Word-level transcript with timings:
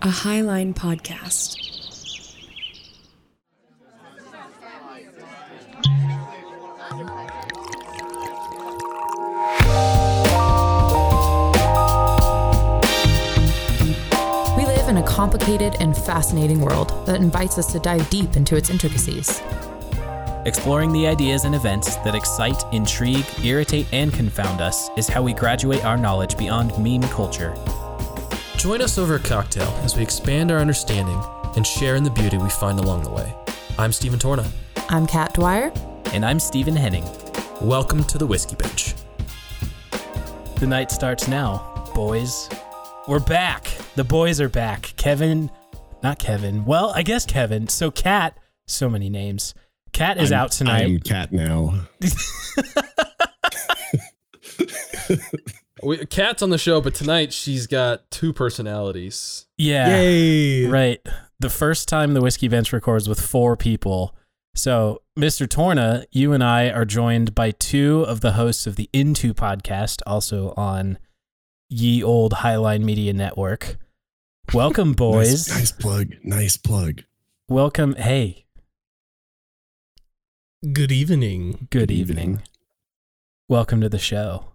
a 0.00 0.06
Highline 0.06 0.72
podcast. 0.74 1.56
We 14.56 14.64
live 14.64 14.88
in 14.88 14.98
a 14.98 15.02
complicated 15.04 15.74
and 15.80 15.96
fascinating 15.96 16.60
world 16.60 16.92
that 17.06 17.16
invites 17.16 17.58
us 17.58 17.72
to 17.72 17.80
dive 17.80 18.08
deep 18.08 18.36
into 18.36 18.54
its 18.54 18.70
intricacies. 18.70 19.42
Exploring 20.44 20.92
the 20.92 21.08
ideas 21.08 21.44
and 21.44 21.56
events 21.56 21.96
that 21.96 22.14
excite, 22.14 22.62
intrigue, 22.72 23.26
irritate, 23.42 23.86
and 23.92 24.12
confound 24.12 24.60
us 24.60 24.90
is 24.96 25.08
how 25.08 25.22
we 25.22 25.32
graduate 25.32 25.84
our 25.84 25.96
knowledge 25.96 26.38
beyond 26.38 26.70
meme 26.78 27.02
culture. 27.10 27.52
Join 28.58 28.82
us 28.82 28.98
over 28.98 29.14
a 29.14 29.20
cocktail 29.20 29.68
as 29.84 29.96
we 29.96 30.02
expand 30.02 30.50
our 30.50 30.58
understanding 30.58 31.22
and 31.54 31.64
share 31.64 31.94
in 31.94 32.02
the 32.02 32.10
beauty 32.10 32.38
we 32.38 32.50
find 32.50 32.80
along 32.80 33.04
the 33.04 33.10
way. 33.10 33.32
I'm 33.78 33.92
Stephen 33.92 34.18
Torna. 34.18 34.50
I'm 34.88 35.06
Kat 35.06 35.32
Dwyer. 35.34 35.70
And 36.12 36.24
I'm 36.24 36.40
Stephen 36.40 36.74
Henning. 36.74 37.04
Welcome 37.60 38.02
to 38.04 38.18
the 38.18 38.26
Whiskey 38.26 38.56
Bench. 38.56 38.94
The 40.56 40.66
night 40.66 40.90
starts 40.90 41.28
now, 41.28 41.88
boys. 41.94 42.48
We're 43.06 43.20
back. 43.20 43.70
The 43.94 44.02
boys 44.02 44.40
are 44.40 44.48
back. 44.48 44.92
Kevin, 44.96 45.52
not 46.02 46.18
Kevin. 46.18 46.64
Well, 46.64 46.92
I 46.96 47.04
guess 47.04 47.24
Kevin. 47.24 47.68
So 47.68 47.92
Kat, 47.92 48.36
so 48.66 48.90
many 48.90 49.08
names. 49.08 49.54
Kat 49.92 50.18
is 50.18 50.32
I'm- 50.32 50.42
out 50.42 50.50
tonight. 50.50 50.84
I'm 50.84 50.98
cat 50.98 51.32
now. 51.32 51.86
We, 55.82 56.04
Kat's 56.06 56.42
on 56.42 56.50
the 56.50 56.58
show, 56.58 56.80
but 56.80 56.94
tonight 56.94 57.32
she's 57.32 57.66
got 57.66 58.10
two 58.10 58.32
personalities. 58.32 59.46
yeah. 59.56 59.88
Yay! 60.00 60.66
Right. 60.66 61.00
The 61.40 61.50
first 61.50 61.88
time 61.88 62.14
the 62.14 62.20
Whiskey 62.20 62.48
Bench 62.48 62.72
records 62.72 63.08
with 63.08 63.20
four 63.20 63.56
people. 63.56 64.14
So, 64.56 65.02
Mr. 65.16 65.46
Torna, 65.46 66.04
you 66.10 66.32
and 66.32 66.42
I 66.42 66.68
are 66.70 66.84
joined 66.84 67.34
by 67.34 67.52
two 67.52 68.02
of 68.08 68.22
the 68.22 68.32
hosts 68.32 68.66
of 68.66 68.74
the 68.74 68.90
Into 68.92 69.32
podcast, 69.34 70.02
also 70.04 70.52
on 70.56 70.98
Ye 71.68 72.02
Old 72.02 72.32
Highline 72.34 72.82
Media 72.82 73.12
Network. 73.12 73.76
Welcome, 74.52 74.92
boys. 74.94 75.48
Nice, 75.48 75.58
nice 75.58 75.72
plug. 75.72 76.08
Nice 76.24 76.56
plug. 76.56 77.04
Welcome. 77.48 77.94
Hey, 77.94 78.46
Good 80.72 80.90
evening. 80.90 81.68
good 81.70 81.88
Good 81.88 81.90
evening. 81.92 82.18
evening. 82.18 82.42
Welcome 83.48 83.80
to 83.80 83.88
the 83.88 83.98
show. 84.00 84.46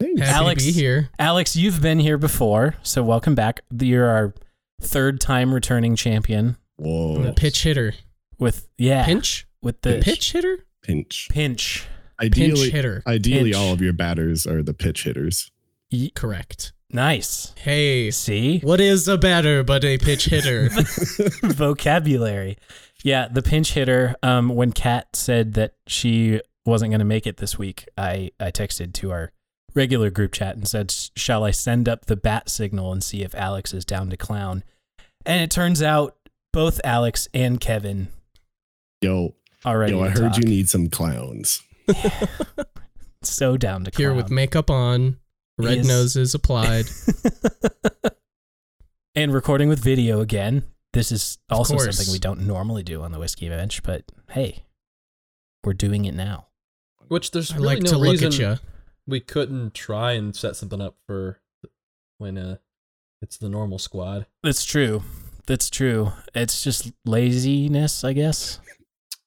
Thanks. 0.00 0.20
Happy 0.22 0.32
Alex- 0.34 0.64
to 0.64 0.72
be 0.72 0.78
here. 0.78 1.10
Alex, 1.18 1.54
you've 1.56 1.80
been 1.82 1.98
here 2.00 2.16
before, 2.18 2.74
so 2.82 3.02
welcome 3.02 3.34
back. 3.34 3.60
You're 3.78 4.08
our 4.08 4.34
third 4.80 5.20
time 5.20 5.52
returning 5.52 5.94
champion 5.94 6.56
Whoa. 6.76 7.22
The 7.22 7.32
pitch 7.34 7.62
hitter. 7.62 7.92
with, 8.38 8.66
yeah, 8.78 9.04
Pinch? 9.04 9.46
with 9.62 9.82
the 9.82 10.00
pitch 10.02 10.32
hitter? 10.32 10.64
Pinch. 10.82 11.28
pinch. 11.30 11.86
Ideally, 12.18 12.60
Pinch 12.62 12.72
hitter. 12.72 13.02
ideally, 13.06 13.52
Pinch. 13.52 13.56
all 13.56 13.72
of 13.74 13.80
your 13.82 13.92
batters 13.92 14.46
are 14.46 14.62
the 14.62 14.72
pitch 14.74 15.04
hitters. 15.04 15.50
Ye- 15.90 16.10
Correct. 16.10 16.72
Nice. 16.92 17.52
Hey, 17.58 18.10
See? 18.10 18.58
what 18.60 18.80
is 18.80 19.06
a 19.06 19.16
batter 19.18 19.62
but 19.62 19.84
a 19.84 19.98
pitch 19.98 20.24
hitter? 20.26 20.68
vocabulary. 21.42 22.56
Yeah, 23.02 23.28
the 23.28 23.42
pinch 23.42 23.72
hitter. 23.74 24.16
Um, 24.22 24.48
when 24.50 24.72
Kat 24.72 25.14
said 25.14 25.54
that 25.54 25.74
she 25.86 26.40
wasn't 26.66 26.90
going 26.90 26.98
to 27.00 27.04
make 27.04 27.26
it 27.26 27.36
this 27.38 27.58
week, 27.58 27.88
I 27.96 28.30
I 28.40 28.50
texted 28.50 28.92
to 28.94 29.12
our 29.12 29.32
regular 29.74 30.10
group 30.10 30.32
chat 30.32 30.56
and 30.56 30.66
said, 30.68 30.90
"Shall 31.16 31.44
I 31.44 31.50
send 31.50 31.88
up 31.88 32.06
the 32.06 32.16
bat 32.16 32.48
signal 32.48 32.92
and 32.92 33.02
see 33.02 33.22
if 33.22 33.34
Alex 33.34 33.72
is 33.72 33.84
down 33.84 34.10
to 34.10 34.16
clown?" 34.16 34.64
And 35.26 35.42
it 35.42 35.50
turns 35.50 35.82
out 35.82 36.16
both 36.52 36.80
Alex 36.84 37.28
and 37.34 37.60
Kevin 37.60 38.08
Yo, 39.02 39.34
are 39.64 39.78
ready. 39.78 39.92
yo, 39.92 40.02
I 40.02 40.12
to 40.12 40.20
heard 40.20 40.36
you 40.36 40.44
need 40.44 40.68
some 40.68 40.88
clowns. 40.88 41.62
so 43.22 43.56
down 43.56 43.84
to 43.84 43.90
clown. 43.90 44.00
here 44.00 44.14
with 44.14 44.30
makeup 44.30 44.70
on, 44.70 45.18
red 45.58 45.78
Yes. 45.78 45.86
noses 45.86 46.34
applied. 46.34 46.86
and 49.14 49.32
recording 49.32 49.68
with 49.68 49.78
video 49.80 50.20
again. 50.20 50.64
This 50.92 51.12
is 51.12 51.38
also 51.48 51.76
something 51.78 52.12
we 52.12 52.18
don't 52.18 52.46
normally 52.46 52.82
do 52.82 53.02
on 53.02 53.12
the 53.12 53.18
whiskey 53.18 53.48
bench, 53.48 53.82
but 53.84 54.04
hey, 54.30 54.64
we're 55.62 55.72
doing 55.74 56.04
it 56.04 56.14
now. 56.14 56.46
Which 57.08 57.30
there's 57.30 57.52
I 57.52 57.56
really 57.56 57.66
like 57.66 57.82
no 57.82 57.90
to 57.92 57.98
look 57.98 58.12
reason 58.12 58.28
at 58.28 58.38
you. 58.38 58.56
We 59.10 59.20
couldn't 59.20 59.74
try 59.74 60.12
and 60.12 60.34
set 60.34 60.56
something 60.56 60.80
up 60.80 60.96
for 61.06 61.40
when 62.18 62.38
uh 62.38 62.56
it's 63.22 63.36
the 63.36 63.48
normal 63.48 63.78
squad. 63.78 64.26
That's 64.42 64.64
true. 64.64 65.02
That's 65.46 65.68
true. 65.68 66.12
It's 66.34 66.62
just 66.62 66.92
laziness, 67.04 68.02
I 68.04 68.12
guess. 68.14 68.60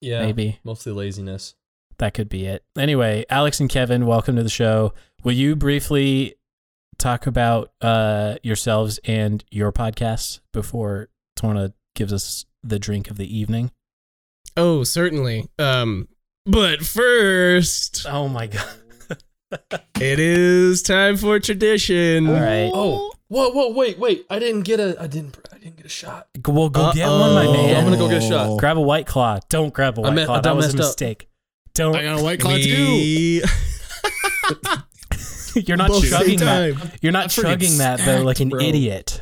Yeah, 0.02 0.26
Maybe 0.26 0.60
mostly 0.64 0.92
laziness. 0.94 1.56
that 2.00 2.14
could 2.14 2.28
be 2.30 2.46
it. 2.46 2.64
Anyway, 2.78 3.26
Alex 3.30 3.60
and 3.60 3.70
Kevin, 3.70 4.06
welcome 4.06 4.36
to 4.36 4.44
the 4.44 4.50
show. 4.50 4.94
Will 5.24 5.34
you 5.34 5.56
briefly 5.56 6.36
talk 6.98 7.28
about 7.28 7.72
uh, 7.82 8.36
yourselves 8.42 9.00
and 9.06 9.44
your 9.52 9.72
podcast 9.72 10.40
before 10.54 11.10
Torna 11.36 11.74
gives 11.96 12.12
us 12.12 12.46
the 12.64 12.80
drink 12.80 13.10
of 13.12 13.18
the 13.18 13.38
evening? 13.38 13.72
Oh, 14.58 14.84
certainly. 14.84 15.48
Um, 15.60 16.08
but 16.46 16.82
first, 16.82 18.06
Oh 18.10 18.28
my 18.28 18.48
god! 18.48 18.68
It 20.00 20.20
is 20.20 20.82
time 20.84 21.18
for 21.18 21.40
tradition. 21.40 22.28
All 22.28 22.34
right, 22.34 22.72
Oh, 22.74 23.12
whoa, 23.28 23.50
whoa, 23.50 23.72
wait, 23.74 23.98
wait! 24.00 24.26
I 24.30 24.40
didn't 24.40 24.62
get 24.62 24.80
a, 24.80 24.96
I 25.02 25.08
didn't, 25.08 25.38
I 25.54 25.58
didn't 25.58 25.78
get 25.78 25.86
a 25.86 25.90
shot. 25.90 26.28
well, 26.48 26.70
go 26.70 26.92
get 26.94 27.08
one, 27.08 27.34
my 27.34 27.46
Uh-oh. 27.46 27.54
man. 27.54 27.76
I'm 27.78 27.84
gonna 27.86 27.98
go 27.98 28.08
get 28.10 28.24
a 28.24 28.28
shot. 28.28 28.58
Grab 28.60 28.78
a 28.78 28.82
white 28.82 29.06
claw. 29.08 29.40
Don't 29.50 29.74
grab 29.74 29.98
a 29.98 30.02
white 30.02 30.14
me- 30.14 30.26
claw. 30.26 30.36
I 30.38 30.42
That 30.42 30.56
was 30.56 30.66
a 30.66 30.68
messed 30.70 30.80
up. 30.80 30.86
mistake. 30.90 31.30
Don't. 31.74 31.96
I 31.96 32.04
got 32.04 32.20
a 32.20 32.24
white 32.24 32.40
claw 32.40 32.56
too. 32.58 32.62
We 32.62 33.44
You're 35.56 35.78
not 35.78 35.90
both 35.90 36.10
chugging 36.10 36.40
that. 36.40 36.74
time. 36.76 36.92
You're 37.02 37.12
not 37.12 37.26
That's 37.26 37.36
chugging 37.36 37.78
that 37.78 38.00
though, 38.00 38.24
like 38.24 38.40
an 38.40 38.50
bro. 38.50 38.60
idiot. 38.60 39.22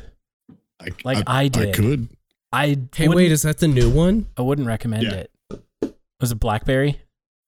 Like 1.04 1.24
I 1.28 1.48
did. 1.50 1.70
I 1.70 1.72
could. 1.74 2.08
I 2.54 2.66
Hey, 2.96 3.08
wouldn't- 3.08 3.16
wait, 3.16 3.32
is 3.32 3.42
that 3.44 3.60
the 3.60 3.68
new 3.68 3.90
one? 3.90 4.28
I 4.38 4.42
wouldn't 4.42 4.68
recommend 4.68 5.04
Yeah. 5.04 5.14
it. 5.14 5.32
Was 6.20 6.32
it 6.32 6.36
blackberry? 6.36 7.02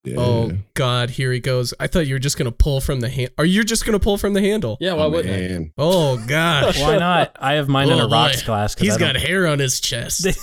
Yeah. 0.05 0.15
Oh 0.19 0.51
God, 0.73 1.11
here 1.11 1.31
he 1.31 1.39
goes. 1.39 1.73
I 1.79 1.87
thought 1.87 2.07
you 2.07 2.15
were 2.15 2.19
just 2.19 2.37
gonna 2.37 2.51
pull 2.51 2.81
from 2.81 2.99
the 2.99 3.09
hand. 3.09 3.29
Are 3.37 3.45
you 3.45 3.63
just 3.63 3.85
gonna 3.85 3.99
pull 3.99 4.17
from 4.17 4.33
the 4.33 4.41
handle? 4.41 4.77
Yeah, 4.81 4.93
why 4.93 5.03
Oh, 5.03 5.09
wouldn't 5.09 5.33
I? 5.33 5.37
man. 5.39 5.73
Oh 5.77 6.17
gosh, 6.27 6.79
Why 6.81 6.97
not? 6.97 7.35
I 7.39 7.53
have 7.53 7.69
mine 7.69 7.87
in 7.89 7.99
Oh, 7.99 8.05
a 8.05 8.09
rocks 8.09 8.41
boy. 8.41 8.47
glass. 8.47 8.75
'cause 8.75 8.81
he's 8.85 8.95
I 8.95 8.99
got 8.99 9.15
hair 9.15 9.47
on 9.47 9.59
his 9.59 9.79
chest. 9.79 10.27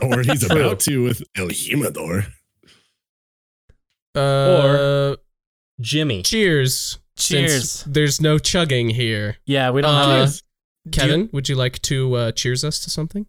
Or 0.00 0.22
he's 0.22 0.48
about 0.48 0.78
to 0.80 1.02
with 1.02 1.22
El 1.36 1.48
Humador. 1.48 2.26
Uh, 4.14 5.16
Jimmy. 5.80 6.22
cheers. 6.22 6.98
Cheers. 7.16 7.52
Since 7.72 7.82
there's 7.94 8.20
no 8.20 8.38
chugging 8.38 8.90
here. 8.90 9.38
Yeah, 9.44 9.70
we 9.70 9.82
don't 9.82 9.92
Uh, 9.94 10.08
have. 10.20 10.28
Cheers. 10.28 10.42
Kevin, 10.92 11.28
would 11.32 11.48
you 11.48 11.56
like 11.56 11.82
to 11.82 12.14
uh, 12.14 12.32
cheers 12.32 12.62
us 12.64 12.78
to 12.84 12.90
something? 12.90 13.26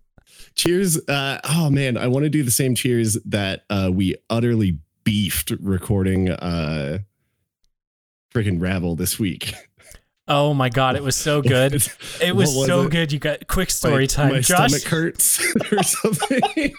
Cheers. 0.56 0.97
Uh, 1.08 1.40
oh 1.44 1.70
man, 1.72 1.97
I 1.97 2.08
want 2.08 2.26
to 2.26 2.30
do 2.30 2.44
the 2.44 2.52
same 2.52 2.76
cheers 2.76 3.18
that 3.26 3.64
uh, 3.70 3.90
we 3.91 4.16
utterly 4.30 4.78
beefed 5.09 5.50
recording 5.59 6.30
uh, 6.30 7.00
freaking 8.31 8.62
Ravel 8.62 8.96
this 8.96 9.18
week. 9.18 9.56
Oh 10.28 10.53
my 10.53 10.70
god, 10.70 10.96
it 10.96 11.02
was 11.02 11.16
so 11.16 11.42
good. 11.56 11.74
It 12.22 12.36
was, 12.36 12.56
What 12.56 12.68
so 12.68 12.84
it? 12.84 12.92
good. 12.92 13.12
You 13.12 13.18
got 13.18 13.47
quick 13.47 13.72
story 13.72 14.03
My- 14.03 14.06
time. 14.06 14.31
My 14.34 14.40
Josh, 14.42 14.70
stomach 14.72 14.84
hurts 14.84 15.56
or 15.72 15.81
something. 15.81 16.74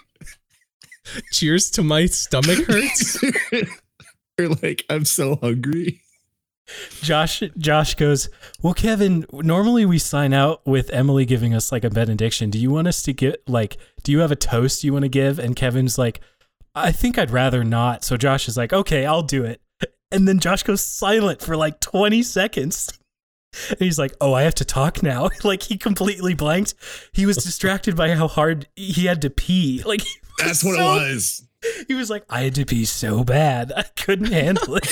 Cheers 1.32 1.70
to 1.72 1.82
my 1.82 2.06
stomach 2.06 2.64
hurts. 2.68 3.18
or 4.38 4.48
like 4.62 4.84
I'm 4.88 5.04
so 5.04 5.34
hungry. 5.36 6.00
Josh, 7.02 7.42
Josh 7.58 7.96
goes. 7.96 8.28
Well, 8.62 8.74
Kevin. 8.74 9.26
Normally 9.32 9.84
we 9.86 9.98
sign 9.98 10.32
out 10.32 10.64
with 10.64 10.88
Emily 10.90 11.24
giving 11.24 11.52
us 11.52 11.72
like 11.72 11.82
a 11.82 11.90
benediction. 11.90 12.48
Do 12.50 12.60
you 12.60 12.70
want 12.70 12.86
us 12.86 13.02
to 13.02 13.12
get 13.12 13.42
like? 13.48 13.76
Do 14.04 14.12
you 14.12 14.20
have 14.20 14.30
a 14.30 14.36
toast 14.36 14.84
you 14.84 14.92
want 14.92 15.02
to 15.02 15.08
give? 15.08 15.40
And 15.40 15.56
Kevin's 15.56 15.98
like, 15.98 16.20
I 16.74 16.92
think 16.92 17.18
I'd 17.18 17.30
rather 17.30 17.64
not. 17.64 18.04
So 18.04 18.16
Josh 18.16 18.48
is 18.48 18.56
like, 18.56 18.72
okay, 18.72 19.04
I'll 19.06 19.22
do 19.22 19.44
it. 19.44 19.60
And 20.12 20.26
then 20.26 20.38
Josh 20.40 20.62
goes 20.62 20.80
silent 20.82 21.40
for 21.40 21.56
like 21.56 21.80
20 21.80 22.22
seconds. 22.22 22.88
And 23.68 23.80
he's 23.80 23.98
like, 23.98 24.14
"Oh, 24.20 24.32
I 24.32 24.42
have 24.42 24.54
to 24.54 24.64
talk 24.64 25.02
now." 25.02 25.28
like 25.42 25.64
he 25.64 25.76
completely 25.76 26.34
blanked. 26.34 26.74
He 27.12 27.26
was 27.26 27.36
distracted 27.38 27.96
by 27.96 28.14
how 28.14 28.28
hard 28.28 28.68
he 28.76 29.06
had 29.06 29.20
to 29.22 29.30
pee. 29.30 29.82
Like 29.86 30.02
That's 30.38 30.62
what 30.62 30.76
so- 30.76 30.82
it 30.82 30.84
was. 31.10 31.48
He 31.88 31.94
was 31.94 32.10
like, 32.10 32.22
"I 32.30 32.42
had 32.42 32.54
to 32.54 32.64
pee 32.64 32.84
so 32.84 33.24
bad, 33.24 33.72
I 33.76 33.82
couldn't 33.82 34.30
handle 34.30 34.76
it." 34.80 34.86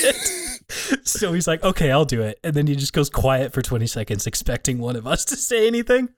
so 1.07 1.31
he's 1.31 1.47
like, 1.47 1.63
"Okay, 1.63 1.89
I'll 1.89 2.03
do 2.03 2.21
it." 2.21 2.37
And 2.43 2.53
then 2.53 2.67
he 2.67 2.75
just 2.75 2.91
goes 2.91 3.09
quiet 3.09 3.53
for 3.53 3.61
20 3.61 3.87
seconds, 3.87 4.27
expecting 4.27 4.79
one 4.79 4.97
of 4.97 5.07
us 5.07 5.23
to 5.25 5.37
say 5.37 5.65
anything. 5.65 6.09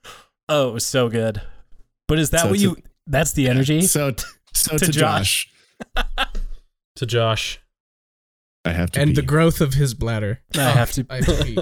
Oh, 0.48 0.70
it 0.70 0.72
was 0.72 0.84
so 0.84 1.08
good. 1.08 1.40
But 2.08 2.18
is 2.18 2.30
that 2.30 2.40
So 2.42 2.48
what 2.50 2.58
you? 2.58 2.76
that's 3.06 3.34
the 3.34 3.46
energy. 3.48 3.82
So 3.82 4.14
so 4.54 4.78
To 4.78 4.86
to, 4.86 4.92
Josh. 4.92 5.48
Josh. 5.96 6.06
To 6.96 7.06
Josh. 7.06 7.58
I 8.64 8.70
have 8.72 8.90
to 8.92 9.00
and 9.00 9.10
pee. 9.10 9.14
the 9.16 9.22
growth 9.22 9.60
of 9.60 9.74
his 9.74 9.94
bladder. 9.94 10.40
I 10.54 10.60
have 10.62 10.92
to. 10.92 11.06
I 11.10 11.16
have 11.16 11.26
to 11.26 11.44
pee. 11.44 11.58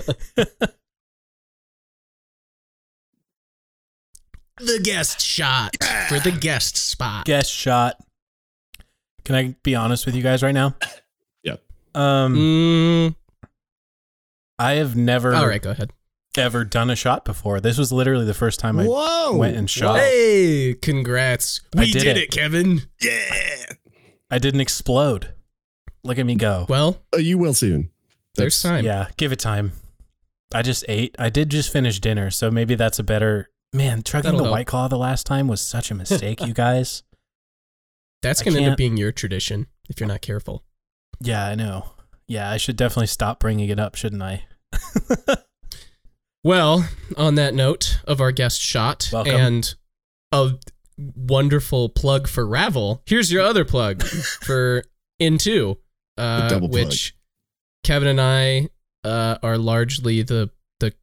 the 4.58 4.80
guest 4.82 5.20
shot 5.20 5.76
for 6.08 6.18
the 6.20 6.30
guest 6.32 6.76
spot. 6.76 7.24
Guest 7.24 7.50
shot. 7.50 7.96
Can 9.24 9.34
I 9.34 9.54
be 9.62 9.74
honest 9.74 10.04
with 10.06 10.14
you 10.14 10.22
guys 10.22 10.42
right 10.42 10.52
now? 10.54 10.74
Yep. 11.44 11.62
Um, 11.94 12.34
Mm, 12.36 13.14
I 14.58 14.72
have 14.74 14.96
never 14.96 15.34
all 15.34 15.46
right, 15.46 15.62
go 15.62 15.70
ahead. 15.70 15.92
Ever 16.36 16.64
done 16.64 16.90
a 16.90 16.96
shot 16.96 17.24
before. 17.24 17.60
This 17.60 17.76
was 17.78 17.90
literally 17.92 18.24
the 18.24 18.34
first 18.34 18.60
time 18.60 18.78
I 18.78 18.84
Whoa. 18.86 19.36
went 19.36 19.56
and 19.56 19.68
shot. 19.68 19.98
Hey, 19.98 20.74
congrats. 20.80 21.60
I 21.76 21.80
We 21.80 21.92
did 21.92 22.02
did, 22.02 22.16
it. 22.16 22.22
it. 22.24 22.30
Kevin. 22.30 22.82
yeah. 23.00 23.66
I 24.30 24.38
didn't 24.38 24.60
explode. 24.60 25.34
Look 26.04 26.18
at 26.18 26.26
me 26.26 26.34
go. 26.36 26.66
Well, 26.68 27.02
Uh, 27.14 27.18
you 27.18 27.36
will 27.38 27.54
soon. 27.54 27.90
there's 28.36 28.60
That's- 28.62 28.78
time. 28.78 28.84
Yeah, 28.84 29.08
give 29.16 29.32
it 29.32 29.38
time. 29.40 29.72
I 30.54 30.62
just 30.62 30.84
ate. 30.88 31.14
I 31.18 31.30
did 31.30 31.50
just 31.50 31.72
finish 31.72 32.00
dinner, 32.00 32.30
so 32.30 32.50
maybe 32.50 32.74
that's 32.74 32.98
a 32.98 33.04
better 33.04 33.50
man. 33.72 34.02
Chugging 34.02 34.22
That'll 34.32 34.38
the 34.38 34.44
help. 34.44 34.52
white 34.52 34.66
claw 34.66 34.88
the 34.88 34.98
last 34.98 35.24
time 35.26 35.46
was 35.48 35.60
such 35.60 35.90
a 35.90 35.94
mistake, 35.94 36.40
you 36.44 36.52
guys. 36.54 37.02
That's 38.22 38.42
going 38.42 38.54
to 38.56 38.62
end 38.62 38.72
up 38.72 38.76
being 38.78 38.96
your 38.96 39.12
tradition 39.12 39.66
if 39.88 39.98
you're 40.00 40.08
not 40.08 40.22
careful. 40.22 40.64
Yeah, 41.20 41.44
I 41.46 41.54
know. 41.54 41.92
Yeah, 42.26 42.50
I 42.50 42.56
should 42.56 42.76
definitely 42.76 43.06
stop 43.08 43.40
bringing 43.40 43.68
it 43.68 43.78
up, 43.78 43.94
shouldn't 43.94 44.22
I? 44.22 44.44
Well, 46.42 46.88
on 47.18 47.34
that 47.34 47.54
note 47.54 47.98
of 48.06 48.20
our 48.20 48.32
guest 48.32 48.60
shot 48.60 49.10
Welcome. 49.12 49.34
and 49.34 49.74
a 50.32 50.52
wonderful 50.96 51.90
plug 51.90 52.28
for 52.28 52.46
Ravel, 52.46 53.02
here's 53.04 53.30
your 53.30 53.42
other 53.42 53.64
plug 53.64 54.02
for 54.42 54.84
In2, 55.20 55.76
uh, 56.16 56.60
which 56.60 57.14
Kevin 57.84 58.08
and 58.08 58.20
I 58.20 58.68
uh, 59.04 59.36
are 59.42 59.58
largely 59.58 60.22
the 60.22 60.50
the 60.78 60.94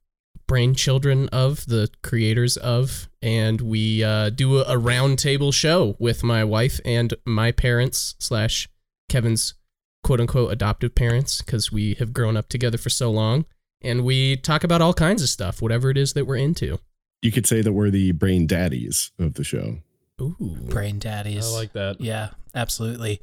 brain 0.48 0.74
children 0.74 1.28
of, 1.28 1.64
the 1.66 1.88
creators 2.02 2.56
of, 2.56 3.08
and 3.22 3.60
we 3.60 4.02
uh, 4.02 4.30
do 4.30 4.58
a, 4.58 4.64
a 4.66 4.76
round 4.78 5.20
table 5.20 5.52
show 5.52 5.94
with 6.00 6.24
my 6.24 6.42
wife 6.42 6.80
and 6.84 7.14
my 7.24 7.52
parents 7.52 8.16
slash 8.18 8.68
Kevin's 9.08 9.54
quote 10.02 10.20
unquote 10.20 10.50
adoptive 10.50 10.96
parents 10.96 11.42
because 11.42 11.70
we 11.70 11.94
have 11.94 12.12
grown 12.12 12.36
up 12.36 12.48
together 12.48 12.78
for 12.78 12.90
so 12.90 13.08
long 13.08 13.44
and 13.82 14.04
we 14.04 14.36
talk 14.36 14.64
about 14.64 14.82
all 14.82 14.94
kinds 14.94 15.22
of 15.22 15.28
stuff, 15.28 15.62
whatever 15.62 15.90
it 15.90 15.96
is 15.96 16.12
that 16.14 16.26
we're 16.26 16.36
into. 16.36 16.78
You 17.22 17.32
could 17.32 17.46
say 17.46 17.62
that 17.62 17.72
we're 17.72 17.90
the 17.90 18.12
brain 18.12 18.46
daddies 18.46 19.10
of 19.18 19.34
the 19.34 19.44
show. 19.44 19.78
Ooh. 20.20 20.56
Brain 20.68 20.98
daddies. 20.98 21.46
I 21.46 21.56
like 21.56 21.72
that. 21.72 22.00
Yeah, 22.00 22.30
absolutely. 22.54 23.20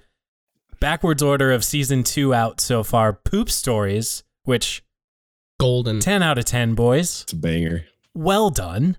Backwards 0.79 1.23
order 1.23 1.51
of 1.51 1.63
season 1.63 2.03
two 2.03 2.33
out 2.33 2.59
so 2.59 2.83
far. 2.83 3.13
Poop 3.13 3.49
stories, 3.49 4.23
which 4.43 4.83
Golden. 5.59 5.99
10 5.99 6.21
out 6.21 6.37
of 6.37 6.45
10, 6.45 6.75
boys. 6.75 7.23
It's 7.23 7.33
a 7.33 7.37
banger. 7.37 7.85
Well 8.13 8.49
done. 8.49 8.97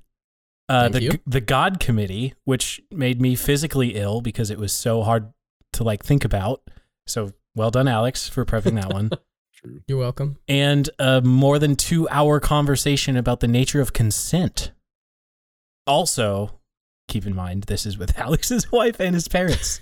Uh, 0.68 0.88
Thank 0.88 0.94
the 0.94 1.02
you. 1.02 1.10
the 1.26 1.40
God 1.40 1.78
Committee, 1.78 2.34
which 2.44 2.80
made 2.90 3.20
me 3.20 3.36
physically 3.36 3.94
ill 3.94 4.20
because 4.20 4.50
it 4.50 4.58
was 4.58 4.72
so 4.72 5.02
hard 5.02 5.32
to 5.74 5.84
like 5.84 6.04
think 6.04 6.24
about. 6.24 6.60
So 7.06 7.32
well 7.54 7.70
done, 7.70 7.86
Alex, 7.86 8.28
for 8.28 8.44
prepping 8.44 8.74
that 8.80 8.92
one. 8.92 9.10
True. 9.66 9.80
You're 9.88 9.98
welcome. 9.98 10.38
and 10.48 10.88
a 10.98 11.20
more 11.22 11.58
than 11.58 11.74
two 11.76 12.08
hour 12.10 12.38
conversation 12.40 13.16
about 13.16 13.40
the 13.40 13.48
nature 13.48 13.80
of 13.80 13.92
consent. 13.92 14.70
Also, 15.86 16.52
keep 17.08 17.26
in 17.26 17.34
mind 17.34 17.64
this 17.64 17.86
is 17.86 17.98
with 17.98 18.16
Alex's 18.18 18.70
wife 18.70 19.00
and 19.00 19.14
his 19.14 19.28
parents. 19.28 19.80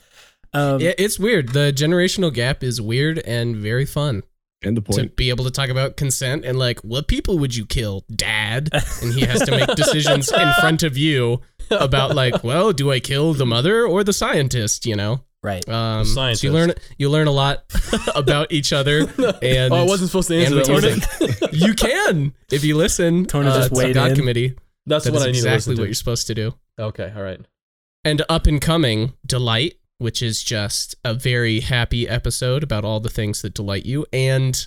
Um, 0.52 0.80
Yeah, 0.80 0.92
it's 0.98 1.18
weird. 1.18 1.50
The 1.50 1.72
generational 1.74 2.32
gap 2.32 2.62
is 2.62 2.80
weird 2.80 3.18
and 3.20 3.56
very 3.56 3.84
fun 3.86 4.22
And 4.62 4.76
the 4.76 4.82
point. 4.82 4.98
to 5.00 5.08
be 5.08 5.28
able 5.30 5.44
to 5.44 5.50
talk 5.50 5.68
about 5.68 5.96
consent 5.96 6.44
and 6.44 6.58
like, 6.58 6.80
what 6.80 7.08
people 7.08 7.38
would 7.38 7.54
you 7.54 7.66
kill, 7.66 8.04
Dad? 8.14 8.70
And 9.02 9.12
he 9.12 9.22
has 9.22 9.42
to 9.42 9.50
make 9.50 9.68
decisions 9.76 10.30
in 10.32 10.52
front 10.60 10.82
of 10.82 10.96
you 10.96 11.40
about 11.70 12.14
like, 12.14 12.42
well, 12.44 12.72
do 12.72 12.90
I 12.90 13.00
kill 13.00 13.34
the 13.34 13.46
mother 13.46 13.84
or 13.86 14.04
the 14.04 14.12
scientist? 14.12 14.86
You 14.86 14.96
know, 14.96 15.20
right. 15.44 15.68
um, 15.68 16.04
The 16.14 16.34
so 16.34 16.46
you 16.46 16.52
learn 16.52 16.72
you 16.98 17.08
learn 17.10 17.28
a 17.28 17.32
lot 17.32 17.62
about 18.16 18.50
each 18.52 18.72
other. 18.72 19.00
And 19.42 19.72
oh, 19.72 19.76
I 19.76 19.82
wasn't 19.84 20.10
supposed 20.10 20.28
to 20.28 20.36
answer 20.42 20.56
and 20.56 20.64
that. 20.64 20.68
we 20.68 20.74
was 20.74 21.18
torna- 21.20 21.36
I? 21.42 21.48
you 21.52 21.74
can 21.74 22.34
if 22.50 22.64
you 22.64 22.76
listen. 22.76 23.26
Torna 23.26 23.50
uh, 23.50 23.56
just 23.58 23.68
to 23.74 23.78
weighed 23.78 23.94
God 23.94 24.10
in. 24.12 24.16
Committee. 24.16 24.54
That's 24.86 25.04
That 25.04 25.12
what 25.12 25.18
is 25.20 25.24
I 25.24 25.26
need 25.30 25.36
exactly 25.38 25.44
to 25.44 25.54
listen 25.54 25.72
what 25.74 25.76
to. 25.76 25.86
you're 25.88 25.94
supposed 25.94 26.26
to 26.26 26.34
do. 26.34 26.54
Okay, 26.78 27.12
all 27.14 27.22
right. 27.22 27.40
and 28.04 28.22
up 28.28 28.46
and 28.48 28.60
coming 28.60 29.12
delight 29.26 29.74
which 29.98 30.20
is 30.22 30.42
just 30.42 30.96
a 31.04 31.14
very 31.14 31.60
happy 31.60 32.08
episode 32.08 32.62
about 32.64 32.84
all 32.84 32.98
the 32.98 33.08
things 33.08 33.40
that 33.42 33.54
delight 33.54 33.86
you 33.86 34.04
and 34.12 34.66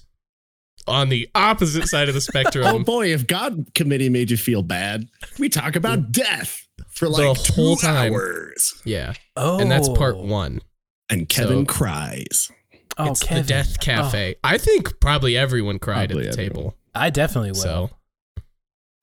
on 0.88 1.09
the 1.09 1.27
opposite 1.35 1.85
side 1.88 2.07
of 2.07 2.15
the 2.15 2.21
spectrum. 2.21 2.65
Oh 2.65 2.79
boy, 2.79 3.13
if 3.13 3.27
God 3.27 3.68
committee 3.75 4.09
made 4.09 4.31
you 4.31 4.38
feel 4.38 4.63
bad, 4.63 5.07
we 5.38 5.50
talk 5.50 5.75
about 5.75 6.12
death 6.13 6.65
for 6.98 7.06
The 7.06 7.12
like 7.12 7.38
whole 7.50 7.76
two 7.76 7.82
time. 7.86 8.14
hours. 8.14 8.82
yeah 8.86 9.14
Oh, 9.36 9.60
and 9.60 9.70
that's 9.72 9.88
part 9.90 10.18
one 10.18 10.62
And 11.10 11.30
Kevin 11.30 11.66
So- 11.68 11.74
cries. 11.74 12.52
Oh, 12.98 13.12
it's 13.12 13.22
Kevin. 13.24 13.44
the 13.44 13.48
death 13.48 13.80
cafe 13.80 14.36
i 14.44 14.58
think 14.58 15.00
probably 15.00 15.38
everyone 15.38 15.78
cried 15.80 16.10
Probably 16.10 16.28
at 16.28 16.36
the 16.36 16.42
everyone. 16.42 16.64
table 16.72 16.78
I 16.96 17.10
definitely 17.12 17.52
will. 17.52 17.56
so 17.56 17.90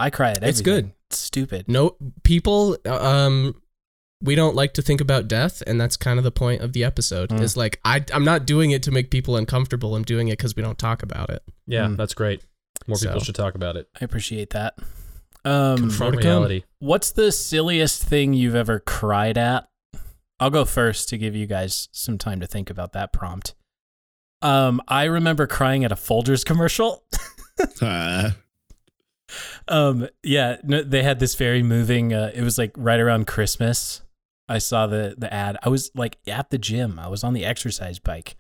I 0.01 0.11
cry 0.11 0.31
at 0.31 0.39
everything. 0.39 0.49
It's 0.51 0.61
good. 0.63 0.93
It's 1.11 1.19
stupid. 1.19 1.67
no 1.69 1.97
people 2.25 2.77
um 2.87 3.55
we 4.21 4.35
don't 4.35 4.57
like 4.57 4.73
to 4.75 4.83
think 4.83 5.01
about 5.01 5.29
death 5.29 5.63
and 5.67 5.81
that's 5.81 5.97
kind 5.97 6.19
of 6.19 6.25
the 6.25 6.33
point 6.33 6.61
of 6.63 6.73
the 6.73 6.83
episode 6.83 7.29
Mm. 7.31 7.41
is 7.41 7.57
like 7.57 7.79
I, 7.85 8.05
i'm 8.13 8.25
not 8.25 8.47
doing 8.47 8.71
it 8.73 8.83
to 8.85 8.91
make 8.91 9.11
people 9.11 9.37
uncomfortable 9.37 9.95
i'm 9.95 10.03
doing 10.03 10.27
it 10.29 10.39
because 10.39 10.57
we 10.57 10.63
don't 10.63 10.79
talk 10.79 11.03
about 11.05 11.31
it 11.31 11.43
Yeah, 11.67 11.87
Hmm. 11.89 11.95
that's 11.97 12.15
great. 12.15 12.43
More 12.89 12.99
people 12.99 13.21
should 13.21 13.35
talk 13.37 13.55
about 13.55 13.77
it. 13.77 13.89
I 14.01 14.05
appreciate 14.05 14.51
that. 14.51 14.75
Um, 15.45 15.77
Confront 15.77 16.15
More 16.15 16.23
reality. 16.23 16.65
what's 16.79 17.11
the 17.13 17.31
silliest 17.31 18.03
thing 18.03 18.33
you've 18.33 18.55
ever 18.55 18.79
cried 18.81 19.37
at? 19.37 19.69
I'll 20.41 20.51
go 20.51 20.65
first 20.65 21.09
to 21.11 21.19
give 21.19 21.37
you 21.37 21.47
guys 21.47 21.89
some 21.93 22.19
time 22.19 22.41
to 22.41 22.47
think 22.47 22.71
about 22.71 22.93
that 22.93 23.13
prompt. 23.13 23.55
Um, 24.43 24.81
I 24.89 25.05
remember 25.05 25.47
crying 25.47 25.85
at 25.85 25.93
a 25.93 25.97
Folgers 25.97 26.45
commercial. 26.45 27.05
Uh, 27.81 28.33
um, 29.69 30.09
yeah, 30.25 30.57
no, 30.65 30.83
they 30.83 31.03
had 31.05 31.21
this 31.21 31.35
very 31.37 31.63
moving. 31.63 32.13
Uh, 32.13 32.33
it 32.35 32.43
was 32.43 32.59
like 32.59 32.73
right 32.77 32.99
around 32.99 33.27
Christmas. 33.29 34.03
I 34.49 34.59
saw 34.59 34.87
the 34.89 35.15
the 35.17 35.33
ad. 35.33 35.57
I 35.63 35.69
was 35.69 35.91
like 35.95 36.19
at 36.27 36.51
the 36.51 36.59
gym. 36.59 36.99
I 36.99 37.07
was 37.09 37.23
on 37.25 37.33
the 37.33 37.45
exercise 37.45 37.99
bike, 38.01 38.37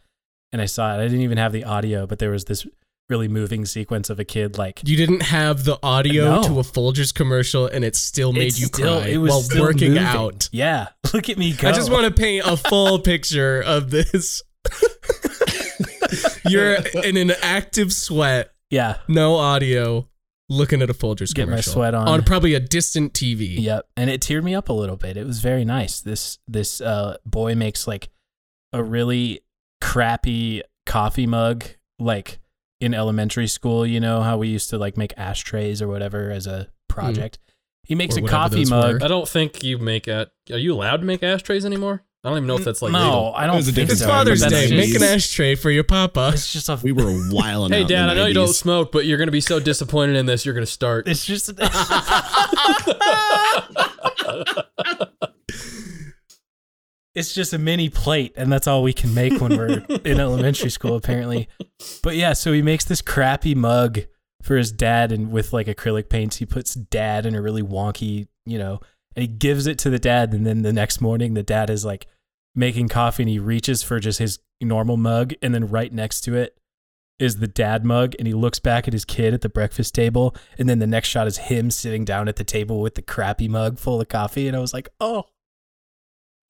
and 0.52 0.60
I 0.60 0.66
saw 0.66 0.92
it. 0.94 0.98
I 0.98 1.04
didn't 1.04 1.20
even 1.20 1.38
have 1.38 1.52
the 1.52 1.62
audio, 1.64 2.06
but 2.06 2.18
there 2.18 2.30
was 2.30 2.46
this 2.46 2.66
really 3.08 3.28
moving 3.28 3.66
sequence 3.66 4.08
of 4.10 4.18
a 4.18 4.24
kid 4.24 4.56
like 4.56 4.80
You 4.84 4.96
didn't 4.96 5.20
have 5.22 5.64
the 5.64 5.78
audio 5.82 6.36
No. 6.36 6.42
to 6.44 6.58
a 6.60 6.62
Folgers 6.62 7.12
commercial, 7.14 7.66
and 7.66 7.84
it 7.84 7.96
still 7.96 8.32
made 8.32 8.46
It's 8.48 8.60
you 8.60 8.66
still- 8.66 9.00
cry 9.00 9.08
It 9.08 9.18
was 9.18 9.30
while 9.52 9.62
working 9.62 9.90
moving. 9.94 10.04
out. 10.04 10.48
Yeah, 10.52 10.88
look 11.14 11.28
at 11.28 11.36
me 11.38 11.52
go. 11.52 11.68
I 11.68 11.72
just 11.72 11.90
want 11.92 12.04
to 12.06 12.10
paint 12.10 12.46
a 12.46 12.56
full 12.56 12.98
picture 13.10 13.60
of 13.62 13.90
this. 13.90 14.42
You're 16.48 16.74
in 17.02 17.16
an 17.16 17.32
active 17.42 17.92
sweat, 17.92 18.52
Yeah, 18.70 18.98
no 19.08 19.36
audio, 19.36 20.08
looking 20.48 20.82
at 20.82 20.90
a 20.90 20.94
Folgers 20.94 21.34
Get 21.34 21.46
my 21.46 21.52
commercial 21.52 21.72
sweat 21.74 21.94
on. 21.94 22.06
on 22.08 22.22
probably 22.22 22.54
a 22.54 22.60
distant 22.60 23.12
TV. 23.14 23.60
Yep, 23.60 23.88
and 23.96 24.10
it 24.10 24.20
teared 24.20 24.42
me 24.44 24.54
up 24.54 24.68
a 24.68 24.72
little 24.72 24.96
bit. 24.96 25.16
It 25.16 25.26
was 25.26 25.40
very 25.40 25.64
nice. 25.64 26.00
This 26.00 26.38
this 26.46 26.80
uh 26.80 27.16
boy 27.26 27.54
makes 27.54 27.86
like 27.86 28.08
a 28.72 28.82
really 28.82 29.40
crappy 29.80 30.62
coffee 30.86 31.26
mug 31.26 31.64
like 31.98 32.38
in 32.84 32.94
elementary 32.94 33.46
school, 33.48 33.86
you 33.86 34.00
know 34.00 34.22
how 34.22 34.38
we 34.38 34.48
used 34.48 34.70
to 34.70 34.78
like 34.78 34.96
make 34.96 35.12
ashtrays 35.16 35.82
or 35.82 35.88
whatever 35.88 36.30
as 36.30 36.46
a 36.46 36.68
project. 36.88 37.38
He 37.82 37.94
makes 37.94 38.16
Or 38.16 38.24
a 38.24 38.28
coffee 38.28 38.64
mug. 38.64 39.00
were. 39.00 39.04
I 39.04 39.08
don't 39.08 39.28
think 39.28 39.62
you 39.62 39.78
make 39.78 40.08
a. 40.08 40.30
Are 40.50 40.58
you 40.58 40.72
allowed 40.74 40.98
to 40.98 41.04
make 41.06 41.22
ashtrays 41.22 41.66
anymore? 41.66 42.02
I 42.22 42.28
don't 42.30 42.38
even 42.38 42.46
know 42.46 42.56
if 42.56 42.64
that's 42.64 42.80
like 42.80 42.92
no, 42.92 42.98
legal. 43.04 43.34
I 43.36 43.44
don't 43.44 43.56
There's 43.56 43.66
think 43.66 43.74
difference 43.76 44.00
It's 44.00 44.00
so. 44.00 44.06
Father's 44.08 44.40
but 44.42 44.50
that's 44.50 44.70
Day. 44.70 44.76
just- 44.76 44.92
Make 44.92 45.02
an 45.02 45.14
ashtray 45.14 45.54
for 45.56 45.70
your 45.70 45.84
papa. 45.84 46.30
It's 46.32 46.50
just 46.50 46.70
a 46.70 46.78
we 46.82 46.92
were 46.92 47.04
wild 47.30 47.70
Hey, 47.72 47.84
Dad, 47.84 48.08
I 48.08 48.14
know 48.14 48.24
you 48.24 48.32
don't 48.32 48.48
smoke, 48.48 48.92
but 48.92 49.04
you're 49.04 49.18
gonna 49.18 49.30
be 49.30 49.42
so 49.42 49.60
disappointed 49.60 50.16
in 50.16 50.24
this. 50.24 50.46
You're 50.46 50.54
gonna 50.54 50.64
start. 50.64 51.06
It's 51.06 51.26
just 51.26 51.50
It's 57.14 57.32
just 57.32 57.52
a 57.52 57.58
mini 57.58 57.88
plate, 57.88 58.32
and 58.36 58.52
that's 58.52 58.66
all 58.66 58.82
we 58.82 58.92
can 58.92 59.14
make 59.14 59.40
when 59.40 59.56
we're 59.56 59.84
in 60.04 60.18
elementary 60.18 60.70
school, 60.70 60.96
apparently. 60.96 61.48
But 62.02 62.16
yeah, 62.16 62.32
so 62.32 62.52
he 62.52 62.62
makes 62.62 62.84
this 62.84 63.02
crappy 63.02 63.54
mug 63.54 64.00
for 64.42 64.56
his 64.56 64.72
dad, 64.72 65.12
and 65.12 65.30
with 65.30 65.52
like 65.52 65.66
acrylic 65.66 66.08
paints, 66.08 66.36
he 66.36 66.46
puts 66.46 66.74
dad 66.74 67.24
in 67.24 67.34
a 67.34 67.42
really 67.42 67.62
wonky, 67.62 68.28
you 68.44 68.58
know, 68.58 68.80
and 69.14 69.22
he 69.22 69.28
gives 69.28 69.66
it 69.66 69.78
to 69.78 69.90
the 69.90 69.98
dad. 69.98 70.34
And 70.34 70.44
then 70.44 70.62
the 70.62 70.72
next 70.72 71.00
morning, 71.00 71.34
the 71.34 71.42
dad 71.42 71.70
is 71.70 71.84
like 71.84 72.06
making 72.54 72.88
coffee, 72.88 73.22
and 73.22 73.30
he 73.30 73.38
reaches 73.38 73.82
for 73.82 74.00
just 74.00 74.18
his 74.18 74.40
normal 74.60 74.96
mug, 74.96 75.34
and 75.40 75.54
then 75.54 75.68
right 75.68 75.92
next 75.92 76.22
to 76.22 76.34
it 76.34 76.58
is 77.18 77.36
the 77.36 77.46
dad 77.46 77.84
mug, 77.84 78.14
and 78.18 78.26
he 78.26 78.34
looks 78.34 78.58
back 78.58 78.88
at 78.88 78.92
his 78.92 79.04
kid 79.04 79.34
at 79.34 79.40
the 79.40 79.48
breakfast 79.48 79.94
table, 79.94 80.34
and 80.58 80.68
then 80.68 80.80
the 80.80 80.86
next 80.86 81.08
shot 81.08 81.26
is 81.26 81.38
him 81.38 81.70
sitting 81.70 82.04
down 82.04 82.28
at 82.28 82.36
the 82.36 82.44
table 82.44 82.80
with 82.80 82.96
the 82.96 83.02
crappy 83.02 83.46
mug 83.46 83.78
full 83.78 84.00
of 84.00 84.08
coffee, 84.08 84.48
and 84.48 84.56
I 84.56 84.60
was 84.60 84.74
like, 84.74 84.88
oh. 85.00 85.26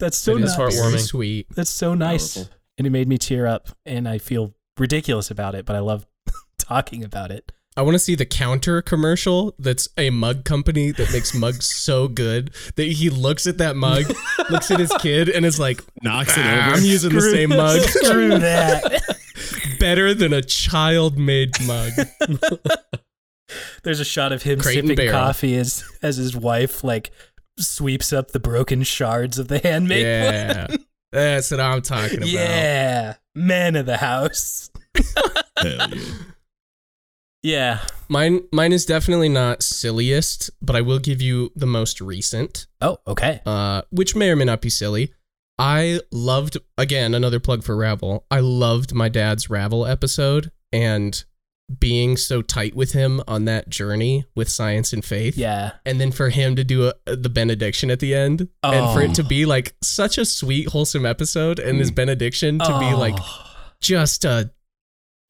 That's 0.05 0.19
so 0.19 0.35
nice. 0.37 0.55
heartwarming. 0.55 0.91
Very 0.91 0.99
sweet. 0.99 1.47
That's 1.55 1.71
so 1.71 1.95
nice. 1.95 2.35
Powerful. 2.35 2.53
And 2.77 2.87
it 2.87 2.91
made 2.91 3.09
me 3.09 3.17
tear 3.19 3.47
up 3.47 3.69
and 3.87 4.07
I 4.07 4.19
feel 4.19 4.55
ridiculous 4.79 5.31
about 5.31 5.55
it, 5.55 5.65
but 5.65 5.75
I 5.77 5.79
love 5.79 6.07
talking 6.59 7.03
about 7.03 7.31
it. 7.31 7.53
I 7.77 7.83
want 7.83 7.95
to 7.95 7.99
see 7.99 8.15
the 8.15 8.27
counter 8.27 8.83
commercial 8.83 9.55
that's 9.59 9.89
a 9.97 10.11
mug 10.11 10.45
company 10.45 10.93
that 10.93 11.11
makes 11.13 11.35
mugs 11.35 11.67
so 11.75 12.07
good 12.07 12.53
that 12.77 12.85
he 12.85 13.09
looks 13.11 13.47
at 13.47 13.59
that 13.59 13.77
mug, 13.77 14.05
looks 14.51 14.71
at 14.71 14.79
his 14.79 14.93
kid, 15.01 15.29
and 15.29 15.45
is 15.47 15.59
like, 15.59 15.81
Knocks 16.03 16.37
it 16.37 16.45
"Ah, 16.45 16.67
over. 16.69 16.77
I'm 16.77 16.85
using 16.85 17.15
the 17.15 17.21
same 17.23 17.49
mug. 17.49 17.81
Screw 17.81 18.39
that. 18.39 19.03
Better 19.81 20.13
than 20.15 20.33
a 20.35 20.43
child 20.43 21.19
made 21.19 21.51
mug. 21.67 21.93
There's 23.83 24.01
a 24.01 24.05
shot 24.05 24.33
of 24.33 24.43
him 24.43 24.61
Crate 24.61 24.87
sipping 24.87 25.11
coffee 25.11 25.57
as 25.57 25.85
as 26.03 26.17
his 26.17 26.37
wife 26.37 26.83
like 26.85 27.11
sweeps 27.59 28.13
up 28.13 28.31
the 28.33 28.41
broken 28.41 28.83
shards 28.83 29.39
of 29.39 29.49
the 29.49 29.59
handmade 29.59 30.03
Yeah. 30.03 30.67
That's 31.13 31.51
what 31.53 31.61
I'm 31.61 31.81
talking 31.83 32.19
about. 32.19 32.29
Yeah, 32.29 33.15
man 33.37 33.77
of 33.77 33.87
the 33.87 33.99
house. 33.99 34.71
Hell 35.59 35.91
yeah. 35.95 36.13
Yeah. 37.43 37.81
Mine 38.09 38.41
mine 38.53 38.73
is 38.73 38.87
definitely 38.87 39.29
not 39.29 39.63
silliest, 39.63 40.51
but 40.63 40.75
I 40.75 40.81
will 40.81 40.99
give 40.99 41.21
you 41.23 41.53
the 41.55 41.67
most 41.67 42.01
recent, 42.01 42.67
Oh, 42.81 42.99
okay. 43.07 43.41
uh, 43.47 43.83
which 43.91 44.17
may 44.17 44.31
or 44.31 44.37
may 44.37 44.45
not 44.47 44.61
be 44.63 44.71
silly. 44.71 45.13
I 45.59 46.01
loved 46.11 46.57
again 46.79 47.15
another 47.15 47.39
plug 47.39 47.63
for 47.63 47.77
Ravel. 47.77 48.27
I 48.31 48.41
loved 48.41 48.93
my 48.95 49.09
dad's 49.09 49.49
Ravel 49.49 49.87
episode 49.87 50.51
and 50.73 51.23
being 51.79 52.17
so 52.17 52.43
tight 52.43 52.75
with 52.77 52.93
him 52.93 53.23
on 53.27 53.47
that 53.47 53.69
journey 53.71 54.25
with 54.35 54.49
science 54.51 54.93
and 54.93 55.03
faith. 55.05 55.37
Yeah. 55.37 55.73
And 55.87 55.99
then 56.01 56.13
for 56.13 56.29
him 56.29 56.57
to 56.57 56.65
do 56.65 56.93
a, 57.07 57.17
the 57.17 57.31
benediction 57.31 57.91
at 57.91 58.01
the 58.01 58.15
end 58.15 58.49
and 58.63 58.93
for 58.95 59.01
Oh. 59.01 59.05
it 59.11 59.15
to 59.15 59.25
be 59.25 59.47
like 59.47 59.75
such 59.83 60.19
a 60.19 60.25
sweet 60.27 60.69
wholesome 60.69 61.07
episode 61.07 61.59
and 61.59 61.79
his 61.79 61.91
benediction 61.91 62.59
to 62.59 62.79
be 62.79 62.93
like 62.95 63.15
Oh. 63.19 63.47
just 63.81 64.27
a 64.27 64.51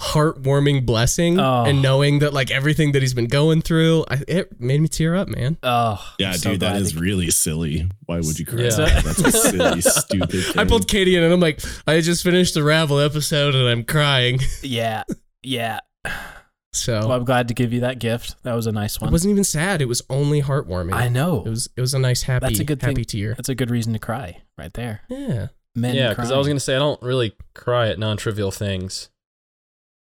heartwarming 0.02 0.84
blessing 0.84 1.38
Oh. 1.38 1.64
and 1.64 1.80
knowing 1.80 2.18
that 2.18 2.34
like 2.34 2.50
everything 2.50 2.92
that 2.92 3.00
he's 3.02 3.14
been 3.14 3.28
going 3.28 3.62
through 3.62 4.04
I, 4.10 4.22
it 4.26 4.60
made 4.60 4.80
me 4.80 4.88
tear 4.88 5.14
up 5.14 5.28
man 5.28 5.56
Oh, 5.62 6.04
Yeah, 6.18 6.32
I'm 6.32 6.36
so 6.36 6.50
dude, 6.50 6.60
that 6.60 6.82
glad 6.82 6.94
really 6.96 7.30
silly. 7.30 7.88
Why 8.06 8.16
would 8.16 8.38
you 8.38 8.44
cry? 8.44 8.62
Yeah. 8.64 8.70
That's 8.70 9.18
a 9.20 9.30
silly, 9.32 9.80
stupid 9.82 10.30
thing. 10.30 10.58
i 10.58 10.64
pulled 10.64 10.88
katie 10.88 11.14
in 11.16 11.22
and 11.22 11.32
i'm 11.32 11.40
like 11.40 11.60
i 11.86 12.00
just 12.00 12.24
finished 12.24 12.54
the 12.54 12.64
ravel 12.64 12.98
episode 12.98 13.54
and 13.54 13.68
i'm 13.68 13.84
crying 13.84 14.40
Yeah. 14.62 15.04
Yeah. 15.44 15.78
so 16.72 17.00
Well, 17.00 17.12
I'm 17.12 17.24
glad 17.24 17.48
to 17.48 17.54
give 17.54 17.72
you 17.72 17.80
that 17.80 17.98
gift. 17.98 18.42
That 18.42 18.54
was 18.54 18.66
a 18.66 18.72
nice 18.72 19.00
one. 19.00 19.08
it 19.08 19.12
wasn't 19.12 19.32
even 19.32 19.44
sad 19.44 19.80
it 19.82 19.86
was 19.88 20.02
only 20.10 20.42
heartwarming 20.42 20.92
I 20.94 21.08
know. 21.08 21.42
it 21.46 21.50
was 21.50 21.68
it 21.76 21.80
was 21.80 21.94
a 21.94 21.98
nice 21.98 22.22
happy 22.22 22.46
That's 22.46 22.60
a 22.60 22.64
good 22.64 22.80
happy 22.82 22.94
thing. 22.96 23.04
tear 23.04 23.34
That's 23.34 23.48
a 23.48 23.54
good 23.54 23.70
reason 23.70 23.92
to 23.92 23.98
cry 23.98 24.42
right 24.58 24.72
there. 24.74 25.02
yeah 25.08 25.48
Men 25.76 25.94
yeah, 25.96 26.10
because 26.10 26.30
I 26.30 26.36
was 26.38 26.46
gonna 26.46 26.60
say 26.60 26.76
I 26.76 26.78
don't 26.78 27.02
really 27.02 27.34
cry 27.54 27.88
at 27.88 27.98
non-trivial 27.98 28.50
things, 28.52 29.08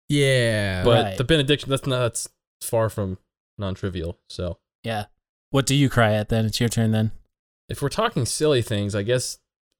yeah 0.08 0.82
but 0.84 1.04
Right. 1.04 1.16
the 1.18 1.24
benediction 1.24 1.70
that's 1.70 1.86
not 1.86 1.98
that's 2.00 2.28
far 2.62 2.88
from 2.88 3.18
non-trivial. 3.58 4.18
So 4.30 4.58
Yeah. 4.84 5.06
What 5.50 5.66
do 5.66 5.74
you 5.74 5.88
cry 5.88 6.12
at 6.14 6.28
then? 6.28 6.44
It's 6.46 6.60
your 6.60 6.68
turn 6.68 6.92
then. 6.92 7.12
if 7.68 7.82
we're 7.82 7.88
talking 7.90 8.24
silly 8.24 8.62
things, 8.62 8.94
I 8.94 9.02
guess 9.02 9.38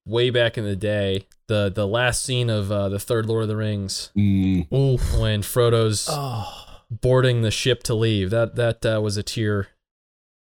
way 0.08 0.30
back 0.30 0.56
in 0.58 0.64
the 0.64 0.76
day, 0.76 1.26
the 1.46 1.70
the 1.74 1.86
last 1.86 2.22
scene 2.24 2.50
of 2.50 2.72
uh, 2.72 2.88
the 2.88 2.98
third 2.98 3.26
Lord 3.26 3.42
of 3.42 3.48
the 3.48 3.56
Rings 3.56 4.10
Mm, 4.16 4.72
Oof. 4.72 5.18
when 5.18 5.42
Frodo's 5.42 6.08
Oh. 6.10 6.52
boarding 6.90 7.42
the 7.42 7.50
ship 7.50 7.82
to 7.84 7.94
leave, 7.94 8.30
that 8.30 8.56
that 8.56 8.84
uh, 8.86 9.00
was 9.00 9.16
a 9.16 9.22
tear 9.22 9.68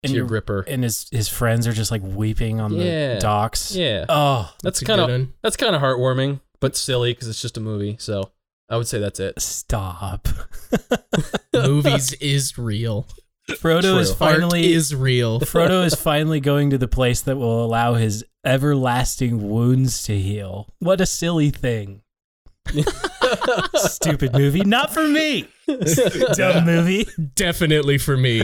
And 0.03 0.11
tear 0.11 0.19
you're- 0.19 0.29
gripper. 0.29 0.61
And 0.69 0.83
his 0.85 1.07
his 1.11 1.29
friends 1.29 1.67
are 1.67 1.73
just 1.73 1.91
like 1.91 2.03
weeping 2.05 2.61
on 2.61 2.73
Yeah. 2.75 3.15
the 3.15 3.21
docks. 3.21 3.75
Yeah, 3.75 4.05
Oh, 4.09 4.53
that's 4.63 4.81
kind 4.81 5.01
of 5.01 5.29
that's 5.43 5.57
kind 5.57 5.75
of 5.75 5.83
heartwarming, 5.83 6.41
but 6.61 6.77
silly 6.77 7.13
because 7.13 7.29
it's 7.29 7.43
just 7.43 7.57
a 7.57 7.61
movie. 7.61 7.97
So 7.99 8.31
I 8.69 8.77
would 8.77 8.89
say 8.89 8.99
that's 8.99 9.21
it. 9.21 9.41
stop. 9.41 10.29
movies 11.55 12.13
is 12.15 12.59
real 12.59 13.07
Frodo 13.51 13.99
is 14.01 14.13
finally 14.13 14.65
Art 14.67 14.75
is 14.77 14.95
real 14.95 15.39
Frodo 15.41 15.85
is 15.85 15.95
finally 15.95 16.41
going 16.41 16.71
to 16.71 16.79
the 16.79 16.89
place 16.89 17.21
that 17.23 17.37
will 17.37 17.65
allow 17.65 17.95
his 17.95 18.25
everlasting 18.45 19.49
wounds 19.49 20.03
to 20.05 20.19
heal. 20.19 20.69
What 20.81 21.01
a 21.01 21.07
silly 21.07 21.51
thing. 21.51 22.03
Stupid 23.75 24.33
movie. 24.33 24.63
Not 24.65 24.93
for 24.93 25.07
me. 25.07 25.49
Dumb 26.35 26.65
movie. 26.65 27.07
definitely 27.35 27.99
for 27.99 28.17
me 28.17 28.43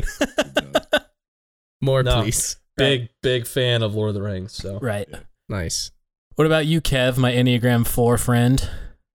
more 1.80 2.02
No. 2.02 2.22
please 2.22 2.56
big 2.76 3.08
big 3.22 3.46
fan 3.46 3.82
of 3.82 3.94
Lord 3.94 4.10
of 4.10 4.14
the 4.14 4.22
Rings. 4.22 4.52
So 4.52 4.78
Right. 4.80 5.08
nice 5.48 5.90
What 6.36 6.46
about 6.46 6.66
you, 6.66 6.80
Kev, 6.80 7.18
my 7.18 7.32
Enneagram 7.32 7.86
4 7.86 8.18
friend? 8.18 8.68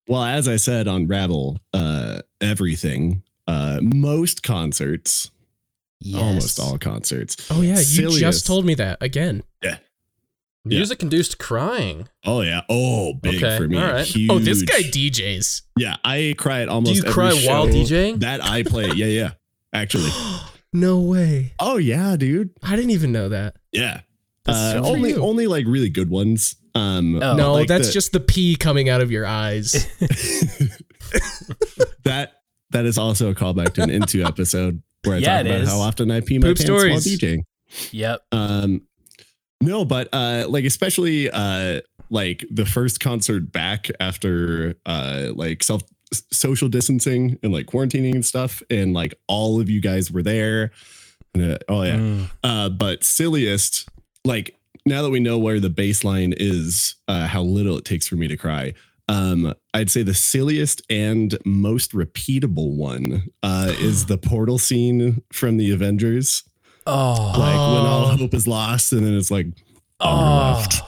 Well, 0.07 0.23
as 0.23 0.47
I 0.47 0.57
said 0.57 0.87
on 0.87 1.07
Ravel, 1.07 1.59
uh, 1.73 2.21
everything, 2.41 3.23
uh, 3.47 3.79
most 3.81 4.43
concerts, 4.43 5.31
almost 6.13 6.59
all 6.59 6.77
concerts. 6.77 7.37
oh 7.49 7.61
yeah 7.61 7.79
you 7.79 8.11
just 8.19 8.45
told 8.45 8.65
me 8.65 8.75
that 8.75 8.97
again 9.01 9.41
Yeah. 9.63 9.77
music 10.63 11.01
induced 11.03 11.37
crying. 11.39 12.07
Oh 12.25 12.41
yeah, 12.41 12.61
oh 12.69 13.13
big 13.13 13.43
Okay, 13.43 13.57
for 13.57 13.67
me. 13.67 13.77
all 13.77 13.91
right. 13.91 14.05
Huge. 14.05 14.29
oh 14.31 14.39
this 14.39 14.61
guy 14.63 14.81
djs 14.81 15.61
Yeah, 15.77 15.97
I 16.03 16.35
cry 16.37 16.61
at 16.61 16.69
almost. 16.69 16.93
Do 16.93 16.97
you 16.97 17.03
every 17.03 17.13
cry 17.13 17.33
while 17.47 17.67
show 17.67 17.73
DJing? 17.73 18.19
That 18.19 18.43
I 18.43 18.63
play. 18.63 18.87
Yeah, 18.95 19.05
yeah. 19.07 19.31
Actually. 19.73 20.09
no 20.73 20.99
way 21.01 21.53
Oh 21.59 21.77
yeah, 21.77 22.15
dude. 22.17 22.51
i 22.63 22.75
didn't 22.75 22.91
even 22.91 23.11
know 23.11 23.29
that 23.29 23.55
Yeah. 23.71 24.01
Uh, 24.47 24.73
so 24.73 24.85
only 24.85 25.11
you. 25.11 25.21
only 25.23 25.47
like 25.47 25.65
really 25.67 25.89
good 25.89 26.09
ones. 26.09 26.55
Um, 26.75 27.21
Oh. 27.23 27.35
no 27.35 27.53
like 27.53 27.67
that's 27.67 27.87
the- 27.87 27.93
just 27.93 28.11
the 28.11 28.19
pee 28.19 28.55
coming 28.57 28.89
out 28.89 29.01
of 29.01 29.09
your 29.11 29.25
eyes 29.25 29.71
that 32.03 32.34
that 32.75 32.85
is 32.85 32.97
also 32.97 33.29
a 33.31 33.35
callback 33.35 33.73
to 33.73 33.83
an 33.83 33.89
into 33.89 34.23
episode 34.31 34.81
where 35.03 35.15
I 35.15 35.19
Yeah, 35.19 35.37
talk 35.37 35.45
about 35.47 35.61
is. 35.61 35.69
how 35.69 35.79
often 35.79 36.11
I 36.11 36.21
pee 36.21 36.39
my 36.39 36.47
Poop 36.47 36.57
pants 36.57 36.69
while 36.69 36.79
stories. 36.99 37.19
DJing. 37.19 37.43
Yep. 37.91 38.21
Um, 38.31 38.81
no, 39.61 39.85
but 39.85 40.09
uh, 40.13 40.45
like 40.47 40.65
especially 40.65 41.29
uh, 41.31 41.81
like 42.09 42.45
the 42.51 42.65
first 42.65 42.99
concert 42.99 43.51
back 43.51 43.89
after 43.99 44.75
uh, 44.85 45.31
like 45.33 45.63
self 45.63 45.81
social 46.31 46.67
distancing 46.69 47.37
and 47.41 47.51
like 47.51 47.65
quarantining 47.65 48.13
and 48.13 48.25
stuff, 48.25 48.61
and 48.69 48.93
like 48.93 49.15
all 49.27 49.59
of 49.59 49.69
you 49.69 49.81
guys 49.81 50.11
were 50.11 50.21
there. 50.23 50.71
And, 51.33 51.53
uh, 51.53 51.57
oh 51.67 51.83
yeah, 51.83 51.95
Mm. 51.97 52.29
uh, 52.43 52.69
but 52.69 53.03
silliest 53.03 53.87
like 54.23 54.55
now 54.85 55.01
that 55.01 55.09
we 55.09 55.19
know 55.19 55.37
where 55.39 55.59
the 55.59 55.69
baseline 55.69 56.33
is, 56.37 56.95
uh, 57.07 57.25
how 57.27 57.41
little 57.41 57.77
it 57.77 57.85
takes 57.85 58.07
for 58.07 58.15
me 58.15 58.27
to 58.27 58.37
cry. 58.37 58.73
Um, 59.07 59.53
I'd 59.73 59.91
say 59.91 60.01
the 60.03 60.13
silliest 60.15 60.81
and 60.89 61.37
most 61.45 61.91
repeatable 61.93 62.75
one 62.75 63.23
uh, 63.43 63.73
is 63.77 64.05
the 64.07 64.17
portal 64.17 64.57
scene 64.57 65.21
from 65.31 65.57
the 65.57 65.71
Avengers 65.71 66.43
Oh. 66.87 67.33
like 67.37 67.55
when 67.55 67.85
all 67.91 68.05
Oh. 68.11 68.17
hope 68.17 68.33
is 68.33 68.47
lost 68.47 68.93
and 68.93 69.05
then 69.05 69.15
it's 69.15 69.31
like 69.31 69.47
Oh. 69.99 70.55
left 70.59 70.81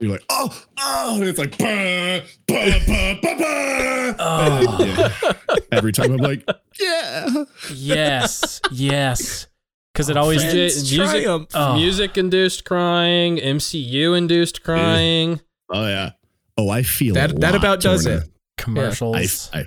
you're 0.00 0.12
like 0.12 0.22
oh 0.30 0.62
oh 0.78 1.14
and 1.16 1.24
it's 1.24 1.38
like 1.38 1.58
bah, 1.58 2.20
bah, 2.46 2.78
bah, 2.86 3.14
bah, 3.22 3.34
bah. 3.38 4.14
Oh. 4.20 4.84
Yeah. 4.84 5.32
every 5.72 5.92
time 5.92 6.12
i'm 6.12 6.18
like 6.18 6.48
yeah 6.80 7.44
Yes. 7.74 8.60
Yes. 8.70 9.46
Because 9.92 10.08
it 10.10 10.16
always. 10.16 10.42
DJ 10.44 10.98
music. 10.98 11.48
Oh. 11.54 11.74
music 11.74 12.16
induced 12.16 12.64
crying, 12.64 13.38
MCU 13.38 14.16
induced 14.16 14.62
crying. 14.62 15.40
oh 15.72 15.86
yeah 15.88 16.10
oh 16.58 16.68
i 16.68 16.82
feel 16.82 17.14
That- 17.14 17.30
a 17.30 17.34
that 17.38 17.54
about 17.54 17.80
does 17.80 18.04
it. 18.04 18.24
commercials. 18.58 19.50
i 19.54 19.58
i, 19.58 19.60
I 19.62 19.64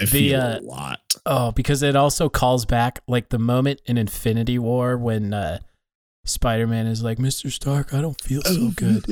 The, 0.00 0.06
feel 0.06 0.40
uh, 0.40 0.58
a 0.58 0.60
lot 0.60 1.00
Oh, 1.26 1.52
because 1.52 1.82
it 1.82 1.96
also 1.96 2.28
calls 2.28 2.66
back 2.66 3.00
like 3.08 3.30
the 3.30 3.38
moment 3.38 3.80
in 3.86 3.96
Infinity 3.96 4.58
War 4.58 4.98
when 4.98 5.32
uh, 5.32 5.58
Spider 6.26 6.66
Man 6.66 6.86
is 6.86 7.02
like, 7.02 7.16
Mr. 7.18 7.50
Stark, 7.50 7.94
I 7.94 8.02
don't 8.02 8.20
feel 8.20 8.42
so 8.42 8.70
good. 8.76 9.06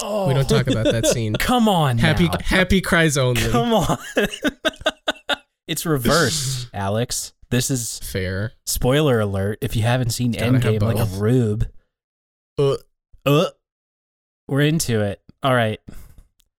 Oh, 0.00 0.28
we 0.28 0.34
don't 0.34 0.46
talk 0.48 0.66
about 0.66 0.84
that 0.92 1.06
scene 1.06 1.34
Come 1.38 1.68
on. 1.68 1.96
happy 1.98 2.24
now. 2.28 2.36
happy 2.44 2.80
cries 2.82 3.16
only 3.16 3.40
Come 3.48 3.72
on. 3.72 3.96
it's 5.66 5.86
reversed, 5.86 6.68
Alex. 6.74 7.32
This 7.50 7.70
is 7.70 7.98
fair 8.00 8.52
spoiler 8.66 9.20
alert 9.20 9.58
if 9.62 9.74
you 9.74 9.82
haven't 9.82 10.10
seen 10.10 10.32
Gotta 10.32 10.44
have 10.46 10.54
Endgame 10.62 10.82
like 10.82 10.98
a 10.98 11.06
rube. 11.18 11.66
uh, 12.58 12.76
Uh, 13.24 13.46
we're 14.48 14.62
into 14.62 15.00
it. 15.00 15.22
All 15.42 15.54
right. 15.54 15.80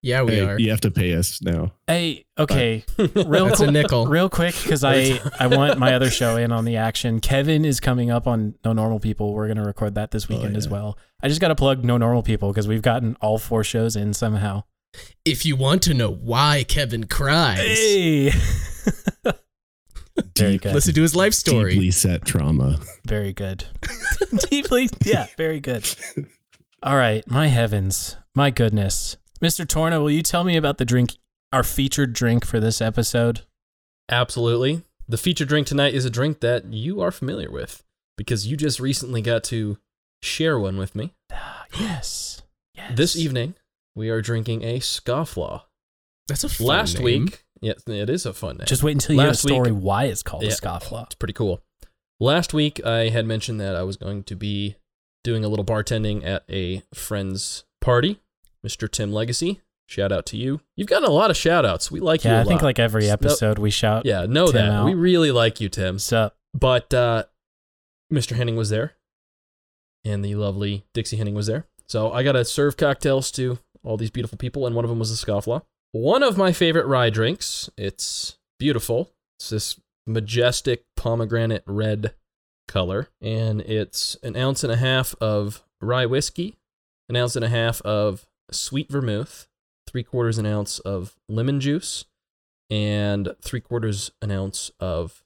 Yeah 0.01 0.21
we 0.23 0.33
Hey, 0.35 0.41
are 0.45 0.59
you 0.59 0.69
have 0.69 0.81
to 0.81 0.91
pay 0.91 1.13
us 1.15 1.41
now 1.41 1.73
Hey, 1.87 2.25
okay. 2.37 2.83
Real 2.97 3.47
that's 3.47 3.59
a 3.59 3.63
quick, 3.65 3.71
nickel 3.73 4.05
real 4.07 4.29
quick, 4.29 4.55
because 4.63 4.83
I 4.83 5.19
I 5.39 5.47
want 5.47 5.77
my 5.79 5.93
other 5.93 6.09
show 6.09 6.37
in 6.37 6.51
on 6.51 6.65
the 6.65 6.77
action. 6.77 7.19
Kevin 7.19 7.65
is 7.65 7.79
coming 7.79 8.09
up 8.11 8.27
on 8.27 8.55
No 8.63 8.73
Normal 8.73 8.99
People. 8.99 9.33
We're 9.33 9.47
gonna 9.47 9.65
record 9.65 9.95
that 9.95 10.11
this 10.11 10.25
Oh, 10.29 10.35
weekend 10.35 10.55
as 10.55 10.69
well. 10.69 10.97
I 11.21 11.27
just 11.27 11.41
got 11.41 11.49
to 11.49 11.55
plug 11.55 11.83
No 11.83 11.97
Normal 11.97 12.23
People 12.23 12.49
because 12.51 12.67
we've 12.67 12.81
gotten 12.81 13.17
all 13.21 13.37
four 13.39 13.63
shows 13.63 13.95
in 13.97 14.13
somehow. 14.13 14.63
if 15.25 15.45
you 15.45 15.55
want 15.55 15.81
to 15.83 15.93
know 15.93 16.09
why 16.11 16.63
kevin 16.67 17.03
cries 17.05 17.59
Hey. 17.59 18.31
Very 20.37 20.57
good. 20.57 20.73
listen 20.73 20.93
to 20.93 21.01
his 21.01 21.15
life 21.15 21.33
story 21.33 21.73
deeply 21.73 21.91
set 21.91 22.25
trauma 22.25 22.79
Very 23.05 23.33
good. 23.33 23.65
Deeply, 24.49 24.89
yeah, 25.03 25.27
very 25.37 25.59
good. 25.59 25.87
All 26.83 26.95
right, 26.95 27.23
my 27.29 27.47
heavens, 27.47 28.15
my 28.35 28.49
goodness, 28.51 29.17
Mr. 29.41 29.65
Torna, 29.65 29.99
will 30.01 30.11
you 30.11 30.21
tell 30.21 30.43
me 30.43 30.57
about 30.57 30.77
the 30.77 30.85
drink, 30.85 31.15
our 31.53 31.63
featured 31.63 32.13
drink 32.13 32.45
for 32.45 32.59
this 32.59 32.81
episode? 32.81 33.41
Absolutely. 34.09 34.81
the 35.07 35.17
featured 35.17 35.47
drink 35.47 35.65
tonight 35.67 35.93
is 35.93 36.05
a 36.05 36.09
drink 36.09 36.39
that 36.39 36.65
you 36.73 37.01
are 37.01 37.11
familiar 37.11 37.49
with 37.49 37.83
because 38.17 38.45
you 38.47 38.55
just 38.57 38.79
recently 38.79 39.21
got 39.21 39.43
to 39.45 39.77
share 40.21 40.59
one 40.59 40.77
with 40.77 40.93
me. 40.95 41.13
Ah, 41.31 41.65
yes. 41.79 42.41
yes. 42.75 42.91
This 42.95 43.15
evening, 43.15 43.55
we 43.95 44.09
are 44.09 44.21
drinking 44.21 44.63
a 44.63 44.79
scofflaw. 44.79 45.61
That's 46.27 46.43
a 46.43 46.49
fun 46.49 46.67
Last 46.67 46.95
name. 46.99 47.25
week, 47.25 47.43
yeah, 47.61 47.73
it 47.87 48.09
is 48.09 48.25
a 48.27 48.33
fun 48.33 48.57
name. 48.57 48.65
Just 48.67 48.83
wait 48.83 48.91
until 48.93 49.15
you 49.15 49.21
hear 49.21 49.27
a 49.27 49.31
Last 49.31 49.45
week- 49.45 49.53
story 49.53 49.71
why 49.71 50.05
it's 50.05 50.21
called 50.21 50.43
Yeah. 50.43 50.49
a 50.49 50.53
scofflaw. 50.53 51.05
It's 51.07 51.15
pretty 51.15 51.33
cool. 51.33 51.61
Last 52.19 52.53
week, 52.53 52.85
I 52.85 53.09
had 53.09 53.25
mentioned 53.25 53.59
that 53.61 53.75
I 53.75 53.83
was 53.83 53.95
going 53.97 54.23
to 54.25 54.35
be 54.35 54.75
doing 55.23 55.43
a 55.43 55.47
little 55.47 55.65
bartending 55.65 56.23
at 56.25 56.43
a 56.49 56.83
friend's 56.93 57.63
party. 57.81 58.19
Mr. 58.65 58.89
Tim 58.91 59.11
Legacy, 59.11 59.61
shout 59.87 60.11
out 60.11 60.25
to 60.27 60.37
you. 60.37 60.61
You've 60.75 60.87
gotten 60.87 61.07
a 61.07 61.11
lot 61.13 61.29
of 61.31 61.37
shout 61.37 61.65
outs. 61.65 61.89
We 61.91 61.99
like 61.99 62.23
you 62.25 62.31
Yeah, 62.31 62.41
I 62.41 62.43
think 62.43 62.61
like 62.61 62.79
every 62.79 63.07
No- 63.07 63.13
episode 63.13 63.57
we 63.59 63.69
shout. 63.71 64.05
yeah, 64.05 64.25
know 64.25 64.47
Tim 64.47 64.55
that. 64.55 64.69
out. 64.71 64.85
We 64.85 64.93
really 64.93 65.31
like 65.31 65.59
you, 65.61 65.69
Tim. 65.69 65.99
Sup? 65.99 66.35
But 66.53 66.93
uh, 66.93 67.23
Mr. 68.11 68.35
Henning 68.35 68.55
was 68.55 68.69
there, 68.69 68.93
and 70.05 70.23
the 70.25 70.35
lovely 70.35 70.85
Dixie 70.93 71.17
Henning 71.17 71.35
was 71.35 71.47
there. 71.47 71.65
So 71.87 72.11
I 72.11 72.23
got 72.23 72.33
to 72.33 72.45
serve 72.45 72.77
cocktails 72.77 73.31
to 73.31 73.59
all 73.83 73.97
these 73.97 74.11
beautiful 74.11 74.37
people, 74.37 74.65
and 74.67 74.75
one 74.75 74.85
of 74.85 74.89
them 74.89 74.99
was 74.99 75.09
the 75.17 75.25
scofflaw. 75.31 75.61
One 75.91 76.21
of 76.23 76.37
my 76.37 76.51
favorite 76.51 76.85
rye 76.85 77.09
drinks. 77.09 77.69
It's 77.77 78.37
beautiful. 78.59 79.11
It's 79.39 79.49
this 79.49 79.79
majestic 80.05 80.83
pomegranate 80.97 81.63
red 81.65 82.13
color, 82.67 83.09
and 83.21 83.61
it's 83.61 84.17
an 84.21 84.35
ounce 84.35 84.63
and 84.63 84.71
a 84.73 84.75
half 84.77 85.15
of 85.21 85.63
rye 85.81 86.05
whiskey, 86.05 86.57
an 87.07 87.15
ounce 87.15 87.35
and 87.35 87.45
a 87.45 87.49
half 87.49 87.81
of 87.81 88.27
sweet 88.55 88.89
vermouth, 88.89 89.47
three 89.87 90.03
quarters 90.03 90.37
an 90.37 90.45
ounce 90.45 90.79
of 90.79 91.15
lemon 91.27 91.59
juice, 91.59 92.05
and 92.69 93.35
three 93.41 93.61
quarters 93.61 94.11
an 94.21 94.31
ounce 94.31 94.71
of 94.79 95.23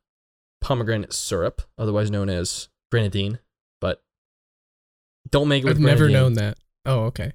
pomegranate 0.62 1.14
syrup, 1.14 1.62
otherwise 1.78 2.10
known 2.10 2.30
as 2.30 2.70
grenadine. 2.92 3.40
But 3.82 4.02
don't 5.30 5.48
make 5.48 5.64
it 5.64 5.68
with 5.68 5.78
I've 5.78 5.84
never 5.84 6.10
known 6.10 6.34
that. 6.34 6.58
Oh, 6.86 7.06
okay. 7.06 7.34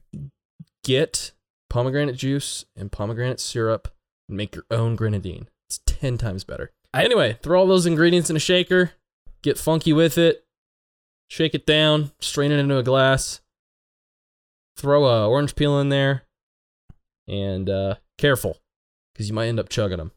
Get 0.84 1.32
pomegranate 1.70 2.16
juice 2.16 2.64
and 2.76 2.90
pomegranate 2.90 3.40
syrup 3.40 3.88
and 4.28 4.36
make 4.36 4.54
your 4.54 4.64
own 4.70 4.96
grenadine. 4.96 5.48
It's 5.68 5.80
10 5.86 6.18
times 6.18 6.44
better. 6.44 6.70
anyway, 6.94 7.38
throw 7.42 7.60
all 7.60 7.66
those 7.66 7.86
ingredients 7.86 8.30
in 8.30 8.36
a 8.36 8.40
shaker, 8.40 8.92
get 9.42 9.58
funky 9.58 9.92
with 9.92 10.16
it, 10.16 10.46
shake 11.28 11.54
it 11.54 11.66
down, 11.66 12.12
strain 12.20 12.50
it 12.50 12.58
into 12.58 12.78
a 12.78 12.82
glass, 12.82 13.40
throw 14.78 15.04
a 15.06 15.28
orange 15.28 15.54
peel 15.56 15.78
in 15.80 15.88
there, 15.90 16.22
and 17.26 17.68
uh, 17.68 17.96
careful 18.16 18.58
because 19.12 19.28
you 19.28 19.34
might 19.34 19.48
end 19.48 19.60
up 19.60 19.68
chugging 19.68 19.98
them. 19.98 20.12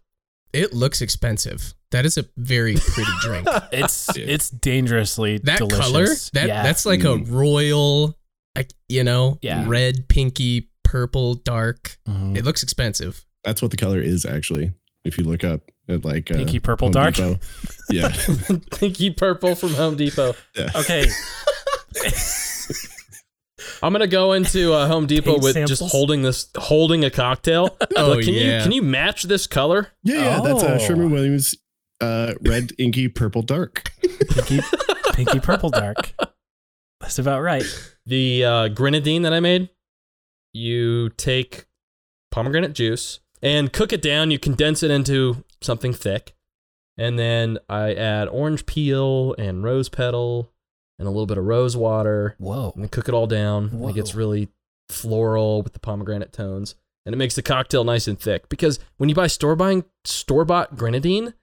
It 0.53 0.73
looks 0.73 1.01
expensive. 1.01 1.73
That 1.91 2.05
is 2.05 2.17
a 2.17 2.25
very 2.37 2.75
pretty 2.75 3.11
drink. 3.21 3.47
It's 3.71 4.15
it's 4.17 4.49
dangerously 4.49 5.39
That 5.39 5.57
delicious. 5.59 5.79
color, 5.79 6.05
that 6.33 6.47
yeah. 6.47 6.63
that's 6.63 6.85
like 6.85 7.03
a 7.03 7.17
royal, 7.17 8.17
like 8.55 8.71
you 8.87 9.03
know, 9.03 9.39
Yeah. 9.41 9.65
red, 9.67 10.07
pinky, 10.07 10.69
purple, 10.83 11.35
dark. 11.35 11.97
Mhm. 12.07 12.37
It 12.37 12.45
looks 12.45 12.63
expensive. 12.63 13.25
That's 13.43 13.61
what 13.61 13.71
the 13.71 13.77
color 13.77 13.99
is 13.99 14.25
actually. 14.25 14.71
If 15.03 15.17
you 15.17 15.23
look 15.23 15.43
up 15.43 15.61
at 15.89 16.05
like 16.05 16.29
uh, 16.29 16.35
Pinky 16.35 16.59
purple 16.59 16.87
Home 16.87 16.91
dark? 16.93 17.15
Depot. 17.15 17.39
Yeah. 17.89 18.13
Pinky 18.71 19.09
purple 19.09 19.55
from 19.55 19.73
Home 19.73 19.95
Depot. 19.97 20.35
yeah. 20.55 20.69
okay. 20.75 21.07
I'm 23.83 23.91
gonna 23.93 24.07
go 24.07 24.33
into 24.33 24.73
uh, 24.73 24.87
Home 24.87 25.05
Depot 25.07 25.33
Paint 25.39 25.43
with 25.43 25.67
just 25.67 25.81
holding 25.91 26.21
this, 26.21 26.49
holding 26.55 27.03
a 27.03 27.09
cocktail. 27.09 27.77
Oh, 27.97 28.15
But 28.15 28.23
can 28.23 28.33
you 28.33 28.41
can 28.63 28.71
you 28.71 28.81
match 28.81 29.23
this 29.23 29.47
color? 29.47 29.89
Yeah, 30.03 30.15
yeah, 30.15 30.41
that's 30.41 30.63
uh, 30.63 30.77
Oh. 30.79 30.85
Sherman 30.85 31.11
Williams, 31.11 31.55
uh, 31.99 32.33
red, 32.41 32.71
inky, 32.77 33.07
purple, 33.09 33.41
dark. 33.41 33.91
Pinky, 34.29 34.59
pinky 35.13 35.39
purple 35.39 35.69
dark. 35.69 36.13
That's 37.01 37.19
about 37.19 37.41
right. 37.41 37.63
The 38.05 38.45
uh, 38.45 38.67
grenadine 38.69 39.23
that 39.23 39.33
I 39.33 39.39
made, 39.39 39.69
you 40.53 41.09
take 41.09 41.65
pomegranate 42.31 42.73
juice 42.73 43.19
and 43.41 43.73
cook 43.73 43.91
it 43.93 44.01
down. 44.01 44.31
You 44.31 44.39
condense 44.39 44.83
it 44.83 44.91
into 44.91 45.43
something 45.61 45.93
thick, 45.93 46.33
and 46.97 47.19
then 47.19 47.57
I 47.69 47.93
add 47.93 48.27
orange 48.29 48.65
peel 48.65 49.35
and 49.37 49.63
rose 49.63 49.89
petal 49.89 50.51
and 51.01 51.07
a 51.07 51.11
little 51.11 51.25
bit 51.25 51.39
of 51.39 51.45
rose 51.45 51.75
water, 51.75 52.35
Whoa. 52.37 52.73
and 52.75 52.91
cook 52.91 53.07
it 53.07 53.15
all 53.15 53.25
down. 53.25 53.69
And 53.69 53.89
it 53.89 53.95
gets 53.95 54.13
really 54.13 54.49
floral 54.87 55.63
with 55.63 55.73
the 55.73 55.79
pomegranate 55.79 56.31
tones, 56.31 56.75
and 57.05 57.13
it 57.13 57.17
makes 57.17 57.35
the 57.35 57.41
cocktail 57.41 57.83
nice 57.83 58.07
and 58.07 58.19
thick. 58.19 58.47
Because 58.49 58.79
when 58.97 59.09
you 59.09 59.15
buy 59.15 59.25
store 59.25 59.55
buying 59.55 59.83
store 60.05 60.45
bought 60.45 60.77
grenadine, 60.77 61.33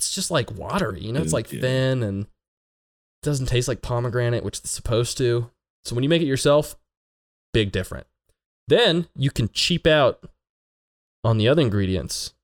it's 0.00 0.12
just 0.12 0.32
like 0.32 0.50
watery. 0.50 1.00
You 1.00 1.12
know, 1.12 1.20
it's 1.20 1.30
mm, 1.30 1.34
like 1.34 1.52
yeah. 1.52 1.60
thin 1.60 2.02
and 2.02 2.26
doesn't 3.22 3.46
taste 3.46 3.68
like 3.68 3.82
pomegranate, 3.82 4.42
which 4.42 4.58
it's 4.58 4.70
supposed 4.72 5.16
to. 5.18 5.48
So 5.84 5.94
when 5.94 6.02
you 6.02 6.10
make 6.10 6.22
it 6.22 6.26
yourself, 6.26 6.76
big 7.52 7.70
different. 7.70 8.08
Then 8.66 9.06
you 9.14 9.30
can 9.30 9.48
cheap 9.52 9.86
out 9.86 10.28
on 11.22 11.38
the 11.38 11.46
other 11.46 11.62
ingredients 11.62 12.34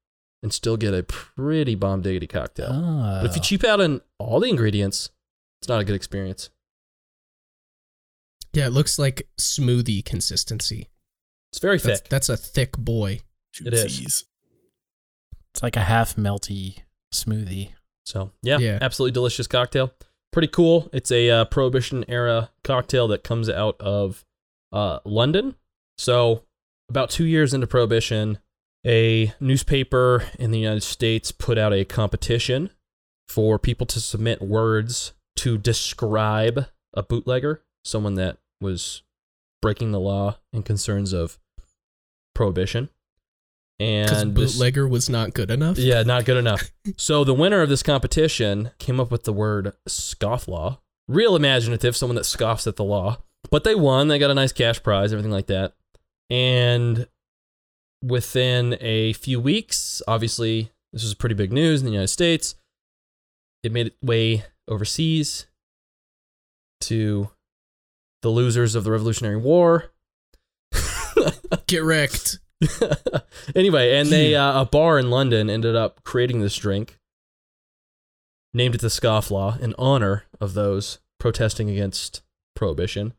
and 0.40 0.52
still 0.52 0.76
get 0.76 0.94
a 0.94 1.02
pretty 1.02 1.74
bomb 1.74 2.02
diggity 2.02 2.28
cocktail. 2.28 2.68
Oh. 2.70 3.18
But 3.22 3.30
if 3.30 3.36
you 3.36 3.40
ah. 3.40 3.44
cheap 3.44 3.64
out 3.64 3.80
on 3.80 4.02
all 4.18 4.38
the 4.38 4.48
ingredients, 4.48 5.10
it's 5.60 5.68
not 5.68 5.80
a 5.80 5.84
good 5.84 5.96
experience. 5.96 6.50
Yeah, 8.52 8.66
it 8.66 8.70
looks 8.72 8.98
like 8.98 9.28
smoothie 9.38 10.04
consistency. 10.04 10.88
It's 11.52 11.60
very 11.60 11.78
That's, 11.78 12.00
thick. 12.00 12.08
that's 12.08 12.28
a 12.28 12.36
thick 12.36 12.76
boy. 12.76 13.20
Two 13.52 13.66
It 13.66 13.74
is. 13.74 13.96
C's. 13.96 14.24
it's 15.52 15.62
like 15.62 15.76
a 15.76 15.80
half 15.80 16.16
melty 16.16 16.78
smoothie. 17.12 17.70
So 18.04 18.32
yeah, 18.42 18.58
Yeah. 18.58 18.78
absolutely 18.80 19.12
delicious 19.12 19.46
cocktail. 19.46 19.92
Pretty 20.32 20.48
cool. 20.48 20.88
It's 20.92 21.10
a 21.10 21.28
uh, 21.30 21.44
Prohibition 21.46 22.04
era 22.08 22.50
cocktail 22.62 23.08
that 23.08 23.24
comes 23.24 23.48
out 23.48 23.76
of 23.80 24.24
uh, 24.72 25.00
London. 25.04 25.56
So 25.98 26.44
about 26.88 27.10
two 27.10 27.24
years 27.26 27.52
into 27.52 27.66
Prohibition, 27.66 28.38
a 28.86 29.32
newspaper 29.40 30.24
in 30.38 30.52
the 30.52 30.58
United 30.60 30.82
States 30.82 31.32
put 31.32 31.58
out 31.58 31.72
a 31.72 31.84
competition 31.84 32.70
for 33.28 33.58
people 33.58 33.86
to 33.86 34.00
submit 34.00 34.40
words 34.40 35.12
to 35.36 35.58
describe 35.58 36.66
a 36.94 37.02
bootlegger, 37.02 37.62
someone 37.84 38.14
that 38.14 38.38
was 38.60 39.02
breaking 39.62 39.92
the 39.92 40.00
law 40.00 40.38
in 40.52 40.62
concerns 40.62 41.12
of 41.12 41.38
prohibition. 42.34 42.88
And 43.78 44.34
this- 44.36 44.52
bootlegger 44.52 44.86
was 44.86 45.08
not 45.08 45.32
good 45.32 45.50
enough. 45.50 45.78
yeah, 45.78 46.02
not 46.02 46.24
good 46.26 46.36
enough. 46.36 46.70
so 46.96 47.24
the 47.24 47.34
winner 47.34 47.62
of 47.62 47.68
this 47.70 47.82
competition 47.82 48.70
came 48.78 49.00
up 49.00 49.10
with 49.10 49.24
the 49.24 49.32
word 49.32 49.72
scofflaw. 49.88 50.78
Real 51.08 51.34
imaginative, 51.34 51.96
someone 51.96 52.16
that 52.16 52.24
scoffs 52.26 52.66
at 52.66 52.76
the 52.76 52.84
law. 52.84 53.22
But 53.50 53.64
they 53.64 53.74
won. 53.74 54.08
They 54.08 54.18
got 54.18 54.30
a 54.30 54.34
nice 54.34 54.52
cash 54.52 54.82
prize, 54.82 55.12
everything 55.12 55.32
like 55.32 55.46
that. 55.46 55.74
And 56.28 57.08
within 58.02 58.76
a 58.80 59.14
few 59.14 59.40
weeks, 59.40 60.02
obviously, 60.06 60.70
this 60.92 61.02
was 61.02 61.14
pretty 61.14 61.34
big 61.34 61.52
news 61.52 61.80
in 61.80 61.86
the 61.86 61.92
United 61.92 62.08
States. 62.08 62.54
It 63.62 63.72
made 63.72 63.88
its 63.88 63.96
way 64.02 64.44
overseas 64.68 65.46
to 66.82 67.30
the 68.22 68.28
losers 68.28 68.74
of 68.74 68.84
the 68.84 68.90
Revolutionary 68.90 69.36
War. 69.36 69.92
Get 71.66 71.82
wrecked. 71.82 72.38
anyway, 73.54 73.96
and 73.96 74.08
they 74.10 74.34
uh, 74.34 74.62
a 74.62 74.64
bar 74.66 74.98
in 74.98 75.10
London 75.10 75.48
ended 75.48 75.74
up 75.74 76.02
creating 76.04 76.40
this 76.40 76.56
drink, 76.56 76.98
named 78.52 78.74
it 78.74 78.80
the 78.80 78.88
Scofflaw 78.88 79.58
in 79.60 79.74
honor 79.78 80.24
of 80.40 80.54
those 80.54 80.98
protesting 81.18 81.70
against 81.70 82.22
prohibition. 82.54 83.14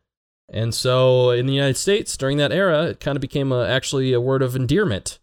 And 0.53 0.75
so, 0.75 1.31
in 1.31 1.45
the 1.45 1.53
United 1.53 1.77
States 1.77 2.15
during 2.17 2.37
that 2.37 2.51
era, 2.51 2.87
it 2.87 2.99
kind 2.99 3.15
of 3.15 3.21
became 3.21 3.51
a, 3.51 3.65
actually 3.65 4.13
a 4.13 4.21
word 4.21 4.41
of 4.41 4.55
endearment, 4.55 5.19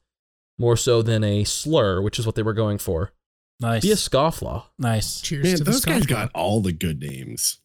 more 0.58 0.76
so 0.76 1.02
than 1.02 1.22
a 1.22 1.44
slur, 1.44 2.00
which 2.00 2.18
is 2.18 2.26
what 2.26 2.34
they 2.34 2.42
were 2.42 2.54
going 2.54 2.78
for. 2.78 3.12
Nice. 3.60 3.82
Be 3.82 3.92
a 3.92 3.96
scofflaw. 3.96 4.64
Nice. 4.78 5.20
Cheers 5.20 5.44
Man, 5.44 5.56
to 5.58 5.64
the 5.64 5.70
those 5.70 5.84
guys 5.84 6.06
got 6.06 6.30
all 6.34 6.60
the 6.60 6.72
good 6.72 7.00
names. 7.00 7.58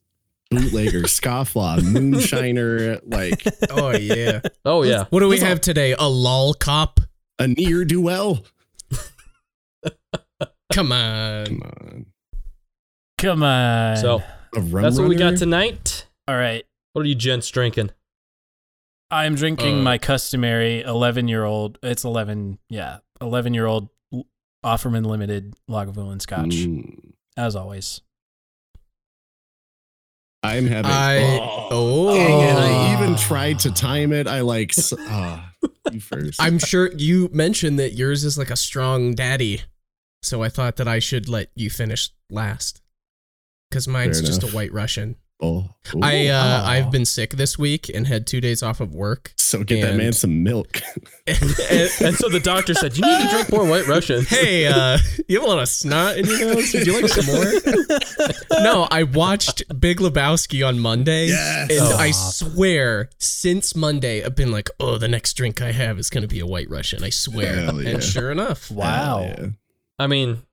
Bootlegger, 0.56 1.02
scofflaw, 1.04 1.80
moonshiner, 1.80 3.00
like 3.06 3.44
Oh 3.72 3.92
yeah. 3.92 4.42
Oh 4.66 4.84
yeah, 4.84 5.06
What 5.10 5.20
do 5.22 5.28
we 5.28 5.36
That's 5.36 5.44
all- 5.44 5.50
have 5.50 5.62
today? 5.62 5.94
A 5.98 6.08
lol 6.08 6.54
cop? 6.54 7.00
a 7.40 7.48
near 7.48 7.84
do 7.86 8.00
well. 8.02 8.44
Come 10.72 10.92
on. 10.92 11.46
Come 11.46 11.62
on. 11.64 12.06
Come 13.18 13.44
on. 13.44 13.98
so 13.98 14.24
A 14.56 14.60
rum 14.62 14.84
that's 14.84 15.00
what 15.00 15.08
we 15.08 15.16
got 15.16 15.38
tonight. 15.38 16.08
all 16.28 16.36
right. 16.36 16.66
What 16.94 17.04
are 17.04 17.08
you 17.08 17.16
gents 17.16 17.50
drinking? 17.50 17.90
I'm 19.12 19.36
drinking 19.36 19.80
Uh, 19.80 19.84
my 19.84 19.98
customary 19.98 20.82
11 20.82 21.28
year 21.28 21.44
old. 21.44 21.78
It's 21.84 22.04
11. 22.04 22.58
Yeah, 22.70 22.98
11 23.22 23.54
year 23.54 23.66
old 23.68 23.90
Offerman 24.66 25.06
Limited 25.06 25.54
Lagavulin 25.70 26.22
Scotch, 26.22 26.50
Mm. 26.56 27.14
as 27.38 27.56
always. 27.56 28.02
I'm 30.44 30.68
having. 30.68 30.92
I 30.92 31.40
oh, 31.72 32.14
Dang 32.16 32.42
it, 32.42 32.56
I 32.56 32.94
even 33.02 33.16
tried 33.16 33.60
to 33.60 33.72
time 33.72 34.12
it. 34.12 34.28
I 34.28 34.42
like. 34.42 34.72
s- 34.78 34.94
Ah, 34.98 35.54
you 35.92 36.00
first. 36.00 36.42
I'm 36.42 36.60
sure 36.60 36.92
you 36.94 37.30
mentioned 37.32 37.80
that 37.80 37.94
yours 37.94 38.24
is 38.24 38.38
like 38.38 38.50
a 38.50 38.56
strong 38.58 39.16
daddy. 39.16 39.62
so 40.22 40.44
I 40.44 40.50
thought 40.50 40.76
that 40.78 40.88
I 40.88 41.00
should 41.00 41.28
let 41.30 41.50
you 41.56 41.70
finish 41.70 42.10
last. 42.30 42.82
Because 43.70 43.88
mine's 43.88 44.20
Fair 44.20 44.28
just 44.28 44.42
enough. 44.44 44.54
a 44.54 44.56
white 44.56 44.74
Russian. 44.74 45.16
Oh, 45.42 45.68
I 46.02 46.28
uh, 46.28 46.62
Aw. 46.64 46.70
I've 46.70 46.90
been 46.92 47.04
sick 47.06 47.32
this 47.32 47.60
week 47.60 47.90
and 47.94 48.08
had 48.08 48.26
two 48.26 48.40
days 48.40 48.64
off 48.64 48.80
of 48.80 48.94
work. 48.94 49.34
so 49.36 49.62
get 49.64 49.82
that 49.82 49.96
man 49.98 50.14
some 50.14 50.42
milk. 50.42 50.82
and, 51.28 51.42
and 52.02 52.16
so 52.16 52.30
the 52.30 52.40
doctor 52.42 52.74
said, 52.74 52.96
"You 52.98 53.06
need 53.06 53.24
to 53.26 53.30
drink 53.30 53.52
more 53.52 53.66
White 53.68 53.86
Russian." 53.88 54.24
Hey, 54.24 54.68
uh, 54.68 54.98
you 55.28 55.40
have 55.42 55.46
a 55.46 55.52
lot 55.52 55.60
of 55.62 55.68
snot 55.68 56.16
in 56.18 56.26
your 56.28 56.40
nose. 56.40 56.74
Would 56.74 56.88
you 56.88 57.02
like 57.02 57.10
some 57.12 57.26
more? 57.26 58.62
no, 58.64 58.88
I 58.90 59.04
watched 59.04 59.64
Big 59.82 59.98
Lebowski 60.00 60.66
on 60.66 60.80
Monday, 60.80 61.28
Yes. 61.28 61.72
and 61.72 61.80
Oh. 61.82 61.98
I 61.98 62.12
swear, 62.12 63.10
since 63.20 63.76
Monday, 63.76 64.24
I've 64.24 64.36
been 64.36 64.52
like, 64.52 64.70
"Oh, 64.80 64.98
the 64.98 65.10
next 65.10 65.34
drink 65.34 65.62
I 65.62 65.74
have 65.74 66.00
is 66.00 66.10
gonna 66.10 66.28
be 66.28 66.40
a 66.40 66.46
White 66.48 66.70
Russian." 66.70 67.04
I 67.04 67.10
swear, 67.10 67.56
yeah. 67.66 67.90
and 67.92 68.04
sure 68.04 68.32
enough, 68.32 68.72
Wow. 68.72 69.22
Yeah. 69.24 69.46
I 70.00 70.08
mean, 70.08 70.44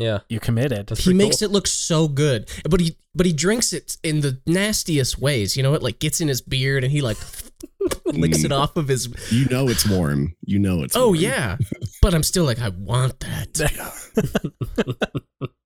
yeah, 0.00 0.20
You 0.28 0.40
committed. 0.40 0.88
that's 0.88 1.04
he 1.04 1.14
makes 1.14 1.38
cool. 1.40 1.48
it 1.48 1.52
look 1.52 1.66
so 1.66 2.08
good, 2.08 2.48
but 2.68 2.80
he 2.80 2.96
but 3.14 3.26
he 3.26 3.32
drinks 3.32 3.72
it 3.72 3.96
in 4.02 4.20
the 4.20 4.40
nastiest 4.46 5.18
ways. 5.18 5.56
You 5.56 5.62
know, 5.62 5.74
it 5.74 5.82
like 5.82 5.98
gets 5.98 6.20
in 6.20 6.28
his 6.28 6.40
beard, 6.40 6.82
and 6.84 6.92
he 6.92 7.00
like 7.00 7.18
licks 8.06 8.44
it 8.44 8.50
mm. 8.50 8.56
off 8.58 8.76
of 8.76 8.88
his. 8.88 9.08
You 9.32 9.46
know 9.46 9.68
it's 9.68 9.88
warm. 9.88 10.34
You 10.44 10.58
know 10.58 10.82
it's 10.82 10.96
Oh 10.96 11.06
warm. 11.08 11.16
yeah, 11.16 11.56
but 12.02 12.14
I'm 12.14 12.22
still 12.22 12.44
like, 12.44 12.60
I 12.60 12.68
want 12.70 13.20
that, 13.20 13.50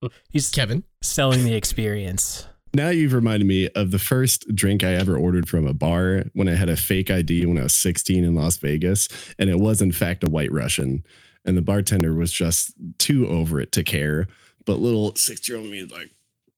He's 0.29 0.49
Kevin. 0.49 0.83
selling 1.01 1.43
the 1.43 1.55
experience. 1.55 2.47
Now 2.73 2.89
you've 2.89 3.13
reminded 3.13 3.47
me 3.47 3.69
of 3.69 3.91
the 3.91 3.99
first 3.99 4.53
drink 4.53 4.83
I 4.83 4.93
ever 4.95 5.15
ordered 5.17 5.47
from 5.47 5.65
a 5.65 5.73
bar 5.73 6.25
when 6.33 6.49
I 6.49 6.55
had 6.55 6.67
a 6.67 6.75
fake 6.75 7.09
ID 7.09 7.45
when 7.45 7.57
I 7.57 7.63
was 7.63 7.73
16 7.73 8.23
in 8.23 8.35
Las 8.35 8.57
Vegas. 8.57 9.07
And 9.39 9.49
it 9.49 9.59
was, 9.59 9.81
in 9.81 9.93
fact, 9.93 10.25
a 10.25 10.29
white 10.29 10.51
Russian. 10.51 11.05
And 11.45 11.55
the 11.55 11.61
bartender 11.61 12.13
was 12.13 12.31
just 12.31 12.73
too 12.97 13.27
over 13.27 13.59
it 13.61 13.71
to 13.73 13.83
care. 13.83 14.27
But 14.65 14.79
little 14.79 15.15
six 15.15 15.47
year 15.47 15.57
old 15.59 15.69
me 15.69 15.79
is 15.79 15.91
like, 15.91 16.09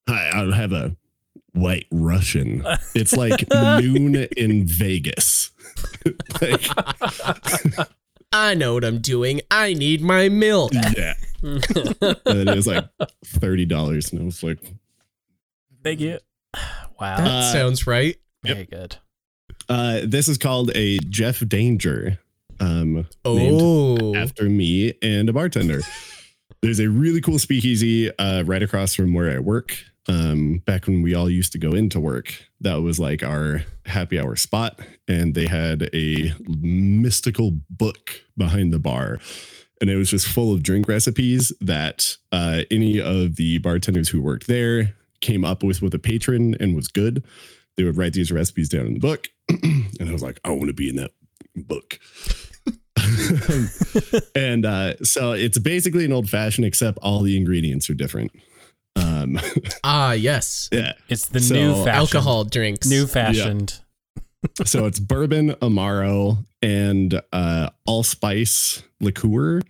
Hi, 0.07 0.29
I'll 0.33 0.53
have 0.53 0.71
a 0.71 0.95
white 1.53 1.87
Russian. 1.91 2.65
It's 2.95 3.13
like 3.15 3.45
noon 3.51 4.15
in 4.37 4.65
Vegas. 4.65 5.51
like, 6.41 6.65
I 8.31 8.53
know 8.55 8.73
what 8.75 8.83
I'm 8.83 8.99
doing. 8.99 9.41
I 9.51 9.73
need 9.73 10.01
my 10.01 10.29
milk. 10.29 10.71
yeah. 10.73 11.13
and 11.43 12.49
it 12.49 12.55
was 12.55 12.67
like 12.67 12.85
$30. 13.25 14.11
And 14.11 14.21
I 14.21 14.25
was 14.25 14.41
like, 14.43 14.59
Thank 15.83 15.99
you. 15.99 16.19
Wow. 16.99 17.17
That 17.17 17.27
Uh, 17.27 17.51
sounds 17.53 17.85
right. 17.85 18.15
Very 18.43 18.65
good. 18.65 18.95
uh, 19.69 20.01
This 20.03 20.27
is 20.27 20.39
called 20.39 20.71
a 20.73 20.97
Jeff 20.99 21.47
Danger. 21.47 22.17
Um, 22.59 23.07
named 23.25 23.61
Oh, 23.61 24.15
after 24.15 24.43
me 24.43 24.93
and 25.01 25.29
a 25.29 25.33
bartender. 25.33 25.81
There's 26.61 26.79
a 26.79 26.89
really 26.89 27.21
cool 27.21 27.37
speakeasy 27.39 28.09
uh, 28.17 28.43
right 28.43 28.63
across 28.63 28.95
from 28.95 29.13
where 29.13 29.31
I 29.31 29.39
work. 29.39 29.77
Um, 30.09 30.63
back 30.65 30.87
when 30.87 31.01
we 31.01 31.13
all 31.13 31.29
used 31.29 31.51
to 31.51 31.57
go 31.59 31.73
into 31.73 31.99
work, 31.99 32.33
that 32.61 32.75
was 32.81 32.99
like 32.99 33.23
our 33.23 33.63
happy 33.85 34.17
hour 34.19 34.35
spot, 34.37 34.79
and 35.07 35.35
they 35.35 35.45
had 35.47 35.89
a 35.93 36.33
mystical 36.47 37.51
book 37.69 38.21
behind 38.37 38.71
the 38.73 38.79
bar, 38.79 39.19
and 39.81 39.89
it 39.89 39.97
was 39.97 40.09
just 40.09 40.27
full 40.27 40.53
of 40.53 40.63
drink 40.63 40.87
recipes 40.87 41.51
that 41.59 42.15
uh, 42.31 42.61
any 42.71 43.01
of 43.01 43.35
the 43.35 43.57
bartenders 43.59 44.09
who 44.09 44.21
worked 44.21 44.47
there 44.47 44.95
came 45.19 45.43
up 45.43 45.61
with 45.61 45.81
with 45.81 45.93
a 45.93 45.99
patron 45.99 46.55
and 46.59 46.75
was 46.75 46.87
good. 46.87 47.23
They 47.75 47.83
would 47.83 47.97
write 47.97 48.13
these 48.13 48.31
recipes 48.31 48.69
down 48.69 48.87
in 48.87 48.93
the 48.93 48.99
book, 48.99 49.27
and 49.49 50.09
I 50.09 50.11
was 50.11 50.23
like, 50.23 50.39
I 50.45 50.51
want 50.51 50.67
to 50.67 50.73
be 50.73 50.89
in 50.89 50.95
that 50.95 51.11
book. 51.55 51.99
and 54.35 54.65
uh, 54.65 54.95
so 55.03 55.31
it's 55.33 55.57
basically 55.57 56.05
an 56.05 56.13
old 56.13 56.29
fashioned, 56.29 56.65
except 56.65 56.97
all 57.01 57.21
the 57.21 57.37
ingredients 57.37 57.89
are 57.89 57.93
different. 57.93 58.31
Um, 58.95 59.39
ah, 59.83 60.13
yes. 60.13 60.69
yeah. 60.71 60.93
It's 61.09 61.27
the 61.27 61.39
So, 61.39 61.53
new 61.53 61.73
fashioned. 61.73 61.89
Alcohol 61.89 62.43
drinks. 62.45 62.87
New 62.87 63.05
fashioned. 63.07 63.79
So 64.65 64.85
it's 64.85 64.99
bourbon, 64.99 65.51
amaro, 65.61 66.45
and 66.61 67.21
uh, 67.33 67.69
allspice 67.85 68.83
liqueur, 69.01 69.61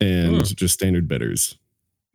and 0.00 0.36
Hmm. 0.36 0.42
just 0.42 0.74
standard 0.74 1.08
bitters. 1.08 1.56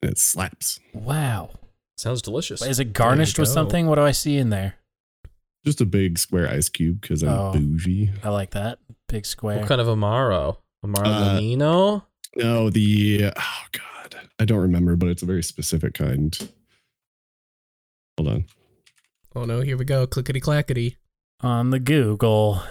And 0.02 0.12
it 0.12 0.18
slaps. 0.18 0.80
Wow. 0.94 1.52
Sounds 1.96 2.22
delicious. 2.22 2.62
Is 2.64 2.80
it 2.80 2.94
garnished 2.94 3.40
with 3.40 3.50
go. 3.50 3.54
something? 3.54 3.88
What 3.88 3.96
do 3.96 4.02
I 4.04 4.12
see 4.12 4.38
in 4.38 4.50
there? 4.52 4.76
Just 5.66 5.82
a 5.82 5.86
big 5.86 6.18
square 6.18 6.48
ice 6.50 6.70
cube 6.70 7.02
because 7.02 7.24
I'm 7.24 7.30
Oh. 7.30 7.52
bougie. 7.54 8.12
I 8.24 8.30
like 8.30 8.52
that. 8.52 8.80
Big 9.10 9.26
square. 9.26 9.60
What 9.60 9.68
kind 9.68 9.82
of 9.82 9.88
amaro? 9.88 10.58
Amaro 10.86 11.06
Uh, 11.08 11.40
Lamino? 11.40 12.04
No, 12.36 12.70
the 12.70 13.32
oh 13.36 13.64
god, 13.72 14.16
I 14.40 14.46
don't 14.46 14.60
remember, 14.60 14.96
but 14.96 15.10
it's 15.10 15.24
a 15.24 15.26
very 15.26 15.44
specific 15.44 15.94
kind. 15.96 16.38
Hold 18.18 18.30
on, 18.30 18.46
Oh 19.36 19.46
no, 19.46 19.62
here 19.62 19.78
we 19.78 19.86
go. 19.86 20.08
Clickety 20.08 20.40
clackety. 20.40 20.98
On 21.42 21.70
the 21.70 21.80
Google. 21.80 22.62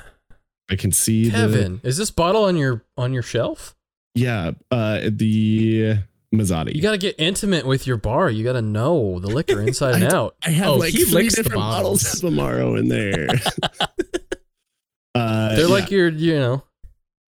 I 0.69 0.75
can 0.77 0.91
see 0.91 1.25
the 1.27 1.31
Kevin, 1.31 1.81
is 1.85 1.97
this 1.97 2.11
bottle 2.11 2.45
on 2.45 2.57
your 2.57 2.85
on 2.97 3.13
your 3.13 3.23
shelf? 3.23 3.75
yeah, 4.15 4.53
uh, 4.71 5.03
the 5.09 5.99
Mazzotti. 6.35 6.75
You 6.75 6.83
got 6.83 6.93
to 6.93 6.99
get 6.99 7.15
intimate 7.19 7.67
with 7.67 7.87
your 7.87 7.97
bar. 7.97 8.29
You 8.31 8.43
got 8.45 8.55
to 8.55 8.63
know 8.63 9.19
the 9.21 9.29
liquor 9.29 9.61
inside 9.67 9.95
and 9.97 10.05
I- 10.13 10.17
out. 10.17 10.37
I 10.43 10.51
have 10.51 10.69
Oh, 10.69 10.75
like 10.77 10.93
he 10.93 11.05
three 11.05 11.23
licks 11.25 11.35
different 11.37 11.57
bottles 11.57 12.03
bottles. 12.03 12.25
of 12.25 12.33
Amaro 12.33 12.79
in 12.79 12.89
there. 12.89 13.29
uh, 15.15 15.55
They're 15.57 15.61
yeah. 15.67 15.73
like 15.73 15.91
your, 15.91 16.09
you 16.09 16.35
know, 16.39 16.63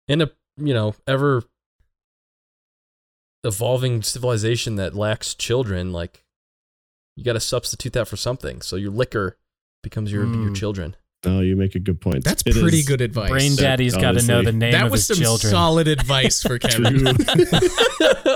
in 0.08 0.22
a 0.22 0.32
you 0.58 0.74
know 0.74 0.96
ever 1.06 1.44
evolving 3.44 4.02
civilization 4.02 4.76
that 4.78 4.96
lacks 4.96 5.34
children. 5.36 5.92
Like 5.92 6.24
you 7.16 7.24
got 7.24 7.34
to 7.34 7.40
substitute 7.40 7.94
that 7.94 8.08
for 8.08 8.18
something. 8.18 8.62
So 8.62 8.76
your 8.76 8.92
liquor 8.92 9.38
becomes 9.84 10.12
your 10.12 10.24
your 10.26 10.52
Mm. 10.52 10.56
children. 10.56 10.96
Oh, 11.26 11.40
you 11.42 11.56
make 11.56 11.76
a 11.76 11.80
good 11.80 12.00
point. 12.00 12.24
That's 12.24 12.44
It 12.46 12.54
pretty 12.56 12.84
good 12.84 13.02
advice. 13.02 13.30
Brain 13.30 13.56
Daddy's 13.56 13.96
got 13.96 14.14
to 14.14 14.26
know 14.26 14.36
honestly. 14.38 14.46
the 14.46 14.52
name 14.52 14.72
that 14.74 14.86
of 14.86 14.92
was 14.92 15.08
some 15.08 15.18
solid 15.38 15.88
advice 15.88 16.42
for 16.44 16.60
Kevin. 16.60 17.08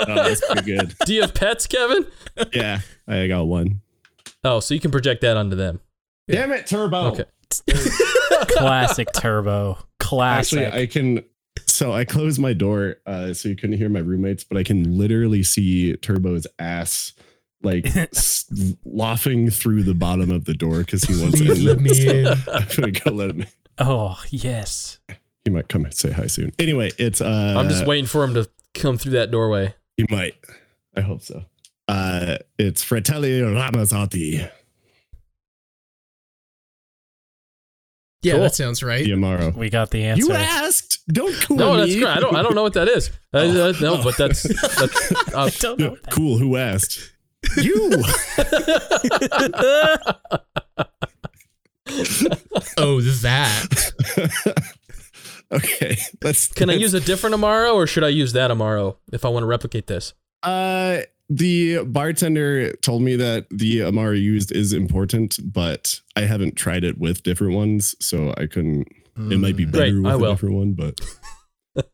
Oh, 0.04 0.16
that's 0.16 0.46
pretty 0.46 0.64
good. 0.64 0.96
Do 1.06 1.14
you 1.14 1.22
have 1.22 1.34
pets, 1.36 1.68
Kevin? 1.68 2.08
Yeah, 2.54 2.80
I 3.08 3.28
got 3.28 3.44
one. 3.44 3.82
Oh, 4.44 4.60
so 4.60 4.74
you 4.74 4.80
can 4.80 4.90
project 4.90 5.22
that 5.22 5.38
onto 5.38 5.56
them. 5.56 5.80
Damn 6.28 6.52
it, 6.52 6.66
Turbo. 6.66 7.12
Okay. 7.12 7.26
Classic 8.50 9.08
Turbo. 9.14 9.78
Classic. 10.00 10.60
Actually, 10.60 10.82
I 10.82 10.86
can. 10.88 11.24
So 11.68 11.92
I 11.94 12.06
closed 12.06 12.40
my 12.40 12.54
door 12.54 12.98
uh, 13.06 13.34
so 13.34 13.50
you 13.50 13.56
couldn't 13.56 13.78
hear 13.78 13.90
my 13.90 14.00
roommates, 14.00 14.44
but 14.44 14.58
I 14.58 14.64
can 14.64 14.98
literally 14.98 15.44
see 15.44 15.96
Turbo's 15.98 16.48
ass 16.60 17.14
like 17.64 17.88
laughing 18.86 19.50
through 19.50 19.84
the 19.84 19.94
bottom 19.94 20.32
of 20.32 20.46
the 20.46 20.54
door 20.54 20.80
because 20.80 21.04
he 21.04 21.22
wants 21.22 21.40
to 21.40 21.54
let 21.68 21.80
me 21.80 22.10
in. 22.10 22.28
I'm 22.28 22.68
gonna 22.76 22.92
go 22.92 23.12
let 23.12 23.30
him. 23.32 23.42
in. 23.42 23.48
oh, 23.80 24.22
yes. 24.30 25.00
He 25.46 25.50
might 25.52 25.68
come 25.70 25.86
and 25.86 25.94
say 25.94 26.12
hi 26.12 26.28
soon. 26.28 26.52
Anyway, 26.60 26.92
it's 26.98 27.22
uh. 27.22 27.56
I'm 27.58 27.68
just 27.70 27.86
waiting 27.86 28.06
for 28.06 28.24
him 28.24 28.34
to 28.36 28.50
come 28.74 28.98
through 28.98 29.14
that 29.14 29.32
doorway. 29.32 29.74
He 29.98 30.06
might. 30.10 30.36
I 30.96 31.02
hope 31.02 31.22
so. 31.22 31.46
Uh, 31.88 32.38
it's 32.58 32.84
Fratelli 32.84 33.42
Ramazzotti 33.42 34.50
Yeah, 38.22 38.34
Cool. 38.34 38.42
that 38.42 38.56
sounds 38.56 38.84
right. 38.84 39.04
Diamaro. 39.06 39.54
We 39.56 39.70
got 39.72 39.90
the 39.90 40.04
answer. 40.06 40.24
You 40.26 40.32
asked. 40.34 41.00
Don't 41.08 41.34
cool 41.42 41.58
No, 41.58 41.76
that's 41.78 41.92
me. 41.94 42.00
great. 42.02 42.16
I 42.18 42.20
don't. 42.20 42.36
I 42.36 42.44
don't 42.44 42.54
know 42.54 42.62
what 42.64 42.74
that 42.74 42.88
is. 42.88 43.10
Uh, 43.34 43.38
uh, 43.40 43.74
no, 43.82 44.04
but 44.04 44.16
that's. 44.16 44.44
that's 44.44 45.12
uh, 45.34 45.40
I 45.46 45.50
don't 45.50 45.80
know. 45.80 45.98
Cool. 46.12 46.38
Who 46.38 46.56
asked? 46.56 47.11
You. 47.58 47.92
Oh, 52.78 53.02
that. 53.02 53.92
okay. 55.52 55.98
Let's. 56.24 56.48
can 56.48 56.70
I 56.70 56.74
let's- 56.74 56.82
use 56.82 56.94
a 56.94 57.00
different 57.00 57.36
Amaro, 57.36 57.74
or 57.74 57.88
should 57.88 58.04
I 58.04 58.10
use 58.10 58.34
that 58.34 58.52
Amaro 58.52 58.98
if 59.12 59.26
I 59.26 59.30
want 59.30 59.44
to 59.44 59.48
replicate 59.48 59.88
this? 59.88 60.14
Uh, 60.44 61.00
the 61.30 61.84
bartender 61.84 62.74
told 62.78 63.02
me 63.02 63.16
that 63.18 63.48
the 63.50 63.80
Amaro 63.80 64.20
used 64.20 64.52
is 64.52 64.74
important, 64.74 65.38
but 65.44 66.00
I 66.16 66.22
haven't 66.22 66.56
tried 66.56 66.84
it 66.84 66.98
with 66.98 67.24
different 67.24 67.54
ones, 67.56 67.96
so 68.00 68.34
I 68.38 68.48
couldn't. 68.48 68.88
It 69.18 69.40
might 69.40 69.58
be 69.58 69.66
Mm. 69.66 69.72
better 69.72 69.92
Great, 69.92 69.96
with 69.98 70.06
I 70.06 70.14
a 70.14 70.18
will. 70.18 70.32
different 70.32 70.56
one, 70.56 70.74
but 70.74 71.00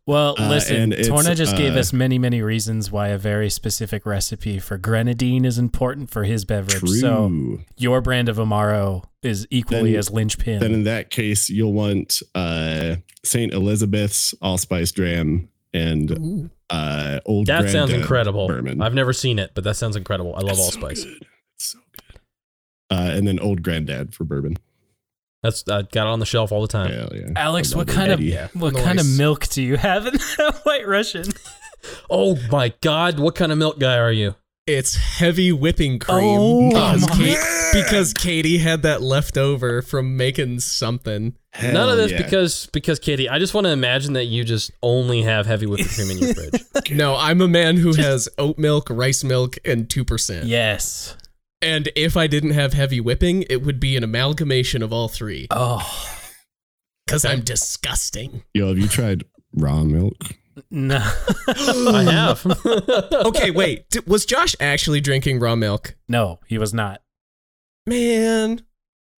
Well, 0.08 0.36
Uh, 0.40 0.50
listen, 0.50 0.76
and 0.76 0.94
it's, 0.94 1.08
Torna 1.08 1.36
just 1.36 1.56
gave 1.56 1.76
uh, 1.76 1.80
us 1.80 1.94
many, 1.94 2.18
many 2.18 2.42
reasons 2.42 2.92
why 2.92 3.10
a 3.10 3.18
very 3.18 3.50
specific 3.50 4.06
recipe 4.08 4.58
for 4.58 4.78
grenadine 4.78 5.46
is 5.46 5.60
important 5.60 6.10
for 6.10 6.24
his 6.24 6.46
beverage. 6.46 6.80
true. 6.80 7.00
So 7.00 7.60
your 7.78 8.02
brand 8.02 8.28
of 8.28 8.38
Amaro 8.38 9.04
is 9.22 9.46
equally 9.52 9.92
Then- 9.92 10.00
as 10.00 10.10
linchpin. 10.10 10.60
then 10.60 10.74
in 10.74 10.84
that 10.86 11.12
case, 11.12 11.50
you'll 11.50 11.74
want 11.74 12.22
uh 12.34 12.96
Saint 13.24 13.54
Elizabeth's 13.54 14.34
allspice 14.42 14.92
dram 14.92 15.50
and 15.74 16.50
uh 16.72 17.20
old. 17.26 17.46
That 17.46 17.63
sounds 17.70 17.74
Grandad 17.92 18.00
incredible. 18.00 18.48
Bourbon. 18.48 18.82
I've 18.82 18.96
never 18.96 19.13
seen 19.13 19.38
it, 19.38 19.52
but 19.54 19.63
that 19.63 19.76
sounds 19.76 19.96
incredible. 19.96 20.34
I 20.36 20.40
love 20.40 20.58
It's 20.58 20.74
so 20.74 20.80
allspice. 20.80 21.04
good. 21.04 21.26
It's 21.56 21.66
so 21.66 21.80
good. 21.92 22.20
Uh, 22.90 23.12
and 23.16 23.28
then 23.28 23.38
old 23.40 23.62
granddad 23.62 24.16
for 24.16 24.24
bourbon. 24.24 24.58
That's 25.47 25.67
I 25.69 25.81
got 25.83 26.07
it 26.07 26.10
on 26.12 26.19
the 26.19 26.25
shelf 26.25 26.51
all 26.51 26.62
the 26.62 26.67
time. 26.67 26.91
Yeah. 27.13 27.31
Alex, 27.36 27.73
what 27.73 27.83
Another 27.89 27.93
kind 27.99 28.12
of 28.12 28.19
Eddie. 28.19 28.29
Yeah. 28.31 28.47
what 28.53 28.75
kind 28.75 28.99
of 28.99 29.05
milk 29.17 29.47
do 29.47 29.63
you 29.63 29.77
have 29.77 30.05
in 30.05 30.13
that 30.13 30.60
White 30.63 30.88
Russian? 30.88 31.25
Oh 32.10 32.38
my 32.51 32.73
god, 32.81 33.19
what 33.19 33.36
kind 33.36 33.51
of 33.51 33.57
milk 33.57 33.79
guy 33.79 33.97
are 33.97 34.12
you? 34.12 34.36
It's 34.65 34.95
heavy 34.95 35.53
whipping 35.53 35.97
cream 35.99 36.17
Oh 36.39 36.69
because, 36.69 37.10
my- 37.10 37.15
Kate- 37.15 37.38
because 37.86 38.13
Katie 38.13 38.57
had 38.57 38.81
that 38.81 39.01
left 39.01 39.38
over 39.38 39.81
from 39.81 40.17
making 40.17 40.60
something. 40.60 41.36
None 41.62 41.89
of 41.89 41.95
this 41.97 42.12
yeah. 42.12 42.21
because 42.21 42.67
because 42.73 42.99
Katie, 42.99 43.29
I 43.29 43.39
just 43.39 43.53
want 43.53 43.65
to 43.65 43.71
imagine 43.71 44.13
that 44.13 44.25
you 44.25 44.43
just 44.43 44.71
only 44.83 45.21
have 45.21 45.45
heavy 45.45 45.65
whipping 45.67 45.88
cream 45.88 46.12
in 46.12 46.17
your 46.19 46.33
fridge. 46.73 46.91
No, 46.91 47.15
I'm 47.15 47.39
a 47.41 47.47
man 47.47 47.77
who 47.77 47.93
has 47.93 48.27
oat 48.38 48.57
milk, 48.57 48.89
rice 48.89 49.23
milk, 49.23 49.55
and 49.63 49.89
two 49.89 50.03
percent. 50.03 50.45
Yes. 50.47 51.15
And 51.62 51.89
if 51.96 52.15
I 52.15 52.28
didn't 52.28 52.52
have 52.52 52.74
heavy 52.74 53.00
whipping, 53.02 53.43
it 53.50 53.63
would 53.63 53.80
be 53.80 53.96
an 53.98 54.04
amalgamation 54.04 54.84
of 54.84 54.93
all 54.93 55.08
three. 55.08 55.48
Oh 55.50 55.82
Because 57.06 57.26
I'm 57.26 57.41
disgusting. 57.41 58.43
Yo, 58.54 58.67
have 58.67 58.78
you 58.78 58.88
tried 58.88 59.24
raw 59.56 59.84
milk? 59.84 60.15
no. 60.72 60.98
I 61.48 62.04
have. 62.04 62.46
Okay, 63.28 63.52
wait. 63.52 63.89
D- 63.89 64.00
was 64.08 64.26
Josh 64.26 64.56
actually 64.60 65.02
drinking 65.02 65.39
raw 65.39 65.56
milk? 65.56 65.96
no, 66.08 66.39
he 66.48 66.58
was 66.58 66.74
not. 66.74 67.02
Man, 67.88 68.62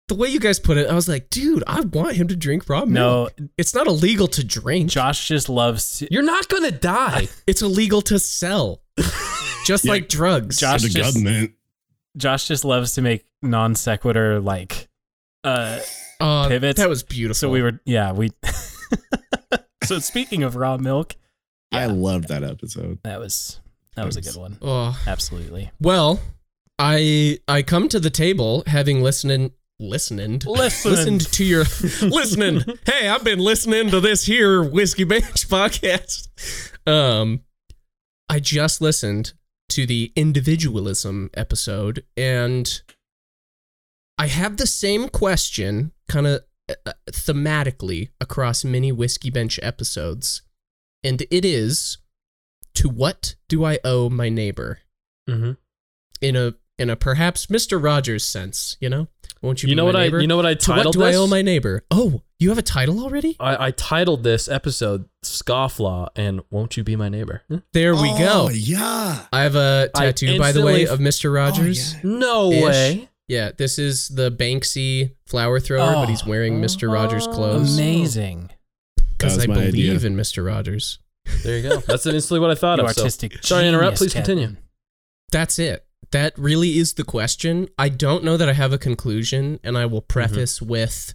the 0.08 0.16
way 0.16 0.28
you 0.30 0.40
guys 0.40 0.60
put 0.60 0.78
it, 0.78 0.88
I 0.90 0.94
was 0.94 1.08
like, 1.08 1.30
dude, 1.30 1.64
I 1.68 1.82
want 1.82 2.16
him 2.16 2.28
to 2.28 2.36
drink 2.36 2.70
raw 2.70 2.86
milk. 2.86 3.34
No, 3.40 3.48
It's 3.58 3.74
not 3.74 3.88
illegal 3.88 4.28
to 4.30 4.44
drink. 4.44 4.90
Josh 4.90 5.28
just 5.28 5.50
loves. 5.50 6.04
You're 6.12 6.24
not 6.24 6.48
gonna 6.50 6.72
die. 6.72 7.28
It's 7.48 7.62
illegal 7.62 8.02
to 8.04 8.20
sell. 8.20 8.82
Just 9.66 9.86
Yeah. 9.86 9.92
like 9.92 10.08
drugs. 10.10 10.58
Josh 10.58 10.84
the 10.84 10.90
just- 10.90 11.16
government. 11.16 11.52
Josh 12.18 12.48
just 12.48 12.66
loves 12.66 12.94
to 12.96 13.02
make 13.02 13.26
non 13.42 13.76
sequitur 13.76 14.40
like. 14.40 14.90
Uh, 15.44 15.80
Uh, 16.20 16.48
pivots. 16.48 16.80
That 16.80 16.90
was 16.90 17.04
beautiful. 17.04 17.36
so 17.36 17.50
we 17.50 17.62
were 17.62 17.80
yeah 17.86 18.12
we. 18.12 18.32
so 19.84 20.00
speaking 20.00 20.44
of 20.44 20.56
raw 20.56 20.78
milk, 20.78 21.16
I 21.72 21.86
loved 21.86 22.28
that 22.30 22.44
episode. 22.44 23.00
that 23.04 23.20
was 23.20 23.60
that 23.96 24.06
was 24.06 24.18
a 24.18 24.22
good 24.22 24.36
one. 24.36 24.58
Oh, 24.62 25.00
Absolutely. 25.08 25.72
well, 25.80 26.20
I 26.80 27.40
I 27.48 27.62
come 27.62 27.88
to 27.90 28.00
the 28.00 28.10
table 28.10 28.64
having 28.68 29.02
listened 29.02 29.52
listened 29.80 30.44
Listened. 30.48 30.92
listened 30.96 31.32
to 31.34 31.44
your 31.46 31.60
listening. 32.02 32.64
Hey, 32.86 33.08
I've 33.08 33.24
been 33.24 33.40
listening 33.40 33.92
to 33.92 34.00
this 34.02 34.26
here 34.26 34.64
whiskey 34.64 35.04
bench 35.04 35.26
podcast. 35.50 36.28
Um, 36.88 37.42
I 38.28 38.40
just 38.40 38.82
listened 38.82 39.34
to 39.70 39.86
the 39.86 40.12
individualism 40.16 41.30
episode, 41.34 42.04
and 42.16 42.82
I 44.18 44.28
have 44.28 44.58
the 44.58 44.68
same 44.68 45.10
question, 45.10 45.92
kind 46.10 46.28
of 46.28 46.42
uh, 46.70 46.94
thematically 47.12 48.10
across 48.20 48.64
many 48.64 48.92
whiskey 48.92 49.30
bench 49.30 49.60
episodes, 49.62 50.42
and 51.04 51.22
it 51.30 51.46
is: 51.46 51.98
to 52.76 52.90
what 52.90 53.36
do 53.50 53.66
I 53.66 53.80
owe 53.84 54.10
my 54.10 54.30
neighbor? 54.30 54.80
Mm-hmm. 55.30 55.52
In 56.22 56.36
a 56.36 56.56
in 56.80 56.90
a 56.90 56.96
perhaps 56.96 57.50
Mister 57.50 57.78
Rogers 57.78 58.24
sense, 58.24 58.78
you 58.80 58.90
know. 58.90 59.08
Won't 59.42 59.62
you? 59.62 59.70
You 59.70 59.74
be 59.74 59.78
know 59.78 59.86
what 59.86 59.96
I 59.96 60.06
you 60.06 60.28
know 60.28 60.38
what 60.38 60.46
I 60.46 60.56
titled 60.56 60.94
To 60.94 61.00
what 61.00 61.12
do 61.12 61.18
I 61.18 61.20
owe 61.20 61.28
my 61.28 61.42
neighbor? 61.42 61.84
Oh, 61.92 62.24
you 62.40 62.50
have 62.50 62.58
a 62.58 62.64
title 62.64 63.00
already? 63.04 63.36
I, 63.40 63.68
I 63.68 63.72
titled 63.72 64.24
this 64.24 64.48
episode 64.48 65.06
"Scofflaw" 65.24 66.10
and 66.16 66.42
"Won't 66.50 66.78
You 66.78 66.84
Be 66.84 66.96
My 66.96 67.10
Neighbor." 67.10 67.44
Hmm? 67.48 67.58
There 67.74 67.96
we 67.96 68.10
oh, 68.12 68.18
go. 68.18 68.50
Yeah. 68.50 69.26
I 69.32 69.42
have 69.44 69.56
a 69.56 69.90
tattoo, 69.96 70.38
by 70.38 70.52
the 70.52 70.64
way, 70.64 70.82
instantly- 70.82 70.94
of 70.94 71.00
Mister 71.00 71.32
Rogers. 71.32 71.94
yeah. 71.96 72.00
No 72.04 72.52
Ish. 72.52 72.64
way. 72.64 73.10
Yeah, 73.28 73.52
this 73.58 73.78
is 73.78 74.08
the 74.08 74.32
Banksy 74.32 75.12
flower 75.26 75.60
thrower, 75.60 75.94
but 75.94 76.08
he's 76.10 76.24
Oh. 76.24 76.30
wearing 76.30 76.62
Mister 76.62 76.90
Rogers 76.90 77.28
clothes 77.28 77.78
Amazing. 77.78 78.52
because 79.18 79.38
I 79.40 79.48
believe 79.48 79.74
idea. 79.98 80.00
in 80.08 80.16
Mister 80.16 80.44
Rogers. 80.44 81.00
There 81.44 81.58
you 81.58 81.68
go. 81.68 81.78
That's 81.82 82.06
instantly 82.06 82.40
what 82.40 82.52
I 82.52 82.56
thought 82.56 82.80
You 82.80 82.86
of. 82.86 82.92
so- 82.92 83.02
artistic. 83.02 83.44
sorry 83.44 83.64
to 83.64 83.68
interrupt. 83.70 83.98
Please 83.98 84.14
Kevin. 84.14 84.38
continue. 84.38 84.56
That's 85.32 85.60
it. 85.60 85.84
That 86.12 86.38
really 86.38 86.78
is 86.78 86.94
the 86.94 87.04
question. 87.04 87.68
I 87.78 87.90
don't 87.90 88.24
know 88.24 88.38
that 88.38 88.48
I 88.48 88.54
have 88.54 88.72
a 88.72 88.78
conclusion, 88.78 89.60
and 89.62 89.78
I 89.78 89.86
will 89.88 90.02
preface 90.02 90.62
with 90.62 91.14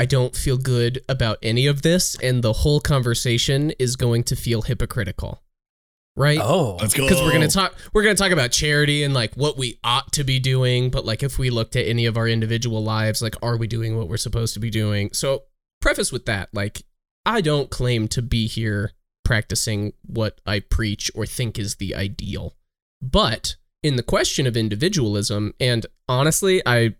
I 0.00 0.06
don't 0.06 0.34
feel 0.34 0.56
good 0.56 1.02
about 1.10 1.36
any 1.42 1.66
of 1.66 1.82
this, 1.82 2.16
and 2.22 2.42
the 2.42 2.54
whole 2.54 2.80
conversation 2.80 3.70
is 3.78 3.96
going 3.96 4.22
to 4.24 4.34
feel 4.34 4.62
hypocritical. 4.62 5.42
Right? 6.16 6.38
Oh, 6.42 6.78
Let's 6.80 6.94
go. 6.94 7.06
because 7.06 7.20
we're 7.22 7.32
gonna 7.32 7.48
talk 7.48 7.74
we're 7.92 8.02
gonna 8.02 8.14
talk 8.14 8.32
about 8.32 8.50
charity 8.50 9.04
and 9.04 9.12
like 9.12 9.34
what 9.34 9.58
we 9.58 9.78
ought 9.84 10.10
to 10.14 10.24
be 10.24 10.38
doing 10.38 10.90
but 10.90 11.04
like 11.04 11.22
if 11.22 11.38
we 11.38 11.50
looked 11.50 11.76
at 11.76 11.86
any 11.86 12.06
of 12.06 12.16
our 12.16 12.26
individual 12.26 12.82
lives 12.82 13.22
like 13.22 13.36
are 13.42 13.56
we 13.58 13.66
doing 13.66 13.96
what 13.96 14.08
we're 14.08 14.16
supposed 14.16 14.54
to 14.54 14.60
be 14.60 14.70
doing 14.70 15.10
so 15.12 15.44
preface 15.80 16.10
with 16.10 16.26
that 16.26 16.48
like 16.52 16.82
i 17.24 17.40
don't 17.40 17.70
claim 17.70 18.08
to 18.08 18.20
be 18.20 18.48
here 18.48 18.92
practicing 19.24 19.92
what 20.02 20.40
i 20.44 20.58
preach 20.58 21.10
or 21.14 21.24
think 21.24 21.58
is 21.58 21.76
the 21.76 21.94
ideal 21.94 22.54
but 23.00 23.54
in 23.82 23.96
the 23.96 24.02
question 24.02 24.46
of 24.48 24.56
individualism 24.56 25.54
and 25.60 25.86
honestly 26.08 26.60
i 26.66 26.94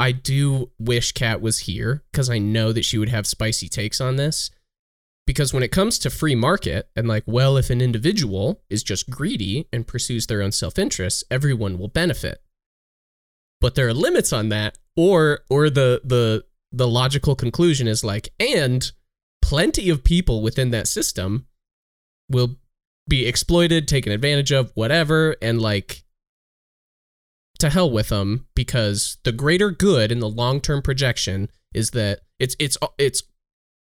i 0.00 0.10
do 0.10 0.70
wish 0.78 1.12
kat 1.12 1.40
was 1.40 1.60
here 1.60 2.02
because 2.10 2.28
i 2.28 2.38
know 2.38 2.72
that 2.72 2.84
she 2.84 2.98
would 2.98 3.10
have 3.10 3.26
spicy 3.26 3.68
takes 3.68 4.00
on 4.00 4.16
this. 4.16 4.50
Because 5.26 5.54
when 5.54 5.62
it 5.62 5.70
comes 5.70 5.96
to 6.00 6.10
free 6.10 6.34
market 6.34 6.88
and 6.96 7.06
like 7.06 7.22
well 7.26 7.56
if 7.56 7.70
an 7.70 7.80
individual 7.80 8.62
is 8.68 8.82
just 8.82 9.10
greedy 9.10 9.68
and 9.72 9.86
pursues 9.86 10.26
their 10.26 10.42
own 10.42 10.50
self-interest 10.50 11.22
everyone 11.30 11.78
will 11.78 11.86
benefit. 11.88 12.42
But 13.60 13.76
there 13.76 13.86
are 13.86 13.94
limits 13.94 14.32
on 14.32 14.48
that 14.48 14.78
or 14.96 15.40
or 15.48 15.70
the 15.70 16.00
the 16.02 16.44
the 16.72 16.88
logical 16.88 17.36
conclusion 17.36 17.86
is 17.86 18.02
like 18.02 18.30
and 18.40 18.90
plenty 19.42 19.90
of 19.90 20.02
people 20.02 20.42
within 20.42 20.70
that 20.70 20.88
system 20.88 21.46
will 22.28 22.56
be 23.08 23.26
exploited 23.26 23.86
taken 23.86 24.12
advantage 24.12 24.52
of 24.52 24.72
whatever 24.74 25.36
and 25.42 25.60
like 25.60 26.04
to 27.60 27.70
hell 27.70 27.90
with 27.90 28.08
them 28.08 28.46
because 28.54 29.18
the 29.24 29.32
greater 29.32 29.70
good 29.70 30.10
in 30.10 30.20
the 30.20 30.28
long-term 30.28 30.82
projection 30.82 31.48
is 31.74 31.90
that 31.92 32.20
it's 32.38 32.56
it's 32.58 32.76
it's 32.98 33.22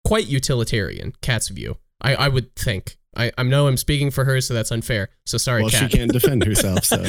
quite 0.05 0.27
utilitarian 0.27 1.12
Kat's 1.23 1.49
view 1.49 1.77
i 2.01 2.14
i 2.14 2.29
would 2.29 2.55
think. 2.57 2.97
I 3.17 3.33
i 3.38 3.43
know 3.43 3.67
i'm 3.67 3.77
speaking 3.77 4.11
for 4.11 4.25
her 4.25 4.41
so 4.41 4.55
that's 4.55 4.71
unfair. 4.71 5.09
So 5.27 5.38
sorry 5.38 5.62
well, 5.62 5.71
Kat. 5.71 5.91
she 5.91 5.99
can't 5.99 6.12
defend 6.12 6.45
herself, 6.45 6.85
so. 6.85 7.03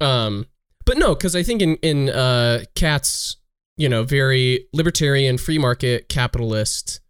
Um 0.00 0.46
but 0.84 0.98
no 0.98 1.14
because 1.14 1.36
i 1.36 1.42
think 1.42 1.62
in 1.62 1.76
in 1.76 2.10
uh 2.10 2.64
Kat's 2.74 3.36
you 3.76 3.88
know 3.88 4.02
very 4.02 4.66
libertarian 4.72 5.38
free 5.38 5.58
market 5.58 6.08
capitalist 6.08 7.00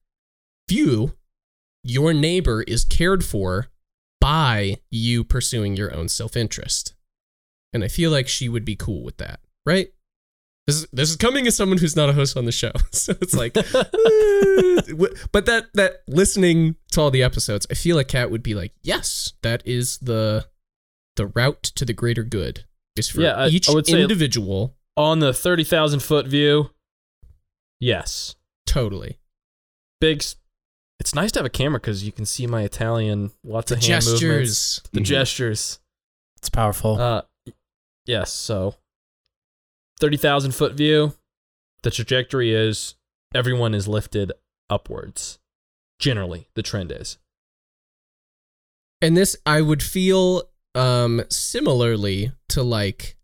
view 0.68 1.14
your 1.82 2.12
neighbor 2.12 2.62
is 2.62 2.84
cared 2.84 3.24
for 3.24 3.68
by 4.20 4.76
you 4.90 5.24
pursuing 5.24 5.76
your 5.76 5.94
own 5.94 6.08
self-interest 6.08 6.93
and 7.74 7.84
i 7.84 7.88
feel 7.88 8.10
like 8.10 8.26
she 8.28 8.48
would 8.48 8.64
be 8.64 8.76
cool 8.76 9.02
with 9.04 9.16
that 9.18 9.40
right 9.66 9.88
this 10.66 10.76
is, 10.76 10.86
this 10.94 11.10
is 11.10 11.16
coming 11.16 11.46
as 11.46 11.54
someone 11.54 11.76
who's 11.76 11.94
not 11.96 12.08
a 12.08 12.14
host 12.14 12.36
on 12.38 12.46
the 12.46 12.52
show 12.52 12.72
so 12.92 13.12
it's 13.20 13.34
like 13.34 13.52
but 15.32 15.44
that 15.46 15.66
that 15.74 16.02
listening 16.08 16.76
to 16.92 17.00
all 17.00 17.10
the 17.10 17.22
episodes 17.22 17.66
i 17.70 17.74
feel 17.74 17.96
like 17.96 18.08
kat 18.08 18.30
would 18.30 18.42
be 18.42 18.54
like 18.54 18.72
yes 18.82 19.32
that 19.42 19.62
is 19.66 19.98
the 19.98 20.46
the 21.16 21.26
route 21.26 21.62
to 21.62 21.84
the 21.84 21.92
greater 21.92 22.22
good 22.24 22.64
is 22.96 23.08
for 23.08 23.20
Yeah, 23.22 23.34
I- 23.34 23.48
each 23.48 23.68
I 23.68 23.72
would 23.72 23.86
say- 23.86 24.00
individual 24.00 24.76
On 24.96 25.18
the 25.18 25.32
thirty 25.34 25.64
thousand 25.64 26.00
foot 26.00 26.26
view, 26.28 26.70
yes, 27.80 28.36
totally 28.66 29.18
big. 30.00 30.22
It's 31.00 31.14
nice 31.14 31.32
to 31.32 31.40
have 31.40 31.46
a 31.46 31.50
camera 31.50 31.80
because 31.80 32.04
you 32.04 32.12
can 32.12 32.24
see 32.24 32.46
my 32.46 32.62
Italian, 32.62 33.32
lots 33.42 33.72
of 33.72 33.78
hand 33.82 34.04
movements, 34.06 34.20
gestures 34.20 34.80
the 34.92 35.00
Mhm. 35.00 35.04
gestures. 35.04 35.80
it's 36.38 36.48
powerful. 36.48 37.00
Uh, 37.00 37.22
yes. 38.06 38.32
So, 38.32 38.74
thirty 40.00 40.16
thousand 40.16 40.52
foot 40.52 40.74
view. 40.74 41.14
The 41.82 41.90
trajectory 41.90 42.52
is 42.54 42.94
everyone 43.34 43.74
is 43.74 43.86
lifted 43.88 44.32
upwards. 44.70 45.38
Generally, 45.98 46.48
the 46.54 46.62
trend 46.62 46.90
is. 46.92 47.18
and 49.02 49.16
this 49.16 49.36
i 49.44 49.60
would 49.60 49.82
feel 49.82 50.42
um 50.74 51.22
similarly 51.28 52.32
to 52.48 52.62
like 52.62 53.16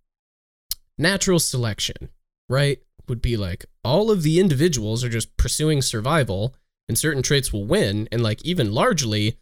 natural 0.98 1.38
selection 1.38 2.10
right 2.48 2.78
would 3.08 3.22
be 3.22 3.36
like 3.36 3.64
all 3.82 4.10
of 4.10 4.22
the 4.22 4.38
individuals 4.38 5.02
are 5.02 5.08
just 5.08 5.36
pursuing 5.36 5.80
survival 5.82 6.54
and 6.88 6.98
certain 6.98 7.22
traits 7.22 7.52
will 7.52 7.64
win 7.64 8.08
and 8.12 8.22
like 8.22 8.44
even 8.44 8.72
largely 8.72 9.36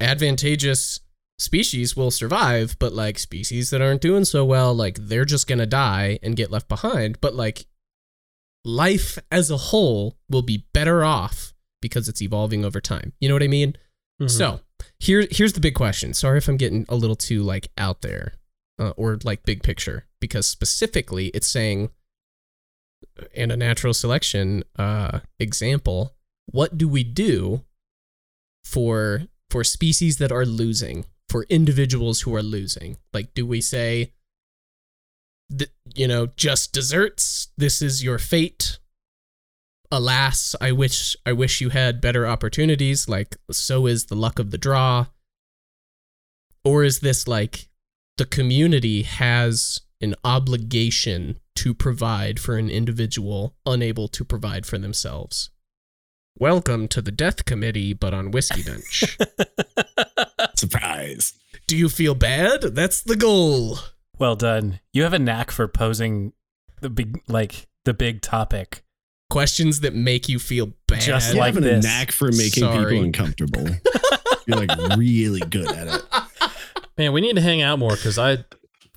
advantageous 0.00 1.00
species 1.38 1.96
will 1.96 2.10
survive 2.10 2.76
but 2.78 2.92
like 2.92 3.18
species 3.18 3.70
that 3.70 3.80
aren't 3.82 4.00
doing 4.00 4.24
so 4.24 4.44
well 4.44 4.72
like 4.74 4.96
they're 5.00 5.24
just 5.24 5.46
to 5.58 5.66
die 5.66 6.18
and 6.22 6.36
get 6.36 6.50
left 6.50 6.68
behind 6.68 7.20
but 7.20 7.34
like 7.34 7.66
life 8.64 9.18
as 9.30 9.50
a 9.50 9.56
whole 9.56 10.16
will 10.30 10.42
be 10.42 10.66
better 10.72 11.02
off 11.04 11.52
because 11.80 12.08
it's 12.08 12.22
evolving 12.22 12.64
over 12.64 12.80
time 12.80 13.12
you 13.20 13.28
know 13.28 13.34
what 13.34 13.42
i 13.42 13.48
mean 13.48 13.74
Mhm. 14.20 14.30
so 14.30 14.60
here, 14.98 15.26
here's 15.30 15.52
the 15.54 15.60
big 15.60 15.74
question. 15.74 16.12
Sorry 16.14 16.38
if 16.38 16.48
I'm 16.48 16.56
getting 16.56 16.84
a 16.88 16.94
little 16.96 17.16
too 17.16 17.42
like 17.42 17.68
out 17.78 18.02
there, 18.02 18.34
uh, 18.78 18.90
or 18.96 19.18
like 19.24 19.44
big 19.44 19.62
picture, 19.62 20.06
because 20.20 20.46
specifically 20.46 21.28
it's 21.28 21.46
saying, 21.50 21.90
in 23.32 23.50
a 23.50 23.56
natural 23.56 23.94
selection 23.94 24.62
uh, 24.78 25.20
example, 25.40 26.14
what 26.46 26.76
do 26.78 26.88
we 26.88 27.02
do 27.04 27.64
for 28.64 29.22
for 29.50 29.64
species 29.64 30.18
that 30.18 30.32
are 30.32 30.46
losing, 30.46 31.04
for 31.32 31.44
individuals 31.48 32.20
who 32.20 32.36
are 32.36 32.42
losing? 32.42 32.98
Like, 33.14 33.32
do 33.32 33.46
we 33.46 33.62
say, 33.62 34.12
th- 35.50 35.70
you 35.94 36.06
know, 36.06 36.26
just 36.26 36.74
desserts? 36.74 37.48
This 37.56 37.80
is 37.80 38.04
your 38.04 38.18
fate. 38.18 38.78
Alas, 39.90 40.54
I 40.60 40.72
wish 40.72 41.16
I 41.24 41.32
wish 41.32 41.62
you 41.62 41.70
had 41.70 42.02
better 42.02 42.26
opportunities. 42.26 43.08
Like, 43.08 43.38
so 43.50 43.86
is 43.86 44.06
the 44.06 44.14
luck 44.14 44.38
of 44.38 44.50
the 44.50 44.58
draw. 44.58 45.06
Or 46.64 46.84
is 46.84 47.00
this 47.00 47.26
like 47.26 47.70
the 48.18 48.26
community 48.26 49.02
has 49.02 49.80
an 50.02 50.14
obligation 50.24 51.40
to 51.56 51.72
provide 51.72 52.40
for 52.40 52.56
an 52.56 52.68
individual 52.68 53.54
unable 53.64 54.06
to 54.08 54.22
provide 54.22 54.66
for 54.66 54.76
themselves? 54.76 55.48
Welcome 56.38 56.88
to 56.88 57.00
the 57.00 57.10
death 57.10 57.46
committee, 57.46 57.94
but 57.94 58.12
on 58.12 58.32
Whiskey 58.32 58.62
Bench. 58.62 59.16
Surprise. 61.02 61.34
Do 61.66 61.76
you 61.76 61.88
feel 61.88 62.14
bad? 62.14 62.62
That's 62.62 63.02
the 63.02 63.16
goal. 63.16 63.78
Well 64.18 64.36
done. 64.36 64.80
You 64.92 65.02
have 65.02 65.12
a 65.12 65.18
knack 65.18 65.50
for 65.50 65.68
posing 65.68 66.32
the 66.80 66.90
big, 66.90 67.20
like 67.28 67.66
the 67.84 67.94
big 67.94 68.22
topic. 68.22 68.82
Questions 69.30 69.80
that 69.80 69.94
make 69.94 70.28
you 70.28 70.38
feel 70.38 70.72
bad. 70.86 71.00
Just 71.00 71.32
You 71.32 71.40
like 71.40 71.54
having 71.54 71.62
this. 71.62 71.84
a 71.84 71.88
knack 71.88 72.12
for 72.12 72.30
making 72.30 72.62
Sorry. 72.62 72.84
people 72.84 73.04
uncomfortable. 73.04 73.66
You're 74.46 74.58
like 74.66 74.96
really 74.98 75.40
good 75.40 75.68
at 75.68 75.88
it. 75.88 76.04
Man, 76.98 77.12
we 77.12 77.20
need 77.20 77.36
to 77.36 77.42
hang 77.42 77.62
out 77.62 77.78
more 77.78 77.96
because 77.96 78.18
I 78.18 78.44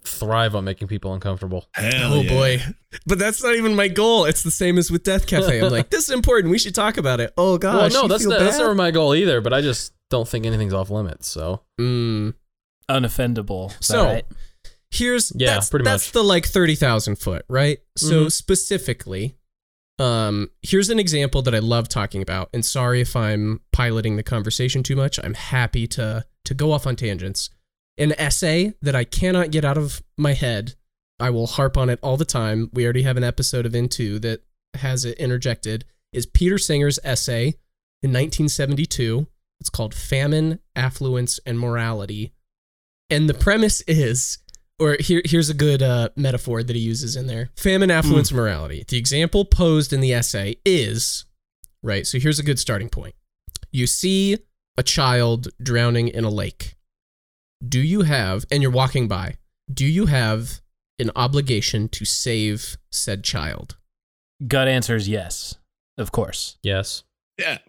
thrive 0.03 0.55
on 0.55 0.65
making 0.65 0.87
people 0.87 1.13
uncomfortable. 1.13 1.65
Hell 1.73 2.13
oh 2.13 2.21
yeah. 2.21 2.29
boy. 2.29 2.61
But 3.05 3.19
that's 3.19 3.43
not 3.43 3.55
even 3.55 3.75
my 3.75 3.87
goal. 3.87 4.25
It's 4.25 4.43
the 4.43 4.51
same 4.51 4.77
as 4.77 4.91
with 4.91 5.03
Death 5.03 5.27
Cafe. 5.27 5.61
I'm 5.61 5.71
like, 5.71 5.89
this 5.91 6.03
is 6.03 6.09
important. 6.09 6.51
We 6.51 6.59
should 6.59 6.75
talk 6.75 6.97
about 6.97 7.19
it. 7.19 7.33
Oh 7.37 7.57
gosh. 7.57 7.93
well, 7.93 8.03
no, 8.03 8.07
that's 8.07 8.23
feel 8.23 8.31
not, 8.31 8.39
that's 8.39 8.57
never 8.57 8.75
my 8.75 8.91
goal 8.91 9.15
either. 9.15 9.41
But 9.41 9.53
I 9.53 9.61
just 9.61 9.93
don't 10.15 10.27
think 10.27 10.45
anything's 10.45 10.73
off 10.73 10.89
limits. 10.89 11.27
So 11.27 11.61
Mm. 11.79 12.33
Unoffendable. 12.89 13.71
So, 13.83 14.03
right? 14.05 14.25
here's 14.91 15.31
Yeah, 15.35 15.55
that's, 15.55 15.69
pretty 15.69 15.83
that's 15.85 16.07
much. 16.07 16.13
the 16.13 16.23
like 16.23 16.45
30,000 16.45 17.15
foot, 17.17 17.43
right? 17.49 17.79
So 17.97 18.25
Mhm. 18.25 18.31
specifically, 18.31 19.35
um, 19.99 20.51
here's 20.61 20.89
an 20.89 20.99
example 20.99 21.41
that 21.43 21.55
I 21.55 21.59
love 21.59 21.89
talking 21.89 22.21
about. 22.21 22.49
And 22.53 22.63
sorry 22.65 23.01
if 23.01 23.15
I'm 23.15 23.61
piloting 23.71 24.15
the 24.17 24.23
conversation 24.23 24.83
too 24.83 24.95
much. 24.95 25.19
I'm 25.23 25.33
happy 25.33 25.87
to 25.87 26.25
to 26.45 26.53
go 26.53 26.71
off 26.71 26.85
on 26.85 26.95
tangents. 26.95 27.49
An 27.97 28.13
essay 28.19 28.73
that 28.83 28.95
I 28.95 29.03
cannot 29.03 29.49
get 29.49 29.65
out 29.65 29.77
of 29.79 30.03
my 30.15 30.33
head. 30.33 30.75
I 31.19 31.31
will 31.31 31.47
harp 31.47 31.75
on 31.77 31.89
it 31.89 31.97
all 32.03 32.17
the 32.17 32.25
time. 32.25 32.69
We 32.71 32.83
already 32.83 33.01
have 33.01 33.17
an 33.17 33.23
episode 33.23 33.65
of 33.65 33.73
Into 33.73 34.19
that 34.19 34.43
has 34.75 35.05
it 35.05 35.17
interjected. 35.17 35.85
Is 36.13 36.25
Peter 36.27 36.57
Singer's 36.59 36.99
essay 37.03 37.55
in 38.03 38.11
1972. 38.11 39.25
It's 39.59 39.69
called 39.69 39.93
Famine, 39.93 40.59
Affluence, 40.75 41.39
and 41.45 41.59
Morality. 41.59 42.33
And 43.09 43.29
the 43.29 43.33
premise 43.33 43.81
is, 43.81 44.39
or 44.79 44.97
here, 44.99 45.21
here's 45.25 45.49
a 45.49 45.53
good 45.53 45.81
uh, 45.81 46.09
metaphor 46.15 46.63
that 46.63 46.75
he 46.75 46.81
uses 46.81 47.15
in 47.15 47.27
there 47.27 47.49
famine, 47.55 47.91
affluence, 47.91 48.31
and 48.31 48.37
morality. 48.37 48.83
The 48.87 48.97
example 48.97 49.45
posed 49.45 49.93
in 49.93 50.01
the 50.01 50.13
essay 50.13 50.57
is, 50.65 51.25
right? 51.83 52.05
So 52.05 52.19
here's 52.19 52.39
a 52.39 52.43
good 52.43 52.59
starting 52.59 52.89
point. 52.89 53.15
You 53.71 53.87
see 53.87 54.37
a 54.77 54.83
child 54.83 55.49
drowning 55.61 56.07
in 56.07 56.23
a 56.23 56.29
lake. 56.29 56.75
Do 57.65 57.79
you 57.79 58.01
have, 58.01 58.45
and 58.51 58.61
you're 58.61 58.71
walking 58.71 59.07
by, 59.07 59.37
do 59.71 59.85
you 59.85 60.07
have 60.07 60.61
an 60.99 61.11
obligation 61.15 61.87
to 61.89 62.05
save 62.05 62.77
said 62.91 63.23
child? 63.23 63.77
Gut 64.45 64.67
answer 64.67 64.95
is 64.95 65.07
yes, 65.07 65.55
of 65.97 66.11
course. 66.11 66.57
yes, 66.61 67.03
Yeah. 67.37 67.59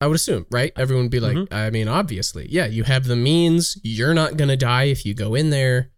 I 0.00 0.06
would 0.06 0.14
assume, 0.16 0.46
right? 0.50 0.72
Everyone 0.76 1.04
would 1.06 1.10
be 1.10 1.20
like, 1.20 1.36
Mhm. 1.36 1.52
I 1.52 1.70
mean, 1.70 1.88
obviously, 1.88 2.46
yeah, 2.50 2.66
you 2.66 2.84
have 2.84 3.04
the 3.04 3.16
means. 3.16 3.78
You're 3.82 4.14
not 4.14 4.36
going 4.36 4.48
to 4.48 4.56
die 4.56 4.84
if 4.84 5.04
you 5.04 5.12
go 5.14 5.34
in 5.34 5.50
there. 5.50 5.90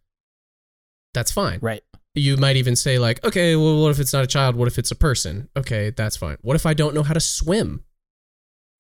That's 1.13 1.31
fine. 1.31 1.59
Right. 1.61 1.83
You 2.15 2.37
might 2.37 2.57
even 2.57 2.77
say, 2.77 2.99
like, 2.99 3.23
okay, 3.25 3.55
well, 3.57 3.81
what 3.83 3.91
if 3.91 3.99
it's 4.01 4.13
not 4.13 4.25
a 4.25 4.27
child? 4.27 4.57
What 4.57 4.69
if 4.69 4.79
it's 4.79 4.91
a 4.91 4.97
person? 4.97 5.49
Okay, 5.57 5.91
that's 5.91 6.17
fine. 6.17 6.39
What 6.41 6.57
if 6.57 6.67
I 6.67 6.75
don't 6.75 6.95
know 6.95 7.03
how 7.03 7.15
to 7.15 7.21
swim? 7.21 7.85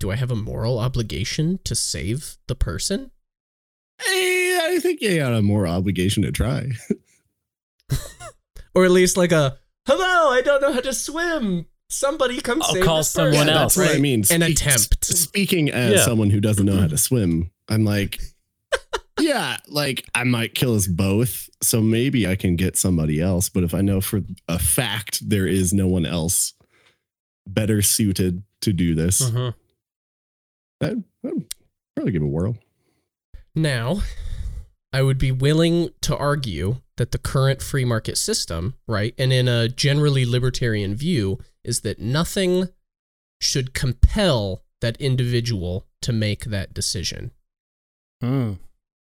Do 0.00 0.10
I 0.10 0.16
have 0.16 0.30
a 0.30 0.36
moral 0.36 0.78
obligation 0.78 1.60
to 1.64 1.74
save 1.74 2.38
the 2.48 2.54
person? 2.54 3.10
Hey, 4.02 4.58
I 4.62 4.78
think 4.80 5.00
you 5.02 5.18
got 5.18 5.34
a 5.34 5.42
more 5.42 5.66
obligation 5.66 6.22
to 6.22 6.32
try. 6.32 6.70
Or 8.74 8.84
at 8.84 8.90
least 8.92 9.16
like 9.16 9.32
a, 9.32 9.58
hello, 9.86 10.30
I 10.32 10.42
don't 10.42 10.62
know 10.62 10.72
how 10.72 10.80
to 10.80 10.94
swim. 10.94 11.66
Somebody 11.90 12.40
come 12.40 12.62
I'll 12.62 12.72
save 12.72 12.84
call 12.84 12.96
this 12.98 13.10
someone 13.10 13.48
Yeah, 13.48 13.62
else. 13.62 13.74
That's 13.74 13.76
what 13.76 13.88
I 13.88 13.92
Right. 13.94 14.00
mean. 14.00 14.20
An 14.30 14.42
Speak- 14.42 14.50
attempt. 14.60 15.04
Speaking 15.04 15.70
as 15.70 15.94
Yeah. 15.96 16.04
someone 16.04 16.30
who 16.30 16.40
doesn't 16.40 16.64
know 16.64 16.78
how 16.80 16.86
to 16.86 16.96
swim, 16.96 17.50
I'm 17.68 17.84
like, 17.84 18.20
yeah, 19.20 19.56
like 19.68 20.06
I 20.14 20.24
might 20.24 20.54
kill 20.54 20.74
us 20.76 20.86
both. 20.86 21.50
So 21.62 21.80
maybe 21.80 22.26
I 22.26 22.36
can 22.36 22.56
get 22.56 22.76
somebody 22.76 23.20
else. 23.20 23.48
But 23.48 23.64
if 23.64 23.74
I 23.74 23.80
know 23.80 24.00
for 24.00 24.22
a 24.48 24.58
fact 24.58 25.28
there 25.28 25.46
is 25.46 25.72
no 25.72 25.88
one 25.88 26.06
else 26.06 26.54
better 27.46 27.82
suited 27.82 28.42
to 28.62 28.72
do 28.72 28.94
this, 28.94 29.20
Mhm. 29.22 29.54
I'd, 30.82 31.02
I'd 31.24 31.44
probably 31.96 32.12
give 32.12 32.22
it 32.22 32.26
a 32.26 32.28
whirl. 32.28 32.56
Now, 33.54 34.02
I 34.92 35.02
would 35.02 35.18
be 35.18 35.30
willing 35.32 35.90
to 36.02 36.16
argue 36.16 36.76
that 36.96 37.12
the 37.12 37.18
current 37.18 37.62
free 37.62 37.84
market 37.84 38.18
system, 38.18 38.74
right, 38.88 39.14
and 39.16 39.32
in 39.32 39.46
a 39.48 39.68
generally 39.68 40.26
libertarian 40.26 40.94
view, 40.94 41.38
is 41.64 41.80
that 41.80 42.00
nothing 42.00 42.68
should 43.40 43.72
compel 43.72 44.62
that 44.80 45.00
individual 45.00 45.86
to 46.02 46.12
make 46.12 46.46
that 46.46 46.74
decision, 46.74 47.30
Mm. 48.22 48.58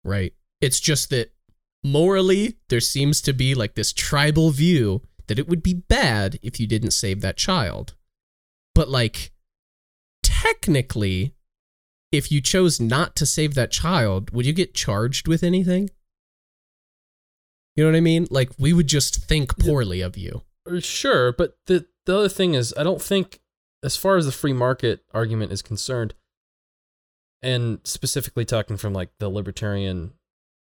right? 0.05 0.33
It's 0.61 0.81
just 0.81 1.11
that 1.11 1.33
morally, 1.83 2.57
there 2.68 2.81
seems 2.81 3.20
to 3.23 3.33
be 3.33 3.55
like 3.55 3.75
this 3.75 3.92
tribal 3.92 4.51
view 4.51 5.03
that 5.27 5.38
it 5.38 5.49
would 5.49 5.62
be 5.62 5.75
bad 5.75 6.38
if 6.42 6.59
you 6.59 6.66
didn't 6.66 6.92
save 6.92 7.20
that 7.20 7.37
child. 7.37 7.94
But 8.75 8.88
like, 8.88 9.33
technically, 10.23 11.34
if 12.16 12.31
you 12.31 12.40
chose 12.40 12.81
not 12.81 13.16
to 13.16 13.27
save 13.27 13.55
that 13.55 13.70
child, 13.70 14.31
would 14.31 14.46
you 14.46 14.53
get 14.53 14.74
charged 14.74 15.29
with 15.29 15.42
anything? 15.42 15.90
You 17.77 17.85
know 17.85 17.90
what 17.90 17.96
I 17.96 18.00
mean? 18.00 18.29
Like 18.31 18.50
we 18.59 18.72
would 18.72 18.87
just 18.87 19.24
think 19.24 19.59
poorly 19.59 20.00
of 20.00 20.16
you. 20.16 20.42
Uh, 20.70 20.81
Sure, 20.81 21.33
but 21.33 21.59
the 21.66 21.87
the 22.07 22.16
other 22.16 22.29
thing 22.29 22.55
is, 22.55 22.72
I 22.77 22.83
don't 22.83 23.03
think, 23.03 23.40
as 23.83 23.96
far 23.96 24.16
as 24.16 24.27
the 24.27 24.33
free 24.33 24.53
market 24.53 25.05
argument 25.12 25.53
is 25.53 25.62
concerned, 25.62 26.14
and 27.42 27.81
specifically 27.85 28.44
talking 28.44 28.77
from 28.77 28.92
like 28.92 29.11
the 29.18 29.29
libertarian 29.29 30.12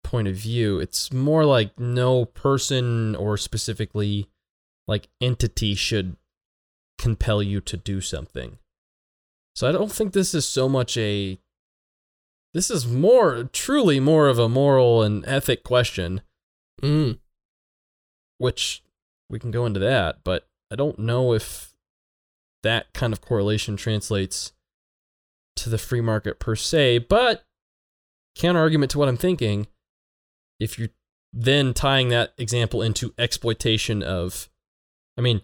point 0.03 0.27
of 0.27 0.35
view, 0.35 0.79
it's 0.79 1.11
more 1.11 1.45
like 1.45 1.77
no 1.79 2.25
person 2.25 3.15
or 3.15 3.37
specifically 3.37 4.29
like 4.87 5.09
entity 5.21 5.75
should 5.75 6.15
compel 6.97 7.43
you 7.43 7.61
to 7.61 7.77
do 7.77 8.01
something. 8.01 8.57
So 9.55 9.67
I 9.67 9.71
don't 9.71 9.91
think 9.91 10.13
this 10.13 10.33
is 10.33 10.45
so 10.45 10.69
much 10.69 10.97
a. 10.97 11.39
This 12.53 12.71
is 12.71 12.87
more 12.87 13.43
truly 13.51 13.99
more 13.99 14.27
of 14.27 14.39
a 14.39 14.49
moral 14.49 15.03
and 15.03 15.25
ethic 15.27 15.63
question 15.63 16.21
Mm. 16.81 17.19
which 18.37 18.83
we 19.29 19.37
can 19.37 19.51
go 19.51 19.65
into 19.65 19.79
that, 19.81 20.19
but 20.23 20.47
I 20.71 20.75
don't 20.75 20.97
know 20.97 21.33
if 21.33 21.73
that 22.63 22.93
kind 22.93 23.13
of 23.13 23.21
correlation 23.21 23.75
translates 23.75 24.53
to 25.57 25.69
the 25.69 25.77
free 25.77 26.01
market 26.01 26.39
per 26.39 26.55
se. 26.55 26.99
But 26.99 27.43
counter 28.35 28.59
argument 28.59 28.91
to 28.91 28.97
what 28.97 29.09
I'm 29.09 29.17
thinking, 29.17 29.67
if 30.59 30.79
you're 30.79 30.89
then 31.33 31.73
tying 31.73 32.09
that 32.09 32.33
example 32.37 32.81
into 32.81 33.13
exploitation 33.17 34.01
of, 34.01 34.49
I 35.17 35.21
mean, 35.21 35.41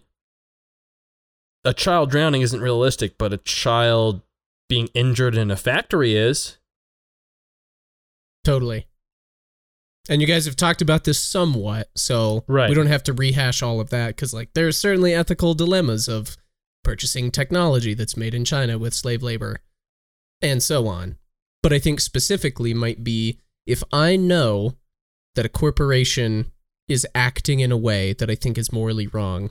a 1.66 1.74
child 1.74 2.10
drowning 2.10 2.42
isn't 2.42 2.60
realistic, 2.60 3.18
but 3.18 3.32
a 3.32 3.38
child 3.38 4.22
being 4.68 4.88
injured 4.94 5.36
in 5.36 5.50
a 5.50 5.56
factory 5.56 6.16
is. 6.16 6.58
Totally. 8.44 8.86
And 10.08 10.20
you 10.20 10.26
guys 10.28 10.46
have 10.46 10.54
talked 10.56 10.80
about 10.80 11.04
this 11.04 11.18
somewhat, 11.18 11.90
so 11.96 12.44
Right. 12.46 12.68
we 12.68 12.76
don't 12.76 12.86
have 12.86 13.02
to 13.04 13.12
rehash 13.12 13.62
all 13.62 13.80
of 13.80 13.90
that 13.90 14.08
because, 14.08 14.32
like, 14.32 14.54
there 14.54 14.68
are 14.68 14.72
certainly 14.72 15.12
ethical 15.12 15.54
dilemmas 15.54 16.06
of 16.08 16.36
purchasing 16.84 17.32
technology 17.32 17.92
that's 17.94 18.16
made 18.16 18.32
in 18.32 18.44
China 18.44 18.78
with 18.78 18.94
slave 18.94 19.22
labor 19.22 19.60
and 20.40 20.62
so 20.62 20.86
on. 20.86 21.18
But 21.62 21.72
I 21.72 21.80
think 21.80 22.00
specifically 22.00 22.72
might 22.72 23.02
be 23.02 23.40
if 23.66 23.82
I 23.92 24.14
know 24.14 24.76
that 25.34 25.46
a 25.46 25.48
corporation 25.48 26.52
is 26.86 27.04
acting 27.12 27.58
in 27.58 27.72
a 27.72 27.76
way 27.76 28.12
that 28.12 28.30
I 28.30 28.36
think 28.36 28.56
is 28.56 28.72
morally 28.72 29.08
wrong, 29.08 29.50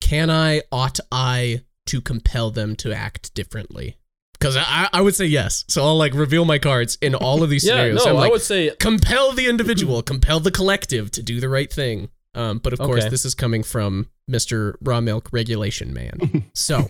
can 0.00 0.30
I, 0.30 0.62
ought 0.70 0.98
I 1.10 1.62
to 1.86 2.00
compel 2.00 2.50
them 2.50 2.76
to 2.76 2.92
act 2.94 3.34
differently? 3.34 3.96
Because 4.32 4.56
I, 4.56 4.88
I 4.92 5.00
would 5.00 5.14
say 5.14 5.24
yes. 5.26 5.64
So 5.68 5.82
I'll 5.84 5.96
like 5.96 6.12
reveal 6.14 6.44
my 6.44 6.58
cards 6.58 6.98
in 7.00 7.14
all 7.14 7.42
of 7.42 7.48
these 7.50 7.64
Yeah, 7.66 7.72
scenarios. 7.74 8.04
no, 8.04 8.16
I'm 8.18 8.24
I 8.24 8.28
would 8.28 8.42
say 8.42 8.70
compel 8.78 9.32
the 9.32 9.48
individual, 9.48 10.02
compel 10.12 10.40
the 10.40 10.50
collective 10.50 11.10
to 11.12 11.22
do 11.22 11.40
the 11.40 11.48
right 11.48 11.72
thing. 11.72 12.10
Um, 12.34 12.58
but 12.58 12.74
of 12.74 12.78
course, 12.78 13.04
Okay. 13.04 13.08
this 13.08 13.24
is 13.24 13.34
coming 13.34 13.62
from 13.62 14.10
Mr. 14.30 14.74
Raw 14.82 15.00
Milk 15.00 15.30
Regulation 15.32 15.94
Man. 15.94 16.44
So 16.54 16.86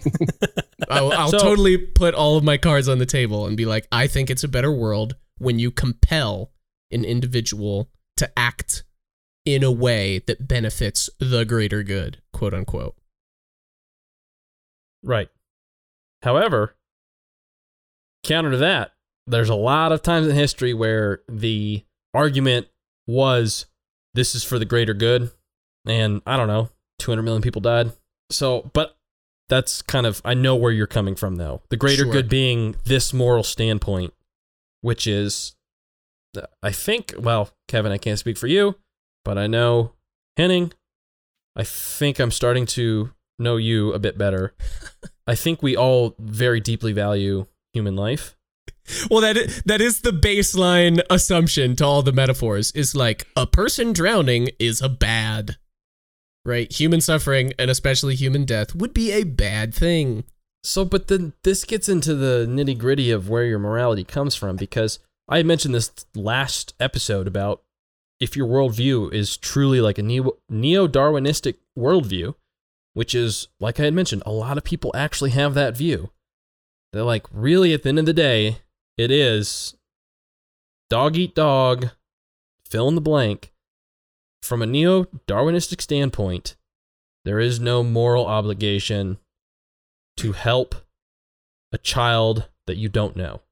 I'll, 0.91 1.13
I'll 1.13 1.31
So- 1.31 1.39
totally 1.39 1.79
put 1.79 2.15
all 2.15 2.37
of 2.37 2.43
my 2.43 2.57
cards 2.57 2.89
on 2.89 2.99
the 2.99 3.07
table 3.07 3.47
and 3.47 3.57
be 3.57 3.65
like, 3.65 3.87
I 3.93 4.09
think 4.09 4.29
it's 4.29 4.43
a 4.45 4.49
better 4.49 4.73
world 4.73 5.15
when 5.39 5.59
you 5.61 5.71
compel 5.71 6.51
an 6.91 7.05
individual 7.05 7.91
to 8.17 8.29
act 8.37 8.83
in 9.45 9.63
a 9.63 9.71
way 9.71 10.19
that 10.27 10.49
benefits 10.49 11.09
the 11.21 11.45
greater 11.45 11.85
good, 11.85 12.21
quote 12.37 12.53
unquote. 12.53 12.95
Right. 15.03 15.29
However, 16.23 16.75
counter 18.25 18.51
to 18.51 18.57
that, 18.59 18.93
there's 19.27 19.49
a 19.49 19.55
lot 19.55 19.91
of 19.93 20.03
times 20.03 20.27
in 20.27 20.35
history 20.35 20.75
where 20.75 21.21
the 21.29 21.85
argument 22.13 22.69
was 23.07 23.67
this 24.15 24.35
is 24.35 24.45
for 24.45 24.59
the 24.59 24.65
greater 24.65 24.95
good. 24.95 25.31
And 25.87 26.21
I 26.27 26.37
don't 26.37 26.49
know, 26.49 26.69
200 26.99 27.23
million 27.23 27.43
people 27.43 27.61
died. 27.63 27.93
So, 28.31 28.71
but 28.73 28.97
that's 29.49 29.81
kind 29.83 30.07
of, 30.07 30.21
I 30.25 30.35
know 30.35 30.57
where 30.57 30.73
you're 30.73 30.87
coming 30.87 31.15
from 31.15 31.37
though. 31.37 31.63
The 31.71 31.77
greater 31.77 32.05
Sure. 32.05 32.13
good 32.13 32.29
being 32.29 32.77
this 32.85 33.13
moral 33.15 33.45
standpoint, 33.45 34.13
which 34.81 35.07
is, 35.07 35.55
I 36.63 36.71
think, 36.73 37.15
well, 37.19 37.51
Kevin, 37.69 37.93
I 37.93 37.99
can't 37.99 38.19
speak 38.19 38.37
for 38.37 38.47
you, 38.47 38.75
but 39.25 39.39
I 39.39 39.47
know 39.47 39.93
Henning, 40.37 40.73
I 41.57 41.65
think 41.65 42.19
I'm 42.19 42.31
starting 42.31 42.67
to 42.67 43.13
know 43.39 43.57
you 43.57 43.93
a 43.93 43.99
bit 43.99 44.19
better. 44.19 44.55
I 45.27 45.35
think 45.35 45.63
we 45.63 45.77
all 45.77 46.15
very 46.19 46.61
deeply 46.61 46.93
value 46.93 47.47
human 47.73 47.97
life. 47.97 48.37
Well, 49.11 49.21
that 49.21 49.63
that 49.67 49.81
is 49.81 50.03
the 50.03 50.13
baseline 50.13 51.01
assumption 51.11 51.75
to 51.77 51.85
all 51.85 52.03
the 52.03 52.13
metaphors 52.13 52.71
is 52.73 52.95
like 52.95 53.27
a 53.37 53.47
person 53.47 53.93
drowning 53.93 54.51
is 54.61 54.81
a 54.81 54.89
bad, 54.89 55.57
right? 56.45 56.71
Human 56.73 57.01
suffering 57.01 57.53
and 57.59 57.69
especially 57.69 58.15
human 58.15 58.45
death 58.45 58.75
would 58.77 58.95
be 58.95 59.11
a 59.11 59.25
bad 59.25 59.75
thing. 59.75 60.25
So, 60.63 60.85
but 60.85 61.09
then 61.09 61.33
this 61.43 61.65
gets 61.65 61.89
into 61.89 62.15
the 62.15 62.47
nitty 62.49 62.79
gritty 62.79 63.11
of 63.11 63.29
where 63.29 63.45
your 63.45 63.59
morality 63.59 64.05
comes 64.05 64.35
from 64.37 64.57
because 64.57 65.01
I 65.29 65.43
mentioned 65.43 65.75
this 65.75 65.91
last 66.15 66.75
episode 66.79 67.27
about 67.27 67.63
if 68.21 68.37
your 68.37 68.47
worldview 68.47 69.13
is 69.13 69.37
truly 69.37 69.81
like 69.81 69.99
a 69.99 70.03
neo 70.03 70.33
Darwinistic 70.49 71.57
worldview, 71.79 72.35
which 72.95 73.15
is, 73.15 73.49
like 73.61 73.79
I 73.79 73.85
had 73.85 73.95
mentioned, 73.95 74.23
a 74.25 74.33
lot 74.33 74.57
of 74.57 74.65
people 74.65 74.91
actually 74.95 75.31
have 75.31 75.55
that 75.55 75.77
view. 75.77 76.11
They're 76.93 77.03
like, 77.03 77.27
really, 77.31 77.75
at 77.75 77.83
the 77.83 77.91
end 77.91 77.99
of 77.99 78.07
the 78.07 78.15
day, 78.15 78.59
it 78.97 79.11
is 79.11 79.77
dog 80.89 81.17
eat 81.17 81.35
dog, 81.35 81.91
fill 82.65 82.89
in 82.89 82.95
the 82.95 83.01
blank. 83.01 83.53
From 84.43 84.63
a 84.63 84.67
neo 84.67 85.05
Darwinistic 85.27 85.83
standpoint, 85.83 86.57
there 87.25 87.41
is 87.41 87.61
no 87.61 87.83
moral 87.83 88.27
obligation 88.27 89.19
to 90.17 90.33
help 90.33 90.75
a 91.73 91.79
child 91.79 92.49
that 92.67 92.77
you 92.77 92.89
don't 92.89 93.17
know. 93.17 93.43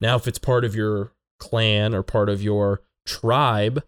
Now, 0.00 0.16
if 0.16 0.26
it's 0.26 0.38
part 0.38 0.64
of 0.64 0.74
your 0.74 1.12
clan 1.38 1.94
or 1.94 2.02
part 2.02 2.28
of 2.30 2.42
your 2.42 2.80
tribe, 3.04 3.84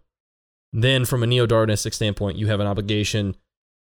then 0.71 1.05
from 1.05 1.23
a 1.23 1.27
neo 1.27 1.45
Darwinistic 1.47 1.93
standpoint, 1.93 2.37
you 2.37 2.47
have 2.47 2.59
an 2.59 2.67
obligation 2.67 3.35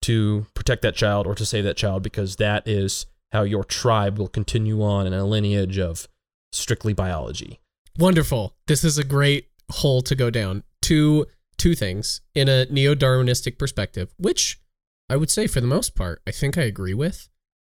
to 0.02 0.46
protect 0.54 0.82
that 0.82 0.94
child 0.94 1.26
or 1.26 1.34
to 1.34 1.46
save 1.46 1.64
that 1.64 1.76
child 1.76 2.02
because 2.02 2.36
that 2.36 2.66
is 2.66 3.06
how 3.32 3.42
your 3.42 3.64
tribe 3.64 4.18
will 4.18 4.28
continue 4.28 4.82
on 4.82 5.06
in 5.06 5.12
a 5.12 5.24
lineage 5.24 5.78
of 5.78 6.08
strictly 6.52 6.92
biology. 6.92 7.60
Wonderful. 7.98 8.54
This 8.66 8.84
is 8.84 8.98
a 8.98 9.04
great 9.04 9.48
hole 9.70 10.02
to 10.02 10.14
go 10.14 10.30
down. 10.30 10.62
Two 10.82 11.26
two 11.58 11.74
things 11.74 12.20
in 12.34 12.48
a 12.48 12.66
neo-Darwinistic 12.66 13.58
perspective, 13.58 14.12
which 14.18 14.60
I 15.08 15.16
would 15.16 15.30
say 15.30 15.46
for 15.46 15.60
the 15.60 15.66
most 15.66 15.94
part, 15.94 16.20
I 16.26 16.30
think 16.30 16.58
I 16.58 16.62
agree 16.62 16.94
with. 16.94 17.28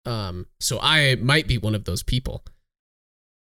Um, 0.05 0.47
so 0.59 0.79
I 0.81 1.15
might 1.15 1.47
be 1.47 1.57
one 1.57 1.75
of 1.75 1.85
those 1.85 2.01
people. 2.01 2.43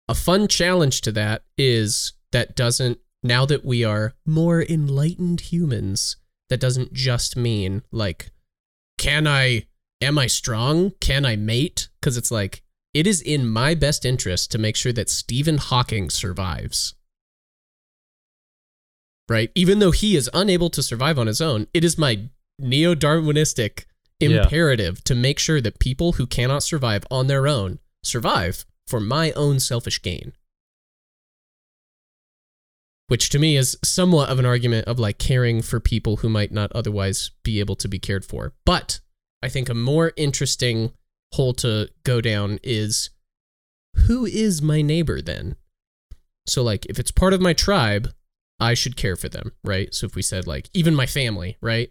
A 0.09 0.14
fun 0.14 0.48
challenge 0.48 1.02
to 1.02 1.12
that 1.12 1.44
is 1.57 2.14
that 2.32 2.57
doesn't 2.57 2.98
now 3.27 3.47
that 3.47 3.64
we 3.64 3.85
are 3.85 4.14
more 4.24 4.62
enlightened 4.62 5.41
humans, 5.41 6.16
that 6.49 6.61
doesn't 6.61 6.93
just 6.93 7.37
mean 7.37 7.83
like 7.91 8.31
can 8.99 9.27
I 9.27 9.66
am 10.01 10.18
I 10.18 10.27
strong? 10.27 10.93
Can 11.01 11.24
I 11.27 11.37
mate? 11.37 11.89
Cuz 12.03 12.16
it's 12.16 12.31
like 12.31 12.62
it 12.95 13.07
is 13.07 13.20
in 13.20 13.47
my 13.49 13.74
best 13.74 14.05
interest 14.05 14.51
to 14.53 14.59
make 14.59 14.77
sure 14.77 14.93
that 14.93 15.11
Stephen 15.11 15.59
Hawking 15.59 16.09
survives. 16.09 16.95
Right? 19.29 19.51
Even 19.55 19.81
though 19.81 19.91
he 19.91 20.16
is 20.16 20.31
unable 20.33 20.70
to 20.70 20.83
survive 20.83 21.18
on 21.18 21.27
his 21.27 21.41
own, 21.41 21.66
it 21.74 21.85
is 21.85 21.99
my 21.99 22.29
neo 22.59 22.95
Darwinistic 22.95 23.85
Yeah. 24.20 24.45
imperative 24.45 25.05
to 25.05 25.14
make 25.14 25.39
sure 25.39 25.61
that 25.61 25.79
people 25.79 26.12
who 26.12 26.27
cannot 26.27 26.62
survive 26.62 27.05
on 27.11 27.27
their 27.27 27.47
own 27.47 27.81
survive 28.03 28.64
for 28.87 29.01
my 29.01 29.33
own 29.33 29.61
selfish 29.61 30.01
gain. 30.01 30.33
Which 33.09 33.30
to 33.30 33.38
me 33.38 33.57
is 33.57 33.76
somewhat 33.84 34.30
of 34.30 34.38
an 34.38 34.46
argument 34.46 34.88
of 34.88 34.98
like 34.98 35.18
caring 35.18 35.62
for 35.62 35.78
people 35.78 36.16
who 36.18 36.28
might 36.28 36.50
not 36.50 36.72
otherwise 36.72 37.30
be 37.44 37.61
able 37.61 37.76
to 37.76 37.88
be 37.88 37.98
cared 38.00 38.24
for. 38.24 38.52
But 38.64 39.00
I 39.42 39.48
think 39.48 39.68
a 39.68 39.74
more 39.74 40.12
interesting 40.16 40.92
hole 41.34 41.54
to 41.54 41.88
go 42.04 42.20
down 42.20 42.59
is 42.64 43.11
who 44.07 44.26
is 44.26 44.61
my 44.61 44.82
neighbor 44.82 45.20
then? 45.22 45.57
So, 46.48 46.62
like, 46.62 46.86
if 46.86 46.98
it's 46.98 47.11
part 47.11 47.32
of 47.32 47.40
my 47.40 47.52
tribe, 47.52 48.12
I 48.61 48.74
should 48.74 48.96
care 48.96 49.16
for 49.16 49.28
them, 49.28 49.52
right? 49.64 49.92
So, 49.94 50.07
if 50.07 50.14
we 50.14 50.22
said, 50.22 50.46
like, 50.46 50.68
even 50.74 50.94
my 50.94 51.07
family, 51.07 51.57
right? 51.61 51.90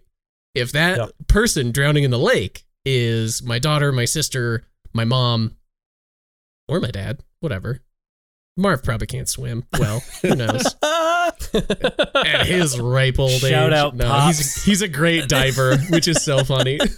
If 0.54 0.72
that 0.72 0.98
Yep. 0.98 1.10
person 1.28 1.72
drowning 1.72 2.04
in 2.04 2.10
the 2.10 2.18
lake 2.18 2.64
is 2.84 3.42
my 3.42 3.58
daughter, 3.58 3.92
my 3.92 4.04
sister, 4.06 4.64
my 4.94 5.04
mom, 5.04 5.56
or 6.68 6.80
my 6.80 6.90
dad, 6.90 7.20
whatever. 7.40 7.82
Marv 8.56 8.82
probably 8.82 9.06
can't 9.06 9.28
swim. 9.28 9.64
Well, 9.78 10.00
who 10.22 10.34
knows? 10.36 10.74
At 12.14 12.46
his 12.46 12.78
ripe 12.80 13.18
old 13.18 13.30
age. 13.32 13.40
Shout 13.40 13.72
out, 13.72 13.96
no, 13.96 14.06
Pops. 14.06 14.36
he's 14.38 14.64
he's 14.64 14.82
a 14.82 14.88
great 14.88 15.28
diver, 15.28 15.76
which 15.90 16.08
is 16.08 16.22
so 16.22 16.44
funny. 16.44 16.78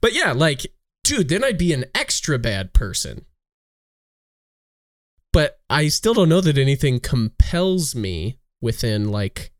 But 0.00 0.12
yeah, 0.14 0.32
like, 0.32 0.66
dude, 1.04 1.28
then 1.28 1.44
I'd 1.44 1.58
be 1.58 1.72
an 1.72 1.86
extra 1.94 2.38
bad 2.38 2.72
person. 2.72 3.24
But 5.32 5.60
I 5.68 5.88
still 5.88 6.14
don't 6.14 6.28
know 6.28 6.40
that 6.40 6.58
anything 6.58 7.00
compels 7.00 7.94
me 7.94 8.38
within 8.60 9.10
like 9.10 9.52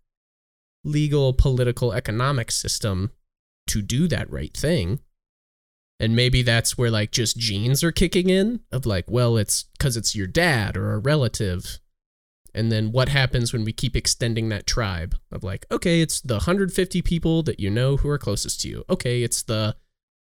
legal, 0.85 1.33
political, 1.33 1.93
economic 1.93 2.51
system 2.51 3.11
to 3.69 3.83
do 3.83 4.09
that 4.09 4.31
right 4.31 4.57
thing. 4.57 5.01
And 6.01 6.15
maybe 6.15 6.43
that's 6.43 6.79
where 6.79 6.91
like 6.91 7.11
just 7.11 7.37
genes 7.37 7.83
are 7.83 7.93
kicking 7.93 8.31
in 8.31 8.61
of 8.71 8.87
like, 8.87 9.11
well, 9.11 9.37
it's 9.37 9.65
because 9.77 9.97
it's 9.97 10.15
your 10.15 10.29
dad 10.29 10.77
or 10.77 10.93
a 10.93 10.99
relative. 10.99 11.81
And 12.55 12.73
then 12.73 12.93
what 12.93 13.09
happens 13.09 13.53
when 13.53 13.65
we 13.65 13.73
keep 13.73 13.95
extending 13.95 14.49
that 14.49 14.67
tribe 14.67 15.15
of 15.31 15.45
like, 15.45 15.67
okay, 15.71 16.01
it's 16.01 16.21
the 16.21 16.35
150 16.35 17.03
people 17.03 17.43
that 17.45 17.61
you 17.61 17.71
know 17.71 17.97
who 17.99 18.09
are 18.09 18.19
closest 18.19 18.61
to 18.63 18.69
you. 18.69 18.85
Okay, 18.91 19.23
it's 19.23 19.43
the 19.43 19.77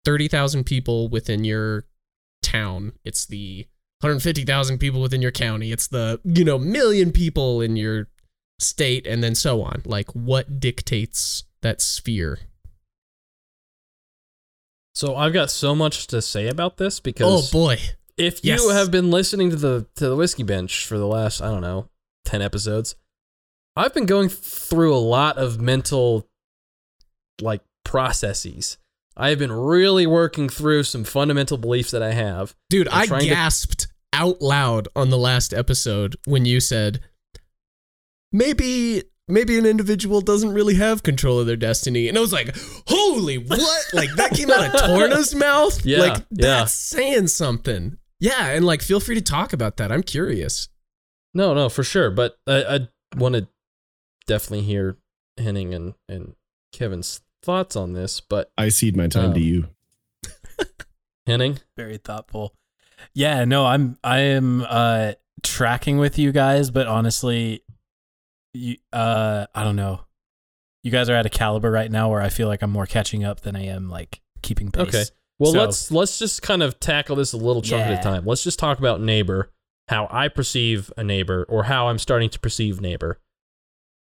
30,000 0.06 0.64
people 0.64 1.10
within 1.10 1.44
your 1.44 1.86
town. 2.44 2.94
It's 3.04 3.26
the 3.26 3.68
150,000 4.02 4.78
people 4.80 5.02
within 5.02 5.22
your 5.22 5.32
county. 5.32 5.72
It's 5.72 5.88
the, 5.88 6.20
you 6.24 6.44
know, 6.44 6.58
million 6.58 7.12
people 7.12 7.62
in 7.62 7.76
your 7.76 8.08
state 8.60 9.06
and 9.08 9.24
then 9.24 9.36
so 9.36 9.62
on. 9.62 9.82
Like 9.86 10.10
what 10.16 10.60
dictates 10.60 11.44
that 11.62 11.82
sphere? 11.82 12.40
So 14.94 15.16
I've 15.16 15.34
got 15.34 15.50
so 15.50 15.74
much 15.74 16.08
to 16.08 16.22
say 16.22 16.48
about 16.48 16.78
this 16.78 17.00
because 17.00 17.50
Oh 17.50 17.52
boy. 17.52 17.78
if 18.18 18.44
you 18.44 18.52
Yes. 18.54 18.72
have 18.72 18.92
been 18.92 19.10
listening 19.10 19.50
to 19.52 19.56
the 19.56 19.88
to 19.96 20.10
the 20.10 20.16
whiskey 20.16 20.44
bench 20.44 20.86
for 20.86 20.98
the 20.98 21.08
last 21.08 21.42
I 21.42 21.48
don't 21.50 21.62
know 21.62 21.88
ten 22.32 22.42
episodes, 22.42 22.96
I've 23.76 23.94
been 23.94 24.06
going 24.06 24.30
through 24.30 24.96
a 24.96 24.98
lot 24.98 25.38
of 25.38 25.60
mental 25.60 26.30
like 27.42 27.62
processes. 27.84 28.78
I 29.18 29.30
have 29.30 29.40
been 29.40 29.52
really 29.52 30.08
working 30.08 30.48
through 30.48 30.84
some 30.84 31.04
fundamental 31.04 31.58
beliefs 31.58 31.92
that 31.92 32.02
I 32.02 32.14
have. 32.14 32.56
Dude, 32.70 32.88
I 32.88 33.06
trying 33.06 33.24
to- 33.24 33.28
gasped 33.28 33.88
out 34.14 34.42
loud 34.42 34.88
on 34.96 35.10
the 35.10 35.18
last 35.18 35.54
episode 35.54 36.16
when 36.26 36.46
you 36.46 36.60
said 36.60 37.00
maybe 38.32 39.04
maybe 39.28 39.58
an 39.58 39.66
individual 39.66 40.22
doesn't 40.22 40.54
really 40.54 40.76
have 40.76 41.04
control 41.04 41.40
of 41.40 41.48
their 41.48 41.56
destiny. 41.56 42.08
And 42.08 42.18
I 42.18 42.22
was 42.22 42.34
like, 42.34 42.56
"Holy 42.88 43.38
what?" 43.38 43.86
Like 43.94 44.14
that 44.16 44.32
came 44.32 44.50
out 44.52 44.74
of 44.74 44.82
Torna's 44.82 45.36
mouth? 45.48 45.86
Yeah, 45.86 46.00
like 46.00 46.18
yeah. 46.32 46.48
that's 46.48 46.74
saying 46.74 47.28
something. 47.28 47.98
Yeah, 48.20 48.48
and 48.48 48.66
like 48.66 48.82
feel 48.82 49.00
free 49.00 49.16
to 49.16 49.22
talk 49.22 49.54
about 49.54 49.78
that. 49.78 49.92
I'm 49.92 50.04
curious. 50.04 50.70
No, 51.34 51.54
no, 51.54 51.70
for 51.70 51.84
sure. 51.84 52.10
But 52.12 52.38
I, 52.48 52.64
I 52.64 52.80
want 53.18 53.36
to 53.36 53.48
definitely 54.28 54.62
hear 54.66 54.98
Henning 55.38 55.74
and 55.74 55.94
and 56.10 56.36
Kevin's 56.74 57.22
thoughts 57.44 57.76
on 57.76 57.94
this. 57.94 58.20
But 58.20 58.52
I 58.58 58.70
cede 58.70 58.96
my 58.98 59.08
time 59.08 59.28
Um, 59.28 59.34
to 59.36 59.40
you. 59.40 59.68
Henning, 61.28 61.60
Very 61.78 61.98
thoughtful. 61.98 62.54
Yeah, 63.14 63.46
no, 63.46 63.66
I'm 63.66 63.98
I 64.04 64.20
am 64.20 64.66
uh 64.68 65.14
tracking 65.44 65.98
with 65.98 66.20
you 66.20 66.32
guys, 66.32 66.70
but 66.70 66.88
honestly, 66.88 67.64
you 68.54 68.76
uh 68.94 69.46
I 69.56 69.64
don't 69.64 69.76
know. 69.76 70.02
You 70.84 70.92
guys 70.92 71.10
are 71.10 71.16
at 71.16 71.26
a 71.26 71.30
caliber 71.30 71.70
right 71.72 71.92
now 71.92 72.10
where 72.10 72.22
I 72.22 72.30
feel 72.30 72.48
like 72.48 72.62
I'm 72.64 72.72
more 72.72 72.86
catching 72.88 73.24
up 73.24 73.42
than 73.42 73.56
I 73.56 73.66
am 73.68 73.90
like 73.90 74.20
keeping 74.42 74.72
pace. 74.72 74.88
Okay. 74.88 75.04
Well, 75.40 75.52
So- 75.54 75.60
let's 75.60 75.92
let's 75.92 76.20
just 76.20 76.42
kind 76.42 76.62
of 76.64 76.80
tackle 76.80 77.16
this 77.16 77.34
a 77.34 77.38
little 77.38 77.62
chunk 77.62 77.84
at 77.86 78.00
a 78.00 78.04
time. 78.04 78.26
Let's 78.26 78.44
just 78.44 78.60
talk 78.60 78.78
about 78.80 79.02
neighbor, 79.02 79.52
how 79.92 80.08
I 80.10 80.30
perceive 80.30 80.92
a 80.96 81.04
neighbor, 81.04 81.46
or 81.50 81.66
how 81.66 81.90
I'm 81.90 82.00
starting 82.00 82.30
to 82.30 82.40
perceive 82.40 82.80
neighbor. 82.80 83.20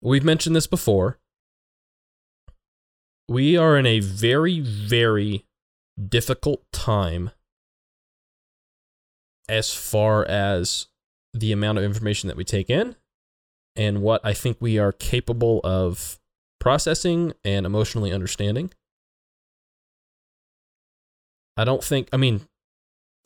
We've 0.01 0.25
mentioned 0.25 0.55
this 0.55 0.69
before. 0.69 1.19
We 3.29 3.57
are 3.57 3.77
in 3.77 3.85
a 3.85 3.99
very, 3.99 4.61
very 4.61 5.45
difficult 6.09 6.63
time 6.73 7.33
as 9.49 9.75
far 9.75 10.25
as 10.25 10.87
the 11.33 11.51
amount 11.51 11.79
of 11.79 11.85
information 11.85 12.29
that 12.29 12.37
we 12.37 12.45
take 12.45 12.71
in 12.71 12.95
and 13.75 14.01
what 14.01 14.21
I 14.23 14.33
think 14.33 14.59
we 14.61 14.79
are 14.79 14.93
capable 14.93 15.61
of 15.65 16.21
processing 16.61 17.33
and 17.45 17.67
emotionally 17.67 18.13
understanding. 18.13 18.71
I 21.57 21.65
don't 21.65 21.83
think, 21.83 22.09
I 22.13 22.17
mean, 22.17 22.43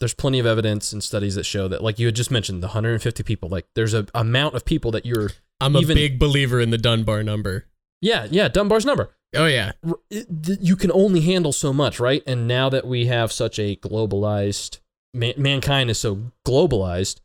there's 0.01 0.15
plenty 0.15 0.39
of 0.39 0.47
evidence 0.47 0.93
and 0.93 1.03
studies 1.03 1.35
that 1.35 1.45
show 1.45 1.67
that, 1.69 1.83
like 1.83 1.99
you 1.99 2.07
had 2.07 2.15
just 2.17 2.31
mentioned, 2.31 2.63
the 2.63 2.69
150 2.69 3.23
people, 3.25 3.49
like 3.49 3.67
there's 3.75 3.95
a 3.95 4.07
amount 4.15 4.55
of 4.55 4.65
people 4.65 4.91
that 4.93 5.05
you're, 5.05 5.31
I'm 5.61 5.75
a 5.77 5.81
Even- 5.81 5.97
big 5.97 6.19
believer 6.19 6.61
in 6.61 6.71
the 6.71 6.79
Dunbar 6.79 7.23
number. 7.23 7.67
yeah, 8.01 8.27
yeah, 8.31 8.49
Dunbar's 8.49 8.85
number. 8.87 9.11
Oh 9.35 9.47
yeah. 9.47 9.73
R- 9.87 9.99
it- 10.11 10.27
th- 10.45 10.59
You 10.63 10.77
can 10.77 10.91
only 10.93 11.21
handle 11.21 11.53
so 11.53 11.73
much, 11.73 11.99
right? 12.01 12.23
And 12.27 12.47
now 12.49 12.69
that 12.71 12.87
we 12.87 13.07
have 13.07 13.31
such 13.33 13.59
a 13.59 13.77
globalized, 13.77 14.79
man- 15.13 15.35
mankind 15.37 15.91
is 15.91 15.99
so 15.99 16.31
globalized, 16.47 17.21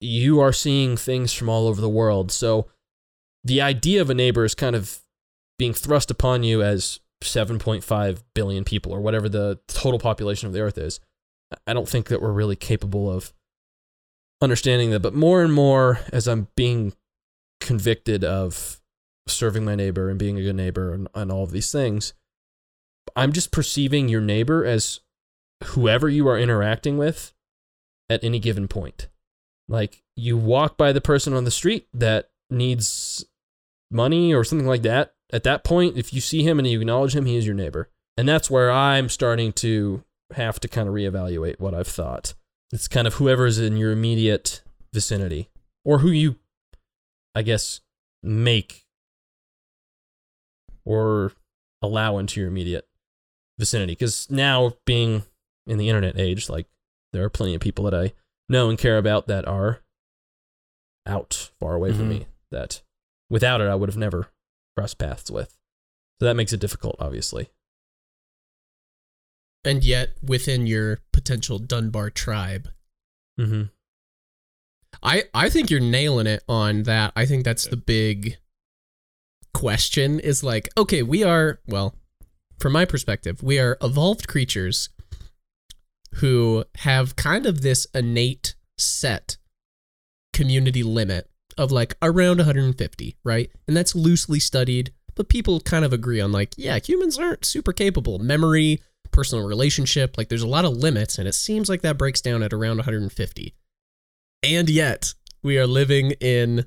you 0.00 0.40
are 0.40 0.52
seeing 0.52 0.96
things 0.96 1.32
from 1.32 1.48
all 1.48 1.66
over 1.66 1.80
the 1.80 1.88
world. 1.90 2.30
So 2.32 2.68
the 3.44 3.60
idea 3.60 4.00
of 4.00 4.08
a 4.10 4.14
neighbor 4.14 4.44
is 4.44 4.54
kind 4.54 4.74
of 4.76 5.00
being 5.58 5.74
thrust 5.74 6.10
upon 6.10 6.42
you 6.42 6.62
as 6.62 7.00
7.5 7.22 8.22
billion 8.34 8.64
people 8.64 8.92
or 8.92 9.00
whatever 9.00 9.28
the 9.28 9.58
total 9.68 9.98
population 9.98 10.46
of 10.46 10.52
the 10.54 10.60
earth 10.60 10.78
is. 10.78 11.00
I 11.66 11.72
don't 11.72 11.88
think 11.88 12.08
that 12.08 12.22
we're 12.22 12.32
really 12.32 12.56
capable 12.56 13.10
of 13.10 13.32
understanding 14.40 14.90
that. 14.90 15.00
But 15.00 15.14
more 15.14 15.42
and 15.42 15.52
more, 15.52 16.00
as 16.12 16.26
I'm 16.26 16.48
being 16.56 16.94
convicted 17.60 18.24
of 18.24 18.80
serving 19.26 19.64
my 19.64 19.74
neighbor 19.74 20.08
and 20.08 20.18
being 20.18 20.38
a 20.38 20.42
good 20.42 20.56
neighbor 20.56 20.92
and, 20.92 21.08
and 21.14 21.30
all 21.30 21.42
of 21.42 21.50
these 21.50 21.70
things, 21.70 22.14
I'm 23.16 23.32
just 23.32 23.52
perceiving 23.52 24.08
your 24.08 24.20
neighbor 24.20 24.64
as 24.64 25.00
whoever 25.64 26.08
you 26.08 26.26
are 26.28 26.38
interacting 26.38 26.98
with 26.98 27.32
at 28.08 28.24
any 28.24 28.38
given 28.38 28.68
point. 28.68 29.08
Like 29.68 30.02
you 30.16 30.36
walk 30.36 30.76
by 30.76 30.92
the 30.92 31.00
person 31.00 31.32
on 31.32 31.44
the 31.44 31.50
street 31.50 31.86
that 31.94 32.30
needs 32.50 33.24
money 33.90 34.34
or 34.34 34.44
something 34.44 34.66
like 34.66 34.82
that. 34.82 35.14
At 35.32 35.44
that 35.44 35.62
point, 35.62 35.96
if 35.96 36.12
you 36.12 36.20
see 36.20 36.42
him 36.42 36.58
and 36.58 36.66
you 36.66 36.80
acknowledge 36.80 37.14
him, 37.14 37.26
he 37.26 37.36
is 37.36 37.46
your 37.46 37.54
neighbor. 37.54 37.88
And 38.16 38.28
that's 38.28 38.50
where 38.50 38.70
I'm 38.70 39.08
starting 39.08 39.52
to 39.54 40.02
have 40.32 40.60
to 40.60 40.68
kind 40.68 40.88
of 40.88 40.94
reevaluate 40.94 41.58
what 41.60 41.74
I've 41.74 41.86
thought. 41.88 42.34
It's 42.72 42.88
kind 42.88 43.06
of 43.06 43.14
whoever's 43.14 43.58
in 43.58 43.76
your 43.76 43.90
immediate 43.92 44.62
vicinity 44.92 45.48
or 45.84 45.98
who 45.98 46.10
you, 46.10 46.36
I 47.34 47.42
guess, 47.42 47.80
make 48.22 48.84
or 50.84 51.32
allow 51.82 52.18
into 52.18 52.40
your 52.40 52.48
immediate 52.48 52.86
vicinity. 53.58 53.92
Because 53.92 54.30
now, 54.30 54.74
being 54.86 55.22
in 55.66 55.78
the 55.78 55.88
internet 55.88 56.18
age, 56.18 56.48
like 56.48 56.66
there 57.12 57.24
are 57.24 57.30
plenty 57.30 57.54
of 57.54 57.60
people 57.60 57.84
that 57.84 57.94
I 57.94 58.12
know 58.48 58.68
and 58.68 58.78
care 58.78 58.98
about 58.98 59.26
that 59.28 59.46
are 59.46 59.80
out 61.06 61.50
far 61.58 61.74
away 61.74 61.92
from 61.92 62.06
Mhm. 62.06 62.08
me 62.08 62.26
that 62.50 62.82
without 63.28 63.60
it, 63.60 63.68
I 63.68 63.74
would 63.74 63.88
have 63.88 63.96
never 63.96 64.28
crossed 64.76 64.98
paths 64.98 65.30
with. 65.30 65.56
So 66.18 66.26
that 66.26 66.34
makes 66.36 66.52
it 66.52 66.60
difficult, 66.60 66.96
obviously. 66.98 67.50
And 69.64 69.84
yet 69.84 70.10
within 70.22 70.66
your 70.66 71.00
potential 71.12 71.58
Dunbar 71.58 72.10
tribe. 72.10 72.68
Mm-hmm. 73.38 73.64
I 75.02 75.24
I 75.32 75.48
think 75.48 75.70
you're 75.70 75.80
nailing 75.80 76.26
it 76.26 76.42
on 76.48 76.84
that. 76.84 77.12
I 77.14 77.26
think 77.26 77.44
that's 77.44 77.66
the 77.66 77.76
big 77.76 78.38
question 79.52 80.20
is 80.20 80.42
like, 80.44 80.68
okay, 80.76 81.02
we 81.02 81.22
are, 81.22 81.60
well, 81.66 81.94
from 82.58 82.72
my 82.72 82.84
perspective, 82.84 83.42
we 83.42 83.58
are 83.58 83.78
evolved 83.82 84.28
creatures 84.28 84.90
who 86.16 86.64
have 86.78 87.16
kind 87.16 87.46
of 87.46 87.62
this 87.62 87.86
innate 87.94 88.54
set 88.78 89.36
community 90.32 90.82
limit 90.82 91.28
of 91.56 91.72
like 91.72 91.96
around 92.02 92.38
150, 92.38 93.16
right? 93.24 93.50
And 93.66 93.76
that's 93.76 93.94
loosely 93.94 94.40
studied, 94.40 94.92
but 95.14 95.28
people 95.28 95.60
kind 95.60 95.84
of 95.84 95.92
agree 95.92 96.20
on 96.20 96.32
like, 96.32 96.54
yeah, 96.56 96.78
humans 96.78 97.18
aren't 97.18 97.44
super 97.44 97.72
capable. 97.72 98.18
Memory, 98.18 98.82
personal 99.10 99.46
relationship, 99.46 100.16
like 100.16 100.28
there's 100.28 100.42
a 100.42 100.48
lot 100.48 100.64
of 100.64 100.76
limits, 100.76 101.18
and 101.18 101.26
it 101.26 101.34
seems 101.34 101.68
like 101.68 101.82
that 101.82 101.98
breaks 101.98 102.20
down 102.20 102.42
at 102.42 102.52
around 102.52 102.76
150. 102.76 103.54
And 104.42 104.70
yet, 104.70 105.14
we 105.42 105.58
are 105.58 105.66
living 105.66 106.12
in 106.20 106.66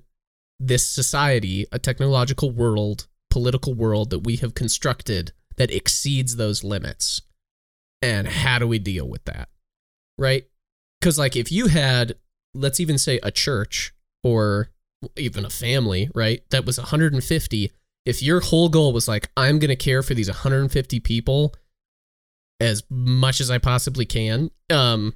this 0.59 0.87
society, 0.87 1.65
a 1.71 1.79
technological 1.79 2.51
world, 2.51 3.07
political 3.29 3.73
world 3.73 4.09
that 4.11 4.19
we 4.19 4.35
have 4.37 4.53
constructed 4.53 5.31
that 5.57 5.71
exceeds 5.71 6.35
those 6.35 6.63
limits. 6.63 7.21
And 8.01 8.27
how 8.27 8.59
do 8.59 8.67
we 8.67 8.79
deal 8.79 9.07
with 9.07 9.23
that? 9.25 9.49
Right? 10.17 10.45
Because, 10.99 11.17
like, 11.17 11.35
if 11.35 11.51
you 11.51 11.67
had, 11.67 12.15
let's 12.53 12.79
even 12.79 12.97
say 12.97 13.19
a 13.23 13.31
church 13.31 13.93
or 14.23 14.69
even 15.17 15.45
a 15.45 15.49
family, 15.49 16.09
right, 16.13 16.43
that 16.51 16.65
was 16.65 16.77
150, 16.77 17.71
if 18.05 18.21
your 18.21 18.39
whole 18.41 18.69
goal 18.69 18.93
was 18.93 19.07
like, 19.07 19.29
I'm 19.35 19.59
going 19.59 19.69
to 19.69 19.75
care 19.75 20.03
for 20.03 20.13
these 20.13 20.29
150 20.29 20.99
people 20.99 21.53
as 22.63 22.83
much 22.89 23.41
as 23.41 23.51
I 23.51 23.57
possibly 23.57 24.05
can, 24.05 24.49
um, 24.71 25.13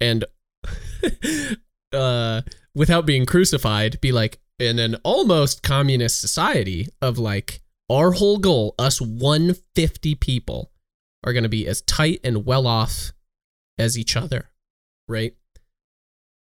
and 0.00 0.24
uh, 1.92 2.42
without 2.74 3.06
being 3.06 3.24
crucified, 3.24 4.00
be 4.00 4.12
like 4.12 4.40
in 4.58 4.78
an 4.78 4.96
almost 5.04 5.62
communist 5.62 6.20
society 6.20 6.88
of 7.00 7.18
like 7.18 7.62
our 7.88 8.12
whole 8.12 8.38
goal, 8.38 8.74
us 8.78 9.00
150 9.00 10.14
people, 10.16 10.72
are 11.24 11.32
going 11.32 11.44
to 11.44 11.48
be 11.48 11.66
as 11.66 11.82
tight 11.82 12.20
and 12.24 12.44
well 12.44 12.66
off 12.66 13.12
as 13.78 13.96
each 13.96 14.16
other, 14.16 14.50
right? 15.06 15.34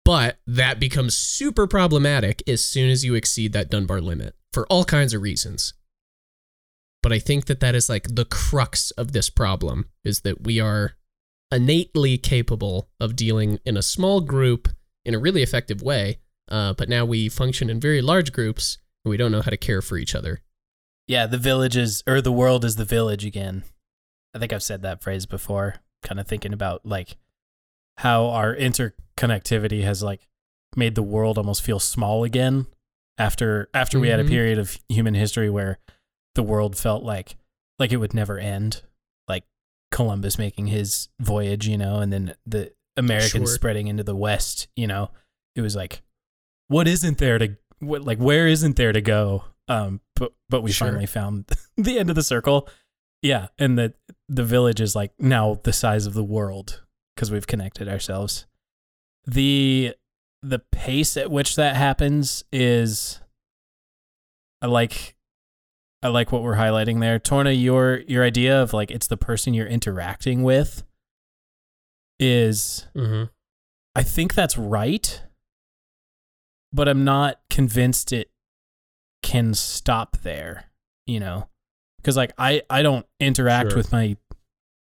But 0.05 0.39
that 0.47 0.81
becomes 0.81 1.17
super 1.17 1.67
problematic 1.67 2.43
as 2.49 2.65
soon 2.65 2.91
as 2.91 3.05
you 3.05 3.15
exceed 3.15 3.53
that 3.53 3.71
Dunbar 3.71 4.01
limit 4.01 4.35
for 4.53 4.67
all 4.69 4.85
kinds 4.85 5.13
of 5.13 5.21
reasons. 5.23 5.75
But 7.03 7.13
I 7.13 7.19
think 7.19 7.47
that 7.47 7.61
that 7.61 7.75
is 7.75 7.89
like 7.89 8.07
the 8.15 8.25
crux 8.25 8.91
of 8.93 9.13
this 9.13 9.31
problem 9.31 9.87
is 10.05 10.21
that 10.21 10.43
we 10.43 10.61
are 10.61 10.95
innately 11.53 12.19
capable 12.19 12.89
of 13.01 13.17
dealing 13.17 13.59
in 13.65 13.77
a 13.77 13.83
small 13.83 14.21
group 14.21 14.69
in 15.05 15.15
a 15.15 15.19
really 15.19 15.43
effective 15.43 15.81
way, 15.81 16.19
uh, 16.51 16.75
but 16.75 16.89
now 16.89 17.05
we 17.05 17.29
function 17.29 17.71
in 17.71 17.81
very 17.81 18.03
large 18.03 18.33
groups 18.33 18.79
and 19.05 19.11
we 19.11 19.17
don't 19.17 19.33
know 19.33 19.41
how 19.43 19.51
to 19.51 19.57
care 19.57 19.81
for 19.81 19.97
each 19.97 20.15
other. 20.15 20.43
Yeah, 21.07 21.27
the 21.27 21.39
village 21.39 21.77
is, 21.77 22.03
or 22.07 22.21
the 22.21 22.33
world 22.33 22.65
is 22.65 22.77
the 22.77 22.85
village 22.85 23.25
again. 23.25 23.65
I 24.35 24.39
think 24.39 24.53
I've 24.53 24.63
said 24.63 24.83
that 24.83 25.03
phrase 25.03 25.25
before, 25.25 25.77
kind 26.03 26.21
of 26.21 26.27
thinking 26.27 26.53
about 26.53 26.85
like 26.85 27.17
how 27.99 28.27
our 28.27 28.55
interconnectivity 28.55 29.83
has 29.85 30.03
like 30.03 30.27
made 30.77 30.95
the 30.97 31.03
world 31.03 31.39
almost 31.39 31.63
feel 31.63 31.81
small 31.81 32.25
again 32.25 32.67
after 33.17 33.71
after 33.73 33.99
we 33.99 34.09
had 34.09 34.21
a 34.21 34.25
Mhm. 34.25 34.29
period 34.29 34.59
of 34.59 34.79
human 34.89 35.15
history 35.15 35.49
where 35.49 35.79
the 36.39 36.43
world 36.45 36.77
felt 36.79 37.03
like 37.03 37.37
like 37.81 37.91
it 37.91 37.97
would 37.97 38.15
never 38.15 38.39
end 38.39 38.83
like 39.27 39.43
Columbus 39.91 40.39
making 40.39 40.69
his 40.69 41.09
voyage 41.21 41.67
you 41.67 41.77
know 41.77 41.99
and 41.99 42.13
then 42.13 42.35
the 42.47 42.73
Americans 42.97 43.49
Sure. 43.51 43.55
spreading 43.57 43.89
into 43.89 44.05
the 44.05 44.15
west 44.15 44.69
you 44.77 44.87
know 44.87 45.11
it 45.57 45.63
was 45.63 45.75
like 45.75 46.03
what 46.69 46.87
isn't 46.87 47.19
there 47.19 47.39
to 47.39 47.57
what 47.81 48.03
like 48.05 48.19
where 48.19 48.47
isn't 48.47 48.77
there 48.77 48.93
to 48.93 49.01
go 49.01 49.45
um 49.67 50.01
but 50.15 50.33
but 50.49 50.63
we 50.63 50.71
Sure. 50.71 50.87
finally 50.87 51.07
found 51.07 51.45
the 51.77 51.99
end 51.99 52.09
of 52.09 52.15
the 52.15 52.23
circle 52.23 52.69
yeah 53.21 53.49
and 53.59 53.77
the 53.77 53.93
the 54.29 54.45
village 54.45 54.81
is 54.81 54.95
like 54.95 55.11
now 55.19 55.59
the 55.65 55.73
size 55.73 56.07
of 56.07 56.15
the 56.15 56.23
world 56.25 56.83
because 57.17 57.33
we've 57.33 57.49
connected 57.49 57.89
ourselves 57.89 58.47
the 59.27 59.93
the 60.43 60.61
pace 60.71 61.17
at 61.17 61.33
which 61.33 61.57
that 61.57 61.75
happens 61.75 62.45
is 62.53 63.21
i 64.63 64.67
like 64.67 65.17
i 66.03 66.09
like 66.09 66.31
what 66.33 66.43
we're 66.43 66.57
highlighting 66.57 67.01
there 67.01 67.19
torna 67.19 67.51
your 67.53 68.01
your 68.07 68.25
idea 68.25 68.61
of 68.63 68.73
like 68.73 68.91
it's 68.91 69.07
the 69.09 69.17
person 69.17 69.55
you're 69.55 69.67
interacting 69.67 70.43
with 70.43 70.83
is 72.19 72.87
Mm-hmm. 72.97 73.25
I 73.95 74.03
think 74.05 74.35
that's 74.35 74.57
right, 74.57 75.23
but 76.73 76.89
I'm 76.89 77.05
not 77.05 77.41
convinced 77.51 78.13
it 78.13 78.31
can 79.25 79.55
stop 79.55 80.19
there, 80.19 80.67
you 81.05 81.19
know? 81.19 81.49
Cuz 82.05 82.17
like 82.17 82.33
I 82.39 82.63
I 82.71 82.83
don't 82.83 83.07
interact 83.19 83.71
Sure. 83.71 83.79
with 83.79 83.91
my 83.91 84.17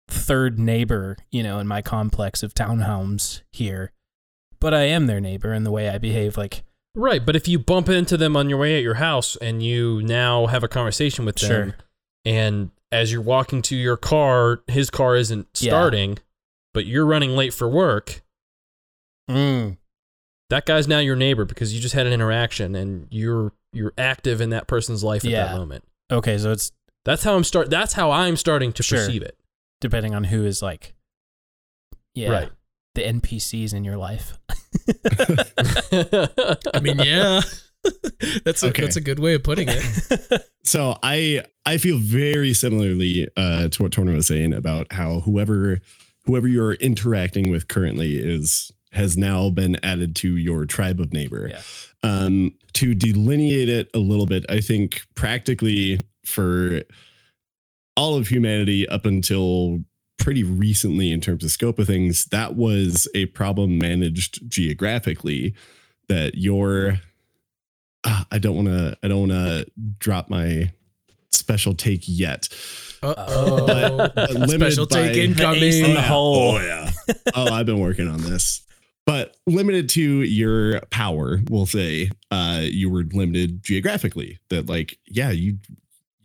third 0.08 0.58
neighbor, 0.60 1.18
you 1.32 1.44
know, 1.44 1.60
in 1.60 1.68
my 1.68 1.82
complex 1.84 2.42
of 2.42 2.54
townhomes 2.56 3.42
here, 3.52 3.92
but 4.60 4.74
I 4.74 4.84
am 4.84 5.06
their 5.06 5.22
neighbor 5.22 5.54
in 5.54 5.64
the 5.66 5.72
way 5.72 5.90
I 5.90 5.98
behave 6.00 6.36
like 6.38 6.64
Right, 6.96 7.26
but 7.26 7.36
if 7.36 7.48
you 7.48 7.60
bump 7.60 7.90
into 7.90 8.16
them 8.18 8.36
on 8.38 8.50
your 8.50 8.58
way 8.58 8.78
at 8.78 8.84
your 8.84 8.96
house 8.96 9.36
and 9.38 9.62
you 9.62 10.02
now 10.04 10.46
have 10.48 10.64
a 10.64 10.68
conversation 10.68 11.26
with 11.26 11.36
them 11.36 11.50
Sure. 11.72 11.76
and 12.24 12.72
as 12.92 13.12
you're 13.12 13.22
walking 13.22 13.62
to 13.64 13.76
your 13.76 13.98
car, 13.98 14.62
his 14.68 14.90
car 14.90 15.16
isn't 15.18 15.48
Yeah. 15.60 15.72
starting, 15.72 16.20
but 16.74 16.86
you're 16.86 17.06
running 17.06 17.32
late 17.36 17.54
for 17.54 17.68
work. 17.68 18.24
Mm. 19.30 19.78
That 20.50 20.66
guy's 20.66 20.88
now 20.88 21.00
your 21.00 21.16
neighbor 21.16 21.44
because 21.46 21.74
you 21.74 21.82
just 21.82 21.96
had 21.96 22.08
an 22.08 22.14
interaction 22.14 22.76
and 22.76 23.08
you're 23.12 23.52
you're 23.74 23.94
active 23.98 24.40
in 24.40 24.52
that 24.52 24.68
person's 24.68 25.04
life 25.04 25.26
at 25.26 25.32
Yeah. 25.32 25.48
that 25.48 25.58
moment. 25.58 25.84
Okay, 26.10 26.38
so 26.38 26.52
it's 26.52 26.72
That's 27.04 27.24
how 27.24 27.36
I'm 27.36 27.44
start. 27.44 27.70
That's 27.70 27.94
how 27.94 28.10
I'm 28.12 28.36
starting 28.38 28.72
to 28.74 28.82
Sure. 28.84 29.00
perceive 29.00 29.22
it. 29.22 29.38
depending 29.82 30.16
on 30.16 30.24
who 30.24 30.46
is 30.46 30.62
like, 30.62 30.96
yeah, 32.16 32.30
Right. 32.30 32.52
The 32.96 33.02
NPCs 33.04 33.74
in 33.74 33.84
your 33.84 33.98
life. 33.98 34.38
I 36.74 36.80
mean, 36.80 37.00
yeah. 37.00 37.42
that's 38.44 38.64
a, 38.64 38.68
Okay. 38.70 38.82
that's 38.82 38.96
a 38.96 39.02
good 39.02 39.20
way 39.20 39.36
of 39.36 39.44
putting 39.44 39.68
it. 39.70 40.42
So 40.66 40.98
I 41.04 41.44
I 41.68 41.78
feel 41.78 42.00
very 42.00 42.52
similarly 42.56 43.28
uh, 43.38 43.68
to 43.68 43.84
what 43.84 43.92
Torna 43.92 44.14
was 44.16 44.26
saying 44.26 44.52
about 44.52 44.92
how 44.92 45.20
whoever 45.20 45.80
whoever 46.26 46.48
you're 46.48 46.74
interacting 46.74 47.52
with 47.52 47.68
currently 47.68 48.18
is 48.18 48.72
has 48.92 49.16
now 49.16 49.52
been 49.52 49.78
added 49.84 50.16
to 50.16 50.36
your 50.38 50.66
tribe 50.66 51.00
of 51.00 51.14
neighbor. 51.14 51.50
Yeah. 51.52 51.62
Um, 52.02 52.56
to 52.74 52.96
delineate 52.96 53.70
it 53.70 53.92
a 53.94 54.00
little 54.00 54.26
bit, 54.26 54.44
I 54.50 54.60
think 54.60 55.02
practically 55.14 56.00
for 56.26 56.82
all 57.96 58.16
of 58.16 58.28
humanity 58.28 58.90
up 58.90 59.06
until 59.06 59.84
pretty 60.26 60.44
recently 60.44 61.12
in 61.12 61.22
terms 61.22 61.44
of 61.44 61.52
scope 61.52 61.78
of 61.78 61.86
things, 61.86 62.26
that 62.26 62.56
was 62.56 63.08
a 63.14 63.28
problem 63.28 63.78
managed 63.78 64.50
geographically 64.50 65.54
that 66.10 66.34
your 66.34 67.00
ah, 68.04 68.26
I 68.32 68.40
don't 68.40 68.56
want 68.56 68.68
to 68.70 68.98
I 69.04 69.08
don't 69.08 69.30
want 69.30 69.32
to 69.34 69.68
drop 70.00 70.32
my 70.32 70.72
special 71.30 71.76
take 71.76 72.06
yet. 72.08 72.50
Uh-oh. 73.04 73.68
But- 73.68 74.16
but 74.16 74.32
limited 74.34 74.60
Special 74.74 74.88
take 74.88 75.16
incoming. 75.16 75.60
The 75.60 75.84
in 75.86 75.94
the 75.94 76.02
hole. 76.02 76.56
Oh 76.56 76.60
yeah. 76.60 76.92
oh, 77.36 77.54
I've 77.54 77.68
been 77.68 77.80
working 77.80 78.08
on 78.08 78.22
this. 78.22 78.64
But 79.06 79.38
limited 79.46 79.90
to 79.90 80.02
your 80.24 80.80
power, 80.90 81.40
we'll 81.52 81.68
say, 81.68 82.10
uh, 82.32 82.62
you 82.64 82.90
were 82.90 83.04
limited 83.04 83.62
geographically. 83.62 84.40
That 84.50 84.68
like, 84.68 84.98
yeah, 85.06 85.30
you 85.30 85.60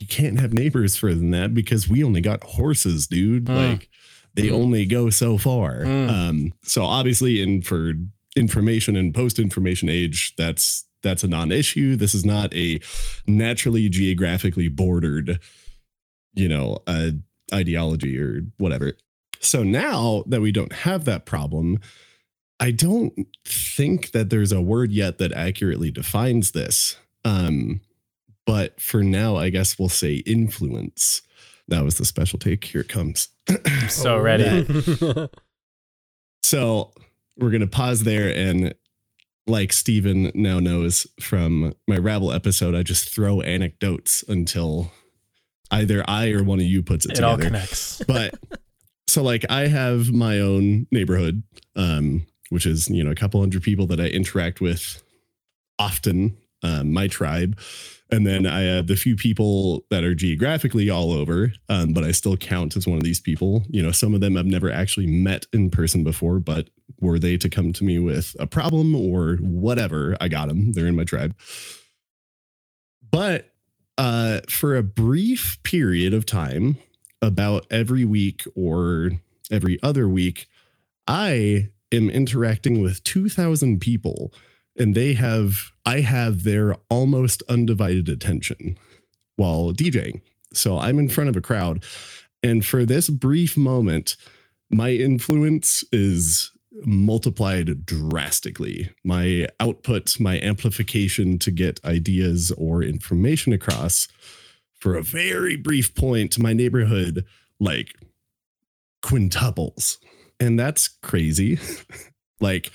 you 0.01 0.07
can't 0.07 0.41
have 0.41 0.53
neighbors 0.53 0.97
further 0.97 1.17
than 1.17 1.31
that 1.31 1.55
because 1.55 1.89
we 1.89 2.03
only 2.03 2.23
got 2.23 2.43
horses, 2.43 3.07
dude. 3.07 3.45
Mm. 3.45 3.71
Like 3.71 3.89
they 4.35 4.51
only 4.51 4.87
go 4.87 5.11
so 5.11 5.39
far. 5.39 5.81
Mm. 5.81 6.11
Um, 6.11 6.53
so 6.63 6.83
obviously 6.85 7.43
in 7.43 7.63
for 7.63 7.93
information 8.37 8.97
and 8.97 9.15
post-information 9.15 9.89
age, 9.89 10.35
that's 10.37 10.87
that's 11.03 11.23
a 11.23 11.29
non-issue. 11.29 11.97
This 11.97 12.15
is 12.15 12.25
not 12.25 12.53
a 12.55 12.81
naturally 13.27 13.89
geographically 13.89 14.69
bordered, 14.69 15.39
you 16.35 16.49
know, 16.49 16.79
uh, 16.87 17.11
ideology 17.53 18.19
or 18.19 18.43
whatever. 18.59 18.93
So 19.41 19.63
now 19.63 20.25
that 20.27 20.41
we 20.41 20.53
don't 20.53 20.73
have 20.73 21.05
that 21.07 21.25
problem, 21.25 21.81
I 22.59 22.71
don't 22.71 23.15
think 23.47 24.13
that 24.13 24.29
there's 24.29 24.53
a 24.53 24.61
word 24.61 24.93
yet 24.93 25.19
that 25.19 25.33
accurately 25.33 25.91
defines 25.91 26.51
this. 26.53 26.97
Um, 27.25 27.81
but 28.51 28.81
for 28.81 29.05
now, 29.05 29.37
I 29.37 29.51
guess 29.51 29.79
we'll 29.79 29.89
say 29.89 30.15
influence. 30.27 31.23
That 31.69 31.85
was 31.85 31.99
the 31.99 32.05
special 32.05 32.37
take. 32.37 32.65
Here 32.65 32.81
it 32.81 32.89
comes. 32.89 33.29
I'm 33.49 33.89
so 33.89 34.19
ready. 34.19 34.67
So 36.43 36.91
we're 37.37 37.51
going 37.51 37.61
to 37.61 37.69
pause 37.69 38.03
there. 38.03 38.35
And 38.35 38.75
like 39.47 39.73
Steven 39.73 40.33
now 40.35 40.59
knows 40.59 41.07
from 41.21 41.75
my 41.87 41.97
Ravel 41.97 42.33
episode, 42.33 42.75
I 42.75 42.83
just 42.83 43.15
throw 43.15 43.41
anecdotes 43.41 44.25
until 44.27 44.91
either 45.71 46.03
I 46.09 46.33
or 46.33 46.43
one 46.43 46.59
of 46.59 46.67
you 46.67 46.83
puts 46.83 47.07
it, 47.07 47.13
It 47.13 47.23
all 47.23 47.37
together 47.37 47.51
connects. 47.51 48.03
but 48.09 48.35
so 49.07 49.23
like 49.23 49.45
I 49.49 49.69
have 49.69 50.11
my 50.11 50.41
own 50.41 50.89
neighborhood, 50.91 51.45
um, 51.77 52.27
which 52.49 52.67
is 52.67 52.89
you 52.89 53.05
know 53.05 53.13
a 53.13 53.17
couple 53.17 53.39
hundred 53.39 53.63
people 53.63 53.87
that 53.87 54.01
I 54.01 54.07
interact 54.07 54.61
with 54.61 55.01
often, 55.79 56.37
um, 56.65 56.93
my 56.93 57.07
tribe, 57.07 57.61
and 58.13 58.27
then 58.27 58.47
I 58.47 58.61
have 58.63 58.87
the 58.87 58.97
few 58.97 59.17
people 59.17 59.85
that 59.91 60.05
are 60.05 60.15
geographically 60.15 60.91
all 60.91 61.13
over, 61.13 61.53
um, 61.69 61.93
but 61.93 62.05
I 62.05 62.13
still 62.13 62.37
count 62.37 62.77
as 62.77 62.87
one 62.87 62.99
of 62.99 63.05
these 63.05 63.21
people. 63.21 63.65
You 63.69 63.83
know, 63.83 63.93
some 63.93 64.15
of 64.15 64.21
them 64.21 64.37
I've 64.37 64.47
never 64.47 64.71
actually 64.71 65.07
met 65.07 65.47
in 65.53 65.71
person 65.71 66.05
before, 66.05 66.39
but 66.39 66.69
were 67.01 67.19
they 67.19 67.37
to 67.39 67.49
come 67.49 67.73
to 67.73 67.85
me 67.85 67.99
with 67.99 68.35
a 68.39 68.47
problem 68.47 68.95
or 68.95 69.37
whatever, 69.37 70.17
I 70.21 70.29
got 70.29 70.49
them. 70.49 70.73
They're 70.73 70.87
in 70.87 70.97
my 70.97 71.05
tribe. 71.05 71.35
But 73.11 73.51
uh, 73.99 74.41
for 74.49 74.77
a 74.77 74.83
brief 74.83 75.59
period 75.63 76.15
of 76.15 76.27
time, 76.27 76.77
about 77.23 77.67
every 77.71 78.05
week 78.05 78.45
or 78.55 79.13
every 79.51 79.79
other 79.83 80.09
week, 80.09 80.49
I 81.07 81.69
am 81.93 82.09
interacting 82.09 82.81
with 82.81 83.03
2,000 83.05 83.81
people 83.81 84.33
and 84.79 84.95
they 84.95 85.15
have, 85.15 85.70
I 85.85 86.01
have 86.01 86.45
their 86.45 86.77
almost 86.89 87.43
undivided 87.49 88.09
attention 88.09 88.79
while 89.37 89.73
DJing. 89.73 90.21
So 90.53 90.79
I'm 90.79 90.99
in 90.99 91.09
front 91.09 91.31
of 91.31 91.37
a 91.37 91.41
crowd. 91.41 91.85
And 92.43 92.65
for 92.65 92.85
this 92.85 93.09
brief 93.09 93.57
moment, 93.57 94.17
my 94.71 94.91
influence 94.91 95.85
is 95.93 96.53
multiplied 96.85 97.85
drastically. 97.85 98.91
My 99.05 99.49
output, 99.59 100.19
my 100.21 100.41
amplification 100.41 101.39
to 101.41 101.51
get 101.51 101.85
ideas 101.85 102.53
or 102.57 102.83
information 102.83 103.53
across 103.53 104.09
for 104.79 104.97
a 104.97 105.03
very 105.03 105.57
brief 105.57 105.95
point, 105.95 106.39
my 106.39 106.53
neighborhood 106.53 107.25
like 107.59 107.95
quintuples. 109.03 109.99
And 110.39 110.59
that's 110.59 110.89
crazy. 110.89 111.59
like, 112.41 112.71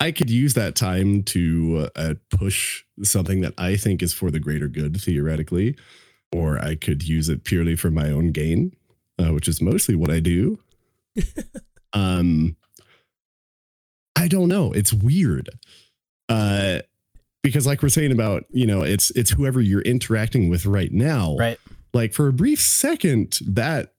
I 0.00 0.12
could 0.12 0.30
use 0.30 0.54
that 0.54 0.74
time 0.74 1.22
to 1.24 1.90
uh, 1.94 2.14
push 2.30 2.84
something 3.02 3.42
that 3.42 3.52
I 3.58 3.76
think 3.76 4.02
is 4.02 4.14
for 4.14 4.30
the 4.30 4.40
greater 4.40 4.66
good, 4.66 4.98
theoretically, 5.00 5.76
or 6.32 6.58
I 6.58 6.74
could 6.74 7.06
use 7.06 7.28
it 7.28 7.44
purely 7.44 7.76
for 7.76 7.90
my 7.90 8.10
own 8.10 8.32
gain, 8.32 8.74
uh, 9.18 9.34
which 9.34 9.46
is 9.46 9.60
mostly 9.60 9.94
what 9.94 10.10
I 10.10 10.20
do. 10.20 10.58
um, 11.92 12.56
I 14.16 14.26
don't 14.26 14.48
know. 14.48 14.72
It's 14.72 14.92
weird. 14.92 15.50
Uh, 16.30 16.80
because 17.42 17.66
like 17.66 17.82
we're 17.82 17.88
saying 17.90 18.12
about, 18.12 18.44
you 18.50 18.66
know, 18.66 18.82
it's 18.82 19.10
it's 19.10 19.30
whoever 19.30 19.60
you're 19.60 19.82
interacting 19.82 20.48
with 20.48 20.66
right 20.66 20.92
now. 20.92 21.36
Right. 21.36 21.58
Like 21.92 22.12
for 22.12 22.28
a 22.28 22.32
brief 22.32 22.60
second, 22.60 23.40
that 23.46 23.92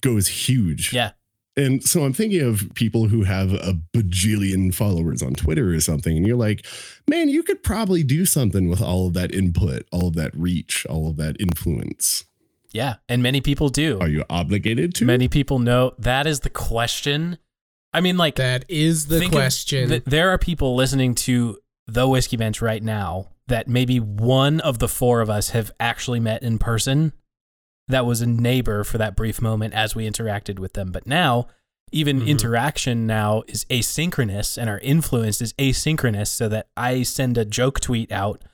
goes 0.00 0.28
huge. 0.28 0.92
Yeah. 0.92 1.12
And 1.58 1.82
so 1.82 2.04
I'm 2.04 2.12
thinking 2.12 2.40
of 2.42 2.72
people 2.74 3.08
who 3.08 3.24
have 3.24 3.52
a 3.52 3.76
bajillion 3.92 4.72
followers 4.72 5.22
on 5.22 5.34
Twitter 5.34 5.74
or 5.74 5.80
something, 5.80 6.16
and 6.16 6.24
you're 6.24 6.36
like, 6.36 6.64
man, 7.08 7.28
you 7.28 7.42
could 7.42 7.64
probably 7.64 8.04
do 8.04 8.24
something 8.24 8.68
with 8.68 8.80
all 8.80 9.08
of 9.08 9.14
that 9.14 9.34
input, 9.34 9.86
all 9.90 10.08
of 10.08 10.14
that 10.14 10.30
reach, 10.36 10.86
all 10.88 11.08
of 11.08 11.16
that 11.16 11.36
influence. 11.40 12.24
Yeah. 12.70 12.96
And 13.08 13.22
many 13.22 13.40
people 13.40 13.70
do. 13.70 13.98
Are 14.00 14.08
you 14.08 14.24
obligated 14.30 14.94
to? 14.96 15.04
Many 15.04 15.26
people 15.26 15.58
know 15.58 15.94
that 15.98 16.26
is 16.28 16.40
the 16.40 16.50
question. 16.50 17.38
I 17.92 18.00
mean, 18.02 18.16
like, 18.16 18.36
That 18.36 18.64
is 18.68 19.06
the 19.06 19.26
question. 19.28 19.88
th- 19.88 20.04
there 20.04 20.30
are 20.30 20.38
people 20.38 20.76
listening 20.76 21.14
to 21.16 21.58
the 21.86 22.06
Whiskey 22.06 22.36
Bench 22.36 22.62
right 22.62 22.82
now 22.82 23.30
that 23.48 23.66
maybe 23.66 23.98
one 23.98 24.60
of 24.60 24.78
the 24.78 24.88
four 24.88 25.22
of 25.22 25.30
us 25.30 25.50
have 25.50 25.72
actually 25.80 26.20
met 26.20 26.42
in 26.42 26.58
person 26.58 27.14
that 27.88 28.06
was 28.06 28.20
a 28.20 28.26
neighbor 28.26 28.84
for 28.84 28.98
that 28.98 29.16
brief 29.16 29.40
moment 29.40 29.74
as 29.74 29.94
we 29.94 30.08
interacted 30.08 30.58
with 30.58 30.74
them. 30.74 30.92
But 30.92 31.06
now, 31.06 31.48
even 31.90 32.20
Mhm. 32.20 32.28
interaction 32.28 33.06
now 33.06 33.42
is 33.48 33.64
asynchronous 33.70 34.58
and 34.58 34.68
our 34.68 34.78
influence 34.80 35.40
is 35.40 35.54
asynchronous 35.54 36.28
so 36.28 36.48
that 36.48 36.68
I 36.76 37.02
send 37.02 37.38
a 37.38 37.44
joke 37.46 37.80
tweet 37.80 38.12
out 38.12 38.44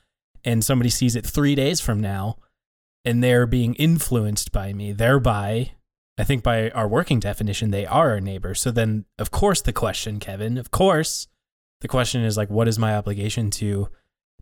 and 0.45 0.63
somebody 0.63 0.89
sees 0.89 1.15
it 1.15 1.25
three 1.25 1.53
days 1.55 1.81
from 1.81 1.99
now 1.99 2.37
and 3.03 3.23
they're 3.23 3.45
being 3.45 3.73
influenced 3.75 4.51
by 4.51 4.73
me, 4.73 4.91
thereby. 4.91 5.71
I 6.17 6.23
think 6.23 6.43
by 6.43 6.69
our 6.69 6.87
working 6.87 7.19
definition, 7.19 7.71
they 7.71 7.85
are 7.85 8.11
our 8.11 8.21
neighbor. 8.21 8.55
So 8.55 8.71
then, 8.71 9.03
of 9.19 9.31
course, 9.31 9.61
the 9.61 9.73
question, 9.73 10.17
Kevin, 10.19 10.57
of 10.57 10.71
course, 10.71 11.27
the 11.81 11.89
question 11.89 12.23
is 12.23 12.37
like, 12.37 12.49
what 12.49 12.69
is 12.69 12.79
my 12.79 12.95
obligation 12.95 13.51
to 13.51 13.89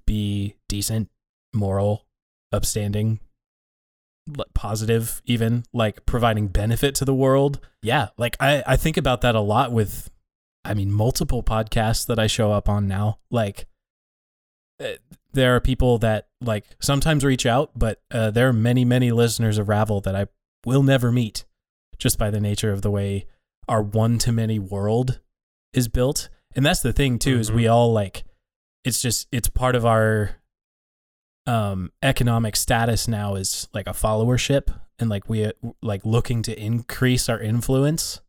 be 0.05 0.55
decent, 0.69 1.09
moral, 1.51 2.05
upstanding, 2.51 3.19
positive, 4.53 5.21
even 5.25 5.63
like 5.73 6.05
providing 6.05 6.47
benefit 6.47 6.95
to 6.95 7.05
the 7.05 7.13
world? 7.13 7.59
Yeah. 7.81 8.09
Like 8.17 8.37
I, 8.39 8.63
I 8.65 8.77
think 8.77 8.97
about 8.97 9.21
that 9.21 9.35
a 9.35 9.41
lot 9.41 9.71
with, 9.71 10.09
I 10.63 10.73
mean, 10.73 10.91
multiple 10.91 11.43
podcasts 11.43 12.05
that 12.07 12.19
I 12.19 12.27
show 12.27 12.51
up 12.51 12.69
on 12.69 12.87
now. 12.87 13.19
Like, 13.29 13.67
uh, 14.79 14.93
there 15.33 15.55
are 15.55 15.59
people 15.59 15.97
that 15.99 16.27
like 16.41 16.65
sometimes 16.79 17.25
reach 17.25 17.45
out, 17.45 17.71
but 17.75 18.01
uh, 18.11 18.31
there 18.31 18.47
are 18.47 18.53
many, 18.53 18.85
many 18.85 19.11
listeners 19.11 19.57
of 19.57 19.67
Ravel 19.67 20.01
that 20.01 20.15
I 20.15 20.27
will 20.65 20.83
never 20.83 21.11
meet 21.11 21.45
just 21.97 22.17
by 22.17 22.29
the 22.29 22.39
nature 22.39 22.71
of 22.71 22.81
the 22.81 22.91
way 22.91 23.25
our 23.67 23.81
one 23.81 24.17
to 24.19 24.31
many 24.31 24.59
world 24.59 25.19
is 25.73 25.87
built. 25.87 26.29
And 26.55 26.65
that's 26.65 26.81
the 26.81 26.93
thing 26.93 27.19
too, 27.19 27.39
is 27.39 27.51
we 27.51 27.67
all 27.67 27.91
like 27.91 28.23
it's 28.83 29.01
just 29.01 29.27
it's 29.31 29.49
part 29.49 29.75
of 29.75 29.85
our 29.85 30.37
um 31.45 31.91
economic 32.01 32.55
status 32.55 33.07
now 33.07 33.35
is 33.35 33.67
like 33.73 33.87
a 33.87 33.91
followership. 33.91 34.73
and 34.99 35.09
like 35.09 35.27
we 35.27 35.51
like 35.81 36.05
looking 36.05 36.41
to 36.43 36.57
increase 36.57 37.27
our 37.27 37.39
influence 37.39 38.21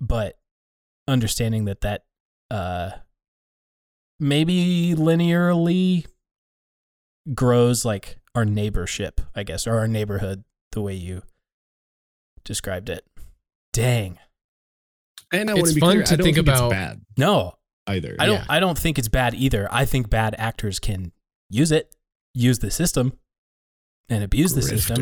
but 0.00 0.38
understanding 1.08 1.64
that 1.66 1.80
that 1.80 2.04
uh 2.50 2.90
maybe 4.20 4.94
linearly 4.96 6.06
grows 7.34 7.84
like 7.84 8.18
our 8.34 8.44
neighborship 8.44 9.20
i 9.34 9.42
guess 9.42 9.66
or 9.66 9.78
our 9.78 9.88
neighborhood 9.88 10.44
the 10.72 10.80
way 10.82 10.94
you 10.94 11.22
described 12.44 12.88
it 12.88 13.04
dang 13.72 14.18
And 15.32 15.50
I 15.50 15.54
It's 15.54 15.60
want 15.62 15.68
to 15.68 15.74
be 15.74 15.80
fun 15.80 15.90
clear, 15.92 16.02
to 16.04 16.12
I 16.12 16.16
don't 16.16 16.24
think 16.24 16.36
think 16.36 16.46
about- 16.48 16.64
it's 16.66 16.72
bad 16.74 17.00
no 17.16 17.54
either. 17.86 18.16
i 18.18 18.26
don't 18.26 18.34
Yeah. 18.36 18.44
i 18.48 18.60
don't 18.60 18.78
think 18.78 18.98
it's 18.98 19.08
bad 19.08 19.34
either 19.34 19.68
i 19.72 19.84
think 19.84 20.10
bad 20.10 20.34
actors 20.38 20.78
can 20.78 21.12
use 21.50 21.72
it 21.72 21.94
use 22.34 22.58
the 22.58 22.70
system 22.70 23.12
and 24.08 24.22
abuse 24.22 24.54
the 24.54 24.62
system 24.62 24.96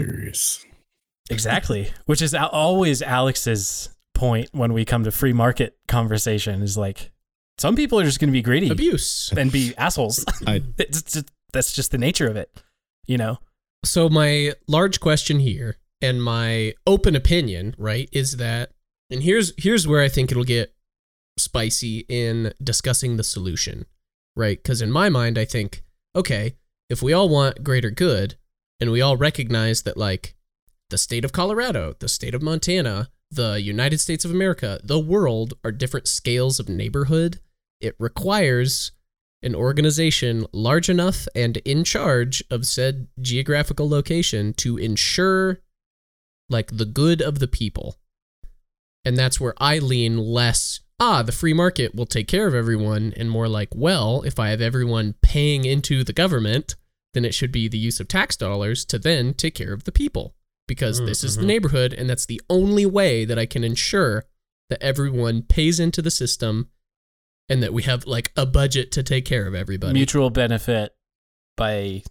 Exactly, 1.31 1.91
which 2.07 2.21
is 2.21 2.35
always 2.35 3.01
Alex's 3.01 3.89
point 4.15 4.51
when 4.53 4.73
we 4.73 4.85
come 4.85 5.05
to 5.05 5.11
free 5.11 5.33
market 5.33 5.77
conversation 5.89 6.63
is 6.63 6.77
like 6.77 7.11
some 7.59 7.77
people 7.77 7.99
are 7.99 8.05
just 8.05 8.21
going 8.21 8.29
to 8.29 8.33
be 8.33 8.43
greedy 8.43 8.69
Abuse. 8.71 9.33
and 9.37 9.51
be 9.51 9.75
assholes. 9.79 10.25
I- 10.47 10.63
it's 10.79 11.03
just, 11.03 11.31
that's 11.53 11.73
just 11.73 11.93
the 11.93 11.99
nature 11.99 12.27
of 12.29 12.37
it, 12.37 12.51
you 13.07 13.17
know. 13.17 13.39
So 13.85 14.09
my 14.09 14.53
large 14.67 15.01
question 15.01 15.39
here 15.41 15.77
and 16.03 16.23
my 16.23 16.75
open 16.87 17.15
opinion, 17.17 17.75
right, 17.79 18.09
is 18.13 18.37
that 18.37 18.73
and 19.11 19.23
here's 19.23 19.53
here's 19.57 19.87
where 19.87 20.03
I 20.03 20.09
think 20.09 20.31
it'll 20.31 20.45
get 20.45 20.75
spicy 21.39 22.05
in 22.09 22.53
discussing 22.63 23.17
the 23.17 23.25
solution, 23.25 23.87
right? 24.37 24.63
Cuz 24.63 24.83
in 24.83 24.91
my 24.91 25.09
mind 25.09 25.39
I 25.39 25.45
think, 25.45 25.83
okay, 26.15 26.57
if 26.89 27.03
we 27.03 27.13
all 27.13 27.29
want 27.29 27.65
greater 27.65 27.91
good 27.91 28.37
and 28.81 28.91
we 28.91 29.01
all 29.01 29.17
recognize 29.17 29.83
that 29.83 29.97
like 29.97 30.35
the 30.91 30.99
state 30.99 31.25
of 31.25 31.33
Colorado, 31.33 31.95
the 31.99 32.09
state 32.09 32.35
of 32.35 32.43
Montana, 32.43 33.09
the 33.31 33.61
United 33.61 33.99
States 33.99 34.25
of 34.25 34.31
America, 34.31 34.81
the 34.85 34.99
world 34.99 35.55
are 35.65 35.73
different 35.73 36.09
scales 36.09 36.61
of 36.61 36.69
neighborhood, 36.69 37.41
it 37.81 37.97
requires 37.99 38.93
an 39.43 39.55
organization 39.55 40.47
large 40.53 40.89
enough 40.89 41.29
and 41.35 41.59
in 41.59 41.85
charge 41.85 42.43
of 42.51 42.67
said 42.67 43.09
geographical 43.21 43.89
location 43.89 44.55
to 44.55 44.79
ensure 44.79 45.61
like 46.49 46.77
the 46.77 46.87
good 46.87 47.21
of 47.21 47.39
the 47.39 47.49
people. 47.49 47.97
And 49.05 49.17
that's 49.17 49.39
where 49.39 49.55
I 49.59 49.79
lean 49.79 50.17
less, 50.17 50.81
ah, 51.01 51.23
the 51.23 51.33
free 51.33 51.53
market 51.53 51.95
will 51.95 52.07
take 52.07 52.29
care 52.29 52.47
of 52.47 52.55
everyone, 52.55 53.13
and 53.17 53.31
more 53.31 53.49
like, 53.49 53.69
well, 53.75 54.23
if 54.23 54.39
I 54.39 54.51
have 54.51 54.61
everyone 54.61 55.15
paying 55.23 55.65
into 55.65 56.05
the 56.05 56.13
government, 56.13 56.77
then 57.15 57.25
it 57.25 57.35
should 57.35 57.53
be 57.53 57.69
the 57.69 57.79
use 57.79 58.01
of 58.01 58.09
tax 58.09 58.37
dollars 58.37 58.85
to 58.87 58.99
then 58.99 59.35
take 59.35 59.55
care 59.55 59.73
of 59.73 59.85
the 59.85 59.93
people. 59.93 60.35
Because 60.67 61.01
Mm, 61.01 61.07
this 61.07 61.23
is 61.23 61.37
the 61.37 61.43
mhm. 61.43 61.47
neighborhood, 61.49 61.93
and 61.93 62.09
that's 62.09 62.27
the 62.27 62.41
only 62.49 62.87
way 62.87 63.25
that 63.25 63.39
I 63.39 63.45
can 63.47 63.63
ensure 63.65 64.25
that 64.71 64.83
everyone 64.83 65.43
pays 65.43 65.79
into 65.79 66.01
the 66.01 66.11
system 66.11 66.71
and 67.51 67.63
that 67.63 67.75
we 67.75 67.83
have 67.83 68.07
like 68.07 68.33
a 68.35 68.47
budget 68.47 68.91
to 68.93 69.03
take 69.03 69.27
care 69.27 69.47
of 69.47 69.55
everybody. 69.55 69.93
Mutual 69.93 70.31
benefit 70.31 70.95
by 71.57 72.03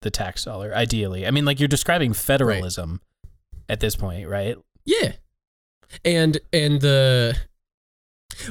the 0.00 0.10
tax 0.10 0.44
dollar, 0.44 0.74
ideally. 0.74 1.26
I 1.26 1.30
mean, 1.30 1.44
like 1.44 1.60
you're 1.60 1.68
describing 1.68 2.14
federalism 2.14 3.02
at 3.68 3.80
this 3.80 3.96
point, 3.96 4.26
right? 4.28 4.56
Yeah. 4.86 5.12
And 6.02 6.38
and 6.52 6.80
the 6.80 7.36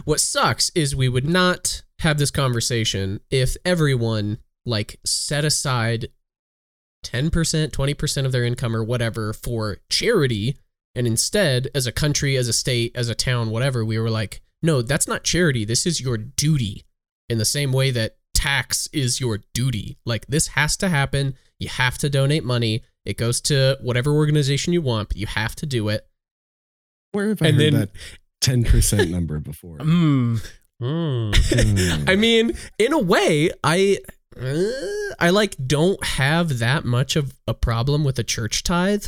what 0.06 0.20
sucks 0.20 0.70
is 0.76 0.96
we 0.96 1.10
would 1.10 1.28
not 1.28 1.82
have 2.00 2.18
this 2.18 2.32
conversation 2.32 3.20
if 3.30 3.56
everyone 3.66 4.38
like 4.66 5.00
set 5.06 5.44
aside 5.46 6.08
10%, 7.06 7.32
20% 7.72 8.26
of 8.26 8.32
their 8.32 8.44
income 8.44 8.76
or 8.76 8.84
whatever 8.84 9.34
for 9.34 9.78
charity 9.90 10.58
and 10.96 11.08
instead 11.08 11.70
as 11.74 11.88
a 11.88 11.92
country, 11.92 12.36
as 12.36 12.48
a 12.48 12.54
state, 12.54 12.92
as 12.96 13.10
a 13.10 13.16
town, 13.16 13.52
whatever, 13.52 13.86
we 13.86 13.98
were 14.00 14.10
like, 14.10 14.42
no, 14.62 14.82
that's 14.82 15.08
not 15.08 15.24
charity. 15.24 15.64
This 15.64 15.86
is 15.86 16.02
your 16.02 16.18
duty 16.18 16.84
in 17.30 17.38
the 17.38 17.46
same 17.46 17.72
way 17.72 17.92
that 17.92 18.18
tax 18.34 18.88
is 18.92 19.20
your 19.20 19.40
duty. 19.54 19.98
Like 20.06 20.26
this 20.28 20.48
has 20.50 20.76
to 20.78 20.90
happen. 20.90 21.36
You 21.60 21.70
have 21.70 21.98
to 22.00 22.10
donate 22.10 22.44
money. 22.44 22.84
It 23.06 23.18
goes 23.18 23.40
to 23.42 23.78
whatever 23.82 24.12
organization 24.12 24.74
you 24.74 24.82
want, 24.82 25.10
but 25.10 25.18
you 25.18 25.28
have 25.28 25.56
to 25.58 25.66
do 25.66 25.88
it. 25.90 26.06
Where 27.12 27.30
have 27.30 27.42
I 27.42 27.48
And 27.48 27.56
heard 27.58 27.74
then- 27.74 27.80
that 27.82 27.90
ten 28.42 28.64
percent 28.64 29.10
number 29.10 29.40
before? 29.40 29.78
Mm. 29.90 30.40
Mm. 30.82 32.10
I 32.10 32.16
mean, 32.16 32.54
in 32.78 32.94
a 32.94 33.00
way, 33.00 33.52
I 33.66 33.98
uh, 34.40 35.14
I 35.20 35.30
like 35.30 35.56
don't 35.68 36.02
have 36.06 36.60
that 36.60 36.86
much 36.86 37.18
of 37.18 37.34
a 37.48 37.54
problem 37.54 38.06
with 38.06 38.18
a 38.18 38.24
church 38.24 38.64
tithe 38.64 39.08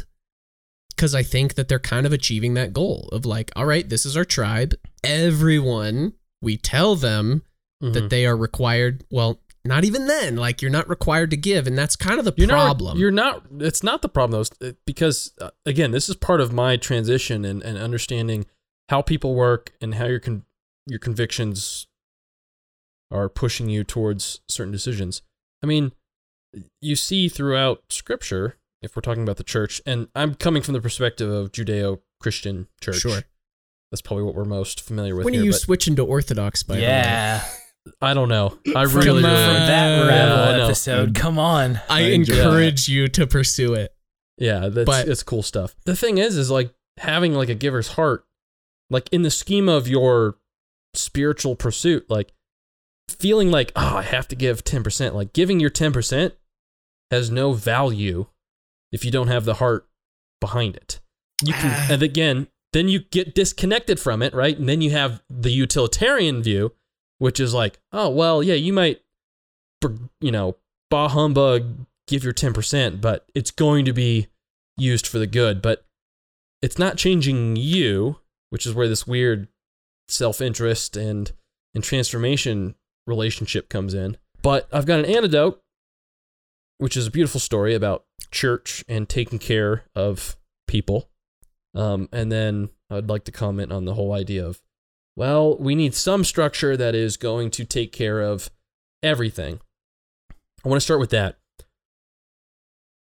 because 0.94 1.16
I 1.16 1.24
think 1.24 1.54
that 1.56 1.70
they're 1.70 1.80
kind 1.80 2.06
of 2.06 2.12
achieving 2.12 2.56
that 2.56 2.74
goal 2.74 3.08
of 3.14 3.26
like, 3.26 3.52
all 3.56 3.66
right, 3.66 3.88
this 3.88 4.06
is 4.06 4.18
our 4.18 4.26
tribe. 4.26 4.74
Everyone, 5.04 6.14
we 6.42 6.58
tell 6.58 6.96
them 6.96 7.44
Mhm. 7.82 7.94
that 7.94 8.10
they 8.10 8.26
are 8.26 8.36
required. 8.36 9.06
Well, 9.10 9.40
not 9.64 9.86
even 9.86 10.08
then. 10.08 10.36
Like 10.36 10.62
you're 10.62 10.70
not 10.72 10.90
required 10.90 11.30
to 11.32 11.38
give, 11.38 11.68
and 11.68 11.78
that's 11.78 11.96
kind 11.96 12.20
of 12.20 12.26
the 12.26 12.34
you're 12.36 12.50
problem. 12.50 12.96
Not, 12.96 13.00
you're 13.00 13.12
not. 13.12 13.44
It's 13.60 13.82
not 13.82 14.02
the 14.02 14.10
problem 14.10 14.44
though, 14.60 14.74
because 14.86 15.32
uh, 15.40 15.52
again, 15.66 15.92
this 15.92 16.10
is 16.10 16.16
part 16.18 16.42
of 16.42 16.52
my 16.52 16.76
transition 16.76 17.46
and, 17.46 17.64
and 17.64 17.78
understanding 17.78 18.46
how 18.92 19.02
people 19.02 19.34
work 19.36 19.72
and 19.82 19.96
how 19.96 20.06
your 20.06 20.20
con- 20.20 20.44
your 20.86 21.00
convictions 21.00 21.88
are 23.10 23.30
pushing 23.30 23.70
you 23.70 23.84
towards 23.84 24.42
certain 24.48 24.72
decisions. 24.72 25.22
I 25.64 25.68
mean, 25.68 25.92
you 26.82 26.96
see 26.96 27.30
throughout 27.30 27.84
Scripture, 27.90 28.58
if 28.82 28.96
we're 28.96 29.02
talking 29.02 29.24
about 29.24 29.38
the 29.38 29.44
church, 29.44 29.82
and 29.86 30.08
I'm 30.16 30.36
coming 30.36 30.62
from 30.62 30.74
the 30.74 30.82
perspective 30.82 31.30
of 31.30 31.52
Judeo-Christian 31.52 32.68
church. 32.82 32.98
Sure. 33.00 33.22
That's 33.92 34.02
probably 34.02 34.24
what 34.24 34.36
we're 34.36 34.46
most 34.46 34.82
familiar 34.82 35.16
with 35.16 35.26
when 35.26 35.34
here. 35.34 35.44
are 35.44 35.46
you 35.46 35.52
but 35.52 35.60
switching 35.62 35.96
to 35.98 36.06
Orthodox? 36.06 36.64
By 36.64 36.78
yeah. 36.78 37.44
I 38.02 38.14
don't 38.14 38.30
know. 38.30 38.58
I 38.76 38.86
From, 38.86 39.02
really 39.02 39.22
from 39.24 39.32
uh, 39.32 39.36
don't. 39.36 39.68
that 39.68 39.90
Yeah, 39.90 40.08
Ravel 40.08 40.38
I 40.54 40.58
know. 40.58 40.66
episode. 40.66 41.16
Come 41.16 41.38
on. 41.40 41.80
I 41.90 42.00
I 42.00 42.02
enjoy 42.12 42.36
encourage 42.36 42.88
you 42.88 43.08
to 43.10 43.28
pursue 43.28 43.74
it. 43.74 43.94
Yeah, 44.38 44.70
that's 44.70 44.86
But- 44.86 45.08
it's 45.08 45.24
cool 45.24 45.44
stuff. 45.44 45.76
The 45.86 45.96
thing 45.96 46.18
is, 46.18 46.38
is 46.38 46.50
like 46.50 46.74
having 46.98 47.34
like 47.34 47.50
a 47.50 47.56
giver's 47.56 47.90
heart, 47.90 48.24
like 48.92 49.10
in 49.12 49.24
the 49.24 49.32
scheme 49.32 49.68
of 49.68 49.88
your 49.88 50.38
spiritual 50.94 51.56
pursuit, 51.56 52.08
like 52.10 52.34
feeling 53.10 53.50
like, 53.50 53.72
oh, 53.76 53.98
I 53.98 54.04
have 54.04 54.28
to 54.28 54.36
give 54.36 54.64
10%, 54.64 55.14
like 55.14 55.34
giving 55.34 55.60
your 55.60 55.70
10% 55.70 56.34
has 57.10 57.32
no 57.32 57.54
value 57.54 58.28
if 58.92 59.04
you 59.04 59.12
don't 59.12 59.28
have 59.28 59.46
the 59.46 59.56
heart 59.56 59.88
behind 60.40 60.76
it. 60.76 61.00
You 61.42 61.54
can, 61.54 61.72
and 61.92 62.04
again, 62.04 62.48
then 62.74 62.88
you 62.88 63.00
get 63.00 63.34
disconnected 63.34 64.00
from 64.00 64.22
it, 64.22 64.34
right? 64.34 64.58
And 64.58 64.68
then 64.68 64.82
you 64.82 64.92
have 64.92 65.22
the 65.30 65.52
utilitarian 65.52 66.44
view, 66.44 66.74
which 67.18 67.40
is 67.40 67.54
like, 67.54 67.80
oh, 67.92 68.10
well, 68.10 68.44
yeah, 68.44 68.56
you 68.56 68.74
might, 68.74 69.02
you 70.20 70.32
know, 70.32 70.58
bah 70.90 71.08
humbug, 71.08 71.86
give 72.08 72.24
your 72.24 72.34
10%, 72.34 73.02
but 73.02 73.26
it's 73.34 73.52
going 73.52 73.86
to 73.86 73.94
be 73.94 74.28
used 74.78 75.08
for 75.08 75.20
the 75.20 75.28
good. 75.28 75.62
But 75.62 75.86
it's 76.62 76.78
not 76.78 76.98
changing 76.98 77.56
you, 77.56 78.18
which 78.52 78.68
is 78.68 78.76
where 78.76 78.88
this 78.88 79.08
weird 79.08 79.48
self 80.08 80.42
interest 80.42 80.96
and, 80.96 81.32
and 81.74 81.84
transformation 81.84 82.76
relationship 83.08 83.70
comes 83.70 83.96
in. 83.96 84.18
But 84.44 84.68
I've 84.72 84.86
got 84.86 85.00
an 85.00 85.06
antidote, 85.06 85.62
which 86.78 86.96
is 86.96 87.08
a 87.08 87.12
beautiful 87.12 87.40
story 87.40 87.74
about 87.74 88.06
church 88.30 88.84
and 88.88 89.10
taking 89.10 89.40
care 89.40 89.86
of 89.96 90.36
people. 90.68 91.10
Um, 91.74 92.10
and 92.12 92.32
then 92.32 92.70
I'd 92.90 93.10
like 93.10 93.24
to 93.26 93.32
comment 93.32 93.72
on 93.72 93.86
the 93.86 93.94
whole 93.94 94.14
idea 94.14 94.46
of, 94.46 94.62
well, 95.16 95.58
we 95.58 95.74
need 95.74 95.96
some 95.96 96.24
structure 96.24 96.76
that 96.76 96.94
is 96.94 97.18
going 97.18 97.52
to 97.52 97.66
take 97.66 97.92
care 97.92 98.20
of 98.20 98.50
everything. 99.02 99.62
I 100.64 100.70
want 100.70 100.78
to 100.78 100.86
start 100.86 101.00
with 101.00 101.10
that. 101.12 101.38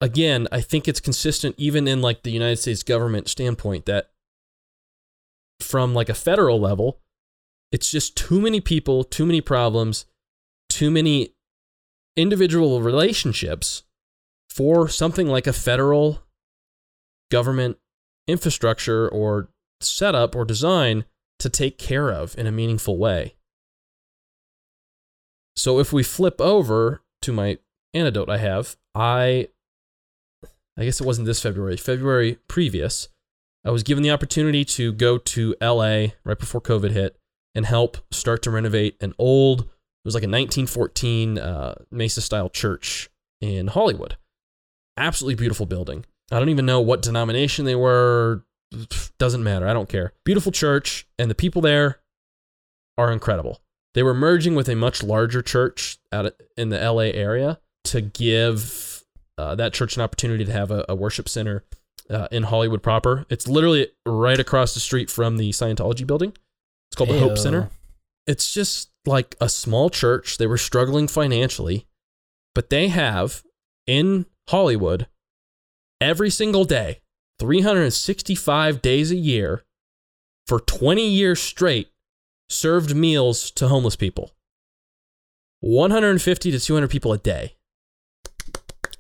Again, 0.01 0.47
I 0.53 0.61
think 0.61 0.87
it's 0.87 1.01
consistent 1.01 1.55
even 1.57 1.89
in 1.89 2.03
like 2.03 2.23
the 2.23 2.31
United 2.31 2.59
States 2.59 2.83
government 2.83 3.29
standpoint 3.29 3.87
that 3.87 4.11
from 5.65 5.95
like 5.95 6.09
a 6.09 6.15
federal 6.15 6.61
level, 6.61 7.01
it's 7.73 7.91
just 7.91 8.17
too 8.17 8.41
many 8.41 8.61
people, 8.61 9.03
too 9.03 9.27
many 9.27 9.41
problems, 9.41 10.07
too 10.69 10.91
many 10.91 11.35
individual 12.17 12.81
relationships 12.81 13.83
for 14.49 14.89
something 14.89 15.27
like 15.27 15.47
a 15.47 15.53
federal 15.53 16.23
government 17.31 17.79
infrastructure 18.29 19.09
or 19.09 19.49
setup 19.81 20.37
or 20.37 20.45
design 20.45 21.05
to 21.39 21.49
take 21.49 21.79
care 21.79 22.11
of 22.11 22.39
in 22.39 22.47
a 22.47 22.53
meaningful 22.53 22.97
way. 22.97 23.35
So 25.57 25.79
if 25.79 25.93
we 25.93 26.03
flip 26.03 26.41
over 26.41 27.03
to 27.23 27.33
my 27.33 27.59
antidote 27.93 28.31
I 28.31 28.39
have, 28.39 28.77
I 28.95 29.49
I 30.77 30.85
guess 30.85 31.01
it 31.01 31.07
wasn't 31.07 31.27
this 31.27 31.41
February, 31.41 31.77
February 31.77 32.39
previous, 32.49 33.09
I 33.65 33.71
was 33.71 33.83
given 33.83 34.03
the 34.03 34.11
opportunity 34.11 34.65
to 34.67 34.93
go 34.93 35.17
to 35.17 35.55
LA 35.61 36.09
right 36.25 36.39
before 36.39 36.61
COVID 36.61 36.91
hit 36.91 37.19
and 37.55 37.65
help 37.65 37.97
start 38.11 38.43
to 38.43 38.51
renovate 38.51 38.97
an 39.01 39.15
old, 39.19 39.61
it 39.63 39.69
was 40.05 40.15
like 40.15 40.23
a 40.23 40.29
1914 40.29 41.39
uh, 41.39 41.75
Mesa 41.91 42.21
style 42.21 42.51
church 42.51 43.09
in 43.41 43.69
Hollywood. 43.69 44.17
Absolutely 44.97 45.37
beautiful 45.37 45.65
building. 45.65 46.05
I 46.31 46.39
don't 46.39 46.51
even 46.51 46.67
know 46.67 46.81
what 46.81 47.03
denomination 47.03 47.65
they 47.65 47.75
were. 47.75 48.45
Doesn't 49.19 49.43
matter. 49.43 49.67
I 49.67 49.73
don't 49.73 49.89
care. 49.89 50.13
Beautiful 50.25 50.53
church, 50.53 51.07
and 51.19 51.31
the 51.31 51.35
people 51.35 51.63
there 51.63 52.01
are 52.99 53.13
incredible. 53.13 53.61
They 53.95 54.03
were 54.03 54.15
merging 54.15 54.55
with 54.55 54.69
a 54.69 54.75
much 54.75 55.03
larger 55.03 55.41
church 55.41 55.99
out 56.13 56.33
in 56.57 56.69
the 56.69 56.79
LA 56.79 57.05
area 57.15 57.61
to 57.85 58.01
give 58.01 59.05
uh, 59.39 59.55
that 59.55 59.73
church 59.73 59.97
an 59.97 60.03
opportunity 60.03 60.45
to 60.45 60.53
have 60.53 60.71
a, 60.71 60.85
a 60.89 60.95
worship 60.95 61.29
center 61.29 61.65
uh, 62.11 62.29
in 62.31 62.45
Hollywood 62.45 62.83
proper. 62.83 63.25
It's 63.31 63.49
literally 63.49 63.89
right 64.07 64.39
across 64.39 64.75
the 64.75 64.81
street 64.81 65.11
from 65.11 65.37
the 65.37 65.51
Scientology 65.51 66.07
building. 66.07 66.33
It's 66.91 66.97
called 66.97 67.11
the 67.11 67.19
Hope 67.19 67.39
Center. 67.39 67.71
It's 68.27 68.53
just 68.53 68.91
like 69.07 69.37
a 69.41 69.49
small 69.49 69.91
church. 69.91 70.39
They 70.39 70.47
were 70.47 70.59
struggling 70.59 71.09
financially, 71.09 71.87
but 72.55 72.71
they 72.71 72.89
have 72.89 73.43
in 73.87 74.27
Hollywood 74.49 75.07
every 76.01 76.31
single 76.31 76.65
day, 76.65 77.01
365 77.39 78.81
days 78.83 79.11
a 79.11 79.17
year 79.17 79.65
for 80.47 80.61
20 80.61 81.07
years 81.07 81.41
straight 81.41 81.89
served 82.49 82.95
meals 82.95 83.51
to 83.53 83.69
homeless 83.69 83.97
people. 83.97 84.31
150 85.61 86.51
to 86.51 86.61
200 86.61 86.91
people 86.91 87.13
a 87.13 87.19
day. 87.19 87.57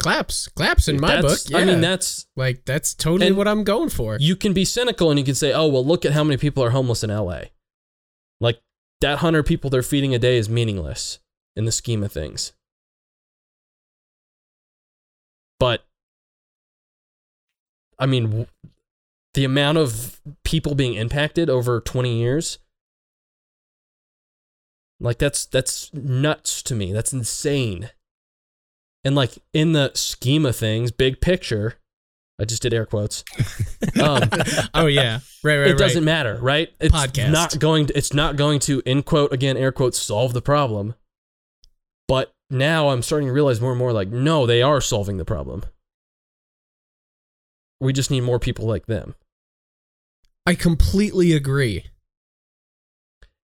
Claps, 0.04 0.48
claps 0.48 0.86
in 0.86 1.00
my 1.00 1.22
book. 1.22 1.38
I 1.54 1.64
mean, 1.64 1.80
that's 1.80 2.26
like 2.36 2.66
that's 2.66 2.92
totally 2.92 3.32
what 3.32 3.48
I'm 3.48 3.64
going 3.64 3.88
for. 3.88 4.18
you 4.20 4.36
can 4.36 4.52
be 4.52 4.66
cynical 4.66 5.08
and 5.08 5.18
you 5.18 5.24
can 5.24 5.34
say, 5.34 5.52
"Oh, 5.54 5.66
well, 5.66 5.82
look 5.84 6.04
at 6.04 6.12
how 6.12 6.22
many 6.22 6.36
people 6.36 6.62
are 6.62 6.70
homeless 6.70 7.02
in 7.02 7.10
LA." 7.10 7.44
Like 8.38 8.60
that 9.00 9.14
100 9.14 9.44
people 9.44 9.70
they're 9.70 9.82
feeding 9.82 10.14
a 10.14 10.18
day 10.18 10.36
is 10.36 10.46
meaningless 10.46 11.20
in 11.56 11.64
the 11.64 11.72
scheme 11.72 12.02
of 12.02 12.12
things. 12.12 12.52
But 15.58 15.86
I 17.98 18.04
mean, 18.04 18.24
w- 18.24 18.46
the 19.32 19.44
amount 19.44 19.78
of 19.78 20.20
people 20.44 20.74
being 20.74 20.94
impacted 20.94 21.48
over 21.48 21.80
20 21.80 22.14
years 22.18 22.58
like 25.00 25.18
that's 25.18 25.46
that's 25.46 25.92
nuts 25.94 26.62
to 26.64 26.74
me. 26.74 26.92
That's 26.92 27.12
insane. 27.14 27.90
And 29.04 29.14
like 29.14 29.38
in 29.52 29.72
the 29.72 29.92
scheme 29.94 30.46
of 30.46 30.56
things, 30.56 30.90
big 30.90 31.20
picture, 31.20 31.74
I 32.40 32.44
just 32.44 32.62
did 32.62 32.74
air 32.74 32.86
quotes. 32.86 33.22
Um, 34.02 34.22
oh 34.74 34.86
yeah, 34.86 35.20
right, 35.42 35.56
right, 35.56 35.58
right. 35.58 35.66
it 35.66 35.70
right. 35.70 35.78
doesn't 35.78 36.04
matter, 36.04 36.38
right? 36.40 36.72
It's 36.80 36.94
Podcast. 36.94 37.30
not 37.30 37.58
going 37.58 37.86
to, 37.86 37.96
it's 37.96 38.12
not 38.12 38.36
going 38.36 38.58
to 38.60 38.82
in 38.84 39.02
quote 39.02 39.32
again 39.32 39.56
air 39.56 39.72
quotes 39.72 39.98
solve 39.98 40.32
the 40.32 40.42
problem. 40.42 40.94
But 42.08 42.34
now 42.50 42.88
I'm 42.88 43.02
starting 43.02 43.28
to 43.28 43.32
realize 43.32 43.60
more 43.60 43.70
and 43.70 43.78
more 43.78 43.92
like 43.92 44.08
no, 44.08 44.46
they 44.46 44.62
are 44.62 44.80
solving 44.80 45.16
the 45.16 45.24
problem. 45.24 45.64
We 47.80 47.92
just 47.92 48.10
need 48.10 48.22
more 48.22 48.38
people 48.38 48.66
like 48.66 48.86
them. 48.86 49.14
I 50.46 50.54
completely 50.54 51.32
agree. 51.32 51.84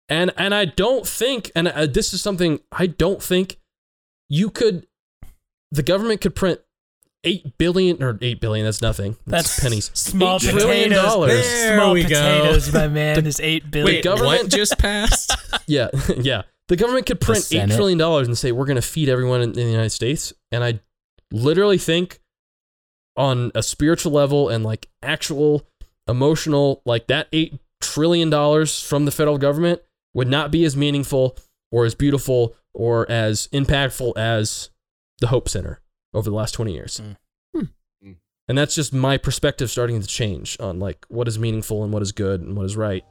And 0.09 0.31
and 0.37 0.53
I 0.53 0.65
don't 0.65 1.07
think 1.07 1.51
and 1.55 1.67
uh, 1.67 1.85
this 1.87 2.13
is 2.13 2.21
something 2.21 2.59
I 2.71 2.87
don't 2.87 3.21
think 3.21 3.59
you 4.29 4.49
could 4.49 4.85
the 5.71 5.83
government 5.83 6.21
could 6.21 6.35
print 6.35 6.59
8 7.23 7.57
billion 7.57 8.01
or 8.01 8.17
8 8.21 8.39
billion 8.39 8.65
that's 8.65 8.81
nothing. 8.81 9.17
That's, 9.25 9.55
That's 9.55 9.59
pennies. 9.59 9.91
Small 9.93 10.39
$8 10.39 10.49
trillion 10.51 10.89
potatoes. 10.89 11.03
dollars. 11.03 11.31
There 11.31 11.77
Small 11.77 11.93
we 11.93 12.03
go. 12.03 12.59
my 12.73 12.87
man, 12.87 13.25
is 13.25 13.39
eight 13.39 13.69
billion. 13.69 13.95
Wait, 13.95 14.03
government- 14.03 14.43
what 14.43 14.51
just 14.51 14.77
passed? 14.77 15.35
Yeah, 15.67 15.89
yeah. 16.17 16.43
The 16.69 16.77
government 16.77 17.05
could 17.07 17.19
print 17.19 17.45
eight 17.51 17.69
trillion 17.71 17.97
dollars 17.97 18.27
and 18.27 18.37
say 18.37 18.51
we're 18.53 18.65
going 18.65 18.75
to 18.77 18.81
feed 18.81 19.09
everyone 19.09 19.41
in, 19.41 19.49
in 19.49 19.55
the 19.55 19.71
United 19.71 19.89
States, 19.89 20.31
and 20.51 20.63
I 20.63 20.79
literally 21.31 21.77
think 21.77 22.19
on 23.17 23.51
a 23.55 23.61
spiritual 23.63 24.13
level 24.13 24.47
and 24.47 24.63
like 24.63 24.87
actual 25.03 25.67
emotional, 26.07 26.81
like 26.85 27.07
that 27.07 27.27
eight 27.33 27.59
trillion 27.81 28.29
dollars 28.29 28.81
from 28.81 29.03
the 29.05 29.11
federal 29.11 29.37
government 29.37 29.81
would 30.13 30.27
not 30.29 30.51
be 30.51 30.63
as 30.63 30.77
meaningful 30.77 31.37
or 31.71 31.83
as 31.85 31.95
beautiful 31.95 32.55
or 32.73 33.09
as 33.11 33.47
impactful 33.51 34.13
as 34.17 34.69
the 35.19 35.27
Hope 35.27 35.49
Center 35.49 35.81
over 36.13 36.29
the 36.29 36.35
last 36.35 36.53
twenty 36.53 36.73
years. 36.73 37.01
Mm. 37.01 37.17
Hmm. 37.55 38.11
And 38.47 38.57
that's 38.57 38.75
just 38.75 38.93
my 38.93 39.17
perspective 39.17 39.69
starting 39.69 40.01
to 40.01 40.07
change 40.07 40.57
on 40.59 40.79
like 40.79 41.05
what 41.09 41.27
is 41.27 41.37
meaningful 41.37 41.83
and 41.83 41.91
what 41.91 42.01
is 42.01 42.11
good 42.11 42.41
and 42.41 42.55
what 42.55 42.65
is 42.65 42.77
right 42.77 43.03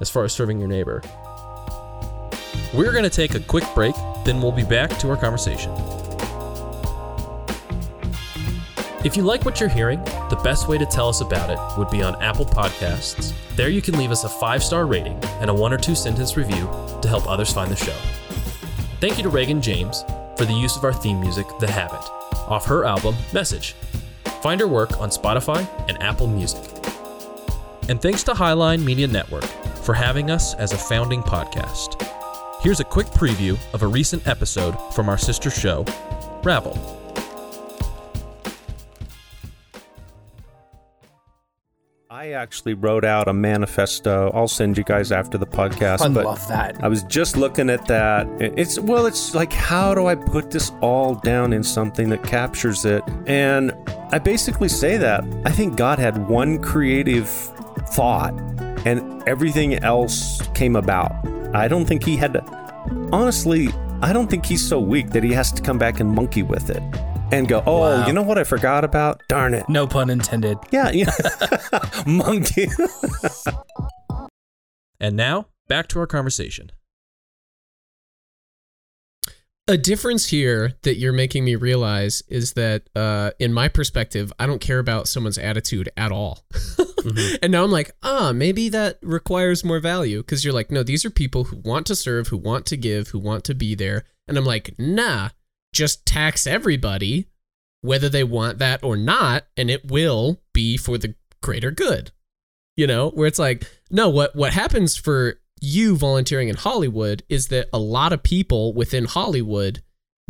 as 0.00 0.10
far 0.10 0.24
as 0.24 0.32
serving 0.32 0.58
your 0.58 0.68
neighbor. 0.68 1.02
We're 2.72 2.92
going 2.92 3.04
to 3.04 3.10
take 3.10 3.34
a 3.34 3.40
quick 3.40 3.64
break, 3.74 3.94
then 4.24 4.40
we'll 4.40 4.52
be 4.52 4.64
back 4.64 4.90
to 4.98 5.10
our 5.10 5.16
conversation. 5.16 5.72
If 9.04 9.16
you 9.16 9.22
like 9.22 9.44
what 9.44 9.60
you're 9.60 9.68
hearing, 9.68 10.02
the 10.30 10.40
best 10.42 10.66
way 10.66 10.78
to 10.78 10.86
tell 10.86 11.08
us 11.08 11.20
about 11.20 11.50
it 11.50 11.78
would 11.78 11.90
be 11.90 12.02
on 12.02 12.20
Apple 12.22 12.46
Podcasts. 12.46 13.32
There 13.54 13.68
you 13.68 13.82
can 13.82 13.98
leave 13.98 14.10
us 14.10 14.24
a 14.24 14.28
five 14.28 14.64
star 14.64 14.86
rating 14.86 15.18
and 15.40 15.50
a 15.50 15.54
one 15.54 15.72
or 15.72 15.78
two 15.78 15.94
sentence 15.94 16.36
review 16.36 16.68
to 17.02 17.08
help 17.08 17.28
others 17.28 17.52
find 17.52 17.70
the 17.70 17.76
show. 17.76 17.96
Thank 19.00 19.18
you 19.18 19.22
to 19.22 19.28
Reagan 19.28 19.60
James 19.60 20.04
for 20.36 20.44
the 20.44 20.52
use 20.52 20.76
of 20.76 20.84
our 20.84 20.92
theme 20.92 21.20
music, 21.20 21.46
The 21.60 21.70
Habit, 21.70 22.02
off 22.48 22.66
her 22.66 22.84
album, 22.84 23.14
Message. 23.32 23.74
Find 24.42 24.60
her 24.60 24.68
work 24.68 25.00
on 25.00 25.08
Spotify 25.10 25.66
and 25.88 26.02
Apple 26.02 26.26
Music. 26.26 26.62
And 27.88 28.00
thanks 28.00 28.22
to 28.24 28.32
Highline 28.32 28.82
Media 28.82 29.06
Network 29.06 29.44
for 29.84 29.94
having 29.94 30.30
us 30.30 30.54
as 30.54 30.72
a 30.72 30.78
founding 30.78 31.22
podcast. 31.22 32.00
Here's 32.62 32.80
a 32.80 32.84
quick 32.84 33.08
preview 33.08 33.58
of 33.74 33.82
a 33.82 33.86
recent 33.86 34.26
episode 34.26 34.74
from 34.94 35.08
our 35.08 35.18
sister 35.18 35.50
show, 35.50 35.84
Ravel. 36.42 37.03
I 42.24 42.30
actually 42.30 42.72
wrote 42.72 43.04
out 43.04 43.28
a 43.28 43.34
manifesto. 43.34 44.30
I'll 44.32 44.48
send 44.48 44.78
you 44.78 44.84
guys 44.84 45.12
after 45.12 45.36
the 45.36 45.46
podcast. 45.46 46.00
I 46.00 46.08
but 46.08 46.24
love 46.24 46.48
that. 46.48 46.82
I 46.82 46.88
was 46.88 47.02
just 47.02 47.36
looking 47.36 47.68
at 47.68 47.84
that. 47.84 48.26
It's 48.40 48.78
well, 48.78 49.04
it's 49.04 49.34
like 49.34 49.52
how 49.52 49.94
do 49.94 50.06
I 50.06 50.14
put 50.14 50.50
this 50.50 50.72
all 50.80 51.16
down 51.16 51.52
in 51.52 51.62
something 51.62 52.08
that 52.08 52.22
captures 52.22 52.86
it? 52.86 53.02
And 53.26 53.74
I 54.10 54.18
basically 54.18 54.70
say 54.70 54.96
that 54.96 55.22
I 55.44 55.50
think 55.50 55.76
God 55.76 55.98
had 55.98 56.26
one 56.26 56.62
creative 56.62 57.28
thought 57.90 58.32
and 58.86 59.22
everything 59.28 59.74
else 59.74 60.40
came 60.54 60.76
about. 60.76 61.12
I 61.54 61.68
don't 61.68 61.84
think 61.84 62.04
he 62.04 62.16
had 62.16 62.32
to 62.32 62.42
honestly, 63.12 63.68
I 64.00 64.14
don't 64.14 64.30
think 64.30 64.46
he's 64.46 64.66
so 64.66 64.80
weak 64.80 65.10
that 65.10 65.22
he 65.22 65.32
has 65.32 65.52
to 65.52 65.60
come 65.60 65.76
back 65.76 66.00
and 66.00 66.10
monkey 66.10 66.42
with 66.42 66.70
it 66.70 66.82
and 67.34 67.48
go, 67.48 67.62
"Oh, 67.66 67.80
Wow. 67.80 68.06
you 68.06 68.12
know 68.12 68.22
what 68.22 68.38
I 68.38 68.44
forgot 68.44 68.84
about? 68.84 69.20
Darn 69.28 69.54
it." 69.54 69.68
No 69.68 69.86
pun 69.86 70.10
intended. 70.10 70.58
Yeah, 70.70 70.90
yeah. 70.90 71.10
monkey. 72.06 72.68
And 75.00 75.16
now, 75.16 75.46
back 75.68 75.88
to 75.88 75.98
our 75.98 76.06
conversation. 76.06 76.70
A 79.66 79.78
difference 79.78 80.26
here 80.26 80.74
that 80.82 80.96
you're 80.98 81.12
making 81.14 81.42
me 81.44 81.54
realize 81.56 82.22
is 82.28 82.52
that, 82.52 82.82
uh, 82.94 83.30
in 83.38 83.50
my 83.52 83.68
perspective, 83.68 84.30
I 84.38 84.44
don't 84.46 84.60
care 84.60 84.78
about 84.78 85.08
someone's 85.08 85.38
attitude 85.38 85.88
at 85.96 86.12
all. 86.12 86.44
And 87.42 87.52
now 87.52 87.62
I'm 87.64 87.70
like, 87.70 87.90
ah, 88.02 88.32
maybe 88.34 88.70
that 88.70 88.96
requires 89.02 89.62
more 89.62 89.78
value 89.78 90.20
because 90.22 90.42
you're 90.42 90.54
like, 90.54 90.70
no, 90.70 90.82
these 90.82 91.04
are 91.04 91.10
people 91.10 91.44
who 91.44 91.56
want 91.56 91.86
to 91.88 91.94
serve, 91.94 92.28
who 92.28 92.38
want 92.38 92.64
to 92.64 92.78
give, 92.78 93.08
who 93.08 93.18
want 93.18 93.44
to 93.44 93.54
be 93.54 93.74
there. 93.74 94.04
And 94.26 94.38
I'm 94.38 94.46
like, 94.46 94.74
nah, 94.78 95.28
just 95.74 96.06
tax 96.06 96.46
everybody, 96.46 97.26
whether 97.82 98.08
they 98.08 98.24
want 98.24 98.58
that 98.58 98.82
or 98.82 98.96
not, 98.96 99.44
and 99.56 99.70
it 99.70 99.90
will 99.90 100.40
be 100.54 100.76
for 100.78 100.96
the 100.96 101.14
greater 101.42 101.70
good. 101.70 102.10
You 102.76 102.86
know, 102.86 103.10
where 103.10 103.26
it's 103.26 103.38
like, 103.38 103.64
no, 103.90 104.08
what 104.08 104.34
what 104.34 104.52
happens 104.54 104.96
for 104.96 105.40
you 105.60 105.96
volunteering 105.96 106.48
in 106.48 106.56
Hollywood 106.56 107.22
is 107.28 107.48
that 107.48 107.68
a 107.72 107.78
lot 107.78 108.12
of 108.12 108.22
people 108.22 108.72
within 108.72 109.04
Hollywood 109.04 109.82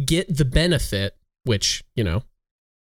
get 0.05 0.37
the 0.37 0.45
benefit, 0.45 1.17
which, 1.45 1.83
you 1.97 2.05
know, 2.05 2.23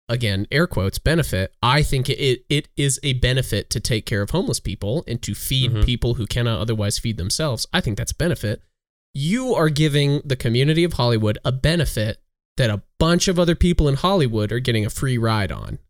again, 0.08 0.46
air 0.50 0.66
quotes, 0.66 0.98
benefit. 0.98 1.54
I 1.62 1.82
think 1.82 2.08
it, 2.08 2.44
it, 2.48 2.68
is 2.76 2.98
a 3.02 3.12
benefit 3.14 3.70
to 3.70 3.80
take 3.80 4.06
care 4.06 4.22
of 4.22 4.30
homeless 4.30 4.60
people 4.60 5.04
and 5.06 5.20
to 5.22 5.34
feed 5.34 5.72
Mhm. 5.72 5.84
people 5.84 6.14
who 6.14 6.26
cannot 6.26 6.60
otherwise 6.60 6.98
feed 6.98 7.16
themselves. 7.16 7.66
I 7.72 7.80
think 7.80 7.96
that's 7.98 8.12
a 8.12 8.16
benefit. 8.16 8.60
You 9.14 9.54
are 9.54 9.68
giving 9.68 10.20
the 10.24 10.36
community 10.36 10.84
of 10.84 10.94
Hollywood 10.94 11.38
a 11.44 11.52
benefit 11.52 12.18
that 12.62 12.70
a 12.70 12.80
bunch 13.00 13.26
of 13.26 13.40
other 13.40 13.56
people 13.56 13.88
in 13.88 13.96
Hollywood 13.96 14.52
are 14.52 14.60
getting 14.60 14.86
a 14.86 14.90
free 14.90 15.18
ride 15.18 15.50
on. 15.50 15.80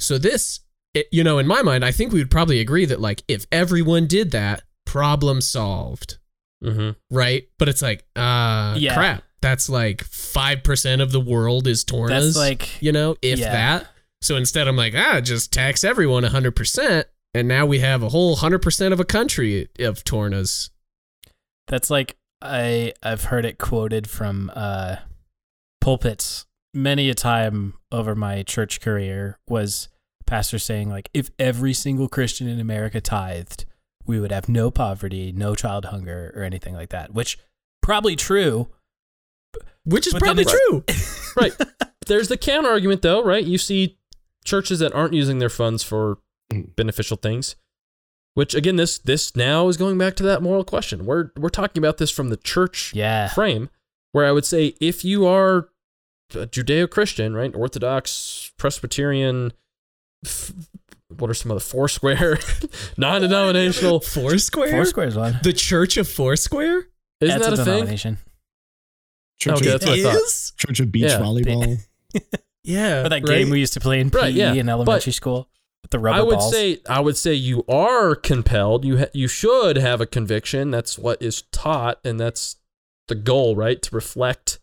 So 0.00 0.18
this, 0.18 0.58
it, 0.92 1.06
you 1.12 1.22
know, 1.22 1.38
in 1.38 1.46
my 1.46 1.62
mind, 1.62 1.84
I 1.84 1.92
think 1.92 2.12
we 2.12 2.18
would 2.18 2.32
probably 2.32 2.58
agree 2.58 2.84
that 2.86 3.00
like 3.00 3.22
if 3.28 3.46
everyone 3.52 4.08
did 4.08 4.32
that, 4.32 4.62
problem 4.84 5.40
solved, 5.40 6.18
Mm-hmm. 6.64 6.90
right? 7.16 7.44
But 7.58 7.68
it's 7.68 7.80
like, 7.82 8.04
uh, 8.16 8.74
Yeah. 8.76 8.94
crap. 8.94 9.22
That's 9.40 9.68
like 9.68 10.02
five 10.02 10.64
percent 10.64 11.00
of 11.00 11.12
the 11.12 11.20
world 11.20 11.66
is 11.68 11.84
Tornas. 11.84 12.08
That's 12.08 12.36
like 12.36 12.82
you 12.82 12.90
know, 12.92 13.14
if 13.22 13.38
Yeah. 13.38 13.52
that. 13.52 13.86
So 14.20 14.36
instead, 14.36 14.66
I'm 14.68 14.76
like, 14.76 14.94
ah, 14.96 15.20
just 15.20 15.52
tax 15.52 15.82
everyone 15.84 16.24
hundred 16.24 16.56
percent, 16.56 17.06
and 17.34 17.46
now 17.48 17.66
we 17.66 17.78
have 17.78 18.02
a 18.02 18.08
whole 18.08 18.36
hundred 18.36 18.60
percent 18.62 18.92
of 18.92 18.98
a 19.00 19.04
country 19.04 19.68
of 19.80 20.02
Tornas. 20.04 20.70
That's 21.68 21.90
like 21.90 22.16
I 22.42 22.92
I've 23.02 23.24
heard 23.24 23.44
it 23.44 23.58
quoted 23.58 24.08
from 24.08 24.50
uh 24.54 24.96
pulpits 25.80 26.46
many 26.74 27.10
a 27.10 27.14
time 27.14 27.74
over 27.90 28.14
my 28.14 28.42
church 28.42 28.80
career 28.80 29.38
was 29.48 29.88
pastor 30.26 30.58
saying 30.58 30.88
like 30.88 31.10
if 31.12 31.30
every 31.38 31.74
single 31.74 32.08
Christian 32.08 32.48
in 32.48 32.58
America 32.60 33.00
tithed, 33.00 33.64
we 34.06 34.18
would 34.20 34.32
have 34.32 34.48
no 34.48 34.70
poverty, 34.70 35.32
no 35.32 35.54
child 35.54 35.86
hunger 35.86 36.32
or 36.34 36.42
anything 36.42 36.74
like 36.74 36.90
that, 36.90 37.12
which 37.12 37.38
probably 37.82 38.16
true. 38.16 38.68
Which 39.84 40.06
is 40.06 40.14
probably 40.14 40.42
it's- 40.42 40.56
true. 40.68 40.84
right. 41.42 41.52
There's 42.06 42.28
the 42.28 42.36
counter 42.36 42.70
argument 42.70 43.02
though, 43.02 43.22
right? 43.22 43.44
You 43.44 43.58
see 43.58 43.98
churches 44.44 44.80
that 44.80 44.92
aren't 44.94 45.14
using 45.14 45.38
their 45.38 45.48
funds 45.50 45.82
for 45.82 46.18
beneficial 46.50 47.16
things. 47.16 47.54
Which 48.34 48.54
again, 48.54 48.76
this 48.76 48.98
this 48.98 49.36
now 49.36 49.68
is 49.68 49.76
going 49.76 49.98
back 49.98 50.14
to 50.16 50.22
that 50.22 50.42
moral 50.42 50.64
question. 50.64 51.04
We're 51.04 51.30
we're 51.36 51.50
talking 51.50 51.80
about 51.82 51.98
this 51.98 52.10
from 52.10 52.30
the 52.30 52.36
church 52.38 52.92
Yeah. 52.94 53.28
frame, 53.28 53.68
where 54.12 54.24
I 54.26 54.32
would 54.32 54.46
say 54.46 54.74
if 54.80 55.04
you 55.04 55.26
are 55.26 55.68
a 56.34 56.46
Judeo-Christian, 56.46 57.34
right, 57.34 57.54
Orthodox, 57.54 58.50
Presbyterian, 58.56 59.52
f- 60.24 60.52
what 61.18 61.28
are 61.28 61.34
some 61.34 61.50
of 61.50 61.56
the 61.56 61.60
Foursquare, 61.60 62.38
non-denominational? 62.96 64.00
Foursquare? 64.00 64.70
Foursquare's 64.70 65.14
one. 65.16 65.38
The 65.42 65.52
Church 65.52 65.98
of 65.98 66.08
Foursquare? 66.08 66.86
Isn't 67.20 67.38
That's 67.38 67.44
that 67.44 67.52
a 67.52 67.56
thing? 67.56 67.64
denomination. 67.66 68.18
Church, 69.38 69.56
Okay, 69.58 69.66
of, 69.74 69.80
that's 69.80 69.86
what 69.86 69.98
I 69.98 70.02
thought. 70.04 70.14
Is? 70.22 70.52
Church 70.56 70.80
of 70.80 70.90
Beach 70.90 71.02
Yeah. 71.02 71.18
Volleyball. 71.20 71.78
Yeah. 72.64 73.00
Or 73.00 73.08
that 73.08 73.10
right? 73.10 73.24
game 73.26 73.50
we 73.50 73.58
used 73.58 73.72
to 73.72 73.80
play 73.80 73.98
in 74.00 74.08
PE 74.10 74.18
Right, 74.20 74.32
yeah. 74.32 74.52
in 74.52 74.66
But 74.66 74.72
elementary 74.72 75.12
school 75.12 75.38
with 75.38 75.48
the 75.90 75.98
rubber 75.98 76.18
I 76.18 76.22
would 76.22 76.38
balls. 76.38 76.52
say 76.52 76.78
I 76.88 77.00
would 77.00 77.16
say 77.16 77.34
you 77.34 77.64
are 77.68 78.14
compelled. 78.14 78.84
You 78.84 78.98
ha- 78.98 79.10
you 79.12 79.28
should 79.28 79.76
have 79.76 80.00
a 80.00 80.06
conviction. 80.06 80.70
That's 80.70 80.98
what 80.98 81.20
is 81.22 81.42
taught, 81.52 81.98
and 82.04 82.18
that's 82.18 82.56
the 83.08 83.14
goal, 83.14 83.56
right? 83.56 83.80
To 83.82 83.94
reflect 83.94 84.58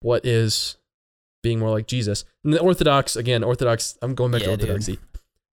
what 0.00 0.24
is 0.24 0.76
being 1.42 1.58
more 1.58 1.70
like 1.70 1.86
Jesus. 1.86 2.24
And 2.44 2.52
the 2.52 2.60
Orthodox, 2.60 3.16
again, 3.16 3.42
Orthodox. 3.42 3.98
I'm 4.02 4.14
going 4.14 4.30
back 4.32 4.42
to 4.42 4.50
Yeah, 4.50 4.56
dude. 4.56 4.70
Orthodoxy. 4.70 4.98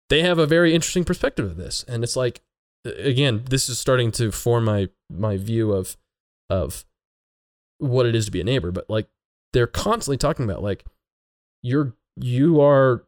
They 0.10 0.22
have 0.22 0.38
a 0.38 0.46
very 0.46 0.76
interesting 0.76 1.04
perspective 1.06 1.46
of 1.46 1.58
this, 1.58 1.84
and 1.88 2.04
it's 2.04 2.16
like, 2.16 2.42
again, 2.86 3.44
this 3.50 3.68
is 3.70 3.80
starting 3.80 4.12
to 4.14 4.32
form 4.32 4.66
my 4.66 4.90
my 5.10 5.38
view 5.38 5.72
of 5.72 5.98
of 6.50 6.86
what 7.80 8.06
it 8.06 8.16
is 8.16 8.26
to 8.26 8.32
be 8.32 8.42
a 8.42 8.44
neighbor. 8.44 8.72
But 8.72 8.90
like, 8.90 9.08
they're 9.54 9.66
constantly 9.66 10.18
talking 10.18 10.46
about 10.46 10.62
like, 10.62 10.86
you're 11.64 11.94
you 12.18 12.62
are 12.62 13.05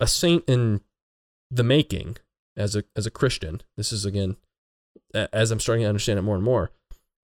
a 0.00 0.06
saint 0.06 0.44
in 0.46 0.80
the 1.50 1.62
making 1.62 2.16
as 2.56 2.74
a 2.74 2.84
as 2.94 3.06
a 3.06 3.10
Christian. 3.10 3.62
This 3.76 3.92
is 3.92 4.04
again 4.04 4.36
as 5.14 5.50
I'm 5.50 5.60
starting 5.60 5.84
to 5.84 5.88
understand 5.88 6.18
it 6.18 6.22
more 6.22 6.34
and 6.34 6.44
more. 6.44 6.70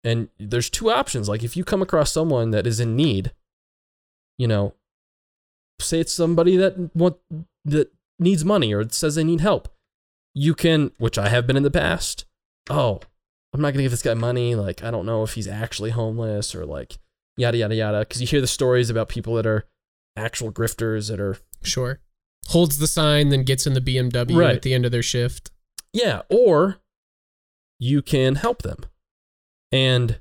And 0.04 0.30
there's 0.40 0.70
two 0.70 0.90
options. 0.90 1.30
Like 1.30 1.44
if 1.44 1.56
you 1.56 1.64
come 1.64 1.82
across 1.82 2.12
someone 2.12 2.52
that 2.52 2.66
is 2.66 2.80
in 2.80 2.96
need, 2.96 3.32
you 4.38 4.48
know, 4.48 4.74
say 5.80 6.00
it's 6.00 6.14
somebody 6.14 6.58
that 6.58 6.96
want 6.96 7.18
that 7.66 7.92
needs 8.20 8.44
money 8.44 8.74
or 8.74 8.88
says 8.90 9.16
they 9.16 9.24
need 9.24 9.42
help, 9.42 9.68
you 10.34 10.54
can, 10.54 10.92
which 10.98 11.18
I 11.18 11.30
have 11.30 11.46
been 11.46 11.58
in 11.58 11.64
the 11.64 11.72
past. 11.72 12.26
Oh, 12.70 13.00
I'm 13.54 13.62
not 13.62 13.72
gonna 13.72 13.84
give 13.84 13.92
this 13.92 14.02
guy 14.02 14.14
money. 14.14 14.56
Like 14.56 14.84
I 14.84 14.92
don't 14.92 15.06
know 15.06 15.24
if 15.24 15.34
he's 15.34 15.48
actually 15.48 15.92
homeless 15.92 16.56
or 16.56 16.66
like 16.66 16.98
yada 17.38 17.58
yada 17.58 17.76
yada. 17.76 18.00
Because 18.00 18.22
you 18.22 18.28
hear 18.28 18.42
the 18.42 18.48
stories 18.48 18.90
about 18.90 19.10
people 19.10 19.36
that 19.36 19.46
are 19.46 19.66
actual 20.16 20.52
grifters 20.52 21.10
that 21.10 21.20
are 21.20 21.38
Sure. 21.64 22.00
Holds 22.48 22.78
the 22.80 22.88
sign, 22.88 23.30
then 23.30 23.44
gets 23.44 23.66
in 23.66 23.74
the 23.74 23.82
BMW 23.82 24.36
Right. 24.38 24.56
at 24.56 24.62
the 24.62 24.74
end 24.74 24.86
of 24.86 24.92
their 24.92 25.04
shift. 25.04 25.52
Yeah, 25.94 26.22
or 26.30 26.78
you 27.80 28.02
can 28.02 28.36
help 28.36 28.62
them. 28.62 28.78
And 29.72 30.20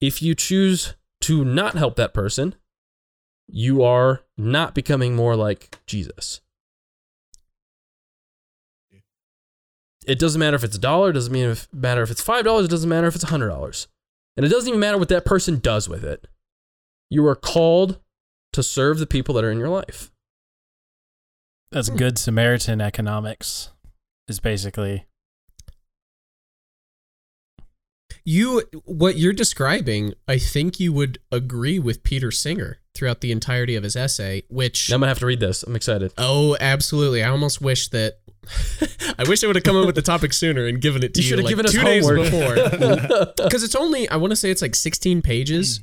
if 0.00 0.20
you 0.22 0.34
choose 0.34 0.94
to 1.22 1.44
not 1.44 1.74
help 1.76 1.96
that 1.96 2.12
person, 2.12 2.54
you 3.48 3.82
are 3.82 4.22
not 4.36 4.74
becoming 4.74 5.14
more 5.16 5.34
like 5.36 5.78
Jesus. 5.86 6.40
It 10.06 10.18
doesn't 10.18 10.38
matter 10.38 10.54
if 10.56 10.64
it's 10.64 10.76
a 10.76 10.80
dollar, 10.80 11.10
it 11.10 11.14
doesn't 11.14 11.32
mean 11.32 11.46
if, 11.50 11.68
matter 11.72 12.02
if 12.02 12.10
it's 12.10 12.22
five 12.22 12.44
dollars, 12.44 12.66
it 12.66 12.70
doesn't 12.70 12.88
matter 12.88 13.06
if 13.08 13.14
it's 13.14 13.24
a 13.24 13.28
hundred 13.28 13.48
dollars. 13.48 13.88
And 14.36 14.44
it 14.46 14.50
doesn't 14.50 14.68
even 14.68 14.78
matter 14.80 14.98
what 14.98 15.08
that 15.08 15.24
person 15.24 15.58
does 15.58 15.88
with 15.88 16.04
it. 16.04 16.26
You 17.10 17.26
are 17.26 17.34
called 17.34 17.98
to 18.52 18.62
serve 18.62 18.98
the 18.98 19.06
people 19.06 19.34
that 19.34 19.44
are 19.44 19.50
in 19.50 19.58
your 19.58 19.68
life. 19.68 20.12
That's 21.76 21.90
good 21.90 22.16
Samaritan 22.18 22.80
economics. 22.80 23.68
Is 24.28 24.40
basically 24.40 25.04
You 28.24 28.62
what 28.86 29.18
you're 29.18 29.34
describing, 29.34 30.14
I 30.26 30.38
think 30.38 30.80
you 30.80 30.90
would 30.94 31.18
agree 31.30 31.78
with 31.78 32.02
Peter 32.02 32.30
Singer 32.30 32.78
throughout 32.94 33.20
the 33.20 33.30
entirety 33.30 33.76
of 33.76 33.82
his 33.82 33.94
essay, 33.94 34.44
which 34.48 34.90
I'm 34.90 35.00
gonna 35.00 35.10
have 35.10 35.18
to 35.18 35.26
read 35.26 35.38
this. 35.38 35.64
I'm 35.64 35.76
excited. 35.76 36.14
Oh, 36.16 36.56
absolutely. 36.58 37.22
I 37.22 37.28
almost 37.28 37.60
wish 37.60 37.88
that 37.88 38.20
I 39.18 39.24
wish 39.28 39.44
I 39.44 39.46
would 39.46 39.56
have 39.56 39.62
come 39.62 39.76
up 39.76 39.84
with 39.84 39.96
the 39.96 40.02
topic 40.02 40.32
sooner 40.32 40.64
and 40.64 40.80
given 40.80 41.02
it 41.02 41.12
to 41.12 41.20
You 41.20 41.24
you, 41.24 41.28
should 41.28 41.38
have 41.40 41.44
like 41.44 41.52
given 41.52 41.66
us 41.66 41.72
two 41.72 41.82
days 41.82 42.08
homework. 42.08 42.30
before. 42.30 43.32
Because 43.44 43.62
it's 43.62 43.76
only 43.76 44.08
I 44.08 44.16
want 44.16 44.30
to 44.30 44.36
say 44.36 44.50
it's 44.50 44.62
like 44.62 44.74
16 44.74 45.20
pages, 45.20 45.80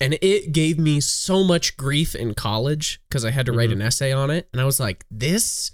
and 0.00 0.18
it 0.20 0.52
gave 0.52 0.78
me 0.78 1.00
so 1.00 1.42
much 1.44 1.76
grief 1.76 2.14
in 2.14 2.34
college 2.34 3.00
because 3.08 3.24
I 3.24 3.30
had 3.30 3.46
to 3.46 3.52
write 3.52 3.70
Mhm. 3.70 3.74
an 3.74 3.82
essay 3.82 4.12
on 4.12 4.30
it, 4.30 4.48
and 4.52 4.60
I 4.60 4.64
was 4.64 4.78
like, 4.80 5.04
this 5.10 5.72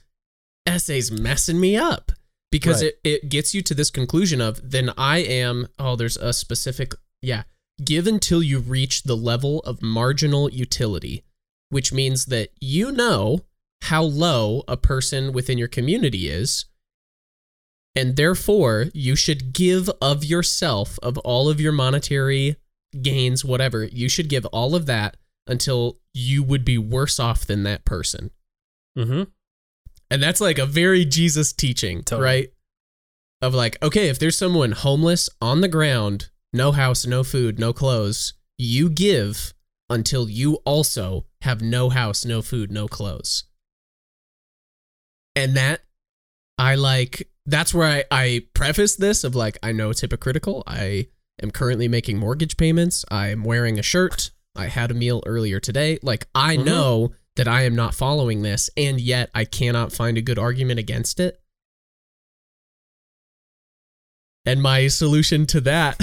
essay's 0.67 1.11
messing 1.11 1.59
me 1.61 1.77
up 1.77 2.13
because 2.51 2.83
Right. 2.83 2.95
it 3.05 3.23
it 3.23 3.29
gets 3.29 3.53
you 3.55 3.63
to 3.63 3.75
this 3.75 3.91
conclusion 3.91 4.41
of 4.41 4.61
then 4.63 4.91
I 4.97 5.19
am 5.19 5.67
oh 5.79 5.97
there's 5.97 6.17
a 6.17 6.33
specific 6.33 6.95
yeah 7.21 7.43
give 7.85 8.07
until 8.07 8.43
you 8.43 8.61
reach 8.61 9.03
the 9.03 9.17
level 9.17 9.59
of 9.61 9.83
marginal 9.83 10.49
utility, 10.53 11.25
which 11.71 11.93
means 11.93 12.27
that 12.27 12.51
you 12.61 12.93
know 12.93 13.45
how 13.83 14.05
low 14.05 14.63
a 14.69 14.77
person 14.77 15.33
within 15.33 15.59
your 15.59 15.67
community 15.69 16.29
is. 16.29 16.67
And 17.97 18.17
therefore, 18.17 18.91
you 18.95 19.17
should 19.17 19.53
give 19.53 19.91
of 20.01 20.25
yourself, 20.25 20.99
of 21.03 21.19
all 21.19 21.49
of 21.49 21.61
your 21.61 21.73
monetary 21.73 22.57
gains, 23.01 23.45
whatever, 23.45 23.85
you 23.85 24.09
should 24.09 24.29
give 24.29 24.45
all 24.47 24.75
of 24.75 24.87
that 24.87 25.17
until 25.47 25.99
you 26.13 26.43
would 26.43 26.65
be 26.65 26.79
worse 26.79 27.19
off 27.19 27.47
than 27.47 27.63
that 27.65 27.85
person. 27.85 28.31
mm-hmm. 28.97 29.25
And 30.11 30.23
that's 30.23 30.43
like 30.43 30.59
a 30.59 30.67
very 30.67 31.07
Jesus 31.07 31.55
teaching, 31.55 32.03
Totally. 32.03 32.25
right? 32.27 32.49
Of 33.41 33.55
like, 33.55 33.83
okay, 33.83 34.09
if 34.09 34.19
there's 34.19 34.37
someone 34.37 34.73
homeless 34.73 35.31
on 35.41 35.63
the 35.63 35.69
ground, 35.69 36.29
no 36.53 36.71
house, 36.73 37.07
no 37.07 37.25
food, 37.25 37.59
no 37.59 37.73
clothes, 37.73 38.35
you 38.59 38.91
give 38.91 39.55
until 39.89 40.29
you 40.29 40.57
also 40.67 41.25
have 41.41 41.63
no 41.63 41.89
house, 41.89 42.27
no 42.27 42.43
food, 42.43 42.71
no 42.71 42.89
clothes. 42.89 43.45
And 45.35 45.57
that 45.57 45.81
I 46.59 46.75
like 46.75 47.29
that's 47.47 47.75
where 47.75 47.89
I, 47.89 48.05
I 48.11 48.43
preface 48.55 48.97
this 48.97 49.25
of 49.25 49.35
like 49.35 49.59
I 49.63 49.73
know 49.73 49.91
it's 49.91 50.03
hypocritical. 50.03 50.63
I 50.67 51.09
am 51.43 51.51
currently 51.51 51.89
making 51.89 52.19
mortgage 52.19 52.57
payments. 52.57 53.05
I 53.11 53.29
am 53.29 53.45
wearing 53.45 53.79
a 53.79 53.83
shirt. 53.83 54.31
I 54.55 54.67
had 54.67 54.91
a 54.91 54.95
meal 54.95 55.23
earlier 55.27 55.61
today. 55.61 55.99
Like 56.03 56.27
I 56.35 56.57
Mhm. 56.57 56.65
know 56.65 57.13
that 57.37 57.49
I 57.49 57.63
am 57.63 57.75
not 57.75 57.95
following 57.95 58.43
this, 58.43 58.69
and 58.77 59.01
yet 59.01 59.31
I 59.35 59.45
cannot 59.47 59.93
find 59.93 60.19
a 60.19 60.23
good 60.23 60.39
argument 60.39 60.79
against 60.79 61.19
it. 61.19 61.39
And 64.45 64.61
my 64.61 64.89
solution 64.89 65.47
to 65.47 65.61
that, 65.63 66.01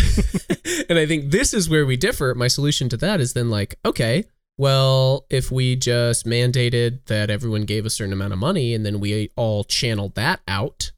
and 0.90 0.98
I 0.98 1.06
think 1.06 1.32
this 1.32 1.54
is 1.54 1.70
where 1.70 1.86
we 1.86 1.98
differ. 1.98 2.34
My 2.34 2.48
solution 2.48 2.88
to 2.90 2.98
that 2.98 3.20
is 3.20 3.34
then 3.34 3.50
like, 3.50 3.76
okay, 3.86 4.24
well, 4.58 5.26
if 5.30 5.52
we 5.52 5.76
just 5.76 6.26
mandated 6.26 7.06
that 7.08 7.30
everyone 7.30 7.64
gave 7.66 7.86
a 7.86 7.90
certain 7.90 8.14
amount 8.14 8.32
of 8.34 8.40
money 8.40 8.74
and 8.74 8.86
then 8.86 9.00
we 9.02 9.30
all 9.36 9.64
channeled 9.66 10.16
that 10.16 10.40
out, 10.48 10.92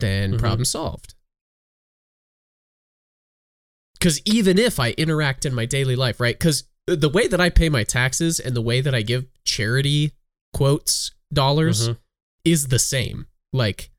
then 0.00 0.34
Mhm. 0.34 0.38
problem 0.38 0.64
solved. 0.64 1.14
Because 4.02 4.20
even 4.24 4.58
if 4.58 4.80
I 4.80 4.90
interact 4.92 5.46
in 5.46 5.54
my 5.54 5.64
daily 5.64 5.94
life, 5.94 6.18
right? 6.18 6.36
Because 6.36 6.64
the 6.88 7.08
way 7.08 7.28
that 7.28 7.40
I 7.40 7.50
pay 7.50 7.68
my 7.68 7.84
taxes 7.84 8.40
and 8.40 8.56
the 8.56 8.60
way 8.60 8.80
that 8.80 8.94
I 8.94 9.02
give 9.02 9.26
charity 9.44 10.12
quotes 10.52 11.12
dollars 11.32 11.88
Mhm. 11.88 11.98
is 12.44 12.66
the 12.66 12.80
same. 12.80 13.26
Like, 13.52 13.90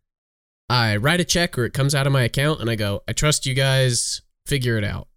I 0.70 0.98
write 0.98 1.22
a 1.22 1.24
check 1.24 1.58
or 1.58 1.64
it 1.64 1.74
comes 1.74 1.96
out 1.96 2.06
of 2.06 2.12
my 2.12 2.24
account 2.24 2.60
and 2.60 2.70
I 2.70 2.76
go, 2.76 3.02
I 3.08 3.14
trust 3.14 3.46
you 3.46 3.54
guys, 3.54 4.22
figure 4.46 4.78
it 4.78 4.84
out. 4.84 5.08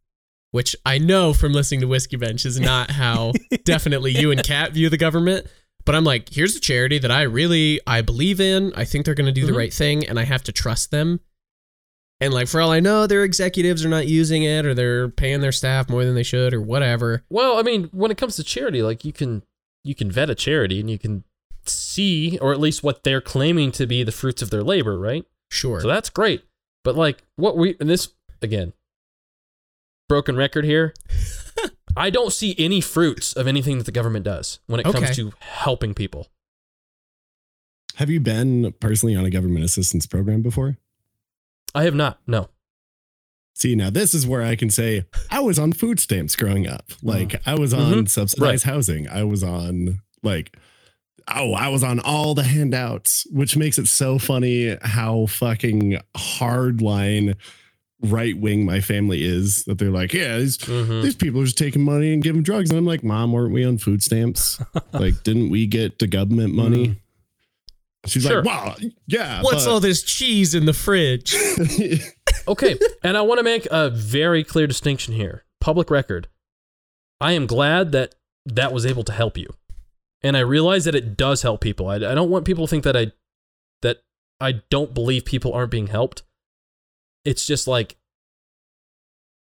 Which 0.53 0.77
I 0.87 0.99
know 0.99 1.33
from 1.35 1.53
listening 1.53 1.81
to 1.81 1.89
Whiskey 1.89 2.17
Bench 2.17 2.47
is 2.47 2.61
not 2.61 2.93
how 2.93 3.33
definitely 3.65 4.13
you 4.13 4.31
and 4.31 4.43
Kat 4.45 4.73
view 4.73 4.89
the 4.89 4.97
government. 4.97 5.49
But 5.85 5.95
I'm 5.97 6.05
like, 6.05 6.29
here's 6.33 6.55
a 6.57 6.61
charity 6.61 6.99
that 6.99 7.11
I 7.11 7.23
really 7.23 7.81
I 7.87 8.03
believe 8.03 8.41
in. 8.41 8.73
I 8.77 8.85
think 8.85 9.05
they're 9.05 9.15
going 9.15 9.27
to 9.27 9.41
do 9.41 9.47
the 9.47 9.53
Mhm. 9.53 9.57
right 9.57 9.75
thing, 9.75 10.07
and 10.07 10.19
I 10.19 10.25
have 10.25 10.43
to 10.45 10.53
trust 10.53 10.91
them. 10.93 11.21
And 12.21 12.33
like 12.33 12.49
for 12.49 12.61
all 12.63 12.71
I 12.71 12.81
know, 12.81 13.07
their 13.07 13.25
executives 13.25 13.85
are 13.85 13.91
not 13.91 14.07
using 14.07 14.43
it, 14.43 14.65
or 14.65 14.73
they're 14.75 15.09
paying 15.09 15.41
their 15.43 15.53
staff 15.53 15.89
more 15.91 16.05
than 16.05 16.15
they 16.15 16.23
should, 16.23 16.55
or 16.55 16.63
whatever. 16.63 17.25
Well, 17.29 17.59
I 17.59 17.63
mean, 17.63 17.91
when 17.93 18.11
it 18.11 18.17
comes 18.17 18.37
to 18.37 18.43
charity, 18.45 18.83
like 18.83 19.05
you 19.05 19.13
can 19.13 19.43
you 19.85 19.95
can 19.95 20.11
vet 20.11 20.31
a 20.31 20.35
charity 20.35 20.81
and 20.81 20.89
you 20.91 20.99
can 20.99 21.25
see, 21.67 22.39
or 22.41 22.53
at 22.53 22.61
least 22.61 22.83
what 22.83 23.05
they're 23.05 23.21
claiming 23.21 23.71
to 23.73 23.87
be 23.87 24.03
the 24.03 24.13
fruits 24.13 24.41
of 24.41 24.51
their 24.51 24.63
labor, 24.63 24.99
right? 24.99 25.25
Sure. 25.51 25.81
So 25.81 25.89
that's 25.89 26.09
great. 26.11 26.43
But 26.85 26.97
like 26.97 27.23
what 27.37 27.57
we 27.57 27.77
and 27.81 27.91
this 27.91 28.09
again, 28.41 28.73
broken 30.09 30.37
record 30.37 30.65
here. 30.65 30.95
I 31.99 32.11
don't 32.11 32.33
see 32.33 32.55
any 32.59 32.81
fruits 32.83 33.33
of 33.33 33.47
anything 33.47 33.79
that 33.79 33.85
the 33.85 33.93
government 33.93 34.25
does 34.25 34.59
when 34.67 34.81
it 34.81 34.87
Okay. 34.87 35.01
comes 35.01 35.17
to 35.17 35.33
helping 35.41 35.95
people. 35.95 36.29
Have 37.97 38.11
you 38.11 38.21
been 38.21 38.73
personally 38.81 39.17
on 39.17 39.25
a 39.25 39.31
government 39.31 39.65
assistance 39.65 40.07
program 40.07 40.43
before? 40.43 40.77
I 41.75 41.85
have 41.85 41.95
not. 41.95 42.19
No. 42.27 42.49
See, 43.55 43.75
now 43.75 43.89
this 43.91 44.13
is 44.15 44.27
where 44.27 44.43
I 44.43 44.55
can 44.57 44.69
say 44.71 45.05
I 45.31 45.41
was 45.41 45.59
on 45.59 45.73
food 45.73 45.99
stamps 45.99 46.37
growing 46.37 46.67
up. 46.67 46.85
Like 47.03 47.41
I 47.47 47.55
was 47.55 47.73
on 47.73 47.93
Mhm. 48.05 48.09
subsidized 48.09 48.65
housing. 48.65 49.09
I 49.09 49.25
was 49.25 49.43
on 49.43 50.01
like 50.23 50.57
oh, 51.29 51.55
I 51.55 51.67
was 51.69 51.83
on 51.83 51.99
all 51.99 52.35
the 52.35 52.45
handouts, 52.45 53.27
which 53.33 53.57
makes 53.57 53.79
it 53.79 53.89
so 53.89 54.17
funny 54.19 54.77
how 54.83 55.27
fucking 55.27 55.99
hardline 56.17 57.35
right 58.03 58.39
wing 58.39 58.65
my 58.65 58.81
family 58.81 59.25
is 59.25 59.65
that 59.65 59.79
they're 59.79 59.91
like, 59.91 60.13
yeah, 60.13 60.39
these 60.39 60.59
Mhm. 60.59 61.03
these 61.03 61.17
people 61.17 61.41
are 61.41 61.45
just 61.45 61.59
taking 61.59 61.83
money 61.83 62.13
and 62.13 62.23
giving 62.23 62.43
drugs. 62.43 62.71
And 62.71 62.79
I'm 62.79 62.85
like, 62.87 63.03
Mom, 63.03 63.33
weren't 63.33 63.53
we 63.55 63.65
on 63.65 63.79
food 63.79 64.03
stamps? 64.03 64.61
like, 64.93 65.23
didn't 65.25 65.49
we 65.51 65.67
get 65.67 65.99
the 65.99 66.07
government 66.07 66.55
money? 66.55 66.97
She's 68.07 68.23
Sure. 68.23 68.43
like, 68.43 68.47
wow, 68.47 68.77
yeah. 69.07 69.43
What's 69.43 69.65
but- 69.65 69.71
all 69.73 69.81
this 69.81 70.03
cheese 70.03 70.55
in 70.55 70.67
the 70.67 70.73
fridge? 70.73 71.35
Okay. 72.49 72.77
and 73.03 73.17
I 73.17 73.23
want 73.23 73.39
to 73.39 73.43
make 73.43 73.67
a 73.73 73.91
very 73.91 74.45
clear 74.45 74.69
distinction 74.69 75.13
here. 75.15 75.45
Public 75.61 75.91
record. 75.91 76.29
I 77.21 77.33
am 77.33 77.47
glad 77.47 77.91
that 77.91 78.15
that 78.45 78.73
was 78.73 78.87
able 78.87 79.03
to 79.05 79.13
help 79.13 79.37
you. 79.37 79.49
And 80.23 80.37
I 80.37 80.41
realize 80.41 80.85
that 80.85 80.95
it 80.95 81.17
does 81.17 81.43
help 81.43 81.61
people. 81.61 81.89
I, 81.89 81.97
I 81.97 82.15
don't 82.15 82.31
want 82.31 82.45
people 82.45 82.67
to 82.67 82.71
think 82.71 82.85
that 82.85 82.97
I 82.97 83.11
that 83.83 83.99
I 84.41 84.61
don't 84.71 84.95
believe 84.95 85.25
people 85.25 85.53
aren't 85.55 85.73
being 85.73 85.89
helped. 85.89 86.23
It's 87.25 87.47
just 87.47 87.67
like 87.67 87.97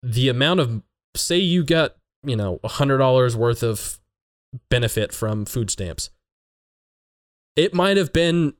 the 0.02 0.30
amount 0.30 0.60
of 0.60 0.82
say 1.14 1.36
you 1.38 1.62
got, 1.62 1.96
you 2.24 2.36
know, 2.36 2.58
$100 2.64 3.34
worth 3.34 3.62
of 3.62 3.98
benefit 4.70 5.12
from 5.12 5.44
food 5.44 5.70
stamps. 5.70 6.08
It 7.56 7.74
might 7.74 7.96
have 7.96 8.12
been 8.12 8.54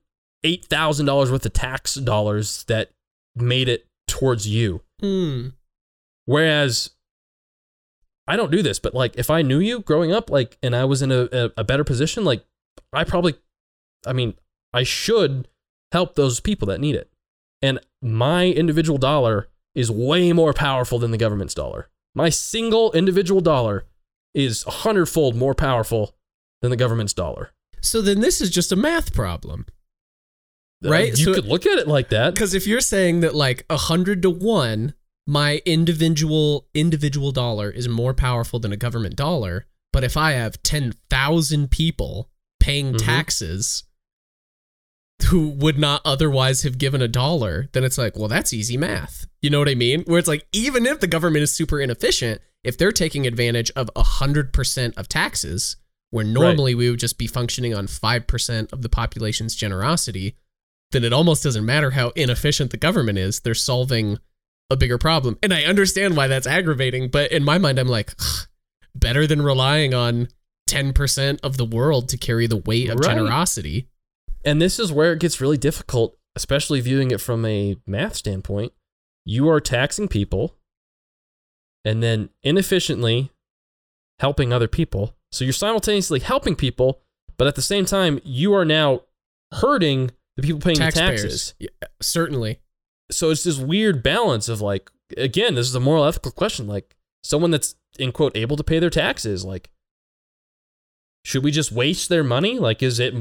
$8,000 0.44 1.30
worth 1.30 1.46
of 1.46 1.52
tax 1.52 1.94
dollars 1.94 2.64
that 2.64 2.90
made 3.34 3.68
it 3.68 3.86
towards 4.06 4.46
you. 4.46 4.82
Hmm. 5.00 5.48
Whereas 6.26 6.90
I 8.26 8.36
don't 8.36 8.52
do 8.52 8.62
this, 8.62 8.78
but 8.78 8.94
like 8.94 9.16
if 9.16 9.30
I 9.30 9.42
knew 9.42 9.58
you 9.58 9.80
growing 9.80 10.12
up, 10.12 10.30
like, 10.30 10.58
and 10.62 10.74
I 10.74 10.84
was 10.84 11.02
in 11.02 11.12
a, 11.12 11.28
a, 11.32 11.50
a 11.58 11.64
better 11.64 11.84
position, 11.84 12.24
like, 12.24 12.44
I 12.92 13.04
probably, 13.04 13.34
I 14.06 14.12
mean, 14.12 14.34
I 14.72 14.82
should 14.82 15.48
help 15.92 16.14
those 16.14 16.40
people 16.40 16.66
that 16.66 16.80
need 16.80 16.94
it. 16.94 17.10
And 17.62 17.78
my 18.02 18.46
individual 18.46 18.98
dollar 18.98 19.48
is 19.74 19.90
way 19.90 20.32
more 20.32 20.52
powerful 20.52 20.98
than 20.98 21.10
the 21.10 21.18
government's 21.18 21.54
dollar. 21.54 21.88
My 22.14 22.28
single 22.28 22.92
individual 22.92 23.40
dollar 23.40 23.84
is 24.34 24.64
a 24.66 24.70
hundredfold 24.70 25.34
more 25.34 25.54
powerful 25.54 26.14
than 26.60 26.70
the 26.70 26.76
government's 26.76 27.12
dollar. 27.12 27.52
So 27.84 28.00
then 28.02 28.20
this 28.20 28.40
is 28.40 28.50
just 28.50 28.72
a 28.72 28.76
math 28.76 29.12
problem. 29.12 29.66
Uh, 30.84 30.90
Right, 30.90 31.16
You 31.18 31.24
so- 31.24 31.34
could 31.34 31.46
look 31.46 31.66
at 31.66 31.78
it 31.78 31.88
like 31.88 32.08
that. 32.10 32.34
Because 32.34 32.54
if 32.54 32.66
you're 32.66 32.80
saying 32.80 33.20
that 33.20 33.34
like 33.34 33.64
a 33.70 33.76
hundred 33.76 34.22
to 34.22 34.30
one, 34.30 34.94
my 35.26 35.62
individual 35.64 36.68
individual 36.74 37.32
dollar 37.32 37.70
is 37.70 37.88
more 37.88 38.12
powerful 38.14 38.58
than 38.58 38.72
a 38.72 38.76
government 38.76 39.16
dollar, 39.16 39.66
but 39.92 40.04
if 40.04 40.16
I 40.16 40.32
have 40.32 40.62
ten 40.62 40.92
thousand 41.08 41.70
people 41.70 42.30
paying 42.60 42.92
Mhm. 42.94 42.98
taxes 43.04 43.84
who 45.28 45.48
would 45.48 45.78
not 45.78 46.02
otherwise 46.04 46.62
have 46.62 46.76
given 46.76 47.00
a 47.00 47.08
dollar, 47.08 47.68
then 47.72 47.84
it's 47.84 47.96
like, 47.96 48.16
well, 48.18 48.28
that's 48.28 48.52
easy 48.52 48.76
math. 48.76 49.26
You 49.40 49.48
know 49.48 49.58
what 49.58 49.68
I 49.68 49.74
mean? 49.74 50.02
Where 50.04 50.18
it's 50.18 50.28
like, 50.28 50.46
even 50.52 50.84
if 50.86 51.00
the 51.00 51.06
government 51.06 51.42
is 51.44 51.52
super 51.52 51.80
inefficient, 51.80 52.40
if 52.62 52.76
they're 52.76 52.92
taking 52.92 53.26
advantage 53.26 53.70
of 53.76 53.88
a 53.96 54.02
hundred 54.02 54.52
percent 54.52 54.94
of 54.98 55.08
taxes, 55.08 55.76
where 56.14 56.24
normally 56.24 56.76
we 56.76 56.88
would 56.88 57.00
just 57.00 57.18
be 57.18 57.26
functioning 57.26 57.74
on 57.74 57.88
five 57.88 58.26
percent 58.28 58.72
of 58.72 58.82
the 58.82 58.88
population's 58.88 59.56
generosity, 59.56 60.36
then 60.92 61.02
it 61.02 61.12
almost 61.12 61.42
doesn't 61.42 61.66
matter 61.66 61.90
how 61.90 62.10
inefficient 62.10 62.70
the 62.70 62.76
government 62.76 63.18
is. 63.18 63.40
They're 63.40 63.54
solving 63.54 64.18
a 64.70 64.76
bigger 64.76 64.96
problem. 64.96 65.36
And 65.42 65.52
I 65.52 65.64
understand 65.64 66.16
why 66.16 66.28
that's 66.28 66.46
aggravating, 66.46 67.08
but 67.08 67.32
in 67.32 67.42
my 67.42 67.58
mind, 67.58 67.80
I'm 67.80 67.88
like, 67.88 68.14
better 68.94 69.26
than 69.26 69.42
relying 69.42 69.92
on 69.92 70.28
10% 70.70 71.40
of 71.42 71.56
the 71.56 71.64
world 71.64 72.08
to 72.10 72.16
carry 72.16 72.46
the 72.46 72.56
weight 72.58 72.88
of 72.90 73.00
Right. 73.00 73.08
generosity. 73.10 73.88
And 74.44 74.62
this 74.62 74.78
is 74.78 74.92
where 74.92 75.12
it 75.12 75.18
gets 75.18 75.40
really 75.40 75.58
difficult, 75.58 76.16
especially 76.36 76.80
viewing 76.80 77.10
it 77.10 77.20
from 77.20 77.44
a 77.44 77.76
math 77.86 78.14
standpoint. 78.14 78.72
You 79.24 79.48
are 79.48 79.60
taxing 79.60 80.06
people 80.06 80.54
and 81.84 82.02
then 82.02 82.30
inefficiently 82.44 83.30
helping 84.20 84.52
other 84.52 84.68
people. 84.68 85.16
So 85.34 85.44
you're 85.44 85.52
simultaneously 85.52 86.20
helping 86.20 86.54
people, 86.54 87.00
but 87.36 87.48
at 87.48 87.56
the 87.56 87.62
same 87.62 87.86
time, 87.86 88.20
you 88.22 88.54
are 88.54 88.64
now 88.64 89.00
hurting 89.52 90.12
the 90.36 90.42
people 90.42 90.60
paying 90.60 90.78
the 90.78 90.92
taxes. 90.92 91.54
Yeah, 91.58 91.70
certainly. 92.00 92.60
So 93.10 93.30
it's 93.30 93.42
this 93.42 93.58
weird 93.58 94.00
balance 94.00 94.48
of 94.48 94.60
like, 94.60 94.92
again, 95.16 95.56
this 95.56 95.66
is 95.66 95.74
a 95.74 95.80
moral 95.80 96.04
ethical 96.04 96.30
question. 96.30 96.68
Like, 96.68 96.94
someone 97.24 97.50
that's 97.50 97.74
in 97.98 98.12
quote 98.12 98.36
able 98.36 98.56
to 98.56 98.62
pay 98.62 98.78
their 98.78 98.90
taxes, 98.90 99.44
like, 99.44 99.70
should 101.24 101.42
we 101.42 101.50
just 101.50 101.72
waste 101.72 102.08
their 102.08 102.22
money? 102.22 102.60
Like, 102.60 102.80
is 102.80 103.00
it 103.00 103.12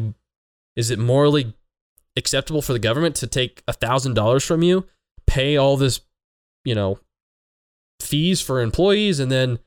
is 0.75 0.91
it 0.91 0.99
morally 0.99 1.55
acceptable 2.15 2.61
for 2.61 2.73
the 2.73 2.79
government 2.79 3.15
to 3.15 3.27
take 3.27 3.63
a 3.67 3.73
thousand 3.73 4.13
dollars 4.13 4.43
from 4.45 4.61
you, 4.61 4.85
pay 5.25 5.57
all 5.57 5.77
this, 5.77 6.01
you 6.63 6.75
know, 6.75 6.99
fees 7.99 8.39
for 8.39 8.61
employees, 8.61 9.19
and 9.19 9.31
then 9.31 9.57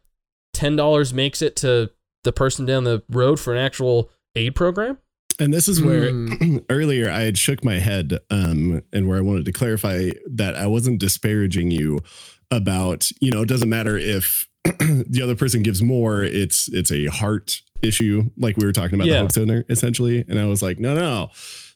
ten 0.55 0.77
dollars 0.77 1.13
makes 1.13 1.43
it 1.43 1.57
to 1.57 1.91
the 2.27 2.33
person 2.33 2.67
down 2.67 2.85
the 2.85 3.03
road 3.09 3.41
for 3.41 3.55
an 3.55 3.59
actual 3.59 4.11
aid 4.35 4.55
program? 4.55 4.99
And 5.41 5.53
this 5.55 5.69
is 5.69 5.83
where 5.83 6.11
Hmm. 6.11 6.59
earlier 6.71 7.11
I 7.11 7.23
had 7.23 7.39
shook 7.39 7.65
my 7.65 7.79
head, 7.79 8.19
um, 8.31 8.83
and 8.93 9.09
where 9.09 9.17
I 9.19 9.23
wanted 9.23 9.45
to 9.47 9.53
clarify 9.53 10.11
that 10.31 10.55
I 10.55 10.67
wasn't 10.67 10.99
disparaging 11.01 11.71
you 11.71 12.01
about, 12.51 13.11
you 13.21 13.31
know, 13.31 13.43
it 13.43 13.49
doesn't 13.49 13.69
matter 13.69 13.97
if 13.99 14.49
the 14.65 15.21
other 15.23 15.35
person 15.37 15.63
gives 15.63 15.83
more, 15.83 16.23
it's 16.23 16.69
it's 16.73 16.91
a 16.93 17.07
heart 17.07 17.61
issue, 17.83 18.31
like 18.39 18.57
we 18.57 18.65
were 18.67 18.73
talking 18.73 18.95
about 18.95 19.07
Yeah. 19.09 19.15
the 19.15 19.21
Hope 19.23 19.33
Center, 19.33 19.65
essentially. 19.69 20.25
And 20.29 20.39
I 20.39 20.47
was 20.47 20.63
like, 20.63 20.79
no, 20.79 20.95
no, 20.95 21.31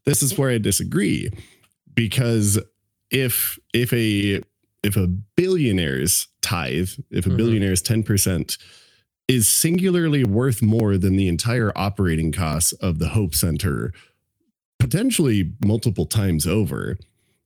this 0.06 0.22
is 0.22 0.36
where 0.38 0.50
I 0.50 0.58
disagree. 0.58 1.30
Because 1.94 2.58
if 3.10 3.58
if 3.74 3.92
a 3.92 4.40
if 4.82 4.96
a 4.96 5.06
billionaire's 5.36 6.28
tithe, 6.40 6.88
if 7.10 7.26
a 7.26 7.30
Mhm. 7.30 7.36
billionaire's 7.36 7.82
10% 7.82 8.56
is 9.30 9.48
singularly 9.48 10.24
worth 10.24 10.60
more 10.62 10.96
than 10.98 11.16
the 11.16 11.28
entire 11.28 11.72
operating 11.76 12.32
costs 12.32 12.72
of 12.74 12.98
the 12.98 13.08
Hope 13.08 13.34
Center, 13.34 13.92
potentially 14.78 15.52
multiple 15.64 16.06
times 16.06 16.46
over, 16.46 16.96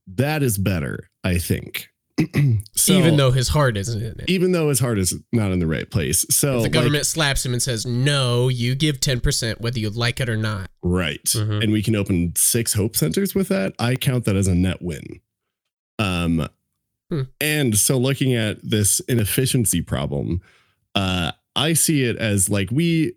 that 0.07 0.41
is 0.43 0.57
better, 0.57 1.09
I 1.23 1.37
think. 1.37 1.89
so, 2.75 2.93
Even 2.93 3.17
though 3.17 3.31
his 3.31 3.49
heart 3.49 3.75
isn't 3.75 4.01
in 4.01 4.19
it. 4.21 4.29
even 4.29 4.53
though 4.53 4.69
his 4.69 4.79
heart 4.79 4.97
is 4.97 5.13
not 5.33 5.51
in 5.51 5.59
the 5.59 5.67
right 5.67 5.89
place. 5.91 6.25
So 6.29 6.51
If 6.51 6.55
the 6.55 6.61
like, 6.63 6.71
government 6.71 7.05
slaps 7.05 7.45
him 7.45 7.51
and 7.51 7.61
says, 7.61 7.85
no, 7.85 8.47
you 8.47 8.73
give 8.73 9.01
10% 9.01 9.59
whether 9.59 9.79
you 9.79 9.89
like 9.89 10.21
it 10.21 10.29
or 10.29 10.37
not. 10.37 10.69
right. 10.81 11.21
Mhm. 11.25 11.61
And 11.61 11.73
we 11.73 11.83
can 11.83 11.93
open 11.95 12.31
six 12.37 12.71
Hope 12.73 12.95
Centers 12.95 13.35
with 13.35 13.49
that. 13.49 13.73
I 13.79 13.95
count 13.95 14.23
that 14.25 14.37
as 14.37 14.47
a 14.47 14.55
net 14.55 14.81
win. 14.81 15.19
Um 15.99 16.47
Hmm. 17.11 17.21
and 17.39 17.77
so 17.77 17.97
looking 17.99 18.33
at 18.33 18.57
this 18.67 18.99
inefficiency 19.01 19.81
problem, 19.81 20.41
uh 20.95 21.33
I 21.55 21.73
see 21.73 22.03
it 22.03 22.17
as 22.17 22.49
like 22.49 22.69
we 22.71 23.13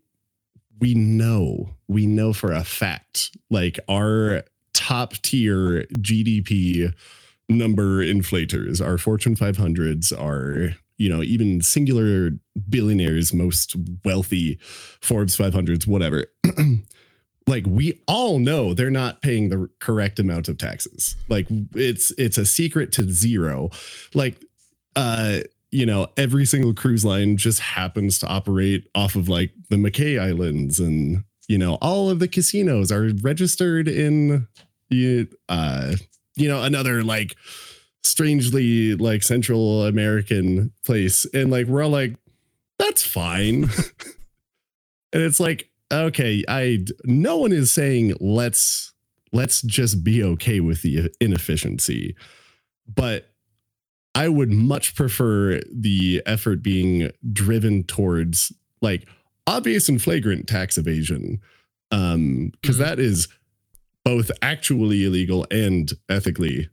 we 0.80 0.94
know, 0.94 1.70
we 1.88 2.06
know 2.06 2.32
for 2.32 2.52
a 2.52 2.64
fact, 2.64 3.36
like 3.50 3.78
our 3.88 4.44
top 4.74 5.14
tier 5.14 5.84
GDP 5.94 6.94
number 7.48 8.04
inflators, 8.04 8.84
our 8.84 8.98
Fortune 8.98 9.34
500s, 9.34 10.12
our, 10.18 10.76
you 10.98 11.08
know, 11.08 11.22
even 11.22 11.60
singular 11.62 12.30
billionaires, 12.68 13.32
most 13.32 13.74
wealthy 14.04 14.58
Forbes 15.00 15.36
500s, 15.36 15.86
whatever. 15.86 16.26
like 17.46 17.64
we 17.66 18.00
all 18.06 18.38
know 18.38 18.74
they're 18.74 18.90
not 18.90 19.22
paying 19.22 19.48
the 19.48 19.68
correct 19.80 20.18
amount 20.18 20.48
of 20.48 20.58
taxes. 20.58 21.16
Like 21.28 21.46
it's 21.74 22.12
it's 22.18 22.38
a 22.38 22.46
secret 22.46 22.92
to 22.92 23.10
zero. 23.10 23.70
Like 24.14 24.36
uh 24.94 25.40
you 25.70 25.84
know, 25.84 26.08
every 26.16 26.44
single 26.44 26.74
cruise 26.74 27.04
line 27.04 27.36
just 27.36 27.60
happens 27.60 28.18
to 28.20 28.26
operate 28.26 28.88
off 28.94 29.14
of 29.14 29.28
like 29.28 29.52
the 29.68 29.90
Cayman 29.90 30.20
Islands 30.20 30.80
and 30.80 31.24
you 31.48 31.56
know, 31.56 31.78
all 31.80 32.10
of 32.10 32.18
the 32.18 32.28
casinos 32.28 32.92
are 32.92 33.10
registered 33.22 33.88
in 33.88 34.46
uh 35.48 35.94
you 36.36 36.48
know, 36.48 36.62
another 36.62 37.02
like 37.02 37.36
strangely 38.02 38.94
like 38.94 39.22
Central 39.22 39.84
American 39.84 40.72
place. 40.84 41.26
And 41.34 41.50
like 41.50 41.66
we're 41.66 41.84
all 41.84 41.90
like, 41.90 42.16
that's 42.78 43.04
fine. 43.04 43.64
and 45.12 45.22
it's 45.22 45.40
like, 45.40 45.70
okay, 45.92 46.44
I 46.48 46.84
no 47.04 47.38
one 47.38 47.52
is 47.52 47.72
saying 47.72 48.14
let's 48.20 48.92
let's 49.32 49.62
just 49.62 50.04
be 50.04 50.22
okay 50.22 50.60
with 50.60 50.82
the 50.82 51.12
inefficiency. 51.20 52.14
But 52.92 53.30
I 54.14 54.28
would 54.28 54.50
much 54.50 54.94
prefer 54.94 55.60
the 55.72 56.22
effort 56.26 56.62
being 56.62 57.10
driven 57.32 57.84
towards 57.84 58.52
like 58.80 59.06
obvious 59.46 59.88
and 59.88 60.00
flagrant 60.02 60.46
tax 60.48 60.76
evasion. 60.78 61.40
Um, 61.90 62.52
because 62.60 62.78
Mm-hmm. 62.78 63.00
Mhm. 63.00 63.04
is 63.04 63.28
both 64.04 64.30
actually 64.42 65.04
illegal 65.04 65.46
and 65.50 65.92
ethically 66.08 66.68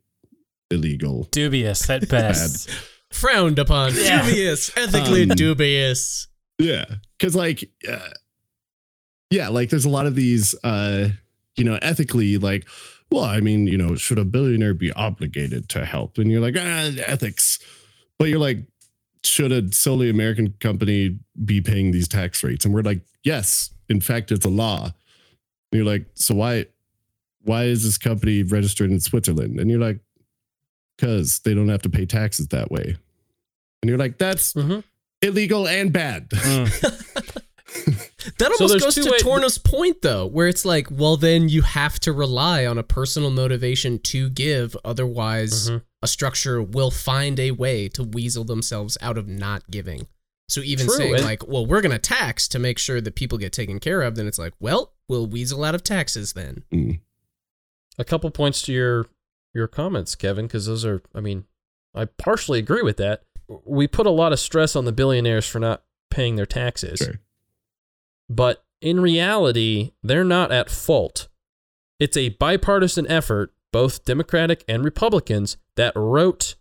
illegal. 0.72 1.28
Dubious 1.32 1.90
at 1.90 2.07
best. 2.10 2.70
Frowned 3.12 3.60
upon. 3.60 3.94
Yeah. 3.95 4.26
Dubious. 4.26 4.76
Ethically 4.78 5.24
Um, 5.24 5.30
dubious. 5.30 6.28
Yeah, 6.57 6.86
because 7.18 7.36
like, 7.36 7.70
uh, 7.90 8.10
yeah, 9.30 9.49
like 9.49 9.70
there's 9.70 9.86
a 9.86 9.90
lot 9.90 10.06
of 10.06 10.16
these, 10.16 10.56
uh, 10.64 11.10
you 11.57 11.64
know, 11.64 11.78
ethically, 11.82 12.38
like, 12.38 12.68
well, 13.11 13.23
I 13.23 13.40
mean, 13.40 13.68
you 13.68 13.77
know, 13.77 13.95
should 13.95 14.18
a 14.19 14.26
billionaire 14.26 14.73
be 14.73 14.91
obligated 14.94 15.69
to 15.69 15.86
help? 15.86 16.18
And 16.18 16.30
you're 16.32 16.41
like, 16.41 16.56
ah, 16.57 16.91
ethics, 17.06 17.60
but 18.19 18.30
you're 18.30 18.40
like, 18.40 18.60
should 19.23 19.52
a 19.52 19.72
solely 19.72 20.10
American 20.10 20.53
company 20.60 21.18
be 21.45 21.61
paying 21.61 21.91
these 21.91 22.07
tax 22.07 22.44
rates? 22.44 22.65
And 22.65 22.73
we're 22.73 22.82
like, 22.82 23.02
yes, 23.23 23.72
in 23.90 24.02
fact, 24.02 24.32
it's 24.32 24.45
a 24.45 24.49
law. 24.49 24.84
And 24.86 24.94
you're 25.72 25.86
like, 25.86 26.06
so 26.14 26.36
why, 26.36 26.65
why 27.44 27.64
is 27.65 27.84
this 27.84 27.98
company 27.98 28.44
registered 28.44 28.91
in 28.91 28.99
Switzerland? 28.99 29.60
And 29.60 29.69
you're 29.69 29.80
like, 29.80 29.99
because 30.98 31.40
they 31.40 31.53
don't 31.53 31.69
have 31.69 31.82
to 31.84 31.90
pay 31.90 32.06
taxes 32.06 32.48
that 32.49 32.72
way. 32.72 32.95
And 33.82 33.90
you're 33.90 33.98
like, 33.98 34.18
that's 34.18 34.53
Mhm. 34.53 34.84
illegal 35.22 35.68
and 35.68 35.91
bad. 35.94 36.30
Mm. 36.30 37.41
That 38.39 38.52
almost 38.52 38.72
there's 38.73 38.84
goes 38.84 38.95
to 39.06 39.11
way- 39.11 39.19
Torna's 39.19 39.57
point, 39.60 40.02
though, 40.02 40.26
where 40.26 40.47
it's 40.47 40.65
like, 40.65 40.88
well, 40.89 41.15
then 41.15 41.47
you 41.47 41.61
have 41.61 41.99
to 42.02 42.11
rely 42.11 42.65
on 42.65 42.77
a 42.80 42.84
personal 42.84 43.30
motivation 43.30 43.99
to 43.99 44.30
give. 44.30 44.76
Otherwise, 44.84 45.69
Mhm. 45.69 45.84
a 46.02 46.07
structure 46.07 46.61
will 46.61 46.89
find 46.89 47.39
a 47.39 47.52
way 47.52 47.88
to 47.89 48.03
weasel 48.03 48.43
themselves 48.43 48.97
out 48.99 49.18
of 49.19 49.27
not 49.27 49.69
giving. 49.69 50.07
So 50.49 50.61
even 50.61 50.88
True, 50.88 50.95
saying 50.97 51.15
and- 51.15 51.23
like, 51.23 51.47
well, 51.47 51.65
we're 51.68 51.81
gonna 51.81 51.99
tax 51.99 52.47
to 52.49 52.60
make 52.60 52.80
sure 52.80 52.99
that 52.99 53.15
people 53.15 53.38
get 53.38 53.53
taken 53.53 53.80
care 53.80 54.02
of, 54.02 54.15
then 54.15 54.26
it's 54.27 54.39
like, 54.39 54.53
well, 54.60 54.93
we'll 55.07 55.27
weasel 55.27 55.64
out 55.64 55.76
of 55.76 55.84
taxes 55.84 56.34
then. 56.34 56.64
Mm. 56.73 56.99
a 57.97 58.03
couple 58.03 58.30
points 58.31 58.61
to 58.64 58.73
your 58.73 59.07
your 59.53 59.68
comments, 59.68 60.15
Kevin, 60.15 60.47
because 60.47 60.65
those 60.65 60.84
are, 60.84 61.02
I 61.14 61.22
mean, 61.22 61.45
I 61.93 62.06
partially 62.06 62.60
agree 62.60 62.81
with 62.81 62.97
that. 62.97 63.23
We 63.64 63.88
put 63.88 64.06
a 64.06 64.10
lot 64.11 64.34
of 64.34 64.39
stress 64.39 64.76
on 64.76 64.84
the 64.84 64.91
billionaires 64.91 65.45
for 65.47 65.60
not 65.60 65.84
paying 66.10 66.35
their 66.35 66.45
taxes, 66.45 66.99
Sure. 66.99 67.22
But 68.30 68.64
in 68.81 68.99
reality, 68.99 69.91
they're 70.03 70.23
not 70.23 70.52
at 70.52 70.69
fault. 70.69 71.27
It's 71.99 72.18
a 72.18 72.30
bipartisan 72.30 73.07
effort, 73.07 73.53
both 73.72 74.03
Democratic 74.06 74.64
and 74.68 74.84
Republicans, 74.84 75.57
that 75.76 75.93
wrote 75.95 76.56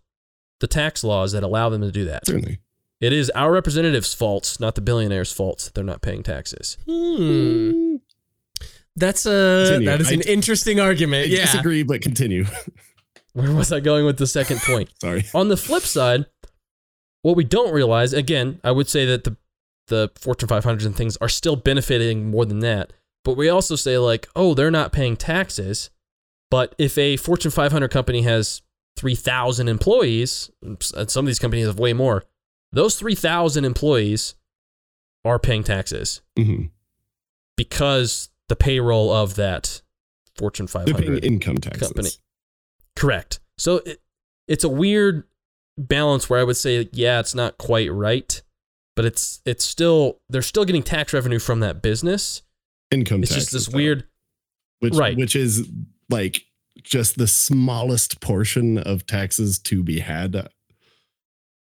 the 0.61 0.67
tax 0.67 1.03
laws 1.05 1.33
that 1.33 1.43
allow 1.43 1.69
them 1.69 1.81
to 1.83 1.91
do 1.91 2.05
that. 2.05 2.27
Certainly. 2.27 2.61
It 3.01 3.13
is 3.13 3.31
our 3.31 3.53
representatives' 3.53 4.15
faults, 4.15 4.59
not 4.61 4.77
the 4.77 4.81
billionaires' 4.81 5.33
faults. 5.33 5.65
that 5.67 5.75
They're 5.75 5.85
not 5.85 6.01
paying 6.01 6.23
taxes. 6.23 6.79
Hmm. 6.87 7.97
That's 8.97 9.27
a 9.27 9.65
Continue. 9.67 9.87
that 9.87 10.01
is 10.01 10.11
an 10.13 10.23
I- 10.27 10.31
interesting 10.31 10.79
I 10.79 10.85
argument. 10.85 11.29
yeah. 11.29 11.43
disagree, 11.43 11.83
but 11.83 12.01
continue. 12.01 12.47
Where 13.33 13.53
was 13.53 13.73
I 13.73 13.81
going 13.81 14.07
with 14.07 14.19
the 14.19 14.27
second 14.29 14.61
point? 14.61 14.91
Sorry. 15.01 15.25
On 15.35 15.49
the 15.49 15.57
flip 15.57 15.83
side, 15.83 16.27
what 17.23 17.35
we 17.37 17.43
don't 17.43 17.75
realize, 17.75 18.13
again, 18.13 18.61
I 18.63 18.71
would 18.71 18.89
say 18.89 19.05
that 19.07 19.25
the 19.25 19.37
the 19.89 20.11
Fortune 20.19 20.49
500 20.49 20.87
and 20.87 20.97
things 20.97 21.17
are 21.19 21.29
still 21.29 21.57
benefiting 21.57 22.31
more 22.31 22.45
than 22.47 22.61
that. 22.61 22.93
But 23.25 23.37
we 23.37 23.49
also 23.49 23.77
say 23.77 23.99
like, 23.99 24.29
oh, 24.37 24.55
they're 24.55 24.71
not 24.71 24.93
paying 24.93 25.17
taxes. 25.17 25.91
But 26.51 26.75
if 26.79 26.97
a 26.99 27.17
Fortune 27.17 27.51
500 27.51 27.89
company 27.91 28.23
has 28.23 28.63
3,000 28.97 29.69
employees, 29.69 30.51
and 30.63 30.81
some 30.83 31.25
of 31.25 31.27
these 31.27 31.39
companies 31.39 31.67
have 31.67 31.79
way 31.79 31.93
more, 31.93 32.25
those 32.73 32.97
3,000 32.99 33.65
employees 33.65 34.35
are 35.25 35.39
paying 35.39 35.65
taxes 35.65 36.21
Mhm. 36.39 36.71
because 37.57 38.31
the 38.49 38.57
payroll 38.57 39.13
of 39.13 39.37
that 39.37 39.83
Fortune 40.37 40.67
500 40.67 41.25
income 41.25 41.59
taxes. 41.59 41.89
company. 41.89 42.11
Correct. 42.97 43.41
So 43.59 43.77
it, 43.79 44.01
it's 44.49 44.65
a 44.65 44.69
weird 44.69 45.25
balance 45.79 46.29
where 46.29 46.41
I 46.41 46.45
would 46.45 46.57
say, 46.57 46.89
yeah, 46.93 47.21
it's 47.21 47.35
not 47.35 47.57
quite 47.59 47.91
right, 47.93 48.43
but 48.97 49.05
it's 49.05 49.41
it's 49.45 49.65
still 49.65 50.21
they're 50.29 50.43
still 50.43 50.65
getting 50.65 50.83
tax 50.83 51.13
revenue 51.13 51.39
from 51.39 51.61
that 51.61 51.83
business. 51.83 52.43
Income 52.91 53.23
tax. 53.23 53.31
It's 53.31 53.31
taxes. 53.31 53.45
just 53.45 53.53
this 53.53 53.73
though, 53.73 53.77
weird. 53.77 54.05
which, 54.81 54.95
right. 54.95 55.17
Which 55.17 55.35
is 55.37 55.69
like 56.11 56.43
just 56.83 57.17
the 57.19 57.27
smallest 57.27 58.21
portion 58.21 58.79
of 58.79 59.07
taxes 59.07 59.59
to 59.61 59.83
be 59.83 60.01
had. 60.01 60.49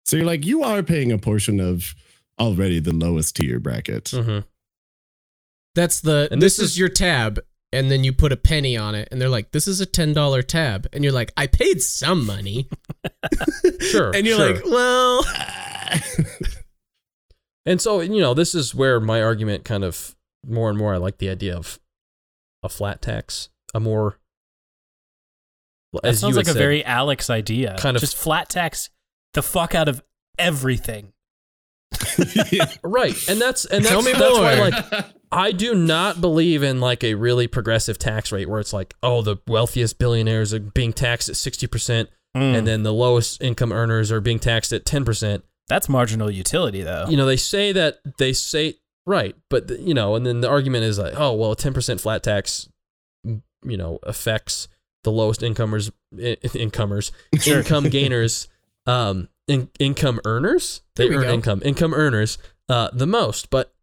So 0.05 0.17
you're 0.17 0.25
like, 0.25 0.45
you 0.45 0.63
are 0.63 0.81
paying 0.83 1.11
a 1.11 1.17
portion 1.17 1.59
of 1.59 1.93
already 2.39 2.79
the 2.79 2.93
lowest 2.93 3.35
tier 3.35 3.59
bracket. 3.59 4.05
Mhm. 4.05 4.45
That's 5.75 6.01
the 6.01 6.27
And 6.31 6.41
this, 6.41 6.57
this 6.57 6.65
is, 6.65 6.71
is- 6.71 6.79
your 6.79 6.89
tab, 6.89 7.39
and 7.71 7.89
then 7.91 8.03
you 8.03 8.11
put 8.11 8.31
a 8.33 8.37
penny 8.37 8.75
on 8.75 8.95
it, 8.95 9.07
and 9.11 9.21
they're 9.21 9.29
like, 9.29 9.51
"This 9.51 9.67
is 9.67 9.79
a 9.79 9.85
ten 9.85 10.11
dollar 10.11 10.41
tab," 10.41 10.87
and 10.91 11.03
you're 11.03 11.13
like, 11.13 11.31
"I 11.37 11.47
paid 11.47 11.81
some 11.81 12.25
money," 12.25 12.67
Sure. 13.79 14.11
and 14.15 14.25
you're 14.27 14.37
sure. 14.37 14.55
like, 14.55 14.65
"Well, 14.65 15.23
And 17.65 17.79
so, 17.81 18.01
you 18.01 18.19
know, 18.21 18.33
this 18.33 18.55
is 18.55 18.73
where 18.73 18.99
my 18.99 19.21
argument 19.21 19.63
kind 19.65 19.83
of 19.83 20.15
more 20.47 20.69
and 20.69 20.77
more 20.77 20.93
I 20.93 20.97
like 20.97 21.19
the 21.19 21.29
idea 21.29 21.55
of 21.55 21.79
a 22.63 22.69
flat 22.69 23.01
tax, 23.01 23.49
a 23.73 23.79
more 23.79 24.17
That 25.93 26.05
as 26.05 26.19
sounds 26.19 26.35
like 26.37 26.47
had 26.47 26.51
a 26.51 26.53
said, 26.53 26.59
very 26.59 26.83
Alex 26.85 27.29
idea. 27.29 27.75
kind 27.79 27.95
of- 27.97 28.01
just 28.01 28.17
flat 28.17 28.49
tax 28.49 28.89
the 29.33 29.43
fuck 29.43 29.75
out 29.75 29.87
of 29.87 30.01
everything. 30.39 31.13
right. 32.83 33.15
And 33.29 33.39
that's 33.39 33.65
and 33.65 33.83
that's, 33.85 33.89
Tell 33.89 34.01
me 34.01 34.13
that's 34.13 34.37
why 34.37 34.55
like 34.55 35.05
I 35.31 35.51
do 35.51 35.75
not 35.75 36.19
believe 36.21 36.63
in 36.63 36.79
like 36.79 37.03
a 37.03 37.13
really 37.15 37.47
progressive 37.47 37.97
tax 37.97 38.31
rate 38.31 38.49
where 38.49 38.59
it's 38.59 38.73
like, 38.73 38.95
oh, 39.03 39.21
the 39.21 39.37
wealthiest 39.47 39.99
billionaires 39.99 40.53
are 40.53 40.59
being 40.59 40.93
taxed 40.93 41.29
at 41.29 41.35
60% 41.35 42.07
Mm. 42.33 42.57
and 42.59 42.65
then 42.65 42.83
the 42.83 42.93
lowest 42.93 43.41
income 43.43 43.73
earners 43.73 44.09
are 44.09 44.21
being 44.21 44.39
taxed 44.39 44.71
at 44.71 44.85
10%. 44.85 45.41
That's 45.71 45.87
marginal 45.89 46.29
utility, 46.29 46.81
though. 46.83 47.05
You 47.09 47.15
know, 47.17 47.25
they 47.25 47.37
say 47.37 47.71
that 47.71 47.99
they 48.17 48.33
say 48.33 48.75
right, 49.05 49.35
but 49.49 49.67
the- 49.69 49.81
you 49.81 49.93
know, 49.93 50.15
and 50.15 50.25
then 50.25 50.41
the 50.41 50.49
argument 50.49 50.83
is 50.83 50.99
like, 50.99 51.13
oh, 51.15 51.33
well, 51.33 51.53
a 51.53 51.55
10% 51.55 51.99
flat 52.01 52.21
tax 52.23 52.67
you 53.23 53.77
know, 53.77 53.99
affects 54.03 54.67
the 55.03 55.11
lowest 55.11 55.41
incomers 55.43 55.91
I- 56.21 56.35
incomers, 56.55 57.11
income 57.47 57.85
gainers, 57.89 58.47
um 58.85 59.29
in, 59.47 59.69
income 59.79 60.19
earners. 60.25 60.81
They 60.95 61.09
earn 61.09 61.21
go. 61.23 61.33
income, 61.33 61.61
income 61.63 61.93
earners 61.93 62.37
uh 62.69 62.89
the 62.91 63.07
most, 63.07 63.49
but 63.49 63.73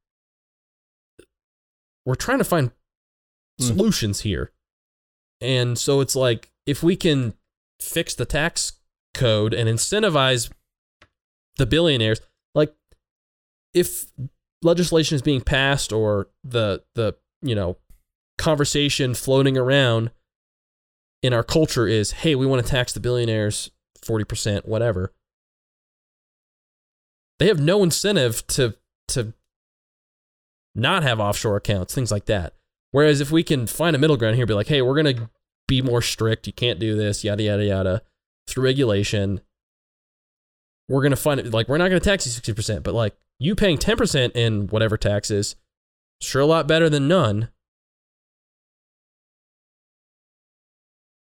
we're 2.05 2.15
trying 2.17 2.39
to 2.39 2.45
find 2.45 2.71
Hmm. 3.61 3.67
solutions 3.67 4.21
here. 4.21 4.53
And 5.41 5.79
so 5.79 6.01
it's 6.01 6.15
like 6.17 6.51
if 6.67 6.83
we 6.83 6.97
can 6.97 7.35
fix 7.81 8.15
the 8.15 8.25
tax 8.27 8.73
code 9.15 9.53
and 9.55 9.69
incentivize 9.69 10.51
the 11.59 11.67
billionaires, 11.67 12.21
like 12.55 12.75
if 13.75 14.07
legislation 14.63 15.15
is 15.15 15.23
being 15.23 15.41
passed 15.41 15.93
or 15.93 16.29
the 16.43 16.83
the 16.95 17.15
you 17.43 17.55
know 17.55 17.77
conversation 18.39 19.15
floating 19.15 19.59
around 19.59 20.11
in 21.23 21.33
our 21.33 21.43
culture 21.43 21.87
is, 21.87 22.13
hey, 22.13 22.35
we 22.35 22.47
want 22.47 22.65
to 22.65 22.71
tax 22.71 22.93
the 22.93 23.01
billionaires 23.01 23.71
40%, 24.03 24.67
whatever. 24.67 25.13
They 27.39 27.49
have 27.49 27.61
no 27.61 27.83
incentive 27.83 28.47
to 28.49 28.75
to 29.09 29.33
not 30.75 31.03
have 31.03 31.19
offshore 31.19 31.57
accounts, 31.57 31.95
things 31.95 32.11
like 32.11 32.27
that. 32.27 32.55
Whereas 32.91 33.21
if 33.21 33.31
we 33.31 33.43
can 33.43 33.67
find 33.67 33.95
a 33.95 33.99
middle 33.99 34.17
ground 34.17 34.37
here, 34.37 34.47
be 34.47 34.55
like, 34.55 34.69
hey, 34.69 34.83
we're 34.83 34.97
gonna 34.97 35.31
be 35.67 35.83
more 35.83 36.03
strict, 36.03 36.47
you 36.47 36.53
can't 36.53 36.79
do 36.79 36.97
this, 36.97 37.25
yada 37.25 37.43
yada 37.43 37.65
yada, 37.65 38.03
through 38.47 38.65
regulation. 38.65 39.41
We're 40.89 41.03
gonna 41.03 41.17
find 41.17 41.39
it 41.41 41.53
like 41.53 41.69
we're 41.69 41.79
not 41.79 41.89
gonna 41.89 42.01
tax 42.01 42.25
you 42.27 42.33
sixty 42.33 42.53
percent, 42.53 42.83
but 42.83 42.95
like 42.95 43.15
you 43.39 43.55
paying 43.55 43.79
ten 43.79 43.97
percent 43.97 44.35
in 44.35 44.69
whatever 44.69 44.97
taxes, 44.97 45.55
sure 46.21 46.41
a 46.43 46.47
lot 46.47 46.67
better 46.67 46.89
than 46.89 47.07
none. 47.09 47.49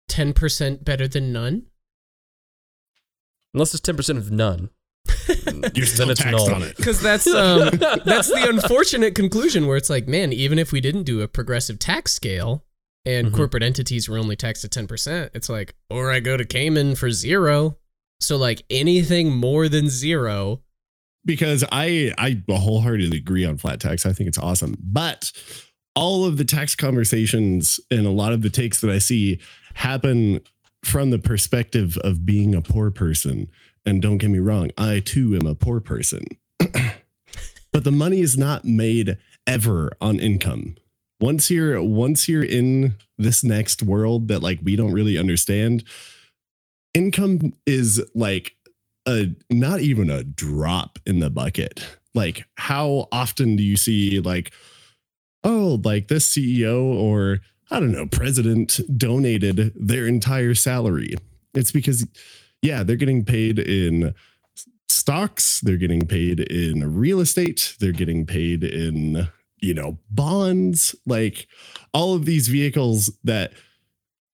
ten 0.07 0.33
percent 0.33 0.83
better 0.85 1.07
than 1.07 1.31
none." 1.31 1.63
Unless 3.53 3.73
it's 3.73 3.81
ten 3.81 3.95
percent 3.97 4.17
of 4.19 4.31
none. 4.31 4.69
You're 5.73 5.85
still 5.85 6.09
it's 6.09 6.21
taxed 6.21 6.47
null. 6.47 6.55
on 6.55 6.63
it. 6.63 6.75
Because 6.77 7.01
that's 7.01 7.27
um, 7.27 7.69
that's 8.05 8.27
the 8.27 8.45
unfortunate 8.49 9.15
conclusion 9.15 9.65
where 9.67 9.77
it's 9.77 9.89
like, 9.89 10.07
man, 10.07 10.31
even 10.33 10.59
if 10.59 10.71
we 10.71 10.81
didn't 10.81 11.03
do 11.03 11.21
a 11.21 11.27
progressive 11.27 11.79
tax 11.79 12.13
scale 12.13 12.63
and 13.05 13.27
Mhm. 13.27 13.33
corporate 13.35 13.63
entities 13.63 14.07
were 14.09 14.17
only 14.17 14.35
taxed 14.35 14.63
at 14.65 14.71
ten 14.71 14.85
percent, 14.87 15.31
it's 15.33 15.49
like, 15.49 15.75
or 15.89 16.11
I 16.11 16.19
go 16.19 16.37
to 16.37 16.45
Cayman 16.45 16.95
for 16.95 17.09
zero. 17.09 17.77
So 18.19 18.37
like 18.37 18.63
anything 18.69 19.35
more 19.35 19.69
than 19.69 19.89
zero, 19.89 20.61
because 21.25 21.63
I 21.71 22.13
I 22.17 22.41
wholeheartedly 22.49 23.17
agree 23.17 23.45
on 23.45 23.57
flat 23.57 23.79
tax. 23.79 24.05
I 24.05 24.13
think 24.13 24.27
it's 24.27 24.39
awesome. 24.39 24.75
But 24.79 25.31
all 25.95 26.25
of 26.25 26.37
the 26.37 26.45
tax 26.45 26.75
conversations 26.75 27.79
and 27.89 28.05
a 28.05 28.11
lot 28.11 28.31
of 28.31 28.43
the 28.43 28.49
takes 28.49 28.81
that 28.81 28.91
I 28.91 28.99
see 28.99 29.39
happen 29.73 30.39
from 30.83 31.09
the 31.09 31.19
perspective 31.19 31.97
of 31.97 32.25
being 32.25 32.53
a 32.55 32.61
poor 32.61 32.91
person. 32.91 33.49
And 33.85 34.01
don't 34.01 34.17
get 34.17 34.29
me 34.29 34.39
wrong, 34.39 34.69
I 34.77 34.99
too 34.99 35.35
am 35.35 35.47
a 35.47 35.55
poor 35.55 35.79
person. 35.79 36.23
but 37.71 37.83
the 37.83 37.91
money 37.91 38.21
is 38.21 38.37
not 38.37 38.63
made 38.63 39.17
ever 39.45 39.91
on 39.99 40.19
income. 40.19 40.75
Once 41.19 41.49
you're 41.49 41.81
once 41.81 42.29
you're 42.29 42.43
in 42.43 42.95
this 43.17 43.43
next 43.43 43.81
world 43.81 44.27
that 44.27 44.43
like 44.43 44.59
we 44.63 44.75
don't 44.75 44.93
really 44.93 45.17
understand, 45.17 45.83
income 46.97 47.53
is 47.65 48.03
like 48.15 48.55
a 49.07 49.27
not 49.49 49.81
even 49.81 50.09
a 50.09 50.23
drop 50.23 50.97
in 51.05 51.19
the 51.19 51.29
bucket. 51.29 51.85
Like 52.15 52.45
how 52.55 53.07
often 53.11 53.55
do 53.55 53.63
you 53.63 53.77
see 53.77 54.19
like 54.19 54.51
oh 55.43 55.79
like 55.83 56.07
this 56.07 56.35
CEO 56.35 56.81
or 56.81 57.39
I 57.69 57.79
don't 57.79 57.91
know 57.91 58.07
president 58.07 58.79
donated 58.97 59.73
their 59.75 60.07
entire 60.07 60.55
salary? 60.55 61.15
It's 61.53 61.71
because 61.71 62.07
yeah, 62.63 62.81
they're 62.83 62.95
getting 62.95 63.23
paid 63.23 63.59
in 63.59 64.15
stocks, 64.89 65.61
they're 65.61 65.77
getting 65.77 66.07
paid 66.07 66.39
in 66.39 66.95
real 66.95 67.19
estate, 67.19 67.75
they're 67.79 67.91
getting 67.91 68.25
paid 68.25 68.63
in, 68.63 69.29
you 69.61 69.73
know, 69.73 69.99
bonds, 70.09 70.95
like 71.05 71.47
all 71.93 72.15
of 72.15 72.25
these 72.25 72.47
vehicles 72.47 73.11
that 73.23 73.53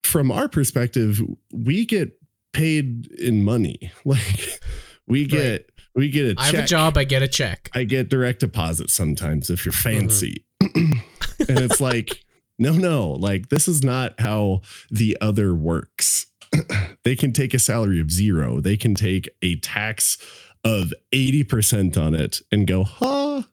from 0.03 0.31
our 0.31 0.47
perspective, 0.47 1.21
we 1.51 1.85
get 1.85 2.17
paid 2.53 3.11
in 3.11 3.43
money. 3.43 3.91
Like 4.05 4.59
we 5.07 5.25
get 5.25 5.69
we 5.95 6.09
get 6.09 6.37
a 6.37 6.41
I 6.41 6.45
have 6.47 6.55
a 6.55 6.67
job, 6.67 6.97
I 6.97 7.03
get 7.03 7.21
a 7.21 7.27
check. 7.27 7.69
I 7.73 7.83
get 7.83 8.09
direct 8.09 8.39
deposit 8.39 8.89
sometimes 8.89 9.49
if 9.49 9.65
you're 9.65 9.73
mm-hmm. 9.73 9.99
fancy. 9.99 10.45
and 10.61 11.59
it's 11.59 11.81
like, 11.81 12.23
no, 12.57 12.73
no, 12.73 13.11
like 13.11 13.49
this 13.49 13.67
is 13.67 13.83
not 13.83 14.19
how 14.19 14.61
the 14.89 15.17
other 15.21 15.53
works. 15.53 16.27
they 17.03 17.15
can 17.15 17.33
take 17.33 17.53
a 17.53 17.59
salary 17.59 17.99
of 17.99 18.11
zero, 18.11 18.59
they 18.59 18.77
can 18.77 18.95
take 18.95 19.29
a 19.41 19.55
tax 19.57 20.17
of 20.63 20.93
80% 21.11 21.97
on 21.97 22.15
it 22.15 22.41
and 22.51 22.65
go, 22.65 22.83
huh? 22.83 23.43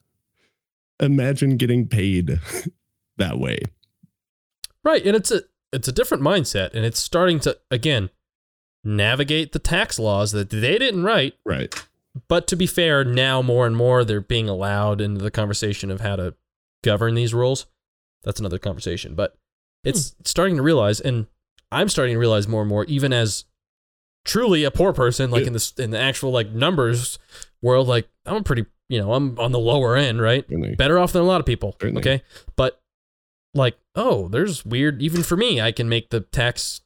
Imagine 1.01 1.57
getting 1.57 1.89
paid 1.89 2.39
that 3.17 3.39
way. 3.39 3.61
Right, 4.85 5.05
and 5.05 5.17
it's 5.17 5.31
a 5.31 5.43
it's 5.73 5.89
a 5.89 5.93
different 5.93 6.23
mindset, 6.23 6.75
and 6.75 6.85
it's 6.85 6.99
starting 6.99 7.39
to 7.41 7.59
again 7.71 8.11
navigate 8.85 9.53
the 9.53 9.59
tax 9.59 9.99
laws 9.99 10.33
that 10.33 10.51
they 10.51 10.79
didn't 10.79 11.05
write. 11.05 11.35
Right. 11.45 11.75
But 12.29 12.47
to 12.49 12.57
be 12.57 12.67
fair, 12.67 13.05
now 13.05 13.41
more 13.43 13.67
and 13.67 13.77
more 13.77 14.05
they're 14.05 14.21
being 14.21 14.49
allowed 14.49 15.01
into 15.01 15.23
the 15.23 15.31
conversation 15.31 15.91
of 15.91 16.01
how 16.01 16.17
to 16.17 16.35
govern 16.83 17.15
these 17.15 17.35
rules. 17.35 17.67
That's 18.25 18.41
another 18.41 18.59
conversation, 18.59 19.15
but 19.15 19.37
it's 19.85 20.11
hmm. 20.11 20.23
starting 20.25 20.57
to 20.57 20.63
realize, 20.63 21.01
and 21.01 21.27
I'm 21.73 21.89
starting 21.89 22.15
to 22.15 22.19
realize 22.19 22.49
more 22.49 22.63
and 22.63 22.69
more, 22.69 22.85
even 22.85 23.13
as 23.13 23.45
truly 24.25 24.65
a 24.65 24.71
poor 24.71 24.93
person, 24.93 25.31
like 25.31 25.43
Yeah. 25.43 25.49
in 25.49 25.53
the 25.55 25.73
in 25.79 25.91
the 25.91 25.99
actual 25.99 26.31
like 26.31 26.51
numbers 26.51 27.19
world, 27.63 27.89
like 27.89 28.09
I'm 28.27 28.37
a 28.37 28.43
pretty, 28.43 28.67
you 28.89 29.01
know, 29.01 29.15
I'm 29.15 29.39
on 29.39 29.53
the 29.53 29.59
lower 29.59 29.97
end, 29.97 30.21
right? 30.21 30.45
Really. 30.49 30.75
better 30.75 30.99
off 30.99 31.13
than 31.13 31.23
a 31.23 31.27
lot 31.27 31.41
of 31.41 31.47
people. 31.47 31.77
Certainly. 31.81 32.03
Okay. 32.03 32.23
But 32.57 32.83
like, 33.55 33.79
oh, 33.95 34.29
there's 34.29 34.65
weird, 34.65 35.01
even 35.01 35.23
for 35.23 35.37
me, 35.37 35.61
I 35.61 35.73
can 35.73 35.89
make 35.89 36.11
the 36.11 36.21
tax 36.21 36.83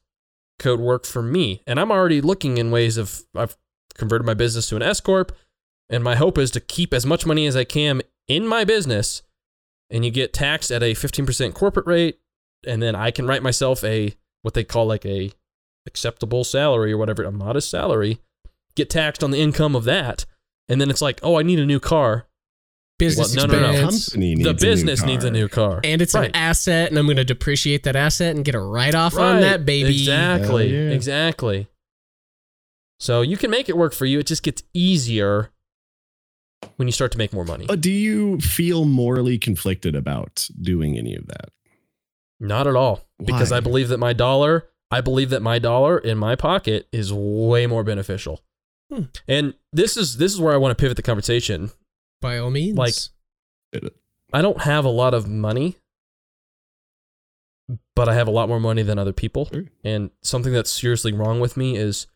code 0.59 0.79
work 0.79 1.05
for 1.05 1.21
me. 1.21 1.61
And 1.67 1.79
I'm 1.79 1.91
already 1.91 2.21
looking 2.21 2.57
in 2.57 2.71
ways 2.71 2.97
of, 2.97 3.23
I've 3.35 3.57
converted 3.95 4.25
my 4.25 4.33
business 4.33 4.69
to 4.69 4.75
an 4.75 4.81
S 4.81 4.99
Corp. 4.99 5.31
And 5.89 6.03
my 6.03 6.15
hope 6.15 6.37
is 6.37 6.51
to 6.51 6.59
keep 6.59 6.93
as 6.93 7.05
much 7.05 7.25
money 7.25 7.45
as 7.45 7.55
I 7.55 7.63
can 7.63 8.01
in 8.27 8.47
my 8.47 8.63
business. 8.63 9.21
And 9.89 10.03
you 10.03 10.11
get 10.11 10.33
taxed 10.33 10.71
at 10.71 10.81
a 10.81 10.93
15% 10.93 11.53
corporate 11.53 11.85
rate. 11.85 12.19
And 12.65 12.81
then 12.81 12.95
I 12.95 13.11
can 13.11 13.27
write 13.27 13.43
myself 13.43 13.83
a, 13.83 14.15
what 14.41 14.55
they 14.55 14.63
call 14.63 14.87
like 14.87 15.05
a 15.05 15.31
acceptable 15.85 16.43
salary 16.43 16.91
or 16.91 16.97
whatever, 16.97 17.23
a 17.23 17.31
modest 17.31 17.69
salary, 17.69 18.19
get 18.75 18.89
taxed 18.89 19.23
on 19.23 19.31
the 19.31 19.39
income 19.39 19.75
of 19.75 19.83
that. 19.83 20.25
And 20.67 20.81
then 20.81 20.89
it's 20.89 21.01
like, 21.01 21.19
oh, 21.21 21.37
I 21.37 21.43
need 21.43 21.59
a 21.59 21.65
new 21.65 21.79
car. 21.79 22.27
Business 22.97 23.35
Well, 23.35 23.47
no, 23.47 23.53
no, 23.53 23.59
no. 23.59 23.71
expense. 23.71 24.09
Company 24.09 24.35
needs 24.35 24.43
the 24.45 24.49
a 24.51 24.53
business 24.53 25.03
needs 25.03 25.23
a 25.25 25.31
new 25.31 25.49
car. 25.49 25.81
And 25.83 26.01
it's 26.01 26.13
Right. 26.13 26.29
an 26.29 26.35
asset, 26.35 26.89
and 26.89 26.97
I'm 26.97 27.05
going 27.05 27.17
to 27.17 27.25
depreciate 27.25 27.83
that 27.83 27.95
asset 27.97 28.35
and 28.35 28.45
get 28.45 28.55
a 28.55 28.59
write 28.59 28.95
off 28.95 29.17
on 29.17 29.41
that, 29.41 29.65
baby. 29.65 29.89
Exactly. 29.89 30.73
Yeah. 30.73 30.91
Exactly. 30.91 31.67
So 32.99 33.21
you 33.21 33.35
can 33.35 33.51
make 33.51 33.67
it 33.67 33.75
work 33.75 33.93
for 33.93 34.05
you. 34.05 34.19
It 34.19 34.27
just 34.27 34.43
gets 34.43 34.63
easier 34.73 35.51
when 36.77 36.87
you 36.87 36.93
start 36.93 37.11
to 37.11 37.17
make 37.17 37.33
more 37.33 37.43
money. 37.43 37.65
But 37.67 37.81
do 37.81 37.91
you 37.91 38.39
feel 38.39 38.85
morally 38.85 39.37
conflicted 39.37 39.93
about 39.95 40.47
doing 40.61 40.97
any 40.97 41.15
of 41.15 41.27
that? 41.27 41.49
Not 42.39 42.65
at 42.67 42.75
all. 42.77 43.05
Because 43.23 43.51
I 43.51 43.59
believe 43.59 43.89
that 43.89 43.97
my 43.97 44.13
dollar, 44.13 44.69
I 44.89 45.01
believe 45.01 45.29
that 45.31 45.41
my 45.41 45.59
dollar 45.59 45.97
in 45.97 46.17
my 46.17 46.35
pocket 46.35 46.87
is 46.93 47.11
way 47.13 47.67
more 47.67 47.83
beneficial. 47.83 48.41
Hmm. 48.93 49.03
And 49.27 49.53
this 49.73 49.97
is 49.97 50.17
this 50.17 50.33
is 50.33 50.39
where 50.39 50.53
I 50.53 50.57
want 50.57 50.77
to 50.77 50.81
pivot 50.81 50.95
the 50.95 51.03
conversation. 51.03 51.71
By 52.25 52.39
all 52.39 52.49
means. 52.49 52.75
Like- 52.77 52.95
I 54.33 54.41
don't 54.41 54.61
have 54.61 54.83
a 54.83 54.89
lot 54.89 55.13
of 55.13 55.27
money, 55.27 55.77
but 57.95 58.09
I 58.09 58.15
have 58.15 58.27
a 58.27 58.31
lot 58.31 58.49
more 58.49 58.59
money 58.59 58.81
than 58.81 58.97
other 58.97 59.13
people. 59.13 59.45
Sure. 59.45 59.65
And 59.83 60.09
something 60.23 60.51
that's 60.51 60.71
seriously 60.71 61.13
wrong 61.13 61.39
with 61.39 61.55
me 61.55 61.77
is 61.77 62.07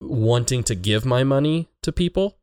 wanting 0.00 0.62
to 0.64 0.74
give 0.74 1.04
my 1.04 1.24
money 1.24 1.68
to 1.82 1.92
people. 1.92 2.38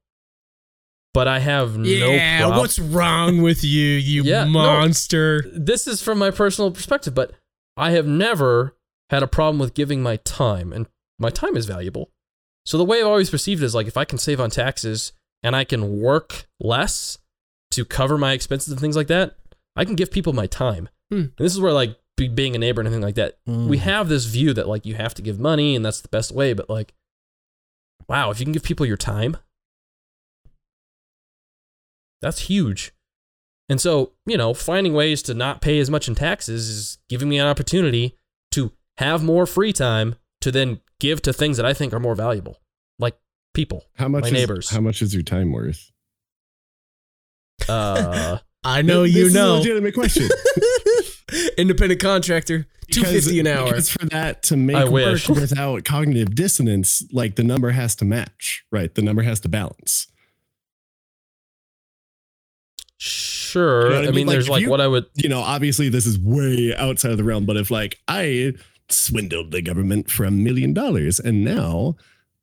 But 1.14 1.28
I 1.28 1.40
have 1.40 1.78
no 1.78 1.84
yeah, 1.88 2.48
what's 2.58 2.80
wrong 2.80 3.42
with 3.42 3.64
you, 3.64 3.86
you 3.86 4.24
Yeah, 4.26 4.44
no. 4.46 4.50
monster? 4.52 5.44
this 5.54 5.88
is 5.88 6.02
from 6.02 6.18
my 6.18 6.32
personal 6.32 6.72
perspective, 6.72 7.14
but 7.14 7.32
I 7.78 7.92
have 7.92 8.08
never 8.08 8.76
had 9.10 9.24
a 9.24 9.28
problem 9.28 9.60
with 9.60 9.74
giving 9.74 10.02
my 10.02 10.18
time, 10.18 10.72
and 10.72 10.88
my 11.20 11.30
time 11.30 11.58
is 11.58 11.66
valuable. 11.66 12.12
So 12.66 12.78
the 12.78 12.86
way 12.86 13.00
I've 13.00 13.08
always 13.08 13.30
perceived 13.30 13.62
it 13.62 13.66
is 13.66 13.76
like 13.76 13.88
if 13.88 13.98
I 13.98 14.06
can 14.06 14.18
save 14.18 14.40
on 14.40 14.50
taxes 14.52 15.12
and 15.44 15.56
I 15.56 15.64
can 15.64 16.00
work 16.02 16.48
less 16.60 17.18
to 17.72 17.86
cover 17.86 18.18
my 18.18 18.34
expenses 18.34 18.72
and 18.72 18.80
things 18.80 18.96
like 18.96 19.08
that, 19.08 19.36
I 19.76 19.86
can 19.86 19.96
give 19.96 20.12
people 20.12 20.34
my 20.34 20.48
time. 20.48 20.90
Hmm. 21.10 21.16
And 21.16 21.34
this 21.38 21.54
is 21.54 21.62
where 21.62 21.74
like 21.74 21.98
be, 22.18 22.28
being 22.28 22.56
a 22.56 22.60
neighbor 22.60 22.82
and 22.82 22.88
anything 22.88 23.04
like 23.04 23.16
that, 23.16 23.38
we 23.46 23.78
have 23.80 24.10
this 24.10 24.26
view 24.26 24.54
that 24.54 24.68
like 24.68 24.86
you 24.86 24.96
have 24.96 25.14
to 25.16 25.22
give 25.22 25.40
money 25.40 25.76
and 25.76 25.86
that's 25.86 26.02
the 26.02 26.10
best 26.10 26.34
way, 26.34 26.54
but 26.54 26.70
like, 26.70 26.94
wow, 28.08 28.30
if 28.30 28.40
you 28.40 28.46
can 28.46 28.54
give 28.54 28.64
people 28.64 28.86
your 28.86 28.98
time, 28.98 29.38
that's 32.22 32.42
huge. 32.42 32.94
And 33.70 33.80
so, 33.80 34.12
you 34.26 34.38
know, 34.38 34.54
finding 34.54 34.94
ways 34.94 35.24
to 35.24 35.34
not 35.34 35.62
pay 35.62 35.80
as 35.80 35.90
much 35.90 36.08
in 36.08 36.16
taxes 36.16 36.70
is 36.70 36.98
giving 37.08 37.30
me 37.30 37.40
an 37.40 37.48
opportunity 37.48 38.18
to 38.52 38.74
have 38.98 39.24
more 39.24 39.46
free 39.46 39.72
time 39.72 40.16
to 40.42 40.52
then 40.52 40.82
give 41.00 41.22
to 41.22 41.32
things 41.32 41.58
that 41.58 41.66
I 41.66 41.74
think 41.74 41.94
are 41.94 42.00
more 42.00 42.16
valuable, 42.16 42.58
people. 43.54 43.86
How 43.96 44.08
much 44.08 44.24
My 44.24 44.28
is, 44.28 44.34
neighbors. 44.34 44.70
How 44.70 44.82
much 44.82 45.02
is 45.02 45.14
your 45.14 45.24
time 45.24 45.52
worth? 45.52 45.92
Uh, 47.70 48.38
I 48.64 48.82
know 48.82 49.04
This 49.04 49.16
you 49.16 49.26
is 49.28 49.34
know. 49.34 49.58
legitimate 49.58 49.94
question. 49.94 50.30
Independent 51.58 52.02
contractor, 52.02 52.68
two 52.92 53.04
fifty 53.04 53.40
an 53.40 53.48
hour. 53.48 53.66
Because 53.66 53.90
for 53.90 54.06
that 54.08 54.44
to 54.44 54.58
make 54.58 54.76
I 54.76 54.84
work 54.88 55.26
without 55.30 55.86
cognitive 55.86 56.36
dissonance, 56.36 57.04
like 57.14 57.36
the 57.36 57.44
number 57.44 57.72
has 57.72 57.96
to 57.98 58.06
match, 58.06 58.64
right? 58.72 58.94
The 58.94 59.02
number 59.02 59.22
has 59.24 59.40
to 59.42 59.50
balance. 59.50 60.08
sure. 62.98 63.86
You 63.86 63.90
know 63.90 63.96
I 63.96 64.00
I 64.00 64.06
mean? 64.08 64.16
mean, 64.16 64.28
Like, 64.28 64.34
there's 64.36 64.50
like 64.50 64.62
you- 64.62 64.70
what 64.70 64.82
I 64.82 64.88
would. 64.88 65.06
You 65.16 65.30
know, 65.30 65.40
obviously 65.40 65.90
this 65.90 66.06
is 66.06 66.20
way 66.20 66.76
outside 66.76 67.12
of 67.12 67.18
the 67.18 67.24
realm, 67.24 67.46
but 67.46 67.58
if 67.58 67.72
like 67.72 68.00
I 68.08 68.54
swindled 68.90 69.52
the 69.52 69.62
government 69.62 70.10
for 70.12 70.26
a 70.26 70.32
million 70.32 70.74
dollars 70.74 71.20
and 71.20 71.44
now 71.46 71.96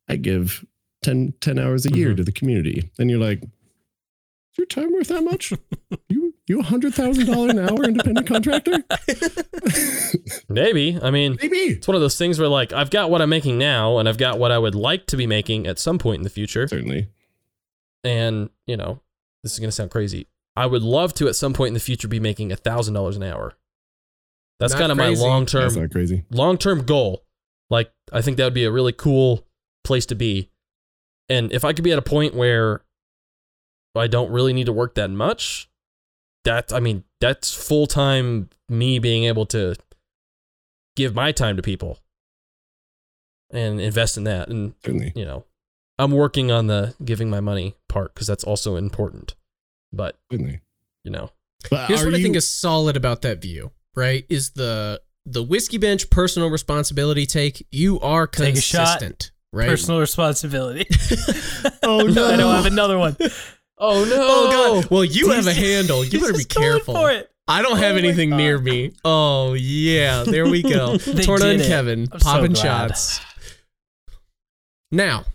I 0.07 0.15
give 0.15 0.65
10, 1.01 1.33
10 1.41 1.57
hours 1.59 1.85
a 1.85 1.93
year 1.95 2.13
Mhm. 2.13 2.17
to 2.17 2.23
the 2.23 2.31
community, 2.31 2.89
and 2.99 3.09
you're 3.09 3.19
like, 3.19 3.41
is 3.43 4.57
your 4.57 4.67
time 4.67 4.91
worth 4.93 5.07
that 5.07 5.23
much? 5.23 5.53
you 6.09 6.33
you 6.47 6.59
a 6.59 6.63
hundred 6.63 6.93
thousand 6.95 7.27
dollar 7.27 7.49
an 7.49 7.59
hour 7.59 7.83
independent 7.83 8.25
contractor? 8.27 8.83
Maybe. 10.49 10.97
I 11.01 11.11
mean, 11.11 11.37
Maybe. 11.41 11.55
it's 11.57 11.87
one 11.87 11.95
of 11.95 12.01
those 12.01 12.17
things 12.17 12.39
where 12.39 12.47
like 12.47 12.73
I've 12.73 12.89
got 12.89 13.09
what 13.11 13.21
I'm 13.21 13.29
making 13.29 13.57
now, 13.57 13.97
and 13.99 14.09
I've 14.09 14.17
got 14.17 14.39
what 14.39 14.51
I 14.51 14.57
would 14.57 14.75
like 14.75 15.05
to 15.07 15.17
be 15.17 15.27
making 15.27 15.67
at 15.67 15.79
some 15.79 15.97
point 15.99 16.19
in 16.19 16.23
the 16.23 16.29
future. 16.29 16.67
Certainly. 16.67 17.07
And 18.03 18.49
you 18.65 18.77
know, 18.77 19.01
this 19.43 19.53
is 19.53 19.59
gonna 19.59 19.71
sound 19.71 19.91
crazy. 19.91 20.27
I 20.55 20.65
would 20.65 20.81
love 20.83 21.13
to 21.15 21.27
at 21.27 21.35
some 21.35 21.53
point 21.53 21.69
in 21.69 21.73
the 21.75 21.79
future 21.79 22.07
be 22.07 22.19
making 22.19 22.51
a 22.51 22.55
thousand 22.55 22.93
dollars 22.95 23.15
an 23.15 23.23
hour. 23.23 23.53
That's 24.59 24.73
kind 24.75 24.91
of 24.91 24.97
my 24.97 25.09
long 25.09 25.45
term 25.45 25.71
long 26.31 26.57
term 26.57 26.83
goal. 26.83 27.23
Like 27.69 27.91
I 28.11 28.21
think 28.21 28.37
that 28.37 28.43
would 28.45 28.53
be 28.53 28.65
a 28.65 28.71
really 28.71 28.91
cool 28.93 29.45
place 29.83 30.05
to 30.07 30.15
be. 30.15 30.49
And 31.29 31.51
if 31.51 31.63
I 31.63 31.73
could 31.73 31.83
be 31.83 31.91
at 31.91 31.99
a 31.99 32.03
point 32.03 32.33
where 32.33 32.81
I 33.95 34.07
don't 34.07 34.31
really 34.31 34.53
need 34.53 34.65
to 34.65 34.73
work 34.73 34.95
that 34.95 35.09
much, 35.09 35.69
that 36.45 36.73
I 36.73 36.79
mean, 36.79 37.03
that's 37.21 37.53
full 37.53 37.85
time 37.87 38.49
me 38.67 38.99
being 38.99 39.25
able 39.25 39.45
to 39.47 39.75
give 40.95 41.13
my 41.15 41.31
time 41.31 41.55
to 41.57 41.61
people 41.61 41.99
and 43.51 43.79
invest 43.79 44.17
in 44.17 44.23
that. 44.25 44.49
And 44.49 44.73
Certainly. 44.83 45.13
you 45.15 45.25
know, 45.25 45.45
I'm 45.97 46.11
working 46.11 46.51
on 46.51 46.67
the 46.67 46.95
giving 47.03 47.29
my 47.29 47.39
money 47.39 47.75
part 47.87 48.13
because 48.13 48.27
that's 48.27 48.43
also 48.43 48.75
important. 48.75 49.35
But 49.91 50.17
Certainly. 50.31 50.61
you 51.03 51.11
know, 51.11 51.31
But 51.69 51.87
Here's 51.87 52.03
are 52.03 52.05
what 52.05 52.15
I 52.15 52.21
think 52.21 52.35
is 52.35 52.47
solid 52.49 52.95
about 52.95 53.21
that 53.23 53.41
view, 53.41 53.71
right? 53.95 54.25
Is 54.29 54.51
the 54.51 55.01
the 55.25 55.43
whiskey 55.43 55.77
bench 55.77 56.09
personal 56.09 56.49
responsibility 56.49 57.25
take. 57.25 57.67
You 57.71 57.99
are 57.99 58.25
Take 58.27 58.55
a 58.55 58.61
shot. 58.61 58.99
consistent, 58.99 59.31
right? 59.53 59.67
Personal 59.69 59.99
responsibility. 59.99 60.87
Oh, 61.81 62.01
no! 62.07 62.27
I 62.27 62.37
don't 62.37 62.55
have 62.55 62.65
another 62.67 62.97
one. 62.99 63.15
Oh 63.77 64.03
no! 64.05 64.15
Oh 64.19 64.81
god. 64.81 64.91
Well, 64.91 65.03
you 65.03 65.31
have 65.31 65.47
a 65.47 65.53
handle. 65.53 66.05
You 66.05 66.19
better 66.19 66.33
be 66.33 66.43
careful. 66.43 66.93
for 66.93 67.09
it. 67.09 67.31
I 67.47 67.63
don't 67.63 67.77
have 67.77 67.95
Oh 67.95 67.97
anything 67.97 68.29
near 68.29 68.59
me. 68.59 68.93
Oh 69.03 69.53
yeah, 69.53 70.23
there 70.23 70.47
we 70.47 70.61
go. 70.61 70.97
Torna 71.23 71.45
and 71.45 71.61
it. 71.61 71.67
Kevin 71.67 72.07
I'm 72.11 72.19
popping 72.19 72.53
glad. 72.53 72.89
shots. 72.89 73.21
Now, 74.91 75.25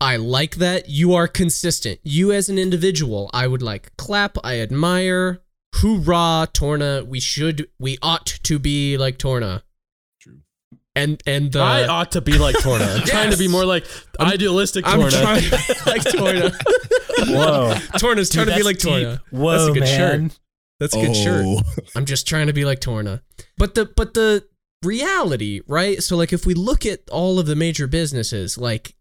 I 0.00 0.16
like 0.16 0.56
that 0.56 0.88
you 0.90 1.14
are 1.14 1.28
consistent. 1.28 2.00
You 2.02 2.32
as 2.32 2.48
an 2.50 2.58
individual, 2.58 3.30
I 3.32 3.46
would 3.46 3.62
like 3.62 3.96
clap. 3.96 4.36
I 4.44 4.60
admire. 4.60 5.40
Hoorah, 5.76 6.48
Torna. 6.52 7.04
We 7.06 7.20
should. 7.20 7.68
We 7.78 7.96
ought 8.02 8.26
to 8.26 8.58
be 8.58 8.98
like 8.98 9.16
Torna. 9.18 9.62
True. 10.96 11.02
And 11.02 11.22
and 11.26 11.52
the 11.52 11.60
I 11.60 11.86
ought 11.86 12.12
to 12.12 12.20
be 12.20 12.38
like 12.38 12.56
Torna. 12.60 12.84
I'm 12.84 13.02
trying 13.06 13.30
to 13.30 13.36
be 13.36 13.48
more 13.48 13.64
like 13.64 13.86
idealistic 14.18 14.84
Torna. 14.84 15.04
I'm 15.04 15.10
Torna. 15.10 15.22
trying 15.22 15.42
to 15.42 15.50
be 15.50 15.90
like 15.90 16.02
Torna. 16.04 16.50
Whoa. 17.28 17.74
Torna's 17.98 18.30
trying 18.30 18.46
Dude, 18.46 18.54
to 18.54 18.60
be 18.60 18.64
like 18.64 18.78
deep. 18.78 18.90
Torna. 18.90 19.22
Whoa, 19.30 19.52
That's 19.52 19.68
a 19.68 19.72
good 19.72 19.80
man. 19.80 20.28
shirt. 20.30 20.38
That's 20.80 20.94
a 20.94 21.00
good 21.00 21.10
oh. 21.10 21.14
shirt. 21.14 21.44
Oh. 21.46 21.62
I'm 21.94 22.04
just 22.04 22.26
trying 22.26 22.46
to 22.48 22.52
be 22.52 22.64
like 22.64 22.80
Torna. 22.80 23.22
But 23.58 23.74
the 23.74 23.86
but 23.86 24.14
the 24.14 24.46
reality, 24.82 25.60
right? 25.66 26.02
So 26.02 26.16
like 26.16 26.32
if 26.32 26.46
we 26.46 26.54
look 26.54 26.86
at 26.86 27.00
all 27.10 27.38
of 27.38 27.46
the 27.46 27.56
major 27.56 27.86
businesses, 27.86 28.58
like 28.58 28.94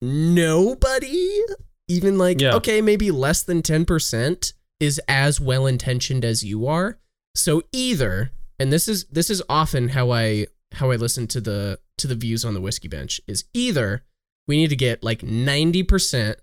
nobody 0.00 1.40
even 1.88 2.18
like 2.18 2.40
Yeah. 2.40 2.54
okay, 2.54 2.80
maybe 2.80 3.10
less 3.10 3.42
than 3.42 3.62
10% 3.62 4.52
is 4.80 5.00
as 5.08 5.40
well 5.40 5.66
intentioned 5.66 6.24
as 6.24 6.42
you 6.44 6.66
are. 6.66 6.98
So 7.34 7.62
either 7.72 8.30
and 8.58 8.72
this 8.72 8.88
is 8.88 9.04
this 9.06 9.30
is 9.30 9.42
often 9.48 9.88
how 9.90 10.10
I 10.10 10.46
how 10.72 10.90
I 10.90 10.96
listen 10.96 11.26
to 11.28 11.40
the 11.40 11.78
to 11.98 12.06
the 12.06 12.14
views 12.14 12.44
on 12.44 12.54
the 12.54 12.60
whiskey 12.60 12.88
bench 12.88 13.20
is 13.26 13.44
either 13.54 14.04
we 14.46 14.56
need 14.56 14.70
to 14.70 14.76
get 14.76 15.02
like 15.02 15.20
90% 15.20 16.34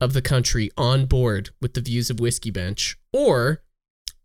of 0.00 0.12
the 0.12 0.22
country 0.22 0.70
on 0.76 1.06
board 1.06 1.50
with 1.60 1.74
the 1.74 1.80
views 1.80 2.10
of 2.10 2.20
Whiskey 2.20 2.50
Bench, 2.50 2.98
or 3.12 3.62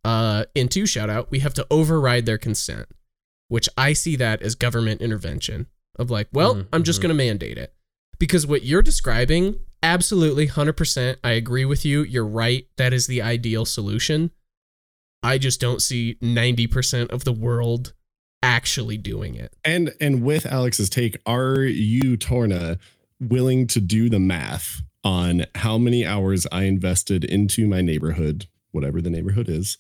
uh, 0.04 0.46
in 0.56 0.68
two 0.68 0.86
shout 0.86 1.10
out, 1.10 1.32
we 1.32 1.40
have 1.40 1.54
to 1.56 1.68
override 1.70 2.26
their 2.26 2.38
consent, 2.38 2.88
which 3.48 3.70
I 3.78 3.94
see 3.94 4.16
that 4.18 4.42
as 4.42 4.56
government 4.56 5.02
intervention 5.02 5.68
of 5.98 6.10
like, 6.10 6.28
well, 6.32 6.56
Mhm, 6.56 6.68
I'm 6.74 6.84
just 6.84 7.00
mhm. 7.00 7.04
going 7.04 7.10
to 7.10 7.16
mandate 7.24 7.58
it. 7.58 7.74
Because 8.20 8.46
what 8.46 8.64
you're 8.64 8.82
describing, 8.82 9.60
absolutely 9.82 10.48
100%, 10.48 11.18
I 11.24 11.32
agree 11.32 11.66
with 11.66 11.86
you. 11.86 12.04
You're 12.04 12.26
right. 12.26 12.68
That 12.78 12.94
is 12.94 13.08
the 13.08 13.22
ideal 13.22 13.66
solution. 13.66 14.32
I 15.24 15.38
just 15.38 15.60
don't 15.60 15.82
see 15.82 16.18
90% 16.22 17.10
of 17.12 17.24
the 17.24 17.34
world 17.34 17.94
actually 18.44 18.98
doing 18.98 19.36
it. 19.36 19.54
And 19.64 19.94
and 20.00 20.24
with 20.24 20.46
Alex's 20.46 20.90
take, 20.90 21.18
are 21.26 21.62
you 21.62 22.18
Torna 22.18 22.80
willing 23.20 23.68
to 23.68 23.80
do 23.80 24.10
the 24.10 24.20
math 24.20 24.82
on 25.04 25.46
how 25.56 25.78
many 25.78 26.06
hours 26.06 26.48
I 26.52 26.64
invested 26.64 27.24
into 27.24 27.68
my 27.68 27.82
neighborhood, 27.82 28.48
whatever 28.72 29.02
the 29.02 29.10
neighborhood 29.10 29.48
is, 29.48 29.78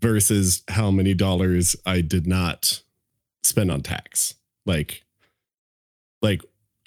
versus 0.00 0.62
how 0.68 0.90
many 0.90 1.14
dollars 1.14 1.74
I 1.86 2.02
did 2.02 2.26
not 2.26 2.82
spend 3.42 3.70
on 3.70 3.80
tax? 3.80 4.34
Like 4.66 5.04
like 6.20 6.42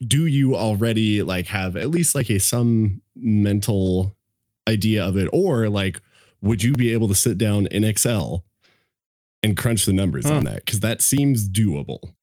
do 0.06 0.26
you 0.26 0.56
already 0.56 1.24
like 1.24 1.48
have 1.48 1.76
at 1.76 1.90
least 1.90 2.16
like 2.16 2.30
a 2.30 2.40
some 2.40 3.02
mental 3.16 4.16
idea 4.68 5.04
of 5.04 5.18
it 5.18 5.28
or 5.34 5.70
like 5.70 6.02
would 6.42 6.64
you 6.64 6.74
be 6.74 6.94
able 6.94 7.08
to 7.08 7.16
sit 7.16 7.38
down 7.38 7.68
in 7.68 7.84
Excel 7.84 8.46
and 9.44 9.56
crunch 9.56 9.86
the 9.86 9.94
numbers 9.94 10.26
on 10.26 10.40
hmm. 10.40 10.46
that 10.46 10.66
cuz 10.66 10.80
that 10.82 11.02
seems 11.02 11.48
doable. 11.50 12.14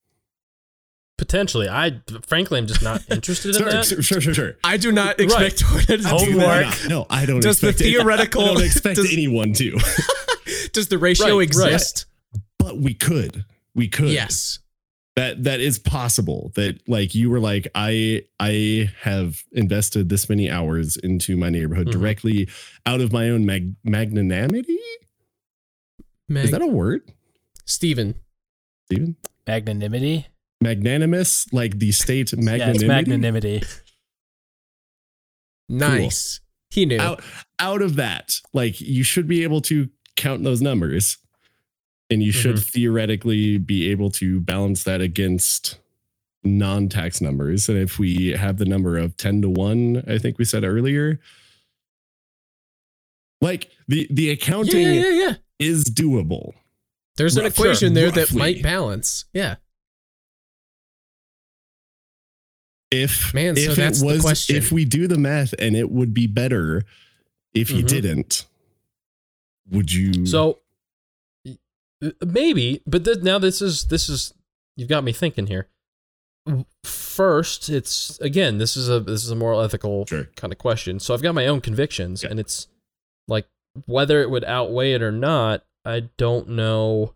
Potentially, 1.18 1.66
I 1.66 2.02
frankly 2.26 2.58
am 2.58 2.66
just 2.66 2.82
not 2.82 3.02
interested 3.10 3.56
in 3.56 3.64
that. 3.64 3.86
sure, 3.86 4.02
sure, 4.02 4.20
sure, 4.20 4.34
sure. 4.34 4.56
I 4.62 4.76
do 4.76 4.92
not 4.92 5.18
expect 5.18 5.60
Torna 5.60 5.96
to 6.02 6.08
Homework. 6.08 6.66
that. 6.66 6.86
No, 6.88 7.06
I 7.08 7.24
don't. 7.24 7.40
Does 7.40 7.60
the 7.60 7.68
expect 7.70 7.88
it. 7.88 7.94
theoretical- 7.94 8.42
I 8.42 8.46
don't 8.48 8.64
expect 8.64 8.96
does- 8.96 9.10
anyone 9.12 9.54
to, 9.54 9.78
Does 10.72 10.88
the 10.88 10.98
ratio 10.98 11.26
Right, 11.26 11.32
right. 11.34 11.42
exist? 11.42 12.04
but 12.58 12.76
we 12.78 12.92
could. 12.92 13.44
We 13.74 13.88
could. 13.88 14.08
Yes. 14.10 14.58
That 15.16 15.44
that 15.44 15.60
is 15.60 15.78
possible. 15.78 16.52
That 16.54 16.80
like 16.88 17.14
you 17.14 17.30
were 17.30 17.40
like 17.40 17.66
I 17.74 18.22
I 18.38 18.90
have 19.00 19.42
invested 19.52 20.08
this 20.08 20.28
many 20.28 20.50
hours 20.50 20.96
into 20.96 21.36
my 21.36 21.48
neighborhood 21.50 21.88
Mhm. 21.88 21.92
directly 21.92 22.48
out 22.84 23.00
of 23.00 23.12
my 23.12 23.30
own 23.30 23.44
mag- 23.46 23.74
magnanimity. 23.82 24.78
Mag- 26.28 26.44
Is 26.46 26.50
that 26.50 26.62
a 26.62 26.66
word, 26.66 27.02
Steven. 27.64 28.14
Stephen? 28.86 29.16
Magnanimity. 29.46 30.26
Magnanimous, 30.60 31.52
like 31.52 31.78
the 31.78 31.92
state 31.92 32.32
Yeah, 32.36 32.40
magnanimity. 32.40 32.86
magnanimity. 32.86 33.62
Nice. 35.68 36.40
He 36.70 36.84
knew. 36.84 37.00
out 37.00 37.22
out 37.58 37.80
of 37.80 37.96
that 37.96 38.40
like 38.52 38.80
you 38.80 39.02
should 39.02 39.26
be 39.26 39.42
able 39.44 39.60
to 39.62 39.88
count 40.16 40.44
those 40.44 40.60
numbers 40.60 41.18
and 42.10 42.22
you 42.22 42.30
should 42.32 42.58
theoretically 42.58 43.58
be 43.58 43.90
able 43.90 44.10
to 44.10 44.40
balance 44.40 44.84
that 44.84 45.00
against 45.00 45.78
non-tax 46.44 47.20
numbers 47.20 47.68
and 47.68 47.76
if 47.78 47.98
we 47.98 48.28
have 48.30 48.58
the 48.58 48.64
number 48.64 48.96
of 48.96 49.16
10 49.16 49.42
to 49.42 49.48
1 49.48 50.04
i 50.08 50.16
think 50.18 50.38
we 50.38 50.44
said 50.44 50.62
earlier 50.62 51.18
like 53.40 53.70
the 53.88 54.06
the 54.10 54.30
accounting 54.30 54.80
yeah, 54.86 54.92
yeah, 54.92 55.10
yeah. 55.10 55.34
is 55.58 55.84
doable 55.84 56.52
There's 57.16 57.36
an 57.36 57.46
equation 57.46 57.94
there 57.94 58.10
that 58.12 58.32
might 58.32 58.62
balance. 58.62 59.24
Yeah. 59.32 59.56
if 62.90 63.34
Man, 63.34 63.56
so 63.56 63.70
if 63.72 63.76
that's 63.76 63.98
it 63.98 64.00
the 64.00 64.06
was 64.06 64.20
question. 64.22 64.56
if 64.56 64.70
we 64.72 64.84
do 64.84 65.06
the 65.08 65.18
math 65.18 65.52
and 65.58 65.74
it 65.76 65.90
would 65.90 66.14
be 66.14 66.26
better 66.26 66.82
if 67.54 67.70
you 67.70 67.82
Mhm. 67.82 67.88
didn't 67.88 68.46
would 69.70 69.92
you 69.92 70.24
So 70.26 70.60
Uh, 72.04 72.10
maybe, 72.24 72.82
but 72.86 73.04
th- 73.04 73.18
now 73.22 73.38
this 73.38 73.62
is 73.62 73.84
this 73.84 74.08
is 74.08 74.34
you've 74.76 74.88
got 74.88 75.04
me 75.04 75.12
thinking 75.12 75.46
here. 75.46 75.68
First, 76.84 77.68
it's 77.68 78.20
again 78.20 78.58
this 78.58 78.76
is 78.76 78.88
a 78.88 79.00
this 79.00 79.24
is 79.24 79.30
a 79.30 79.36
moral 79.36 79.60
ethical 79.60 80.06
Sure. 80.06 80.24
kind 80.36 80.52
of 80.52 80.58
question. 80.58 81.00
So 81.00 81.12
I've 81.14 81.22
got 81.22 81.34
my 81.34 81.46
own 81.46 81.60
convictions, 81.60 82.22
Yeah. 82.22 82.30
and 82.30 82.38
it's 82.40 82.68
like 83.26 83.48
whether 83.86 84.20
it 84.22 84.30
would 84.30 84.44
outweigh 84.44 84.92
it 84.92 85.02
or 85.02 85.10
not. 85.12 85.64
I 85.84 86.08
don't 86.16 86.50
know. 86.50 87.14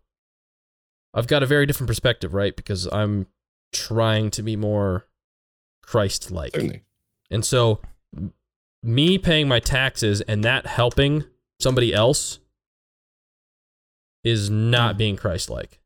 I've 1.15 1.27
got 1.27 1.43
a 1.43 1.47
very 1.47 1.67
different 1.67 1.89
perspective, 1.89 2.35
right? 2.35 2.55
Because 2.55 2.87
I'm 2.93 3.27
trying 3.73 4.31
to 4.33 4.43
be 4.43 4.55
more 4.57 5.07
Christ-like. 5.83 6.83
And 7.31 7.45
so, 7.45 7.81
me 8.83 9.19
paying 9.19 9.49
my 9.49 9.59
taxes 9.61 10.21
and 10.23 10.45
that 10.45 10.67
helping 10.67 11.25
somebody 11.59 11.93
else 11.93 12.39
is 14.25 14.51
not 14.51 14.95
mm. 14.95 14.99
being 14.99 15.17
Christ 15.17 15.51
like. 15.51 15.81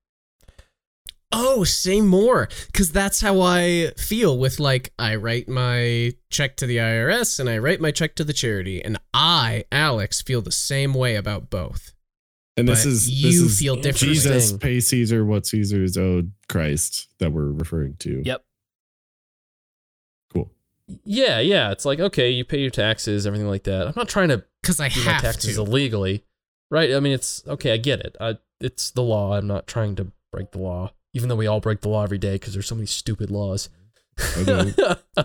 Oh, 1.36 1.64
say 1.64 2.00
more. 2.00 2.48
Because 2.66 2.92
that's 2.92 3.20
how 3.20 3.40
I 3.40 3.92
feel 3.96 4.38
with 4.38 4.60
like, 4.60 4.92
I 4.98 5.16
write 5.16 5.48
my 5.48 6.12
check 6.30 6.56
to 6.58 6.66
the 6.66 6.76
IRS 6.76 7.40
and 7.40 7.48
I 7.48 7.58
write 7.58 7.80
my 7.80 7.90
check 7.90 8.14
to 8.16 8.24
the 8.24 8.32
charity. 8.32 8.82
And 8.82 9.00
I, 9.12 9.64
Alex, 9.72 10.22
feel 10.22 10.42
the 10.42 10.52
same 10.52 10.94
way 10.94 11.16
about 11.16 11.50
both. 11.50 11.92
And 12.56 12.68
this 12.68 12.84
But 12.84 12.90
is 12.90 13.10
you 13.10 13.42
this 13.42 13.52
is 13.52 13.58
feel 13.58 13.74
differently. 13.74 14.14
Jesus 14.14 14.52
pay 14.52 14.78
Caesar 14.78 15.24
what 15.24 15.44
Caesar 15.46 15.82
is 15.82 15.98
owed 15.98 16.30
Christ 16.48 17.08
that 17.18 17.32
we're 17.32 17.50
referring 17.50 17.96
to. 17.96 18.22
Yep. 18.24 18.44
Cool. 20.32 20.52
Yeah, 21.02 21.40
yeah. 21.40 21.72
It's 21.72 21.84
like, 21.84 21.98
okay, 21.98 22.30
you 22.30 22.44
pay 22.44 22.60
your 22.60 22.70
taxes, 22.70 23.26
everything 23.26 23.48
like 23.48 23.64
that. 23.64 23.88
I'm 23.88 23.94
not 23.96 24.08
trying 24.08 24.28
to 24.28 24.44
Because 24.62 24.78
I 24.78 24.88
do 24.88 25.04
my 25.04 25.12
have 25.12 25.22
taxes 25.22 25.56
to. 25.56 25.62
illegally, 25.62 26.22
right? 26.70 26.92
I 26.94 27.00
mean, 27.00 27.12
it's 27.12 27.42
okay, 27.46 27.72
I 27.72 27.76
get 27.76 28.00
it. 28.00 28.16
I, 28.20 28.38
it's 28.60 28.90
the 28.90 29.02
law. 29.02 29.34
I'm 29.34 29.46
not 29.46 29.66
trying 29.66 29.96
to 29.96 30.10
break 30.32 30.52
the 30.52 30.58
law, 30.58 30.92
even 31.12 31.28
though 31.28 31.36
we 31.36 31.46
all 31.46 31.60
break 31.60 31.80
the 31.80 31.88
law 31.88 32.02
every 32.02 32.18
day 32.18 32.32
because 32.34 32.52
there's 32.54 32.66
so 32.68 32.74
many 32.74 32.86
stupid 32.86 33.30
laws. 33.30 33.68
I 34.18 34.96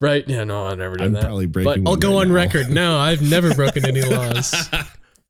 right? 0.00 0.28
Yeah, 0.28 0.44
no, 0.44 0.66
I've 0.66 0.78
never 0.78 0.96
done 0.96 1.06
I'm 1.08 1.12
that. 1.14 1.22
probably 1.24 1.46
breaking. 1.46 1.84
But 1.84 1.90
I'll 1.90 1.96
go 1.96 2.14
right 2.14 2.22
on 2.22 2.28
now. 2.28 2.34
record. 2.34 2.70
No, 2.70 2.98
I've 2.98 3.22
never 3.22 3.54
broken 3.54 3.84
any 3.86 4.02
laws. 4.02 4.54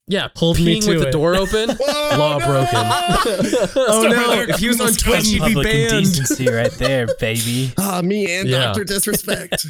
Yeah, 0.06 0.28
Hold 0.36 0.60
me 0.60 0.80
to 0.82 0.90
with 0.90 1.02
the 1.02 1.10
door 1.10 1.34
open, 1.34 1.68
law 2.18 2.38
broken. 2.38 2.68
oh 2.74 4.06
no, 4.06 4.32
if 4.46 4.56
he 4.58 4.68
was 4.68 4.78
on 4.78 4.92
Twitch, 4.92 5.26
he'd 5.28 5.36
be 5.42 5.54
Public 5.54 5.64
banned. 5.66 5.92
indecency 5.94 6.46
right 6.46 6.70
there, 6.72 7.06
baby. 7.18 7.72
Ah, 7.78 8.02
me 8.04 8.30
and 8.38 8.46
Yeah. 8.46 8.64
Doctor 8.66 8.84
Disrespect. 8.84 9.64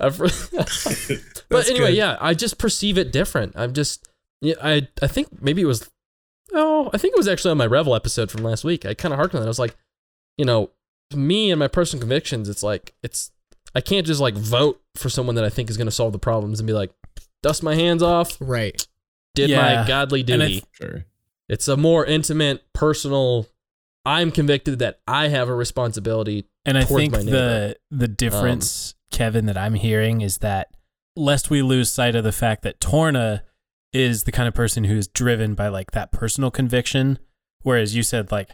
But 1.48 1.68
anyway, 1.70 1.90
good. 1.92 1.96
yeah, 1.96 2.16
I 2.20 2.34
just 2.34 2.58
perceive 2.58 2.98
it 2.98 3.12
different. 3.12 3.52
I'm 3.56 3.72
just, 3.72 4.08
yeah, 4.40 4.54
I, 4.62 4.88
I 5.00 5.06
think 5.06 5.40
maybe 5.40 5.62
it 5.62 5.66
was, 5.66 5.88
oh, 6.52 6.90
I 6.92 6.98
think 6.98 7.14
it 7.14 7.18
was 7.18 7.28
actually 7.28 7.52
on 7.52 7.58
my 7.58 7.66
Ravel 7.66 7.94
episode 7.94 8.30
from 8.30 8.42
last 8.42 8.64
week. 8.64 8.84
I 8.84 8.94
kind 8.94 9.12
of 9.14 9.18
harkened 9.18 9.38
on 9.38 9.42
that. 9.42 9.48
I 9.48 9.50
was 9.50 9.58
like, 9.60 9.76
you 10.36 10.44
know, 10.44 10.70
me 11.14 11.50
and 11.52 11.58
my 11.60 11.68
personal 11.68 12.00
convictions, 12.00 12.48
it's 12.48 12.62
like, 12.64 12.94
it's, 13.02 13.30
I 13.74 13.80
can't 13.80 14.06
just 14.06 14.20
like 14.20 14.34
vote 14.34 14.80
for 14.96 15.08
someone 15.08 15.36
that 15.36 15.44
I 15.44 15.50
think 15.50 15.70
is 15.70 15.76
going 15.76 15.86
to 15.86 15.92
solve 15.92 16.12
the 16.12 16.18
problems 16.18 16.58
and 16.58 16.66
be 16.66 16.72
like, 16.72 16.90
dust 17.42 17.62
my 17.62 17.74
hands 17.76 18.02
off, 18.02 18.36
Right. 18.40 18.86
did 19.36 19.50
Yeah. 19.50 19.82
my 19.82 19.86
godly 19.88 20.22
duty. 20.24 20.64
sure. 20.72 21.04
it's 21.48 21.68
a 21.68 21.76
more 21.76 22.04
intimate, 22.04 22.64
personal 22.72 23.46
I'm 24.04 24.30
convicted 24.30 24.78
that 24.80 25.00
I 25.06 25.28
have 25.28 25.48
a 25.48 25.54
responsibility. 25.54 26.46
And 26.64 26.76
I 26.78 26.84
think 26.84 27.12
my 27.12 27.22
the 27.22 27.76
the 27.90 28.06
um, 28.06 28.14
difference, 28.14 28.95
Kevin, 29.10 29.46
that 29.46 29.56
I'm 29.56 29.74
hearing 29.74 30.20
is 30.20 30.38
that 30.38 30.68
lest 31.14 31.50
we 31.50 31.62
lose 31.62 31.90
sight 31.92 32.14
of 32.14 32.24
the 32.24 32.32
fact 32.32 32.62
that 32.62 32.80
Torna 32.80 33.42
is 33.92 34.24
the 34.24 34.32
kind 34.32 34.46
of 34.48 34.54
person 34.54 34.84
who's 34.84 35.06
driven 35.06 35.54
by 35.54 35.68
like 35.68 35.92
that 35.92 36.12
personal 36.12 36.50
conviction, 36.50 37.18
whereas 37.62 37.96
you 37.96 38.02
said 38.02 38.30
like, 38.30 38.50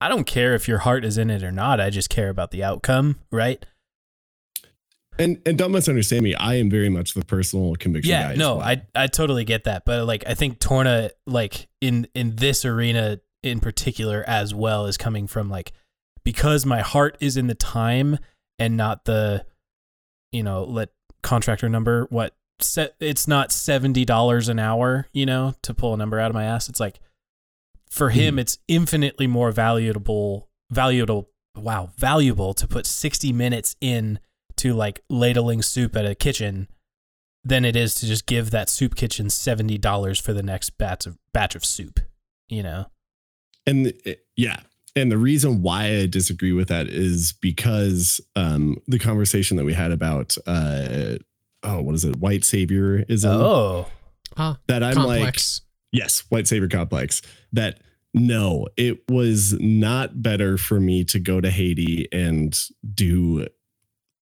I 0.00 0.08
don't 0.08 0.24
care 0.24 0.54
if 0.54 0.66
your 0.68 0.78
heart 0.78 1.04
is 1.04 1.16
in 1.16 1.30
it 1.30 1.42
or 1.42 1.52
not. 1.52 1.80
I 1.80 1.88
just 1.88 2.10
care 2.10 2.28
about 2.28 2.50
the 2.50 2.62
outcome, 2.64 3.20
right? 3.30 3.64
And 5.18 5.40
and 5.46 5.56
don't 5.58 5.72
misunderstand 5.72 6.24
me. 6.24 6.34
I 6.34 6.54
am 6.54 6.70
very 6.70 6.88
much 6.88 7.14
the 7.14 7.24
personal 7.24 7.74
conviction 7.76 8.10
guy. 8.12 8.20
yeah 8.20 8.30
as 8.32 8.38
no 8.38 8.56
well. 8.56 8.66
i 8.66 8.82
i 8.94 9.06
totally 9.06 9.44
get 9.44 9.64
that 9.64 9.84
but 9.84 10.06
like 10.06 10.24
i 10.26 10.32
think 10.32 10.58
torna 10.58 11.10
like 11.26 11.68
in 11.82 12.06
in 12.14 12.36
this 12.36 12.64
arena 12.64 13.20
in 13.42 13.60
particular 13.60 14.24
as 14.26 14.54
well 14.54 14.86
is 14.86 14.96
coming 14.96 15.26
from 15.26 15.50
like 15.50 15.72
because 16.24 16.64
my 16.64 16.80
heart 16.80 17.18
is 17.20 17.36
in 17.36 17.46
the 17.46 17.54
time 17.54 18.18
and 18.58 18.74
not 18.76 19.04
the 19.04 19.44
you 20.32 20.42
know 20.42 20.64
let 20.64 20.90
contractor 21.22 21.68
number 21.68 22.06
what 22.10 22.34
set 22.60 22.94
it's 23.00 23.28
not 23.28 23.50
$70 23.50 24.48
an 24.48 24.58
hour 24.58 25.08
you 25.12 25.26
know 25.26 25.54
to 25.62 25.74
pull 25.74 25.94
a 25.94 25.96
number 25.96 26.18
out 26.18 26.30
of 26.30 26.34
my 26.34 26.44
ass. 26.44 26.68
It's 26.68 26.80
like 26.80 27.00
for 27.88 28.10
him 28.10 28.38
it's 28.38 28.58
infinitely 28.68 29.26
more 29.26 29.52
valuable 29.52 30.48
valuable 30.70 31.28
wow 31.56 31.90
valuable 31.96 32.54
to 32.54 32.66
put 32.66 32.86
60 32.86 33.32
minutes 33.32 33.76
in 33.80 34.18
to 34.56 34.72
like 34.72 35.00
ladling 35.10 35.62
soup 35.62 35.96
at 35.96 36.06
a 36.06 36.14
kitchen 36.14 36.68
than 37.44 37.64
it 37.64 37.76
is 37.76 37.94
to 37.96 38.06
just 38.06 38.26
give 38.26 38.50
that 38.50 38.68
soup 38.68 38.94
kitchen 38.94 39.28
seventy 39.28 39.78
dollars 39.78 40.20
for 40.20 40.32
the 40.32 40.42
next 40.42 40.70
batch 40.78 41.06
of 41.06 41.18
batch 41.32 41.54
of 41.54 41.64
soup. 41.64 42.00
You 42.48 42.62
know, 42.62 42.86
and 43.66 43.92
uh, 44.06 44.12
yeah 44.36 44.60
and 44.94 45.10
the 45.10 45.18
reason 45.18 45.62
why 45.62 45.84
i 45.84 46.06
disagree 46.06 46.52
with 46.52 46.68
that 46.68 46.88
is 46.88 47.32
because 47.40 48.20
um 48.36 48.76
the 48.86 48.98
conversation 48.98 49.56
that 49.56 49.64
we 49.64 49.74
had 49.74 49.92
about 49.92 50.36
uh 50.46 51.16
oh 51.62 51.80
what 51.80 51.94
is 51.94 52.04
it? 52.04 52.16
White 52.16 52.44
savior 52.44 53.04
is 53.08 53.24
oh, 53.24 53.86
Ah, 54.36 54.58
that 54.66 54.82
i'm 54.82 54.96
like 54.96 55.36
yes 55.92 56.24
white 56.30 56.46
savior 56.48 56.68
complex. 56.68 57.22
That 57.52 57.80
no 58.14 58.66
it 58.76 59.08
was 59.08 59.54
not 59.60 60.22
better 60.22 60.58
for 60.58 60.80
me 60.80 61.04
to 61.04 61.18
go 61.18 61.40
to 61.40 61.50
haiti 61.50 62.08
and 62.12 62.58
do 62.94 63.46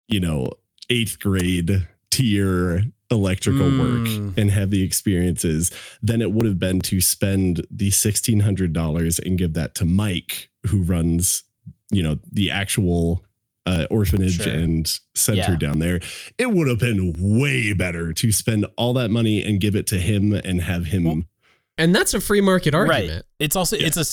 you 0.08 0.20
know 0.20 0.50
eighth 0.90 1.20
grade 1.20 1.88
tier 2.12 2.84
electrical 3.11 3.69
Mm. 3.69 3.80
work 4.27 4.34
and 4.38 4.49
have 4.52 4.72
the 4.72 4.82
experiences 4.84 5.72
than 6.02 6.22
it 6.22 6.32
would 6.32 6.45
have 6.45 6.57
been 6.60 6.80
to 6.82 6.99
spend 7.02 7.65
the 7.69 7.91
$1600 7.91 9.19
and 9.19 9.38
give 9.38 9.53
that 9.53 9.76
to 9.76 9.86
mike 9.86 10.49
who 10.68 10.82
runs 10.82 11.44
you 11.91 12.02
know 12.02 12.18
the 12.32 12.49
actual 12.52 13.23
uh, 13.68 13.86
orphanage 13.90 14.41
Sure. 14.44 14.52
and 14.53 14.99
center 15.15 15.52
Yeah. 15.52 15.56
down 15.57 15.80
there 15.80 15.99
it 16.38 16.52
would 16.52 16.68
have 16.68 16.80
been 16.80 17.14
way 17.18 17.73
better 17.73 18.14
to 18.14 18.32
spend 18.32 18.65
all 18.77 18.94
that 18.94 19.10
money 19.11 19.44
and 19.44 19.60
give 19.61 19.76
it 19.76 19.88
to 19.88 19.99
him 19.99 20.34
and 20.34 20.61
have 20.61 20.88
him 20.88 21.03
Well, 21.03 21.23
And 21.77 21.93
that's 21.93 22.14
a 22.14 22.22
free 22.22 22.39
market 22.41 22.73
right. 22.73 22.89
argument, 22.89 23.26
It's 23.38 23.56
also 23.56 23.76
it's 23.76 23.97
a 23.97 24.06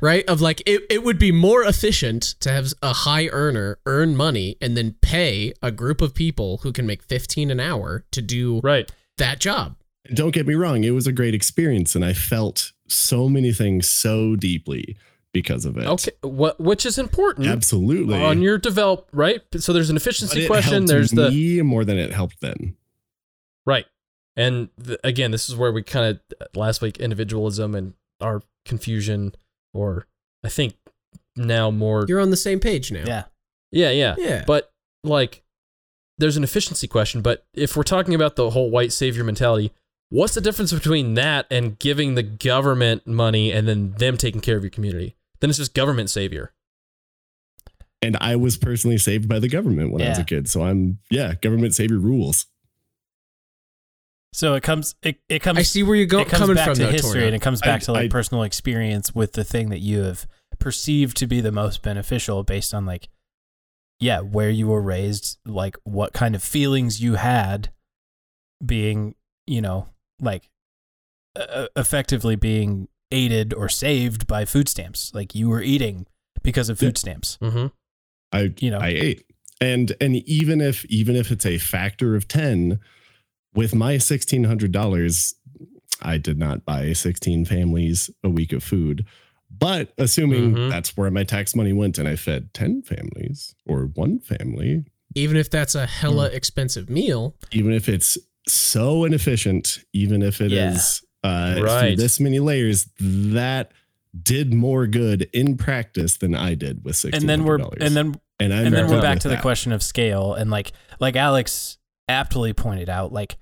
right? 0.00 0.24
Of 0.26 0.40
like 0.40 0.62
it, 0.64 0.84
it 0.88 1.02
would 1.04 1.18
be 1.18 1.32
more 1.32 1.62
efficient 1.64 2.22
to 2.40 2.50
have 2.50 2.72
a 2.82 2.92
high 2.94 3.28
earner 3.28 3.78
earn 3.84 4.16
money 4.16 4.56
and 4.60 4.74
then 4.76 4.96
pay 5.02 5.52
a 5.62 5.70
group 5.70 6.00
of 6.00 6.14
people 6.14 6.58
who 6.62 6.72
can 6.72 6.86
make 6.86 7.02
15 7.02 7.50
an 7.50 7.60
hour 7.60 8.04
to 8.12 8.22
do 8.22 8.60
Right. 8.62 8.90
that 9.18 9.38
job. 9.38 9.76
don't 10.14 10.30
get 10.32 10.46
me 10.46 10.54
wrong, 10.54 10.82
it 10.82 10.90
was 10.92 11.06
a 11.06 11.12
great 11.12 11.34
experience, 11.34 11.94
and 11.94 12.04
I 12.04 12.14
felt 12.14 12.72
so 12.88 13.28
many 13.28 13.52
things 13.52 13.88
so 13.88 14.34
deeply 14.34 14.96
because 15.32 15.64
of 15.66 15.76
it. 15.76 15.86
Okay. 15.86 16.10
What 16.22 16.58
which 16.58 16.86
is 16.86 16.96
important 16.98 17.46
absolutely. 17.48 18.20
on 18.20 18.40
your 18.40 18.56
develop 18.56 19.08
right. 19.12 19.42
So 19.58 19.72
there's 19.74 19.90
an 19.90 19.96
But 19.96 20.02
efficiency 20.02 20.44
it 20.44 20.46
question. 20.46 20.72
helped 20.72 20.88
There's 20.88 21.10
the 21.10 21.60
more 21.62 21.84
than 21.84 21.98
it 21.98 22.12
helped 22.12 22.40
them. 22.40 22.76
Right. 23.66 23.84
And 24.36 24.68
th- 24.84 24.98
again, 25.04 25.30
this 25.30 25.48
is 25.48 25.56
where 25.56 25.72
we 25.72 25.82
kind 25.82 26.18
of 26.18 26.56
last 26.56 26.80
week 26.82 26.98
individualism 26.98 27.74
and 27.74 27.94
our 28.20 28.42
confusion, 28.64 29.34
or 29.74 30.06
I 30.44 30.48
think 30.48 30.74
now 31.36 31.70
more. 31.70 32.06
You're 32.08 32.20
on 32.20 32.30
the 32.30 32.36
same 32.36 32.60
page 32.60 32.92
now. 32.92 33.04
yeah. 33.06 33.24
yeah, 33.70 33.90
yeah, 33.90 34.14
Yeah. 34.18 34.44
But 34.46 34.72
like, 35.04 35.42
there's 36.18 36.36
an 36.36 36.44
efficiency 36.44 36.86
question. 36.86 37.22
But 37.22 37.46
if 37.54 37.76
we're 37.76 37.82
talking 37.82 38.14
about 38.14 38.36
the 38.36 38.50
whole 38.50 38.70
white 38.70 38.92
savior 38.92 39.24
mentality, 39.24 39.72
what's 40.10 40.34
the 40.34 40.40
difference 40.40 40.72
between 40.72 41.14
that 41.14 41.46
and 41.50 41.78
giving 41.78 42.14
the 42.14 42.22
government 42.22 43.06
money 43.06 43.50
and 43.50 43.66
then 43.66 43.92
them 43.92 44.16
taking 44.16 44.40
care 44.40 44.56
of 44.56 44.62
your 44.62 44.70
community? 44.70 45.16
Then 45.40 45.50
it's 45.50 45.58
just 45.58 45.74
government 45.74 46.10
savior. 46.10 46.52
And 48.02 48.16
I 48.20 48.36
was 48.36 48.56
personally 48.56 48.98
saved 48.98 49.28
by 49.28 49.38
the 49.38 49.48
government 49.48 49.92
when 49.92 50.02
I 50.02 50.10
was 50.10 50.18
a 50.18 50.24
kid. 50.24 50.48
So 50.48 50.62
I'm, 50.62 50.98
yeah, 51.10 51.34
government 51.34 51.74
savior 51.74 51.98
rules. 51.98 52.46
So 54.32 54.54
it 54.54 54.62
comes 54.62 54.94
it, 55.02 55.18
it 55.28 55.40
comes 55.40 55.58
I 55.58 55.62
see 55.62 55.82
where 55.82 55.96
you're 55.96 56.06
go- 56.06 56.20
it 56.20 56.28
comes 56.28 56.40
coming 56.40 56.56
back 56.56 56.66
from, 56.66 56.74
to 56.76 56.84
though, 56.84 56.90
history 56.90 57.12
Torna. 57.20 57.26
and 57.26 57.36
it 57.36 57.42
comes 57.42 57.60
back 57.60 57.82
I- 57.82 57.84
to 57.86 57.92
like 57.92 58.04
I- 58.04 58.08
personal 58.08 58.42
experience 58.44 59.14
with 59.14 59.32
the 59.32 59.44
thing 59.44 59.70
that 59.70 59.80
you 59.80 60.00
have 60.02 60.26
perceived 60.58 61.16
to 61.16 61.26
be 61.26 61.40
the 61.40 61.50
most 61.52 61.82
beneficial 61.82 62.42
based 62.44 62.72
on 62.74 62.84
like 62.86 63.08
yeah 63.98 64.20
where 64.20 64.50
you 64.50 64.68
were 64.68 64.80
raised 64.80 65.38
like 65.46 65.76
what 65.84 66.12
kind 66.12 66.34
of 66.34 66.42
feelings 66.42 67.00
you 67.02 67.14
had 67.14 67.70
being 68.64 69.14
you 69.46 69.60
know 69.60 69.88
like 70.20 70.48
uh, 71.36 71.66
effectively 71.76 72.36
being 72.36 72.88
aided 73.10 73.52
or 73.54 73.68
saved 73.68 74.26
by 74.26 74.44
food 74.44 74.68
stamps 74.68 75.10
like 75.14 75.34
you 75.34 75.48
were 75.48 75.62
eating 75.62 76.06
because 76.42 76.68
of 76.68 76.78
food 76.78 76.96
stamps 76.98 77.38
Mm-hmm. 77.42 77.66
I, 78.32 78.52
you 78.60 78.70
know 78.70 78.78
I 78.78 78.88
ate. 78.88 79.24
And 79.60 79.92
and 80.00 80.16
even 80.28 80.60
if 80.60 80.84
even 80.86 81.16
if 81.16 81.30
it's 81.32 81.44
a 81.44 81.58
factor 81.58 82.14
of 82.16 82.28
10, 82.28 82.78
with 83.54 83.74
my 83.74 83.96
$1,600, 83.96 85.34
I 86.02 86.16
did 86.18 86.38
not 86.38 86.64
buy 86.64 86.92
16 86.92 87.44
families 87.44 88.10
a 88.24 88.28
week 88.30 88.52
of 88.52 88.62
food. 88.62 89.04
But 89.56 89.92
assuming 89.98 90.54
Mhm. 90.54 90.70
that's 90.70 90.96
where 90.96 91.10
my 91.10 91.24
tax 91.24 91.54
money 91.56 91.72
went 91.72 91.98
and 91.98 92.06
I 92.08 92.16
fed 92.16 92.54
10 92.54 92.82
families 92.82 93.54
or 93.66 93.86
one 93.86 94.18
family, 94.20 94.84
Even 95.16 95.36
if 95.36 95.50
that's 95.50 95.74
a 95.74 95.86
hella 95.86 96.28
Hmm. 96.30 96.36
expensive 96.36 96.88
meal, 96.88 97.34
even 97.50 97.72
if 97.72 97.88
it's 97.88 98.16
so 98.48 99.04
inefficient, 99.04 99.80
even 99.92 100.22
if 100.22 100.40
it 100.40 100.52
is 100.52 101.02
Yeah. 101.24 101.30
uh, 101.30 101.54
through 101.56 101.64
Right. 101.64 101.96
this 101.98 102.20
many 102.20 102.38
layers, 102.38 102.86
that 103.00 103.72
did 104.22 104.54
more 104.54 104.86
good 104.86 105.28
in 105.32 105.56
practice 105.56 106.16
than 106.16 106.34
I 106.36 106.54
did 106.54 106.84
with 106.84 106.94
$1,600. 106.96 107.20
and 107.22 107.28
then 107.28 107.44
we're 107.44 107.58
and 107.80 107.96
then 107.96 108.20
and, 108.38 108.54
I'm 108.54 108.66
and 108.66 108.74
then 108.74 108.86
we're 108.88 109.02
back 109.02 109.16
with 109.16 109.22
to 109.24 109.28
the 109.30 109.36
question 109.38 109.72
of 109.72 109.82
scale 109.82 110.32
and 110.32 110.48
like 110.50 110.72
like 111.00 111.14
alex 111.16 111.76
aptly 112.10 112.52
pointed 112.52 112.88
out 112.88 113.12
like 113.12 113.38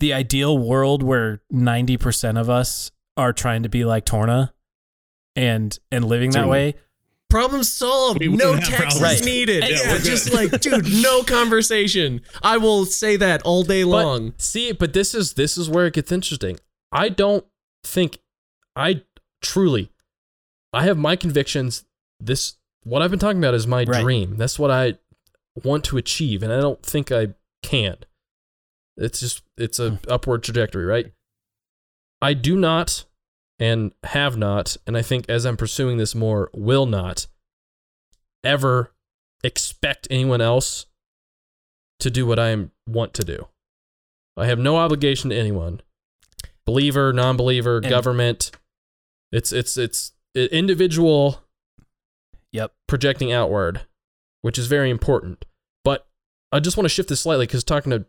the 0.00 0.12
ideal 0.12 0.58
world 0.58 1.02
where 1.02 1.40
90% 1.52 2.38
of 2.40 2.50
us 2.50 2.90
are 3.16 3.32
trying 3.32 3.62
to 3.62 3.68
be 3.68 3.84
like 3.84 4.04
torna 4.04 4.52
and 5.36 5.78
and 5.90 6.04
living 6.04 6.30
that 6.32 6.48
way 6.48 6.74
problem 7.30 7.62
solved. 7.62 8.20
We 8.20 8.28
no 8.28 8.50
wouldn't 8.50 8.66
taxes 8.66 9.00
problems. 9.00 9.02
Right. 9.02 9.24
needed. 9.24 9.64
Yeah, 9.64 9.94
Yeah, 9.94 9.98
just 9.98 10.34
like, 10.34 10.60
dude, 10.60 10.92
no 11.02 11.22
conversation. 11.38 12.20
I 12.42 12.58
will 12.58 12.84
say 12.84 13.16
that 13.16 13.40
all 13.42 13.62
day 13.62 13.84
long. 13.84 14.30
But 14.30 14.42
see, 14.42 14.72
but 14.72 14.92
this 14.92 15.14
is 15.14 15.32
this 15.34 15.56
is 15.56 15.70
where 15.70 15.86
it 15.86 15.94
gets 15.94 16.12
interesting. 16.12 16.58
I 16.90 17.08
don't 17.08 17.46
think 17.84 18.18
I 18.76 19.02
truly 19.40 19.90
I 20.74 20.84
have 20.84 20.98
my 20.98 21.16
convictions. 21.16 21.84
This 22.20 22.56
what 22.84 23.00
I've 23.00 23.10
been 23.10 23.18
talking 23.20 23.38
about 23.38 23.54
is 23.54 23.66
my 23.66 23.84
Right. 23.84 24.02
dream. 24.02 24.36
That's 24.36 24.58
what 24.58 24.70
I 24.70 24.98
want 25.64 25.84
to 25.84 25.96
achieve, 25.96 26.42
and 26.42 26.52
I 26.52 26.60
don't 26.60 26.82
think 26.82 27.10
I 27.12 27.28
can. 27.62 27.96
It's 28.96 29.20
just 29.20 29.42
it's 29.56 29.78
a 29.78 29.90
hmm. 29.90 30.10
upward 30.10 30.42
trajectory, 30.42 30.84
right? 30.84 31.12
I 32.20 32.34
do 32.34 32.56
not 32.56 33.04
and 33.58 33.92
have 34.04 34.36
not, 34.36 34.76
and 34.86 34.96
I 34.96 35.02
think 35.02 35.28
as 35.28 35.44
I'm 35.44 35.56
pursuing 35.56 35.96
this 35.96 36.14
more, 36.14 36.50
will 36.52 36.86
not 36.86 37.26
ever 38.42 38.92
expect 39.44 40.08
anyone 40.10 40.40
else 40.40 40.86
to 42.00 42.10
do 42.10 42.26
what 42.26 42.38
I 42.38 42.68
want 42.86 43.14
to 43.14 43.24
do. 43.24 43.46
I 44.36 44.46
have 44.46 44.58
no 44.58 44.76
obligation 44.76 45.30
to 45.30 45.36
anyone. 45.36 45.80
Believer, 46.66 47.12
non-believer, 47.12 47.78
And- 47.78 47.88
government. 47.88 48.50
It's 49.30 49.52
it's 49.52 49.76
it's 49.76 50.12
individual 50.34 51.42
yep 52.52 52.74
projecting 52.86 53.32
outward, 53.32 53.82
which 54.42 54.58
is 54.58 54.66
very 54.66 54.90
important. 54.90 55.44
I 56.52 56.60
just 56.60 56.76
want 56.76 56.84
to 56.84 56.90
shift 56.90 57.08
this 57.08 57.20
slightly 57.20 57.46
because 57.46 57.64
talking 57.64 57.90
to 57.90 58.04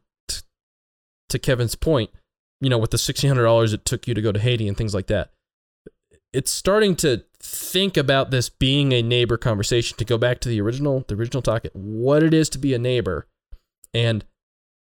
to 1.30 1.40
Kevin's 1.40 1.76
point, 1.76 2.11
you 2.61 2.70
know, 2.70 2.78
with 2.78 2.91
the 2.91 2.98
sixteen 2.98 3.30
hundred 3.30 3.44
dollars 3.44 3.74
it 3.74 3.86
took 3.86 4.07
you 4.07 4.14
to 4.14 4.22
go 4.22 4.32
to 4.32 4.40
Haiti 4.40 4.68
and 4.68 4.78
things 4.78 4.94
like 4.94 5.07
that, 5.07 5.32
it's 6.34 6.52
starting 6.52 6.95
to 6.98 7.24
think 7.40 7.98
about 7.98 8.32
this 8.32 8.49
being 8.49 8.91
a 8.91 9.02
neighbor 9.02 9.38
conversation. 9.38 9.98
To 9.98 10.06
go 10.06 10.18
back 10.18 10.40
to 10.41 10.49
the 10.49 10.61
original, 10.61 11.06
the 11.07 11.15
original 11.15 11.41
talk, 11.41 11.65
what 11.74 12.22
it 12.22 12.34
is 12.34 12.49
to 12.49 12.57
be 12.57 12.74
a 12.74 12.80
neighbor, 12.80 13.28
and 13.94 14.26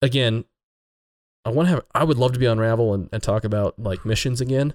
again, 0.01 0.45
I 1.45 1.49
want 1.51 1.67
to 1.67 1.75
have. 1.75 1.85
I 1.95 2.03
would 2.03 2.17
love 2.17 2.33
to 2.33 2.39
be 2.39 2.47
on 2.47 2.59
Ravel 2.59 2.93
and, 2.93 3.09
and 3.11 3.23
talk 3.23 3.43
about 3.43 3.79
like 3.79 4.05
missions 4.05 4.41
again, 4.41 4.73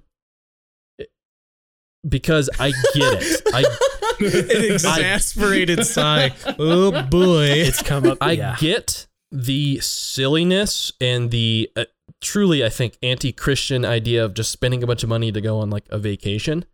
because 2.08 2.48
I 2.58 2.70
get 2.94 3.22
it. 3.22 3.42
I 3.52 3.64
An 4.24 4.72
exasperated 4.72 5.86
sigh. 5.86 6.32
Oh 6.58 7.02
boy. 7.02 7.46
It's 7.46 7.82
come 7.82 8.06
up. 8.06 8.18
I 8.20 8.32
yeah. 8.32 8.56
get 8.58 9.06
the 9.30 9.78
silliness 9.80 10.92
and 11.00 11.30
the 11.30 11.70
uh, 11.76 11.84
truly, 12.20 12.64
I 12.64 12.68
think, 12.68 12.98
anti 13.02 13.32
Christian 13.32 13.84
idea 13.84 14.24
of 14.24 14.34
just 14.34 14.50
spending 14.50 14.82
a 14.82 14.86
bunch 14.86 15.02
of 15.02 15.08
money 15.08 15.30
to 15.32 15.40
go 15.40 15.58
on 15.60 15.70
like 15.70 15.84
a 15.90 15.98
vacation. 15.98 16.64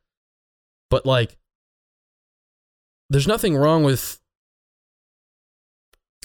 But 0.91 1.05
like, 1.05 1.37
there's 3.11 3.27
nothing 3.27 3.57
wrong 3.57 3.83
with 3.85 4.21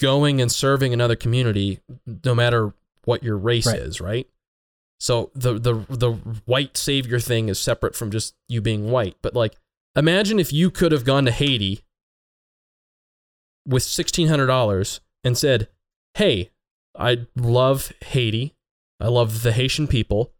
going 0.00 0.40
and 0.40 0.50
serving 0.50 0.92
another 0.94 1.16
community, 1.16 1.80
no 2.24 2.34
matter 2.34 2.72
what 3.04 3.22
your 3.22 3.36
race 3.36 3.66
Right. 3.66 3.78
is, 3.78 4.00
right? 4.00 4.28
So 4.98 5.30
the 5.34 5.54
the 5.54 5.74
the 5.88 6.12
white 6.44 6.76
savior 6.76 7.18
thing 7.20 7.48
is 7.48 7.58
separate 7.58 7.96
from 7.96 8.10
just 8.10 8.34
you 8.48 8.60
being 8.60 8.90
white. 8.90 9.16
But 9.22 9.34
like, 9.34 9.56
imagine 9.96 10.38
if 10.38 10.52
you 10.52 10.70
could 10.70 10.92
have 10.92 11.04
gone 11.04 11.24
to 11.24 11.30
Haiti 11.30 11.84
with 13.66 13.82
sixteen 13.82 14.28
hundred 14.28 14.46
dollars 14.46 15.00
and 15.24 15.36
said, 15.36 15.68
"Hey, 16.14 16.50
I 16.98 17.26
love 17.36 17.92
Haiti. 18.04 18.54
I 19.00 19.08
love 19.08 19.42
the 19.42 19.52
Haitian 19.52 19.86
people. 19.86 20.32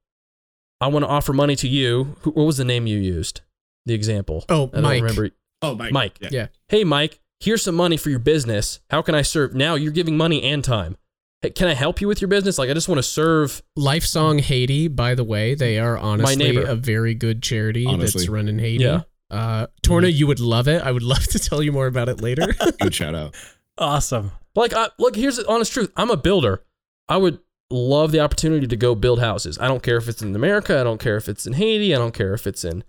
I 0.80 0.88
want 0.88 1.04
to 1.04 1.08
offer 1.08 1.32
money 1.32 1.56
to 1.56 1.68
you. 1.68 2.16
What 2.24 2.36
was 2.36 2.56
the 2.56 2.64
name 2.64 2.86
you 2.86 2.98
used? 2.98 3.42
The 3.86 3.94
example. 3.94 4.44
Oh, 4.48 4.64
I 4.72 4.76
don't 4.76 4.82
Mike. 4.82 5.02
remember. 5.02 5.30
Oh, 5.62 5.74
Mike. 5.74 5.92
Mike. 5.92 6.18
Yeah. 6.20 6.28
Yeah. 6.32 6.46
Hey, 6.68 6.84
Mike. 6.84 7.20
Here's 7.40 7.62
some 7.62 7.74
money 7.74 7.96
for 7.96 8.10
your 8.10 8.18
business. 8.18 8.80
How 8.90 9.00
can 9.02 9.14
I 9.14 9.22
serve? 9.22 9.54
Now 9.54 9.74
you're 9.74 9.92
giving 9.92 10.16
money 10.16 10.42
and 10.42 10.62
time. 10.62 10.96
Hey, 11.42 11.50
can 11.50 11.68
I 11.68 11.74
help 11.74 12.00
you 12.02 12.08
with 12.08 12.20
your 12.20 12.28
business? 12.28 12.58
Like, 12.58 12.68
I 12.68 12.74
just 12.74 12.88
want 12.88 12.98
to 12.98 13.02
serve. 13.02 13.62
Life 13.76 14.04
Song 14.04 14.38
Haiti, 14.40 14.88
by 14.88 15.14
the 15.14 15.24
way, 15.24 15.54
they 15.54 15.78
are 15.78 15.96
honestly 15.96 16.36
neighbor. 16.36 16.62
a 16.62 16.74
very 16.74 17.14
good 17.14 17.42
charity 17.42 17.86
Honestly. 17.86 18.20
that's 18.22 18.28
run 18.28 18.48
in 18.48 18.58
Haiti. 18.58 18.84
Yeah. 18.84 19.02
Uh, 19.30 19.66
Torna, 19.82 20.08
you 20.08 20.26
would 20.26 20.40
love 20.40 20.68
it. 20.68 20.82
I 20.82 20.90
would 20.92 21.02
love 21.14 21.24
to 21.28 21.38
tell 21.38 21.62
you 21.62 21.72
more 21.72 21.86
about 21.86 22.08
it 22.08 22.20
later. 22.20 22.46
Good 22.80 22.94
shout 22.94 23.14
out. 23.14 23.34
Awesome. 23.78 24.32
Like, 24.54 24.74
I, 24.74 24.88
look, 24.98 25.16
here's 25.16 25.36
the 25.38 25.48
honest 25.48 25.72
truth. 25.72 25.90
I'm 25.96 26.10
a 26.10 26.16
builder. 26.16 26.62
I 27.08 27.16
would 27.16 27.38
love 27.70 28.12
the 28.12 28.20
opportunity 28.20 28.66
to 28.66 28.76
go 28.76 28.94
build 28.94 29.20
houses. 29.20 29.58
I 29.58 29.68
don't 29.68 29.82
care 29.82 29.96
if 29.96 30.06
it's 30.06 30.20
in 30.20 30.36
America. 30.36 30.78
I 30.78 30.84
don't 30.84 31.00
care 31.00 31.16
if 31.16 31.30
it's 31.30 31.46
in 31.46 31.54
Haiti. 31.54 31.94
I 31.94 31.98
don't 31.98 32.12
care 32.12 32.34
if 32.34 32.46
it's 32.46 32.62
in 32.62 32.84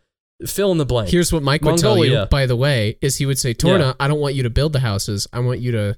fill 0.46 0.70
in 0.74 0.80
the 0.80 0.86
blank. 0.86 1.10
Here's 1.10 1.32
what 1.32 1.44
Mike 1.44 1.62
would 1.62 1.78
tell 1.78 2.04
you, 2.04 2.26
by 2.26 2.46
the 2.46 2.58
way, 2.58 2.98
is 3.00 3.16
he 3.18 3.26
would 3.26 3.40
say, 3.40 3.54
Torna, 3.54 3.80
Yeah. 3.80 3.94
I 4.02 4.10
don't 4.10 4.20
want 4.20 4.36
you 4.36 4.44
to 4.44 4.50
build 4.50 4.74
the 4.74 4.80
houses. 4.82 5.28
I 5.32 5.40
want 5.40 5.60
you 5.62 5.72
to 5.72 5.98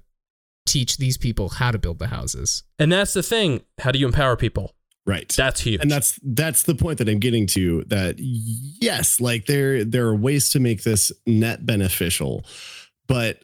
teach 0.67 0.97
these 0.97 1.17
people 1.17 1.49
how 1.49 1.71
to 1.71 1.79
build 1.79 1.97
the 1.97 2.07
houses. 2.07 2.61
and 2.77 2.91
that's 2.91 3.13
the 3.13 3.23
thing. 3.23 3.61
How 3.79 3.89
do 3.91 3.97
you 3.97 4.05
empower 4.05 4.35
people? 4.35 4.75
Right. 5.05 5.27
That's 5.29 5.59
huge. 5.61 5.81
and 5.81 5.91
that's 5.91 6.17
that's 6.23 6.63
the 6.63 6.75
point 6.75 6.99
that 6.99 7.09
I'm 7.09 7.19
getting 7.19 7.45
to 7.47 7.83
that 7.87 8.15
yes 8.19 9.19
like 9.19 9.45
there 9.47 9.83
there 9.83 10.07
are 10.07 10.15
ways 10.15 10.49
to 10.51 10.59
make 10.61 10.83
this 10.83 11.11
net 11.27 11.65
beneficial 11.65 12.45
but 13.07 13.43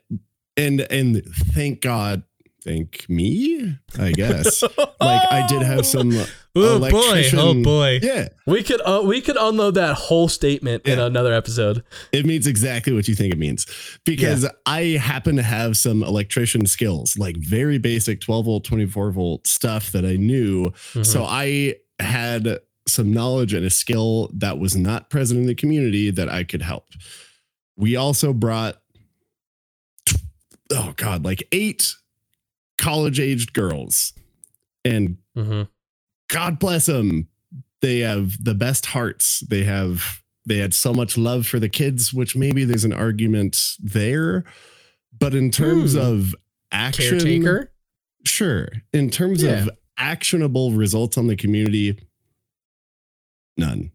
and 0.56 0.80
and 0.82 1.22
thank 1.26 1.82
God 1.82 2.24
thank 2.64 3.08
me 3.10 3.78
I 3.98 4.12
guess 4.12 4.62
like 4.78 5.32
I 5.32 5.46
did 5.48 5.62
have 5.62 5.86
some 5.86 6.12
Oh 6.56 6.80
boy. 6.80 7.24
Oh 7.34 7.64
boy. 7.64 8.00
yeah 8.02 8.30
we 8.46 8.64
could 8.64 8.82
uh, 8.82 9.02
we 9.06 9.22
could 9.22 9.38
unload 9.38 9.76
that 9.76 9.96
whole 9.96 10.28
statement 10.28 10.86
in 10.86 11.00
another 11.00 11.32
episode. 11.34 11.84
it 12.12 12.26
means 12.26 12.48
exactly 12.48 12.92
what 12.92 13.08
you 13.08 13.16
think 13.16 13.34
it 13.34 13.40
means 13.40 13.66
because 14.06 14.46
I 14.66 14.82
happen 15.02 15.36
to 15.38 15.44
have 15.44 15.78
some 15.78 16.04
electrician 16.04 16.66
skills 16.66 17.18
like 17.18 17.38
very 17.38 17.78
basic 17.78 18.20
12 18.22 18.46
volt 18.46 18.64
24 18.66 19.12
volt 19.12 19.48
stuff 19.48 19.92
that 19.92 20.06
I 20.06 20.16
knew 20.16 20.70
Mm-hmm. 20.70 21.04
So 21.04 21.24
I 21.24 21.76
had 22.00 22.60
some 22.88 23.14
knowledge 23.14 23.54
and 23.54 23.66
a 23.66 23.70
skill 23.70 24.30
that 24.34 24.58
was 24.58 24.76
not 24.76 25.10
present 25.10 25.40
in 25.40 25.46
the 25.46 25.56
community 25.56 26.10
that 26.12 26.30
I 26.30 26.44
could 26.44 26.62
help. 26.62 26.86
We 27.78 27.96
also 27.96 28.34
brought, 28.34 28.78
oh 30.72 30.94
God, 30.96 31.24
like 31.24 31.48
eight 31.52 31.94
college 32.80 33.20
aged 33.20 33.54
girls. 33.54 34.14
And 34.84 35.18
hmm 35.36 35.64
God 36.30 36.58
bless 36.60 36.86
them. 36.88 37.28
They 37.82 38.00
have 38.00 38.44
the 38.44 38.54
best 38.56 38.88
hearts. 38.88 39.40
They 39.42 39.64
have, 39.64 40.22
they 40.46 40.58
had 40.58 40.74
so 40.74 40.94
much 40.94 41.18
love 41.18 41.48
for 41.48 41.60
the 41.60 41.70
kids, 41.70 42.14
which 42.14 42.36
maybe 42.36 42.66
there's 42.66 42.84
an 42.86 42.94
argument 42.94 43.58
there. 43.80 44.44
But 45.18 45.34
in 45.36 45.50
terms 45.52 45.94
Hmm. 45.94 46.00
of 46.00 46.36
action, 46.72 47.18
Caretaker. 47.20 47.72
Sure. 48.26 48.70
In 48.94 49.10
terms 49.10 49.42
Yeah. 49.44 49.64
of 49.64 49.70
actionable 49.98 50.72
results 50.74 51.18
on 51.18 51.28
the 51.28 51.36
community, 51.36 51.98
none. 53.58 53.92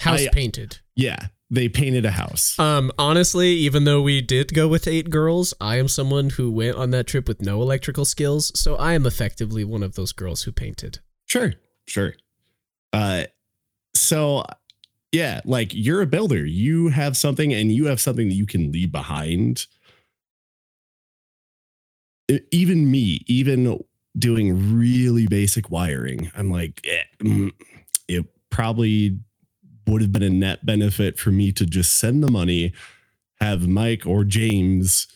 House 0.00 0.22
I- 0.22 0.28
painted. 0.28 0.78
Yeah. 0.96 1.28
They 1.50 1.68
painted 1.68 2.04
a 2.04 2.10
house. 2.10 2.58
Um, 2.58 2.92
honestly, 2.98 3.48
even 3.50 3.84
though 3.84 4.02
we 4.02 4.20
did 4.20 4.52
go 4.52 4.68
with 4.68 4.86
eight 4.86 5.08
girls, 5.08 5.54
I 5.60 5.78
am 5.78 5.88
someone 5.88 6.30
who 6.30 6.50
went 6.50 6.76
on 6.76 6.90
that 6.90 7.06
trip 7.06 7.26
with 7.26 7.40
no 7.40 7.62
electrical 7.62 8.04
skills, 8.04 8.52
so 8.54 8.76
I 8.76 8.92
am 8.92 9.06
effectively 9.06 9.64
one 9.64 9.82
of 9.82 9.94
those 9.94 10.12
girls 10.12 10.42
who 10.42 10.52
painted. 10.52 10.98
Sure. 11.26 11.54
Sure. 11.86 12.14
Uh 12.92 13.24
so 13.94 14.44
yeah, 15.12 15.40
like 15.44 15.70
you're 15.72 16.02
a 16.02 16.06
builder. 16.06 16.44
You 16.44 16.88
have 16.88 17.16
something 17.16 17.52
and 17.52 17.72
you 17.72 17.86
have 17.86 18.00
something 18.00 18.28
that 18.28 18.34
you 18.34 18.46
can 18.46 18.70
leave 18.70 18.92
behind. 18.92 19.66
Even 22.50 22.90
me, 22.90 23.22
even 23.26 23.82
doing 24.18 24.78
really 24.78 25.26
basic 25.26 25.70
wiring, 25.70 26.30
I'm 26.36 26.50
like, 26.50 26.82
eh, 26.86 27.04
mm, 27.22 27.52
it 28.06 28.26
probably 28.50 29.18
would 29.88 30.02
have 30.02 30.12
been 30.12 30.22
a 30.22 30.30
net 30.30 30.64
benefit 30.64 31.18
for 31.18 31.30
me 31.30 31.50
to 31.52 31.66
just 31.66 31.94
send 31.98 32.22
the 32.22 32.30
money, 32.30 32.72
have 33.40 33.66
Mike 33.66 34.06
or 34.06 34.22
James 34.24 35.08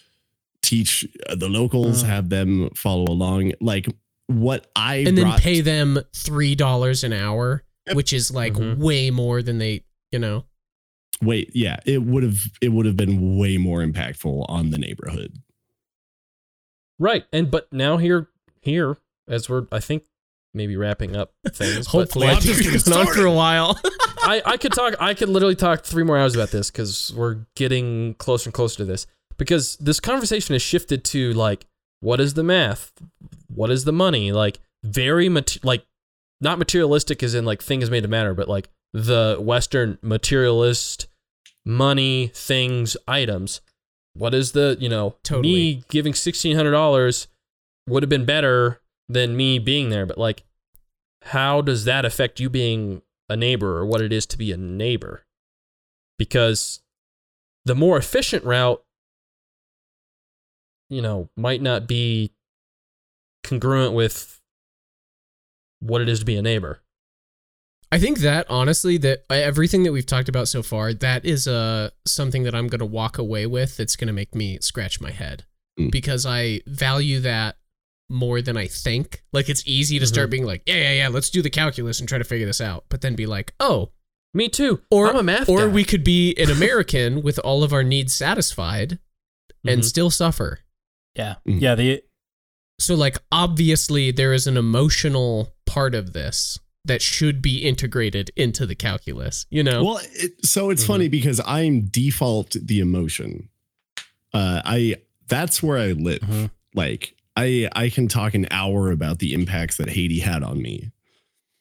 teach 0.63 1.07
uh, 1.29 1.35
the 1.35 1.49
locals, 1.49 2.03
Mm. 2.03 2.07
have 2.07 2.29
them 2.31 2.71
follow 2.75 3.05
along. 3.13 3.53
Like 3.61 3.87
what 4.29 4.67
I 4.75 4.97
and 4.97 5.17
then 5.19 5.25
brought- 5.27 5.41
pay 5.41 5.61
them 5.61 5.99
three 6.15 6.55
dollars 6.55 7.05
an 7.05 7.13
hour, 7.13 7.65
Yep. 7.87 7.97
which 7.97 8.13
is 8.13 8.31
like 8.31 8.55
Mhm. 8.55 8.79
way 8.79 9.11
more 9.11 9.43
than 9.43 9.59
they, 9.59 9.85
you 10.11 10.19
know. 10.19 10.47
wait 11.21 11.51
yeah 11.55 11.77
it 11.87 12.03
would 12.03 12.25
have 12.25 12.39
it 12.61 12.71
would 12.71 12.85
have 12.85 12.97
been 12.97 13.37
way 13.39 13.57
more 13.57 13.81
impactful 13.85 14.45
on 14.49 14.71
the 14.71 14.79
neighborhood 14.79 15.33
Right. 16.99 17.25
And 17.33 17.49
but 17.51 17.73
now 17.73 17.97
here 17.99 18.29
here 18.61 18.97
as 19.29 19.49
we're 19.49 19.67
I 19.71 19.79
think 19.79 20.03
maybe 20.55 20.77
wrapping 20.77 21.17
up 21.17 21.33
things. 21.53 21.87
but, 21.87 21.93
Hopefully, 21.93 22.29
like, 22.29 22.39
I 22.39 22.41
think 22.41 22.97
on 22.97 23.07
for 23.07 23.27
a 23.27 23.33
while. 23.33 23.79
I, 24.25 24.43
I 24.45 24.57
could 24.57 24.73
talk 24.73 24.95
I 25.01 25.15
could 25.15 25.29
literally 25.29 25.57
talk 25.57 25.85
three 25.85 26.05
more 26.05 26.17
hours 26.19 26.35
about 26.35 26.51
this 26.51 26.71
because 26.71 27.13
we're 27.17 27.39
getting 27.57 28.15
closer 28.15 28.49
and 28.49 28.55
closer 28.55 28.77
to 28.79 28.85
this. 28.85 29.07
Because 29.37 29.77
this 29.77 29.99
conversation 29.99 30.53
has 30.55 30.63
shifted 30.63 31.05
to 31.07 31.33
like, 31.33 31.67
what 32.01 32.21
is 32.21 32.35
the 32.35 32.45
math? 32.45 32.93
What 33.49 33.71
is 33.71 33.85
the 33.85 33.93
money? 33.93 34.31
Like 34.33 34.61
very 34.85 35.29
mat- 35.29 35.59
like 35.65 35.85
not 36.41 36.59
materialistic 36.59 37.23
as 37.23 37.35
in 37.35 37.45
like 37.45 37.63
thing 37.63 37.83
is 37.83 37.91
made 37.91 38.03
to 38.03 38.09
matter, 38.09 38.35
but 38.35 38.49
like 38.49 38.69
the 38.93 39.39
Western 39.41 39.99
materialist 40.03 41.07
money, 41.65 42.31
things, 42.35 42.97
items. 43.09 43.61
What 44.15 44.35
is 44.35 44.53
the, 44.53 44.77
you 44.79 44.89
know, 44.91 45.17
Totally. 45.23 45.53
me 45.55 45.85
giving 45.89 46.13
sixteen 46.15 46.55
hundred 46.57 46.73
dollars 46.73 47.29
would 47.89 48.03
have 48.03 48.11
been 48.11 48.27
better 48.27 48.81
than 49.13 49.37
me 49.37 49.59
being 49.59 49.91
there, 49.91 50.07
but 50.07 50.19
like 50.19 50.45
how 51.23 51.61
does 51.61 51.85
that 51.85 52.05
affect 52.05 52.41
you 52.41 52.51
being 52.51 53.03
a 53.29 53.37
neighbor 53.37 53.79
or 53.79 53.87
what 53.87 54.01
it 54.01 54.13
is 54.13 54.27
to 54.27 54.39
be 54.39 54.51
a 54.53 54.57
neighbor? 54.57 55.25
Because 56.19 56.83
the 57.65 57.75
more 57.75 57.97
efficient 57.97 58.45
route, 58.45 58.83
you 60.89 61.01
know, 61.01 61.29
might 61.37 61.63
not 61.63 61.87
be 61.87 62.33
congruent 63.45 63.95
with 63.95 64.41
what 65.81 66.01
it 66.01 66.09
is 66.09 66.21
to 66.21 66.25
be 66.25 66.37
a 66.37 66.43
neighbor. 66.43 66.81
I 67.91 67.99
think 67.99 68.21
that 68.21 68.47
honestly, 68.49 68.97
that 68.99 69.25
uh, 69.31 69.35
everything 69.35 69.83
that 69.83 69.93
we've 69.93 70.07
talked 70.07 70.29
about 70.29 70.49
so 70.49 70.63
far, 70.63 70.95
that 70.95 71.25
is 71.25 71.47
uh, 71.47 71.91
something 72.07 72.43
that 72.45 72.55
I'm 72.55 72.69
going 72.69 72.79
to 72.81 72.87
walk 72.87 73.19
away 73.19 73.47
with. 73.47 73.77
That's 73.77 73.97
going 73.97 74.07
to 74.09 74.13
make 74.15 74.35
me 74.35 74.59
scratch 74.61 75.01
my 75.01 75.11
head 75.11 75.45
Mm. 75.79 75.91
because 75.91 76.27
I 76.27 76.61
value 76.67 77.21
that 77.21 77.57
more 78.13 78.41
than 78.43 78.57
I 78.57 78.67
think. 78.67 79.23
Like 79.33 79.49
it's 79.49 79.63
easy 79.67 79.99
to 79.99 80.07
start 80.07 80.31
being 80.31 80.45
like, 80.45 80.63
yeah, 80.67 80.77
yeah, 80.77 80.93
yeah, 80.93 81.09
let's 81.09 81.31
do 81.31 81.43
the 81.43 81.51
calculus 81.51 81.99
and 82.01 82.09
try 82.09 82.19
to 82.19 82.25
figure 82.25 82.47
this 82.47 82.61
out, 82.61 82.85
but 82.89 83.01
then 83.01 83.15
be 83.15 83.27
like, 83.27 83.55
oh, 83.59 83.91
Me 84.35 84.49
too. 84.49 84.81
or 84.91 85.09
I'm 85.09 85.17
a 85.17 85.23
math 85.23 85.49
or 85.49 85.61
guy. 85.61 85.67
we 85.67 85.85
could 85.85 86.05
be 86.05 86.35
an 86.37 86.51
American 86.51 87.23
with 87.23 87.39
all 87.41 87.65
of 87.65 87.73
our 87.73 87.83
needs 87.83 88.15
satisfied 88.15 88.99
and 89.67 89.81
Mhm. 89.81 89.85
still 89.85 90.11
suffer. 90.11 90.61
Yeah. 91.17 91.37
Mhm. 91.49 91.61
Yeah. 91.61 91.75
The 91.75 92.03
So 92.79 92.95
like 92.95 93.19
obviously 93.31 94.11
there 94.11 94.33
is 94.33 94.47
an 94.47 94.57
emotional 94.57 95.55
part 95.67 95.95
of 95.95 96.13
this 96.15 96.59
that 96.85 97.01
should 97.01 97.41
be 97.41 97.59
integrated 97.59 98.33
into 98.35 98.67
the 98.67 98.75
calculus, 98.75 99.47
you 99.51 99.63
know? 99.63 99.85
well 99.85 100.01
it, 100.15 100.45
so 100.45 100.71
it's 100.71 100.83
Mhm. 100.83 100.87
funny 100.89 101.09
because 101.09 101.41
i'm 101.47 101.83
default 101.83 102.57
the 102.61 102.81
emotion 102.81 103.49
uh 104.35 104.63
i 104.65 104.97
that's 105.29 105.63
where 105.63 105.79
i 105.79 105.93
live 105.93 106.19
Mhm. 106.23 106.51
like 106.75 107.15
i 107.37 107.69
i 107.75 107.89
can 107.89 108.09
talk 108.09 108.35
an 108.35 108.47
hour 108.51 108.91
about 108.91 109.19
the 109.19 109.33
impacts 109.35 109.77
that 109.77 109.89
haiti 109.89 110.21
had 110.21 110.43
on 110.43 110.61
me 110.61 110.91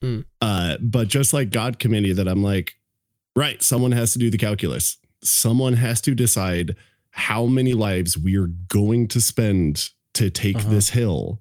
Mm. 0.03 0.26
uh 0.41 0.77
but 0.81 1.07
just 1.10 1.31
like 1.31 1.52
god 1.52 1.77
committee, 1.77 2.11
that 2.14 2.27
i'm 2.27 2.41
like 2.41 2.73
right 3.35 3.61
someone 3.61 3.91
has 3.91 4.14
to 4.14 4.19
do 4.19 4.31
the 4.31 4.38
calculus 4.39 4.98
someone 5.23 5.73
has 5.73 6.02
to 6.02 6.15
decide 6.15 6.76
how 7.11 7.45
many 7.45 7.73
lives 7.73 8.18
we 8.18 8.35
are 8.35 8.48
going 8.68 9.07
to 9.10 9.22
spend 9.22 9.89
to 10.15 10.30
take 10.31 10.56
Uh-huh. 10.56 10.69
this 10.69 10.89
hill. 10.89 11.39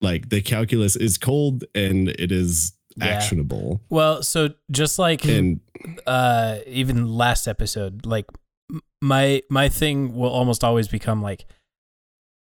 Like 0.00 0.28
the 0.28 0.40
calculus 0.42 0.94
is 0.94 1.18
cold 1.18 1.64
and 1.74 2.08
it 2.10 2.30
is 2.30 2.72
Yeah. 2.96 3.06
actionable. 3.06 3.80
Well, 3.88 4.22
so 4.22 4.50
just 4.70 4.98
like 5.00 5.24
And 5.24 5.58
uh 6.06 6.58
even 6.68 7.08
last 7.08 7.48
episode 7.48 8.06
like 8.06 8.26
my 9.00 9.42
my 9.50 9.68
thing 9.68 10.14
will 10.14 10.30
almost 10.30 10.62
always 10.62 10.86
become 10.88 11.20
like 11.20 11.46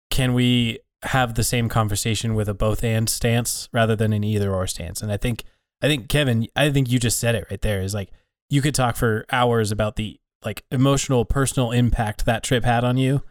can 0.10 0.34
we 0.34 0.80
have 1.06 1.36
the 1.36 1.44
same 1.44 1.70
conversation 1.70 2.36
with 2.36 2.50
a 2.50 2.54
both 2.54 2.84
and 2.84 3.10
stance 3.10 3.70
rather 3.72 3.96
than 3.96 4.14
an 4.14 4.24
either 4.24 4.54
or 4.54 4.68
stance. 4.68 5.02
And 5.02 5.12
i 5.12 5.18
think 5.18 5.44
i 5.82 5.88
think 5.88 6.10
kevin 6.10 6.48
i 6.56 6.70
think 6.70 6.90
you 6.90 7.00
just 7.00 7.20
said 7.20 7.36
it 7.36 7.48
right 7.50 7.62
there. 7.62 7.82
Is 7.82 7.94
like 7.94 8.10
you 8.50 8.62
could 8.62 8.76
talk 8.76 8.96
for 8.96 9.26
hours 9.32 9.72
about 9.72 9.96
the 9.96 10.20
like 10.46 10.64
emotional 10.72 11.26
personal 11.26 11.72
impact 11.72 12.26
that 12.26 12.44
trip 12.44 12.64
had 12.64 12.84
on 12.84 12.98
you. 12.98 13.24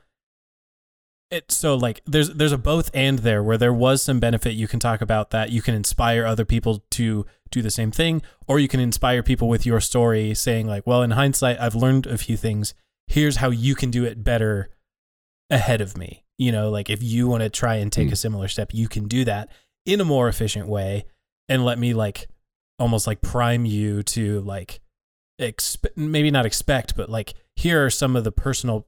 It 1.30 1.50
so 1.50 1.74
like 1.74 2.02
there's 2.06 2.30
there's 2.30 2.52
a 2.52 2.58
both 2.58 2.90
and 2.92 3.20
there 3.20 3.42
where 3.42 3.56
there 3.56 3.72
was 3.72 4.02
some 4.02 4.20
benefit. 4.20 4.52
You 4.52 4.68
can 4.68 4.80
talk 4.80 5.00
about 5.00 5.30
that. 5.30 5.50
You 5.50 5.62
can 5.62 5.74
inspire 5.74 6.26
other 6.26 6.44
people 6.44 6.84
to 6.90 7.24
do 7.50 7.62
the 7.62 7.70
same 7.70 7.90
thing 7.90 8.22
or 8.46 8.58
you 8.58 8.68
can 8.68 8.80
inspire 8.80 9.22
people 9.22 9.48
with 9.48 9.66
your 9.66 9.80
story 9.80 10.34
saying 10.34 10.66
like 10.66 10.86
well 10.86 11.02
in 11.02 11.10
hindsight 11.10 11.60
i've 11.60 11.74
learned 11.74 12.06
a 12.06 12.18
few 12.18 12.36
things. 12.36 12.74
Here's 13.06 13.36
how 13.36 13.50
you 13.50 13.74
can 13.74 13.90
do 13.90 14.04
it 14.04 14.24
better 14.24 14.70
ahead 15.50 15.80
of 15.80 15.96
me 15.96 16.21
you 16.38 16.50
know 16.52 16.70
like 16.70 16.88
if 16.90 17.02
you 17.02 17.26
want 17.28 17.42
to 17.42 17.50
try 17.50 17.76
and 17.76 17.92
take 17.92 18.08
Mm. 18.08 18.12
a 18.12 18.16
similar 18.16 18.48
step 18.48 18.70
you 18.72 18.88
can 18.88 19.06
do 19.08 19.24
that 19.24 19.48
in 19.86 20.00
a 20.00 20.04
more 20.04 20.28
efficient 20.28 20.66
way 20.68 21.04
and 21.48 21.64
let 21.64 21.78
me 21.78 21.92
like 21.94 22.28
almost 22.78 23.06
like 23.06 23.20
prime 23.20 23.64
you 23.66 24.02
to 24.02 24.40
like 24.40 24.80
expe- 25.40 25.96
maybe 25.96 26.30
not 26.30 26.46
expect 26.46 26.96
but 26.96 27.08
like 27.10 27.34
here 27.56 27.84
are 27.84 27.90
some 27.90 28.16
of 28.16 28.24
the 28.24 28.32
personal 28.32 28.86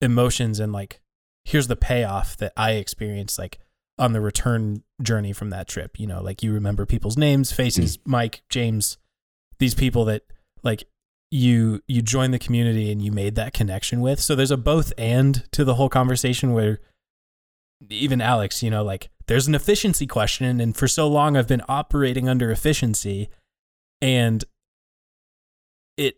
emotions 0.00 0.60
and 0.60 0.72
like 0.72 1.00
here's 1.44 1.66
the 1.66 1.76
payoff 1.76 2.36
that 2.36 2.52
i 2.56 2.72
experienced 2.72 3.38
like 3.38 3.58
on 3.98 4.12
the 4.12 4.20
return 4.20 4.82
journey 5.02 5.32
from 5.32 5.50
that 5.50 5.66
trip 5.66 5.98
you 5.98 6.06
know 6.06 6.22
like 6.22 6.42
you 6.42 6.52
remember 6.52 6.86
people's 6.86 7.16
names 7.16 7.50
faces 7.52 7.98
mike 8.04 8.42
james 8.48 8.98
these 9.58 9.74
people 9.74 10.04
that 10.04 10.22
like 10.62 10.84
you 11.30 11.82
you 11.86 12.02
join 12.02 12.30
the 12.30 12.38
community 12.38 12.90
and 12.90 13.02
you 13.02 13.12
made 13.12 13.34
that 13.34 13.52
connection 13.52 14.00
with. 14.00 14.20
So 14.20 14.34
there's 14.34 14.50
a 14.50 14.56
both 14.56 14.92
and 14.96 15.44
to 15.52 15.64
the 15.64 15.74
whole 15.74 15.88
conversation 15.88 16.52
where 16.52 16.80
even 17.90 18.20
alex 18.20 18.60
you 18.60 18.70
know 18.70 18.82
like 18.82 19.08
there's 19.26 19.46
an 19.46 19.54
efficiency 19.54 20.06
question. 20.06 20.60
And 20.60 20.76
for 20.76 20.88
so 20.88 21.06
long 21.06 21.36
i've 21.36 21.48
been 21.48 21.62
operating 21.68 22.28
under 22.28 22.50
efficiency. 22.50 23.28
And 24.00 24.44
it 25.96 26.16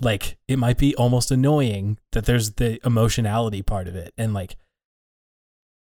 like 0.00 0.38
it 0.48 0.58
might 0.58 0.78
be 0.78 0.94
almost 0.96 1.30
annoying 1.30 1.98
that 2.12 2.24
there's 2.24 2.52
the 2.52 2.80
emotionality 2.86 3.62
part 3.62 3.88
of 3.88 3.96
it. 3.96 4.14
And 4.16 4.32
like 4.32 4.56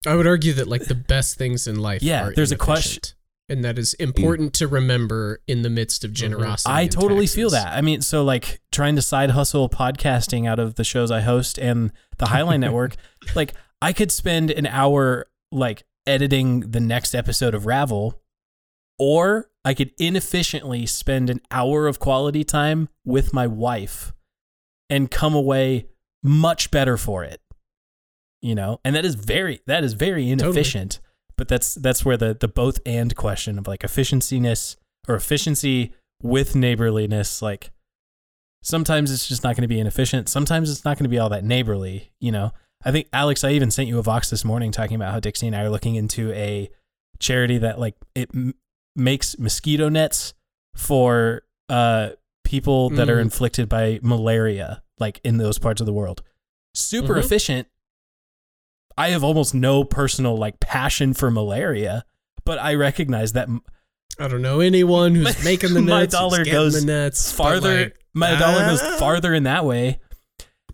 I 0.05 0.15
would 0.15 0.27
argue 0.27 0.53
that 0.53 0.67
like 0.67 0.85
the 0.85 0.95
best 0.95 1.37
things 1.37 1.67
in 1.67 1.79
life. 1.79 2.01
Yeah, 2.01 2.27
are 2.27 2.33
there's 2.33 2.51
a 2.51 2.55
inefficient, 2.55 3.15
and 3.51 3.65
that 3.65 3.77
is 3.77 3.93
important 3.95 4.53
to 4.53 4.67
remember 4.67 5.41
in 5.45 5.61
the 5.61 5.69
midst 5.69 6.05
of 6.05 6.11
mm-hmm. 6.11 6.15
generosity. 6.15 6.73
I 6.73 6.87
totally 6.87 7.27
feel 7.27 7.49
that. 7.49 7.73
I 7.73 7.81
mean, 7.81 8.01
so 8.01 8.23
like 8.23 8.61
trying 8.71 8.95
to 8.95 9.01
side 9.01 9.31
hustle 9.31 9.69
podcasting 9.69 10.47
out 10.47 10.57
of 10.57 10.75
the 10.75 10.85
shows 10.85 11.11
I 11.11 11.19
host 11.19 11.59
and 11.59 11.91
the 12.17 12.27
Highline 12.27 12.59
Network, 12.61 12.95
like 13.35 13.53
I 13.81 13.91
could 13.91 14.11
spend 14.11 14.51
an 14.51 14.65
hour 14.67 15.27
like 15.51 15.83
editing 16.07 16.61
the 16.61 16.79
next 16.79 17.13
episode 17.13 17.53
of 17.53 17.65
Ravel, 17.65 18.21
or 18.97 19.49
I 19.65 19.73
could 19.73 19.91
inefficiently 19.99 20.85
spend 20.85 21.29
an 21.29 21.41
hour 21.51 21.87
of 21.87 21.99
quality 21.99 22.45
time 22.45 22.87
with 23.03 23.33
my 23.33 23.47
wife 23.47 24.13
and 24.89 25.11
come 25.11 25.35
away 25.35 25.87
much 26.23 26.71
better 26.71 26.95
for 26.95 27.25
it. 27.25 27.41
You 28.41 28.55
know, 28.55 28.79
and 28.85 28.95
that 28.95 29.03
is 29.03 29.15
very 29.15 29.59
that 29.67 29.83
is 29.83 29.93
very 29.93 30.29
inefficient. 30.29 31.01
But 31.41 31.47
that's 31.47 31.73
that's 31.73 32.05
where 32.05 32.17
the 32.17 32.37
the 32.39 32.47
both 32.47 32.79
and 32.85 33.15
question 33.15 33.57
of 33.57 33.65
like 33.67 33.79
efficienciness 33.79 34.75
or 35.07 35.15
efficiency 35.15 35.91
with 36.21 36.55
neighborliness 36.55 37.41
like 37.41 37.71
sometimes 38.61 39.11
it's 39.11 39.27
just 39.27 39.43
not 39.43 39.55
going 39.55 39.63
to 39.63 39.67
be 39.67 39.79
inefficient 39.79 40.29
sometimes 40.29 40.69
it's 40.69 40.85
not 40.85 40.97
going 40.99 41.05
to 41.05 41.09
be 41.09 41.17
all 41.17 41.29
that 41.29 41.43
neighborly 41.43 42.11
you 42.19 42.31
know 42.31 42.51
i 42.85 42.91
think 42.91 43.07
alex 43.11 43.43
i 43.43 43.49
even 43.49 43.71
sent 43.71 43.87
you 43.89 43.97
a 43.97 44.03
vox 44.03 44.29
this 44.29 44.45
morning 44.45 44.71
talking 44.71 44.95
about 44.95 45.11
how 45.11 45.19
dixie 45.19 45.47
and 45.47 45.55
i 45.55 45.63
are 45.63 45.69
looking 45.71 45.95
into 45.95 46.31
a 46.33 46.69
charity 47.17 47.57
that 47.57 47.79
like 47.79 47.95
it 48.13 48.29
m- 48.35 48.53
makes 48.95 49.35
mosquito 49.39 49.89
nets 49.89 50.35
for 50.75 51.41
uh 51.69 52.09
people 52.43 52.91
that 52.91 53.09
are 53.09 53.17
Mm. 53.17 53.21
inflicted 53.21 53.67
by 53.67 53.99
malaria 54.03 54.83
like 54.99 55.19
in 55.23 55.37
those 55.37 55.57
parts 55.57 55.81
of 55.81 55.87
the 55.87 55.93
world 55.93 56.21
super 56.75 57.15
Mhm. 57.15 57.19
efficient 57.25 57.67
i 58.97 59.09
have 59.09 59.23
almost 59.23 59.53
no 59.53 59.83
personal 59.83 60.37
like 60.37 60.59
passion 60.59 61.13
for 61.13 61.29
malaria 61.31 62.03
but 62.45 62.59
i 62.59 62.73
recognize 62.73 63.33
that 63.33 63.47
m- 63.47 63.61
I 64.19 64.27
don't 64.27 64.41
know 64.41 64.59
anyone 64.59 65.15
who's 65.15 65.43
making 65.43 65.73
the 65.73 65.81
My 65.81 66.01
nets. 66.01 66.13
who's 66.13 66.19
dollar 66.19 66.45
goes 66.45 66.79
the 66.79 66.85
nets, 66.85 67.31
farther 67.31 67.83
like, 67.85 67.99
my 68.13 68.37
dollar 68.37 68.65
goes 68.69 68.81
ah, 68.83 68.97
farther 68.99 69.33
in 69.33 69.43
that 69.43 69.65
way 69.65 69.99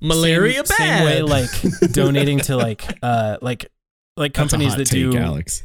Malaria 0.02 0.64
same, 0.66 0.78
bad. 0.78 0.98
same 0.98 1.06
way 1.06 1.22
like 1.22 1.50
donating 1.92 2.40
to 2.40 2.56
like 2.56 2.98
uh 3.02 3.38
like 3.42 3.68
like 4.16 4.34
that's 4.34 4.38
a 4.54 4.56
companies 4.58 4.70
hot 4.74 4.78
that 4.80 4.88
take, 4.88 5.12
do 5.12 5.18
Alex. 5.18 5.64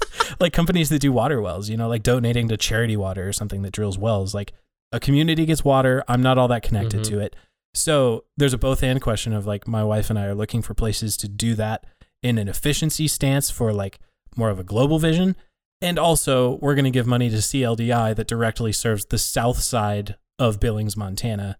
like 0.40 0.52
companies 0.52 0.88
that 0.90 1.00
do 1.00 1.10
water 1.12 1.40
wells 1.40 1.68
you 1.68 1.76
know 1.76 1.88
like 1.88 2.02
donating 2.02 2.48
to 2.48 2.56
charity 2.56 2.96
water 2.96 3.28
or 3.28 3.32
something 3.32 3.62
that 3.62 3.72
drills 3.72 3.98
wells 3.98 4.34
like 4.34 4.52
a 4.92 5.00
community 5.00 5.46
gets 5.46 5.64
water 5.64 6.04
i'm 6.08 6.22
not 6.22 6.38
all 6.38 6.48
that 6.48 6.62
connected 6.62 7.00
Mhm. 7.00 7.08
to 7.08 7.18
it 7.20 7.36
so 7.76 8.24
there's 8.36 8.52
a 8.54 8.58
both 8.58 8.82
and 8.82 9.00
question 9.00 9.32
of 9.32 9.46
like 9.46 9.66
my 9.68 9.84
wife 9.84 10.08
and 10.10 10.18
i 10.18 10.24
are 10.24 10.34
looking 10.34 10.62
for 10.62 10.74
places 10.74 11.16
to 11.16 11.28
do 11.28 11.54
that 11.54 11.84
in 12.22 12.38
an 12.38 12.48
efficiency 12.48 13.06
stance 13.06 13.50
for 13.50 13.72
like 13.72 13.98
more 14.36 14.50
of 14.50 14.58
a 14.58 14.64
global 14.64 14.98
vision 14.98 15.36
and 15.82 15.98
also 15.98 16.58
we're 16.62 16.74
going 16.74 16.84
to 16.84 16.90
give 16.90 17.06
money 17.06 17.28
to 17.30 17.36
cldi 17.36 18.16
that 18.16 18.26
directly 18.26 18.72
serves 18.72 19.04
the 19.06 19.18
south 19.18 19.58
side 19.60 20.16
of 20.38 20.58
billings 20.60 20.96
montana 20.96 21.56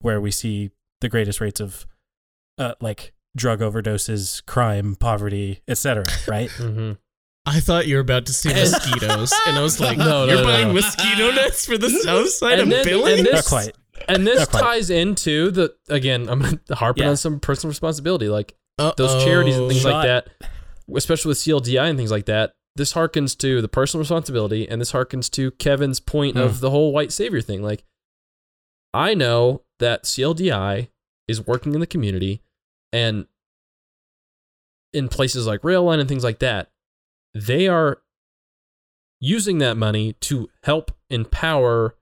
where 0.00 0.20
we 0.20 0.30
see 0.30 0.70
the 1.00 1.08
greatest 1.08 1.40
rates 1.40 1.60
of 1.60 1.86
uh, 2.58 2.74
like 2.80 3.12
drug 3.36 3.60
overdoses 3.60 4.44
crime 4.46 4.94
poverty 4.96 5.60
etc 5.68 6.04
right 6.28 6.50
Mm-hmm. 6.50 6.92
I 7.48 7.60
thought 7.60 7.86
you 7.86 7.94
were 7.94 8.00
about 8.00 8.26
to 8.26 8.32
say 8.32 8.52
mosquitoes, 8.52 9.32
and 9.46 9.56
I 9.56 9.62
was 9.62 9.78
like, 9.78 9.96
No, 9.98 10.04
no, 10.04 10.24
"You're 10.26 10.36
no, 10.38 10.42
buying 10.42 10.66
no. 10.66 10.72
mosquito 10.74 11.30
nets 11.30 11.64
for 11.64 11.78
the 11.78 11.90
south 12.02 12.30
side 12.30 12.58
of 12.58 12.68
then- 12.68 12.84
Billings." 12.84 13.20
and 13.20 13.28
not 13.30 13.44
quite 13.44 13.70
And 14.08 14.26
this 14.26 14.46
ties 14.48 14.90
into 14.90 15.50
the 15.50 15.74
again. 15.88 16.28
I'm 16.28 16.60
harping 16.70 17.04
Yeah. 17.04 17.10
on 17.10 17.16
some 17.16 17.40
personal 17.40 17.70
responsibility, 17.70 18.28
like 18.28 18.54
Uh-oh. 18.78 18.94
those 18.96 19.24
charities 19.24 19.56
and 19.56 19.68
things 19.68 19.82
Shot. 19.82 19.92
like 19.92 20.06
that, 20.06 20.48
especially 20.94 21.30
with 21.30 21.38
CLDI 21.38 21.88
and 21.88 21.98
things 21.98 22.10
like 22.10 22.26
that. 22.26 22.52
This 22.76 22.92
harkens 22.92 23.36
to 23.38 23.62
the 23.62 23.68
personal 23.68 24.00
responsibility, 24.02 24.68
and 24.68 24.80
this 24.80 24.92
harkens 24.92 25.30
to 25.32 25.50
Kevin's 25.52 25.98
point 25.98 26.36
Hmm. 26.36 26.42
of 26.42 26.60
the 26.60 26.70
whole 26.70 26.92
white 26.92 27.10
savior 27.10 27.40
thing. 27.40 27.62
Like, 27.62 27.84
I 28.92 29.14
know 29.14 29.62
that 29.78 30.04
CLDI 30.04 30.88
is 31.26 31.46
working 31.46 31.72
in 31.74 31.80
the 31.80 31.86
community, 31.86 32.42
and 32.92 33.26
in 34.92 35.08
places 35.08 35.46
like 35.46 35.64
rail 35.64 35.84
line 35.84 36.00
and 36.00 36.08
things 36.08 36.24
like 36.24 36.38
that, 36.40 36.70
they 37.34 37.66
are 37.68 38.02
using 39.20 39.58
that 39.58 39.76
money 39.76 40.12
to 40.20 40.48
help 40.62 40.90
empower 41.10 41.96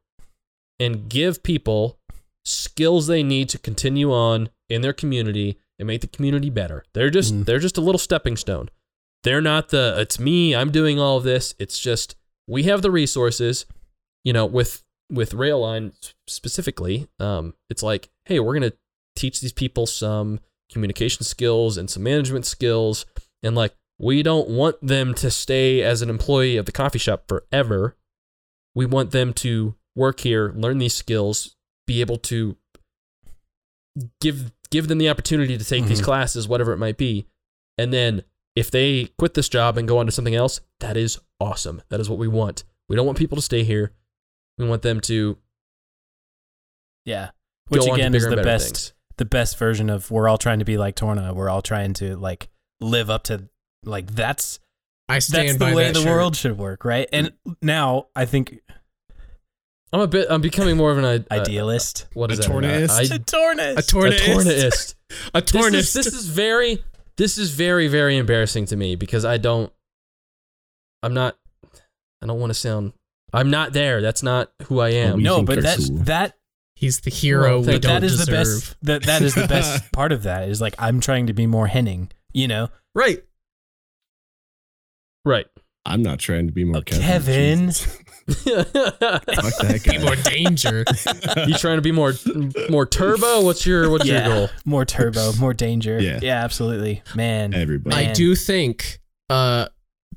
and 0.85 1.09
give 1.09 1.43
people 1.43 1.99
skills 2.45 3.07
they 3.07 3.23
need 3.23 3.49
to 3.49 3.59
continue 3.59 4.13
on 4.13 4.51
in 4.69 4.83
their 4.83 4.93
community 4.93 5.59
and 5.79 5.87
make 5.87 6.01
the 6.03 6.07
community 6.07 6.51
better. 6.51 6.85
They're 6.93 7.11
just 7.11 7.33
Mhm. 7.35 7.45
they're 7.47 7.59
just 7.59 7.79
a 7.79 7.81
little 7.81 7.99
stepping 7.99 8.37
stone. 8.37 8.69
They're 9.23 9.41
not 9.41 9.71
the 9.71 9.95
it's 9.99 10.19
me, 10.21 10.55
I'm 10.55 10.71
doing 10.71 11.01
all 11.01 11.17
of 11.17 11.25
this. 11.25 11.55
It's 11.59 11.79
just 11.81 12.15
we 12.47 12.65
have 12.65 12.83
the 12.83 12.91
resources, 12.91 13.67
you 14.25 14.33
know, 14.33 14.47
with 14.47 14.83
with 15.11 15.33
Railline 15.33 15.93
specifically. 16.27 17.09
Um 17.19 17.55
it's 17.71 17.83
like, 17.83 18.11
hey, 18.27 18.39
we're 18.41 18.59
going 18.59 18.71
to 18.71 18.77
teach 19.17 19.41
these 19.41 19.53
people 19.53 19.87
some 19.87 20.41
communication 20.71 21.25
skills 21.25 21.77
and 21.77 21.89
some 21.89 22.03
management 22.03 22.45
skills 22.47 23.07
and 23.43 23.55
like 23.55 23.75
we 23.99 24.23
don't 24.23 24.49
want 24.49 24.77
them 24.85 25.15
to 25.15 25.31
stay 25.31 25.83
as 25.83 26.03
an 26.03 26.11
employee 26.11 26.57
of 26.57 26.67
the 26.67 26.73
coffee 26.73 26.99
shop 26.99 27.25
forever. 27.29 27.97
We 28.75 28.87
want 28.87 29.13
them 29.13 29.33
to 29.35 29.77
work 29.97 30.21
here, 30.21 30.53
learn 30.57 30.79
these 30.79 30.95
skills, 30.95 31.57
be 31.87 32.01
able 32.01 32.17
to 32.19 32.57
give 34.21 34.53
give 34.71 34.89
them 34.89 34.99
the 34.99 35.09
opportunity 35.09 35.57
to 35.57 35.65
take 35.65 35.85
these 35.87 36.01
Mhm. 36.01 36.05
classes, 36.05 36.49
whatever 36.49 36.73
it 36.73 36.79
might 36.79 36.97
be. 36.97 37.27
And 37.79 37.93
then 37.93 38.25
if 38.57 38.71
they 38.71 39.07
quit 39.19 39.35
this 39.35 39.49
job 39.49 39.79
and 39.79 39.87
go 39.87 39.99
on 39.99 40.07
to 40.07 40.13
something 40.13 40.35
else, 40.35 40.61
that 40.81 40.97
is 40.97 41.21
awesome. 41.39 41.81
That 41.91 42.01
is 42.01 42.09
what 42.11 42.19
we 42.19 42.27
want. 42.27 42.65
We 42.89 42.97
don't 42.97 43.07
want 43.07 43.19
people 43.19 43.37
to 43.37 43.43
stay 43.43 43.63
here. 43.63 43.93
We 44.59 44.67
want 44.67 44.83
them 44.83 45.01
to 45.03 45.39
yeah 47.05 47.31
which 47.69 47.83
go 47.83 47.93
on 47.93 47.99
to 47.99 48.03
again 48.03 48.15
is 48.15 48.27
the 48.29 48.37
best 48.37 48.67
things. 48.75 48.93
the 49.19 49.25
best 49.25 49.59
version 49.59 49.91
of 49.91 50.11
we're 50.11 50.29
all 50.29 50.39
trying 50.39 50.59
to 50.59 50.65
be 50.65 50.77
like 50.77 50.97
Torna. 50.97 51.33
We're 51.35 51.49
all 51.51 51.63
trying 51.63 51.93
to 51.95 52.17
like 52.17 52.49
live 52.81 53.11
up 53.11 53.25
to 53.25 53.49
like 53.85 54.11
that's 54.15 54.59
I 55.09 55.19
stand 55.21 55.49
that's 55.51 55.59
by 55.59 55.71
the 55.71 55.77
way 55.77 55.85
that 55.87 55.95
the 55.95 56.03
shirt. 56.03 56.11
world 56.11 56.37
should 56.37 56.59
work, 56.59 56.85
right? 56.85 57.09
And 57.13 57.33
now 57.63 58.09
I 58.17 58.25
think 58.25 58.61
I'm 59.95 60.01
a 60.01 60.09
bit. 60.09 60.27
I'm 60.29 60.41
becoming 60.41 60.77
more 60.77 60.91
of 60.91 60.99
an 60.99 61.05
i- 61.05 61.15
uh, 61.15 61.41
idealist. 61.41 62.07
what 62.15 62.33
is 62.33 62.41
A 62.41 62.43
that? 62.43 62.51
tornaist? 62.51 62.91
I, 63.13 63.15
A 63.15 63.19
tortoise. 63.21 63.79
A 63.79 63.83
tornaist. 63.83 64.95
A 65.35 65.41
tornaist. 65.43 65.69
A 65.69 65.71
This 65.71 65.95
is, 65.97 66.05
this 66.05 66.07
is 66.15 66.27
very. 66.27 66.83
This 67.17 67.39
is 67.39 67.53
very 67.53 67.87
very 67.87 68.17
embarrassing 68.17 68.67
to 68.67 68.77
me 68.77 68.97
because 68.97 69.25
I 69.25 69.37
don't. 69.37 69.73
I'm 71.05 71.15
not. 71.15 71.37
I 72.21 72.27
don't 72.27 72.41
want 72.41 72.51
to 72.51 72.55
sound. 72.55 72.93
I'm 73.33 73.51
not 73.51 73.73
there. 73.73 74.01
That's 74.03 74.23
not 74.25 74.51
who 74.65 74.81
I 74.81 74.89
am. 74.91 75.23
no, 75.23 75.43
but 75.45 75.55
they're 75.55 75.63
that's 75.63 75.89
cool. 75.89 75.99
that. 75.99 76.35
He's 76.77 77.01
the 77.03 77.11
hero 77.11 77.61
Well, 77.61 77.75
we 77.75 77.79
don't 77.79 77.83
that 77.83 78.03
is 78.05 78.19
deserve. 78.19 78.27
the 78.27 78.33
best. 78.33 78.77
That 78.83 79.03
that 79.05 79.23
is 79.23 79.35
the 79.37 79.47
best 79.47 79.93
part 79.93 80.11
of 80.11 80.25
that. 80.25 80.49
Is 80.49 80.61
like 80.61 80.75
I'm 80.77 80.99
trying 80.99 81.29
to 81.29 81.33
be 81.33 81.47
more 81.47 81.69
Henning. 81.69 82.11
You 82.33 82.49
know, 82.49 82.69
Right. 82.97 83.23
Right. 85.25 85.47
I'm 85.87 86.03
not 86.03 86.19
trying 86.19 86.47
to 86.49 86.53
be 86.53 86.65
more 86.65 86.79
Oh, 86.79 86.83
Kevin. 86.83 87.71
Kevin. 87.71 87.73
Jesus. 88.27 88.47
you 88.47 88.63
Fuck 88.65 89.25
that 89.27 89.83
Be 89.85 89.99
more 89.99 90.17
danger. 90.17 90.85
you 91.49 91.55
trying 91.55 91.79
to 91.79 91.83
be 91.83 91.93
more 91.93 92.13
more 92.71 92.87
turbo? 92.87 93.43
What's 93.43 93.67
your 93.67 93.91
what's 93.91 94.07
yeah, 94.07 94.27
your 94.27 94.35
goal? 94.35 94.49
more 94.65 94.85
turbo, 94.85 95.33
more 95.35 95.55
danger. 95.55 96.01
Yeah. 96.01 96.21
yeah, 96.23 96.45
absolutely, 96.45 97.03
man. 97.15 97.55
Everybody. 97.55 97.97
I 97.97 98.13
do 98.13 98.35
think 98.35 99.01
uh 99.31 99.67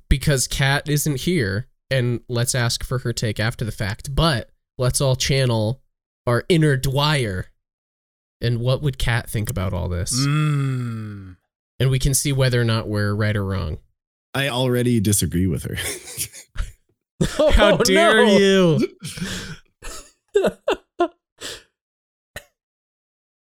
because 0.10 0.48
Kat 0.48 0.88
isn't 0.90 1.22
here 1.22 1.68
and 1.90 2.22
let's 2.28 2.56
ask 2.56 2.84
for 2.84 3.00
her 3.00 3.14
take 3.14 3.40
after 3.40 3.66
the 3.66 3.72
fact, 3.72 4.14
but 4.16 4.50
let's 4.78 5.02
all 5.02 5.16
channel 5.16 5.82
our 6.26 6.44
inner 6.50 6.78
Dwyer. 6.78 7.48
And 8.40 8.60
what 8.60 8.84
would 8.84 9.00
Kat 9.00 9.30
think 9.30 9.50
about 9.50 9.74
all 9.74 9.90
this? 9.90 10.14
Mm. 10.20 11.38
And 11.80 11.90
we 11.90 11.98
can 11.98 12.14
see 12.14 12.32
whether 12.32 12.62
or 12.62 12.66
not 12.66 12.88
we're 12.88 13.16
right 13.16 13.36
or 13.36 13.44
wrong. 13.44 13.80
I 14.36 14.50
already 14.50 15.00
disagree 15.00 15.48
with 15.48 15.64
her. 15.64 15.78
How 17.26 17.74
Oh, 17.74 17.78
dare 17.84 18.26
no. 18.26 18.38
you? 18.38 18.88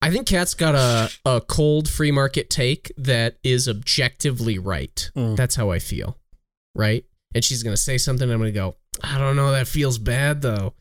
I 0.02 0.10
think 0.10 0.26
Kat's 0.28 0.55
got 0.55 0.74
a, 0.74 1.10
a 1.28 1.40
cold 1.40 1.88
free 1.88 2.12
market 2.12 2.48
take 2.51 2.93
that 2.97 3.38
is 3.43 3.68
objectively 3.68 4.59
right. 4.59 5.10
Mm. 5.16 5.36
That's 5.36 5.56
how 5.56 5.70
I 5.70 5.78
feel. 5.78 6.16
Right? 6.74 7.05
And 7.34 7.43
she's 7.44 7.62
going 7.62 7.74
to 7.74 7.80
say 7.80 7.98
something. 7.98 8.30
I'm 8.30 8.38
going 8.38 8.52
to 8.52 8.59
go, 8.59 8.76
I 9.02 9.18
don't 9.18 9.36
know. 9.36 9.51
That 9.51 9.66
feels 9.66 9.98
bad 9.98 10.43
though. 10.43 10.74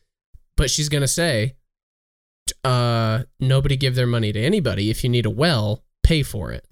But 0.56 0.70
she's 0.70 0.88
going 0.88 1.00
to 1.02 1.08
say, 1.08 1.56
uh, 2.62 3.24
nobody 3.40 3.76
give 3.76 3.94
their 3.94 4.06
money 4.06 4.32
to 4.32 4.40
anybody. 4.40 4.90
If 4.90 5.02
you 5.02 5.10
need 5.10 5.26
a 5.26 5.30
well, 5.30 5.82
pay 6.02 6.22
for 6.22 6.52
it. 6.52 6.64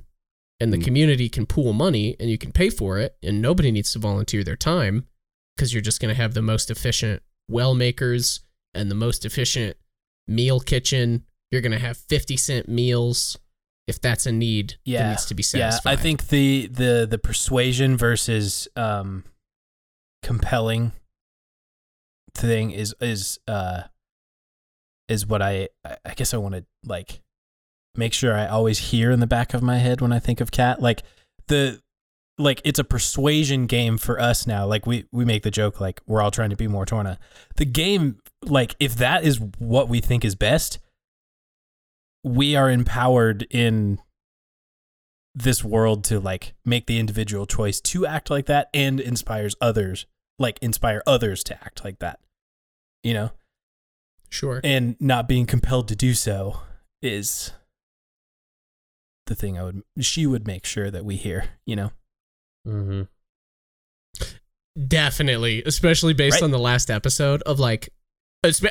And 0.60 0.72
the 0.72 0.78
Mm. 0.78 0.84
community 0.84 1.28
can 1.28 1.46
pool 1.46 1.72
money 1.72 2.14
and 2.20 2.30
you 2.30 2.38
can 2.38 2.52
pay 2.52 2.70
for 2.70 2.98
it. 2.98 3.16
And 3.22 3.42
nobody 3.42 3.72
needs 3.72 3.92
to 3.94 3.98
volunteer 3.98 4.44
their 4.44 4.56
time 4.56 5.06
because 5.56 5.72
you're 5.72 5.82
just 5.82 6.00
going 6.00 6.14
to 6.14 6.20
have 6.20 6.34
the 6.34 6.42
most 6.42 6.70
efficient 6.70 7.22
well 7.48 7.74
makers 7.74 8.40
and 8.74 8.90
the 8.90 8.94
most 8.94 9.24
efficient 9.24 9.76
meal 10.26 10.60
kitchen. 10.60 11.24
You're 11.50 11.60
going 11.60 11.72
to 11.72 11.78
have 11.78 11.96
50 11.96 12.36
cent 12.36 12.68
meals 12.68 13.38
if 13.86 14.00
that's 14.00 14.26
a 14.26 14.32
need 14.32 14.70
that 14.70 14.78
Yeah, 14.84 15.08
needs 15.10 15.26
to 15.26 15.34
be 15.34 15.42
satisfied. 15.42 15.90
Yeah. 15.90 15.98
I 15.98 16.02
think 16.02 16.28
the 16.28 16.66
the 16.68 17.06
the 17.08 17.18
persuasion 17.18 17.96
versus 17.96 18.66
um 18.76 19.24
compelling 20.22 20.92
thing 22.34 22.70
is 22.70 22.94
is 23.00 23.38
uh 23.46 23.82
is 25.08 25.26
what 25.26 25.42
I 25.42 25.68
I 25.84 25.96
I 26.04 26.14
guess 26.14 26.32
I 26.34 26.38
want 26.38 26.54
to 26.54 26.64
like 26.84 27.20
make 27.94 28.12
sure 28.12 28.34
I 28.34 28.46
always 28.46 28.78
hear 28.78 29.10
in 29.10 29.20
the 29.20 29.26
back 29.26 29.54
of 29.54 29.62
my 29.62 29.76
head 29.78 30.00
when 30.00 30.12
I 30.12 30.18
think 30.18 30.40
of 30.40 30.50
Kat 30.50 30.80
like 30.80 31.02
the 31.46 31.80
like 32.38 32.60
it's 32.64 32.78
a 32.78 32.84
persuasion 32.84 33.66
game 33.66 33.98
for 33.98 34.20
us 34.20 34.46
now. 34.46 34.66
Like 34.66 34.86
we 34.86 35.06
we 35.12 35.24
make 35.24 35.42
the 35.42 35.50
joke 35.50 35.80
like 35.80 36.00
we're 36.06 36.20
all 36.22 36.30
trying 36.30 36.50
to 36.50 36.56
be 36.56 36.68
more 36.68 36.86
torna. 36.86 37.18
The 37.56 37.64
game 37.64 38.18
like 38.42 38.76
if 38.80 38.96
that 38.96 39.24
is 39.24 39.40
what 39.58 39.88
we 39.88 40.00
think 40.00 40.24
is 40.24 40.34
best 40.34 40.78
we 42.24 42.56
are 42.56 42.70
empowered 42.70 43.46
in 43.50 43.98
this 45.34 45.62
world 45.62 46.02
to 46.04 46.18
like 46.18 46.54
make 46.64 46.86
the 46.86 46.98
individual 46.98 47.46
choice 47.46 47.80
to 47.80 48.06
act 48.06 48.30
like 48.30 48.46
that 48.46 48.70
and 48.72 48.98
inspires 48.98 49.54
others 49.60 50.06
like 50.38 50.58
inspire 50.60 51.02
others 51.06 51.44
to 51.44 51.54
act 51.62 51.84
like 51.84 51.98
that 51.98 52.18
you 53.02 53.12
know? 53.12 53.30
Sure. 54.30 54.60
and 54.64 54.96
not 54.98 55.28
being 55.28 55.46
compelled 55.46 55.86
to 55.88 55.94
do 55.94 56.14
so 56.14 56.60
is 57.02 57.52
the 59.26 59.34
thing 59.34 59.56
i 59.58 59.62
would 59.62 59.82
she 60.00 60.26
would 60.26 60.46
make 60.46 60.64
sure 60.64 60.90
that 60.90 61.04
we 61.04 61.16
hear 61.16 61.50
you 61.66 61.76
know 61.76 61.92
Mm-hmm. 62.66 63.02
Definitely, 64.88 65.62
especially 65.64 66.14
based 66.14 66.34
Right. 66.34 66.42
on 66.42 66.50
the 66.50 66.58
last 66.58 66.90
episode 66.90 67.42
of 67.42 67.60
like 67.60 67.90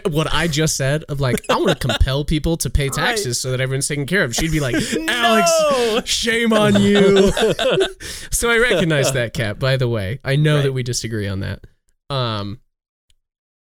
what 0.08 0.32
I 0.32 0.48
just 0.48 0.76
said 0.78 1.04
of 1.06 1.20
like 1.20 1.42
I 1.50 1.56
want 1.56 1.70
to 1.70 1.76
compel 1.88 2.24
people 2.26 2.58
to 2.58 2.70
pay 2.70 2.90
taxes 2.90 3.40
so 3.42 3.50
that 3.52 3.62
everyone's 3.62 3.88
taken 3.88 4.06
care 4.06 4.24
of. 4.24 4.36
She'd 4.36 4.52
be 4.52 4.60
like, 4.60 4.76
Alex, 5.08 6.08
shame 6.10 6.52
on 6.54 6.80
you. 6.82 7.32
so 8.32 8.50
I 8.52 8.58
recognize 8.58 9.14
that, 9.14 9.34
Kat. 9.34 9.60
By 9.60 9.78
the 9.78 9.88
way, 9.88 10.20
I 10.24 10.36
know 10.36 10.62
that 10.62 10.74
we 10.74 10.84
disagree 10.84 11.28
on 11.28 11.40
that. 11.40 11.66
Um, 12.10 12.60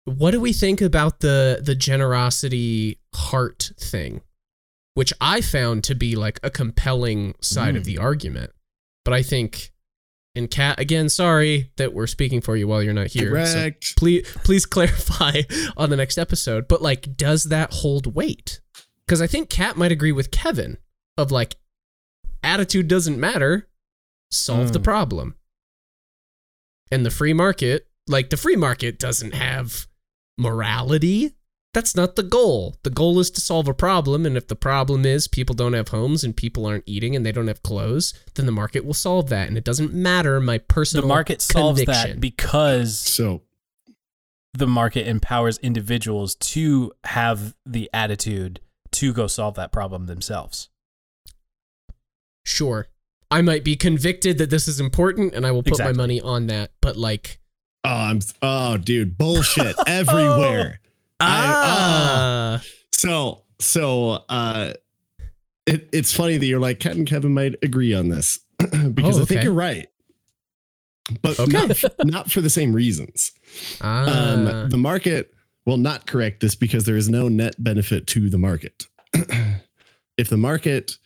what 0.04 0.30
do 0.30 0.40
we 0.40 0.52
think 0.52 0.80
about 0.80 1.20
the 1.20 1.60
the 1.62 1.74
generosity 1.74 2.98
heart 3.14 3.72
thing, 3.78 4.20
which 4.94 5.12
I 5.20 5.40
found 5.40 5.82
to 5.84 5.94
be 5.96 6.14
like 6.16 6.38
a 6.44 6.50
compelling 6.50 7.34
side 7.40 7.74
of 7.76 7.82
Mm. 7.82 7.86
the 7.86 7.98
argument, 7.98 8.52
but 9.04 9.12
I 9.14 9.22
think. 9.22 9.72
And 10.36 10.48
Kat, 10.50 10.78
again, 10.78 11.08
sorry 11.08 11.72
that 11.76 11.92
we're 11.92 12.06
speaking 12.06 12.40
for 12.40 12.56
you 12.56 12.68
while 12.68 12.82
you're 12.82 12.94
not 12.94 13.08
here. 13.08 13.44
so 13.46 13.52
Correct. 13.54 13.96
please 13.96 14.26
please 14.44 14.64
clarify 14.66 15.42
on 15.76 15.90
the 15.90 15.96
next 15.96 16.18
episode 16.18 16.68
but 16.68 16.80
like 16.80 17.16
does 17.16 17.44
that 17.44 17.72
hold 17.72 18.14
weight 18.14 18.60
because 19.06 19.20
i 19.20 19.26
think 19.26 19.50
kat 19.50 19.76
might 19.76 19.90
agree 19.92 20.12
with 20.12 20.30
kevin 20.30 20.78
of 21.18 21.30
like 21.32 21.56
attitude 22.44 22.86
doesn't 22.88 23.18
matter 23.18 23.68
solve 24.30 24.72
the 24.72 24.78
Mm. 24.80 24.84
problem 24.84 25.34
and 26.92 27.04
the 27.04 27.10
free 27.10 27.32
market 27.32 27.88
like 28.06 28.30
the 28.30 28.36
free 28.36 28.56
market 28.56 28.98
doesn't 28.98 29.34
have 29.34 29.86
morality 30.38 31.34
that's 31.72 31.94
not 31.94 32.16
the 32.16 32.22
goal 32.22 32.76
the 32.82 32.90
goal 32.90 33.18
is 33.20 33.30
to 33.30 33.40
solve 33.40 33.68
a 33.68 33.74
problem 33.74 34.26
and 34.26 34.36
if 34.36 34.48
the 34.48 34.56
problem 34.56 35.04
is 35.06 35.28
people 35.28 35.54
don't 35.54 35.72
have 35.72 35.88
homes 35.88 36.24
and 36.24 36.36
people 36.36 36.66
aren't 36.66 36.84
eating 36.86 37.14
and 37.14 37.24
they 37.24 37.32
don't 37.32 37.46
have 37.48 37.62
clothes 37.62 38.12
then 38.34 38.46
the 38.46 38.52
market 38.52 38.84
will 38.84 38.94
solve 38.94 39.28
that 39.28 39.46
and 39.48 39.56
it 39.56 39.64
doesn't 39.64 39.92
matter 39.94 40.40
my 40.40 40.58
personal 40.58 41.02
the 41.02 41.08
market 41.08 41.40
solves 41.40 41.80
conviction. 41.80 42.10
that 42.12 42.20
because 42.20 42.98
So 42.98 43.42
the 44.52 44.66
market 44.66 45.06
empowers 45.06 45.58
individuals 45.58 46.34
to 46.34 46.92
have 47.04 47.54
the 47.64 47.88
attitude 47.94 48.60
to 48.92 49.12
go 49.12 49.28
solve 49.28 49.54
that 49.54 49.70
problem 49.70 50.06
themselves 50.06 50.68
sure 52.44 52.88
i 53.30 53.40
might 53.42 53.62
be 53.64 53.76
convicted 53.76 54.38
that 54.38 54.50
this 54.50 54.66
is 54.66 54.80
important 54.80 55.34
and 55.34 55.46
i 55.46 55.50
will 55.52 55.62
put 55.62 55.72
Exactly. 55.74 55.92
my 55.94 55.96
money 56.02 56.20
on 56.20 56.46
that 56.48 56.72
but 56.80 56.96
like 56.96 57.38
oh 57.84 57.88
I'm 57.90 58.20
oh 58.42 58.76
dude, 58.76 59.16
bullshit 59.16 59.74
everywhere. 59.86 60.80
Oh. 60.84 60.89
Ah 61.20 62.62
So 62.92 63.42
so 63.60 64.24
uh 64.28 64.72
it, 65.66 65.88
it's 65.92 66.12
funny 66.12 66.36
that 66.38 66.46
you're 66.46 66.60
like 66.60 66.80
Kat 66.80 66.96
and 66.96 67.06
Kevin 67.06 67.34
might 67.34 67.54
agree 67.62 67.94
on 67.94 68.08
this 68.08 68.40
because 68.58 69.18
Oh, 69.18 69.22
I 69.22 69.24
think 69.26 69.44
you're 69.44 69.52
right. 69.52 69.86
But 71.22 71.38
Okay. 71.38 71.52
not, 71.52 71.84
not 72.04 72.30
for 72.30 72.40
the 72.40 72.50
same 72.50 72.72
reasons. 72.72 73.32
ah 73.80 74.32
Um, 74.32 74.68
the 74.70 74.78
market 74.78 75.32
will 75.66 75.76
not 75.76 76.06
correct 76.06 76.40
this 76.40 76.54
because 76.54 76.84
there 76.84 76.96
is 76.96 77.08
no 77.08 77.28
net 77.28 77.54
benefit 77.62 78.06
to 78.08 78.30
the 78.30 78.38
market. 78.38 78.86
if 80.16 80.28
the 80.28 80.36
market 80.36 80.96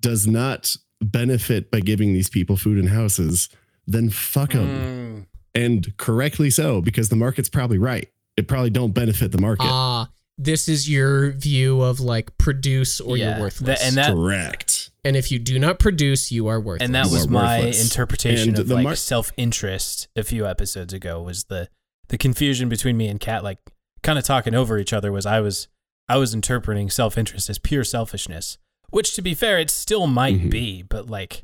does 0.00 0.26
not 0.26 0.74
benefit 1.00 1.70
by 1.70 1.80
giving 1.80 2.12
these 2.14 2.28
people 2.30 2.56
food 2.56 2.78
and 2.78 2.88
houses, 2.88 3.48
then 3.86 4.10
fuck 4.10 4.52
them. 4.52 5.26
And 5.54 5.96
correctly 5.96 6.50
so, 6.50 6.80
because 6.80 7.08
the 7.08 7.16
market's 7.16 7.48
probably 7.48 7.78
right. 7.78 8.08
It 8.38 8.48
probably 8.48 8.70
don't 8.70 8.92
benefit 8.92 9.32
the 9.32 9.38
market. 9.40 9.66
ah 9.66 10.08
this 10.40 10.68
is 10.68 10.88
your 10.88 11.32
view 11.32 11.82
of 11.82 11.98
like 11.98 12.38
produce 12.38 13.00
or 13.00 13.16
Yeah, 13.16 13.32
you're 13.32 13.40
worthless 13.40 13.80
that- 13.80 13.86
and 13.88 13.96
that 13.96 14.12
Correct. 14.12 14.90
and 15.04 15.16
if 15.16 15.32
you 15.32 15.38
do 15.40 15.58
not 15.58 15.80
produce 15.80 16.30
you 16.30 16.46
are 16.46 16.60
worthless 16.60 16.86
and 16.86 16.94
that 16.94 17.06
was 17.10 17.26
my 17.28 17.58
worthless. 17.58 17.82
interpretation 17.82 18.50
And 18.50 18.58
of 18.60 18.68
the 18.68 18.74
like 18.76 18.84
mar- 18.84 18.94
self-interest 18.94 20.06
a 20.14 20.22
few 20.22 20.46
episodes 20.46 20.92
ago 20.92 21.20
was 21.20 21.44
the 21.44 21.68
the 22.08 22.16
confusion 22.18 22.68
between 22.68 22.96
me 22.96 23.08
and 23.08 23.18
kat 23.18 23.42
like 23.42 23.58
kind 24.04 24.16
of 24.18 24.24
talking 24.24 24.54
over 24.54 24.78
each 24.78 24.92
other 24.92 25.10
was 25.10 25.26
i 25.26 25.40
was 25.40 25.66
i 26.08 26.16
was 26.16 26.32
interpreting 26.32 26.88
self-interest 26.88 27.50
as 27.50 27.58
pure 27.58 27.82
selfishness 27.82 28.58
which 28.90 29.14
to 29.16 29.22
be 29.22 29.34
fair 29.34 29.58
it 29.58 29.70
still 29.70 30.06
might 30.06 30.38
Mhm. 30.40 30.50
be 30.50 30.82
but 30.82 31.10
like 31.10 31.42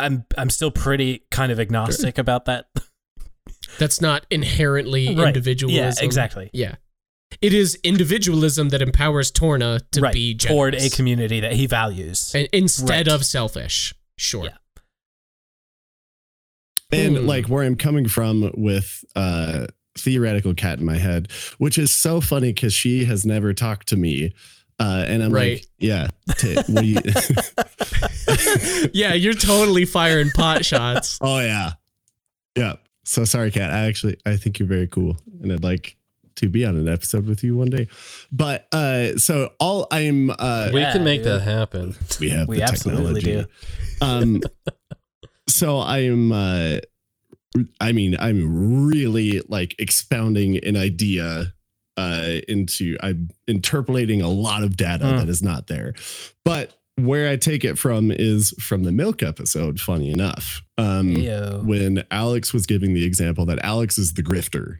i'm 0.00 0.24
i'm 0.38 0.48
still 0.48 0.70
pretty 0.70 1.22
kind 1.30 1.52
of 1.52 1.60
agnostic 1.60 2.16
about 2.16 2.46
that 2.46 2.68
that's 3.78 4.00
not 4.00 4.24
inherently 4.30 5.14
Right. 5.16 5.28
individualism 5.28 5.82
yeah 5.84 5.92
exactly 6.04 6.50
yeah 6.52 6.76
it 7.40 7.52
is 7.52 7.76
individualism 7.82 8.68
that 8.70 8.80
empowers 8.82 9.30
torna 9.30 9.80
to 9.92 10.00
right 10.00 10.14
be 10.14 10.34
toward 10.36 10.74
a 10.74 10.88
community 10.90 11.40
that 11.40 11.54
he 11.54 11.66
values 11.66 12.32
and 12.34 12.48
instead 12.52 13.06
Right. 13.06 13.08
of 13.08 13.24
selfish 13.24 13.94
sure 14.16 14.44
Yeah. 14.44 14.56
And 16.92 17.16
Hmm. 17.18 17.26
like 17.26 17.46
where 17.48 17.64
I'm 17.64 17.74
coming 17.76 18.06
from 18.08 18.50
with 18.54 19.04
uh 19.16 19.66
theoretical 19.98 20.54
Kat 20.54 20.78
in 20.80 20.84
my 20.84 20.96
head, 20.98 21.28
which 21.58 21.78
is 21.78 21.90
so 21.90 22.20
funny 22.20 22.52
because 22.52 22.72
she 22.74 23.04
has 23.04 23.24
never 23.24 23.52
talked 23.54 23.88
to 23.88 23.96
me. 23.96 24.32
Uh, 24.80 25.04
and 25.06 25.22
I'm 25.22 25.32
Right. 25.32 25.54
like, 25.58 25.66
yeah, 25.78 26.08
t- 26.38 26.54
what 26.68 26.84
you? 26.84 26.98
yeah, 28.92 29.14
you're 29.14 29.34
totally 29.34 29.84
firing 29.84 30.30
pot 30.30 30.64
shots. 30.70 31.18
oh 31.20 31.38
yeah, 31.40 31.72
yeah. 32.56 32.74
So 33.04 33.24
sorry, 33.24 33.50
Kat. 33.50 33.70
I 33.70 33.86
actually 33.86 34.16
I 34.26 34.36
think 34.36 34.58
you're 34.58 34.68
very 34.68 34.86
cool, 34.88 35.16
and 35.42 35.52
I'd 35.52 35.62
like 35.62 35.96
to 36.36 36.48
be 36.48 36.64
on 36.64 36.76
an 36.76 36.88
episode 36.88 37.26
with 37.26 37.44
you 37.44 37.56
one 37.56 37.68
day. 37.70 37.86
But 38.32 38.66
uh, 38.72 39.16
so 39.18 39.52
all 39.60 39.86
I'm 39.92 40.30
uh, 40.30 40.70
we 40.72 40.80
Yeah, 40.80 40.92
can 40.92 41.04
make 41.04 41.22
dude. 41.22 41.32
that 41.32 41.40
happen. 41.42 41.94
we 42.18 42.30
have 42.30 42.48
We 42.48 42.56
the 42.56 42.62
absolutely 42.64 43.20
technology. 43.20 43.50
Um, 44.00 44.40
so 45.48 45.78
I'm, 45.80 46.32
uh, 46.32 46.78
I 47.80 47.92
mean, 47.92 48.16
I'm 48.18 48.88
really 48.88 49.42
like 49.48 49.76
expounding 49.78 50.56
an 50.64 50.76
idea 50.76 51.52
uh, 51.96 52.32
into, 52.48 52.96
I'm 53.00 53.30
interpolating 53.46 54.20
a 54.20 54.28
lot 54.28 54.64
of 54.64 54.76
data 54.76 55.06
Hmm. 55.06 55.16
that 55.18 55.28
is 55.28 55.42
not 55.42 55.68
there. 55.68 55.94
But 56.44 56.76
where 56.96 57.28
I 57.28 57.36
take 57.36 57.64
it 57.64 57.78
from 57.78 58.10
is 58.10 58.50
from 58.60 58.84
the 58.84 58.92
milk 58.92 59.22
episode, 59.22 59.80
funny 59.80 60.10
enough. 60.12 60.62
Um, 60.78 61.14
when 61.66 62.04
Alex 62.10 62.52
was 62.52 62.66
giving 62.66 62.94
the 62.94 63.04
example 63.04 63.46
that 63.46 63.58
Alex 63.64 63.98
is 63.98 64.14
the 64.14 64.22
grifter. 64.22 64.78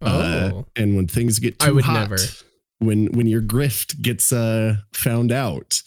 Uh, 0.00 0.50
Oh. 0.54 0.66
and 0.76 0.94
when 0.94 1.06
things 1.08 1.38
get 1.40 1.58
too 1.58 1.66
I 1.68 1.72
would 1.72 1.84
hot, 1.84 2.10
never. 2.10 2.22
when 2.78 3.06
when 3.06 3.26
your 3.26 3.42
grift 3.42 4.00
gets 4.00 4.32
uh 4.32 4.76
found 4.92 5.32
out 5.32 5.82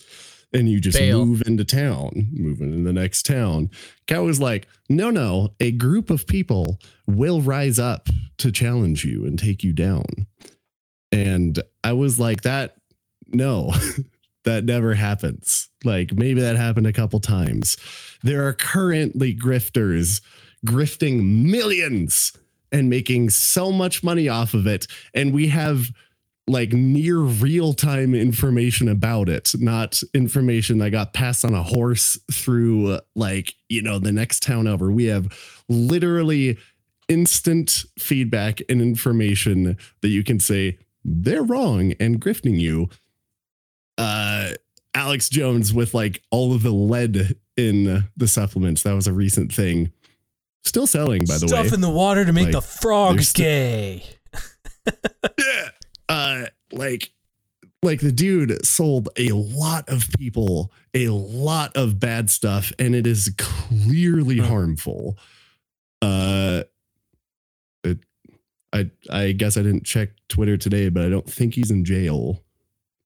and 0.53 0.67
you 0.69 0.81
just 0.81 0.97
Bail. 0.97 1.25
move 1.25 1.43
into 1.47 1.63
town, 1.63 2.27
moving 2.33 2.73
in 2.73 2.83
the 2.83 2.91
next 2.91 3.25
town. 3.25 3.69
Kat 4.07 4.21
was 4.23 4.41
like, 4.41 4.67
no, 4.89 5.09
no, 5.09 5.53
a 5.61 5.71
group 5.71 6.09
of 6.09 6.27
people 6.27 6.77
will 7.07 7.39
rise 7.41 7.79
up 7.79 8.09
to 8.39 8.51
challenge 8.51 9.05
you 9.05 9.25
and 9.25 9.39
take 9.39 9.63
you 9.63 9.71
down. 9.71 10.27
And 11.13 11.61
I 11.85 11.93
was 11.93 12.19
like, 12.19 12.41
that 12.41 12.75
no, 13.27 13.73
that 14.43 14.65
never 14.65 14.93
happens. 14.93 15.69
Like 15.83 16.13
maybe 16.13 16.41
that 16.41 16.55
happened 16.55 16.87
a 16.87 16.93
couple 16.93 17.19
times. 17.19 17.77
There 18.23 18.47
are 18.47 18.53
currently 18.53 19.35
grifters 19.35 20.21
grifting 20.65 21.43
millions 21.45 22.33
and 22.71 22.89
making 22.89 23.29
so 23.29 23.71
much 23.71 24.03
money 24.03 24.29
off 24.29 24.53
of 24.53 24.67
it. 24.67 24.87
And 25.13 25.33
we 25.33 25.47
have 25.49 25.89
like 26.47 26.73
near 26.73 27.19
real 27.19 27.73
time 27.73 28.13
information 28.13 28.89
about 28.89 29.29
it, 29.29 29.51
not 29.55 30.01
information 30.13 30.79
that 30.79 30.89
got 30.89 31.13
passed 31.13 31.45
on 31.45 31.53
a 31.53 31.63
horse 31.63 32.19
through 32.31 32.99
like, 33.15 33.55
you 33.69 33.81
know, 33.81 33.99
the 33.99 34.11
next 34.11 34.43
town 34.43 34.67
over. 34.67 34.91
We 34.91 35.05
have 35.05 35.31
literally 35.69 36.57
instant 37.07 37.85
feedback 37.99 38.61
and 38.69 38.81
information 38.81 39.77
that 40.01 40.09
you 40.09 40.23
can 40.23 40.39
say 40.39 40.77
they're 41.03 41.43
wrong 41.43 41.93
and 41.99 42.21
grifting 42.21 42.59
you. 42.59 42.89
Uh, 43.97 44.51
Alex 44.93 45.29
Jones 45.29 45.73
with 45.73 45.93
like 45.93 46.21
all 46.31 46.53
of 46.53 46.63
the 46.63 46.71
lead 46.71 47.35
in 47.57 48.05
the 48.17 48.27
supplements. 48.27 48.83
That 48.83 48.93
was 48.93 49.07
a 49.07 49.13
recent 49.13 49.53
thing. 49.53 49.91
Still 50.63 50.85
selling, 50.87 51.21
by 51.27 51.37
the 51.37 51.45
way. 51.45 51.49
Stuff 51.63 51.73
in 51.73 51.81
the 51.81 51.89
water 51.89 52.23
to 52.25 52.33
make 52.33 52.45
Like, 52.45 52.53
the 52.53 52.61
frogs 52.61 53.33
gay. 53.33 54.03
Yeah. 55.37 55.69
uh 56.09 56.45
like 56.71 57.11
like 57.83 57.99
the 57.99 58.11
dude 58.11 58.65
sold 58.65 59.09
a 59.17 59.29
lot 59.31 59.87
of 59.89 60.09
people 60.17 60.71
a 60.95 61.09
lot 61.09 61.75
of 61.77 61.99
bad 61.99 62.29
stuff 62.31 62.71
and 62.79 62.95
it 62.95 63.05
is 63.05 63.31
clearly 63.37 64.37
Hmm. 64.37 64.43
harmful 64.45 65.17
uh 66.01 66.63
it, 67.83 67.99
i 68.73 68.89
i 69.11 69.31
guess 69.33 69.55
i 69.57 69.61
didn't 69.61 69.85
check 69.85 70.09
twitter 70.29 70.57
today 70.57 70.89
but 70.89 71.03
i 71.05 71.09
don't 71.09 71.29
think 71.29 71.53
he's 71.53 71.69
in 71.71 71.85
jail 71.85 72.41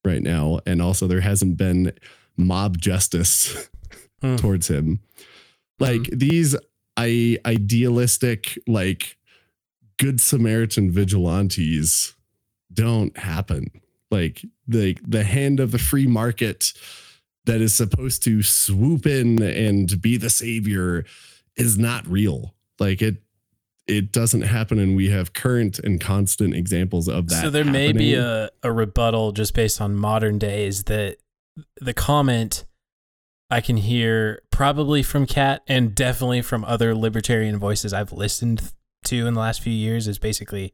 right 0.06 0.22
now. 0.22 0.60
And 0.66 0.82
also 0.82 1.08
there 1.08 1.22
hasn't 1.22 1.58
been 1.58 1.94
mob 2.38 2.78
justice 2.78 3.70
Hmm. 4.22 4.38
towards 4.38 4.70
him. 4.70 5.02
Like 5.78 6.04
these 6.04 6.56
i 6.96 7.38
idealistic 7.46 8.58
like 8.66 9.18
good 9.98 10.22
samaritan 10.22 10.90
vigilantes 10.90 12.16
don't 12.74 13.16
happen. 13.18 13.82
Like 14.10 14.46
the 14.68 14.98
the 15.06 15.24
hand 15.24 15.60
of 15.60 15.72
the 15.72 15.80
free 15.80 16.08
market 16.08 16.72
that 17.46 17.62
is 17.62 17.76
supposed 17.76 18.24
to 18.24 18.42
swoop 18.42 19.06
in 19.06 19.44
and 19.44 20.02
be 20.02 20.18
the 20.18 20.30
savior 20.30 21.06
is 21.58 21.78
not 21.78 22.08
real. 22.08 22.56
Like 22.80 23.02
it 23.02 23.18
it 23.88 24.12
doesn't 24.12 24.42
happen 24.42 24.80
and 24.80 24.96
we 24.96 25.10
have 25.10 25.34
current 25.34 25.80
and 25.80 26.02
constant 26.02 26.56
examples 26.56 27.08
of 27.08 27.30
that 27.30 27.42
So 27.42 27.50
there 27.50 27.66
may 27.66 27.92
be 27.92 28.16
a, 28.16 28.50
a 28.64 28.72
rebuttal 28.72 29.32
just 29.32 29.54
based 29.54 29.80
on 29.80 29.96
modern 29.96 30.40
days 30.40 30.86
that 30.86 31.18
the 31.80 31.94
comment 31.94 32.66
I 33.50 33.62
can 33.62 33.78
hear 33.78 34.42
probably 34.50 35.04
from 35.04 35.28
Kat 35.28 35.62
and 35.68 35.94
definitely 35.94 36.42
from 36.42 36.66
other 36.66 36.96
libertarian 36.96 37.60
voices 37.60 37.94
I've 37.94 38.12
listened 38.12 38.74
to 39.06 39.28
in 39.28 39.36
the 39.36 39.40
last 39.40 39.62
few 39.62 39.74
years 39.74 40.08
is 40.08 40.18
basically 40.18 40.74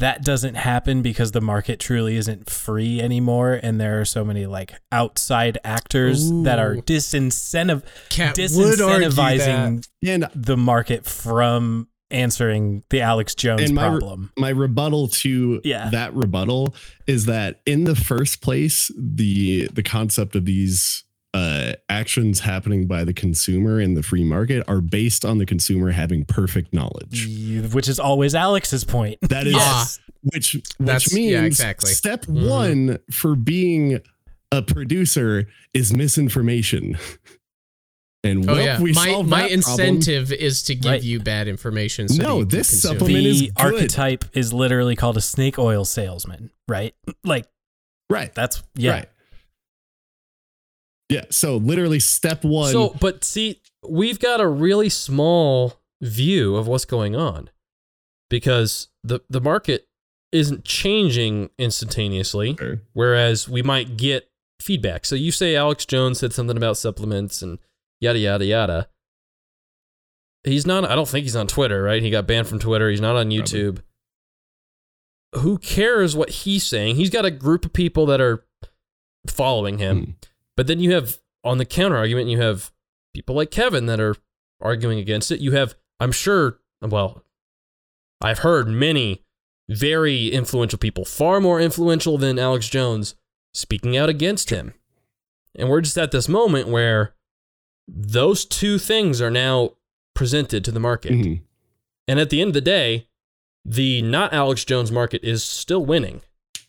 that 0.00 0.22
doesn't 0.22 0.54
happen 0.54 1.02
because 1.02 1.32
the 1.32 1.40
market 1.40 1.80
truly 1.80 2.16
isn't 2.16 2.48
free 2.50 3.00
anymore 3.00 3.58
and 3.62 3.80
there 3.80 4.00
are 4.00 4.04
so 4.04 4.24
many 4.24 4.46
like 4.46 4.74
outside 4.92 5.58
actors 5.64 6.30
that 6.42 6.58
are 6.58 6.74
Ooh. 6.74 6.82
disincentive 6.82 7.82
Kat 8.08 8.34
disincentivizing 8.36 9.86
and 10.06 10.24
uh, 10.24 10.28
the 10.34 10.56
market 10.56 11.04
from 11.06 11.88
answering 12.10 12.84
the 12.90 13.00
Alex 13.00 13.34
Jones 13.34 13.72
my 13.72 13.88
problem. 13.88 14.30
my 14.38 14.50
rebuttal 14.50 15.08
to 15.08 15.60
Yeah. 15.64 15.90
that 15.90 16.14
rebuttal 16.14 16.74
is 17.06 17.26
that 17.26 17.60
in 17.66 17.84
the 17.84 17.96
first 17.96 18.40
place 18.42 18.90
the 18.96 19.68
the 19.72 19.82
concept 19.82 20.36
of 20.36 20.44
these 20.44 21.02
uh, 21.36 21.72
actions 21.90 22.40
happening 22.40 22.86
by 22.86 23.04
the 23.04 23.12
consumer 23.12 23.78
in 23.80 23.92
the 23.94 24.02
free 24.02 24.24
market 24.24 24.64
are 24.66 24.80
based 24.80 25.22
on 25.24 25.36
the 25.36 25.44
consumer 25.44 25.90
having 25.90 26.24
perfect 26.24 26.72
knowledge. 26.72 27.28
which 27.74 27.88
is 27.88 27.98
always 28.00 28.34
Alex's 28.34 28.84
point. 28.84 29.18
That 29.22 29.46
is 29.46 29.52
Yes. 29.54 30.00
which 30.22 30.54
which 30.54 30.64
That's- 30.78 31.12
means 31.12 31.32
yeah, 31.32 31.42
exactly. 31.44 31.92
step 31.92 32.24
Mhm. 32.24 32.48
one 32.48 32.98
for 33.10 33.34
being 33.36 34.00
a 34.50 34.62
producer 34.62 35.46
is 35.74 35.92
misinformation. 35.92 36.96
And 38.24 38.48
Oh 38.50 38.54
well, 38.54 38.64
yeah, 38.64 38.80
we 38.80 38.92
my 38.92 39.06
solved 39.12 39.28
my 39.28 39.48
that 39.48 39.62
problem. 39.62 39.86
incentive 39.96 40.32
is 40.32 40.62
to 40.64 40.74
give 40.74 40.90
Right. 40.90 41.02
you 41.02 41.20
bad 41.20 41.46
information. 41.46 42.08
So 42.08 42.22
No, 42.22 42.38
you 42.40 42.44
this 42.46 42.70
consume. 42.70 42.92
supplement- 42.98 43.26
is 43.26 43.40
the 43.40 43.46
good. 43.54 43.74
archetype 43.74 44.24
is 44.32 44.52
literally 44.52 44.96
called 44.96 45.16
a 45.16 45.20
snake 45.20 45.58
oil 45.60 45.84
salesman, 45.84 46.50
right? 46.66 46.92
Like 47.22 47.46
right. 48.10 48.34
that's 48.34 48.64
yeah. 48.74 48.90
Right. 48.92 49.08
Yeah. 51.08 51.24
So 51.30 51.56
literally 51.56 52.00
step 52.00 52.44
one. 52.44 52.72
So, 52.72 52.96
but 53.00 53.22
see, 53.24 53.60
we've 53.88 54.18
got 54.18 54.40
a 54.40 54.48
really 54.48 54.88
small 54.88 55.74
view 56.02 56.56
of 56.56 56.66
what's 56.66 56.84
going 56.84 57.14
on 57.16 57.50
because 58.28 58.88
the 59.04 59.20
the 59.30 59.40
market 59.40 59.86
isn't 60.32 60.64
changing 60.64 61.50
instantaneously, 61.58 62.56
Sure. 62.58 62.80
whereas 62.92 63.48
we 63.48 63.62
might 63.62 63.96
get 63.96 64.28
feedback. 64.60 65.06
So 65.06 65.14
you 65.14 65.30
say 65.30 65.54
Alex 65.54 65.86
Jones 65.86 66.18
said 66.18 66.32
something 66.32 66.56
about 66.56 66.76
supplements 66.76 67.40
and 67.42 67.58
yada 68.00 68.18
yada 68.18 68.44
yada. 68.44 68.88
He's 70.44 70.66
not. 70.66 70.84
I 70.84 70.94
don't 70.94 71.08
think 71.08 71.24
he's 71.24 71.36
on 71.36 71.46
Twitter, 71.46 71.82
right? 71.82 72.02
He 72.02 72.10
got 72.10 72.26
banned 72.26 72.46
from 72.48 72.58
Twitter. 72.58 72.90
He's 72.90 73.00
not 73.00 73.16
on 73.16 73.30
YouTube. 73.30 73.78
Who 75.34 75.58
cares 75.58 76.14
what 76.16 76.30
he's 76.30 76.64
saying? 76.64 76.96
He's 76.96 77.10
got 77.10 77.24
a 77.24 77.30
group 77.30 77.64
of 77.64 77.72
people 77.72 78.06
that 78.06 78.20
are 78.20 78.44
following 79.28 79.78
him. 79.78 79.98
Hmm. 80.04 80.10
But 80.56 80.66
then 80.66 80.80
you 80.80 80.92
have 80.94 81.18
on 81.44 81.58
the 81.58 81.64
counter 81.64 81.96
argument, 81.96 82.28
you 82.28 82.40
have 82.40 82.72
people 83.14 83.34
like 83.36 83.50
Kevin 83.50 83.86
that 83.86 84.00
are 84.00 84.16
arguing 84.60 84.98
against 84.98 85.30
it. 85.30 85.40
You 85.40 85.52
have, 85.52 85.74
I'm 86.00 86.12
sure, 86.12 86.58
well, 86.80 87.22
I've 88.20 88.38
heard 88.40 88.68
many 88.68 89.22
very 89.68 90.28
influential 90.28 90.78
people, 90.78 91.04
far 91.04 91.40
more 91.40 91.60
influential 91.60 92.18
than 92.18 92.38
Alex 92.38 92.68
Jones, 92.68 93.14
speaking 93.52 93.96
out 93.96 94.08
against 94.08 94.50
him. 94.50 94.74
And 95.54 95.68
we're 95.68 95.80
just 95.80 95.98
at 95.98 96.12
this 96.12 96.28
moment 96.28 96.68
where 96.68 97.14
those 97.88 98.44
two 98.44 98.78
things 98.78 99.20
are 99.20 99.30
now 99.30 99.72
presented 100.14 100.64
to 100.64 100.72
the 100.72 100.80
market. 100.80 101.12
Mhm. 101.12 101.42
And 102.08 102.20
at 102.20 102.30
the 102.30 102.40
end 102.40 102.48
of 102.48 102.54
the 102.54 102.60
day, 102.60 103.08
the 103.64 104.02
not 104.02 104.32
Alex 104.32 104.64
Jones 104.64 104.92
market 104.92 105.22
is 105.24 105.44
still 105.44 105.84
winning. 105.84 106.22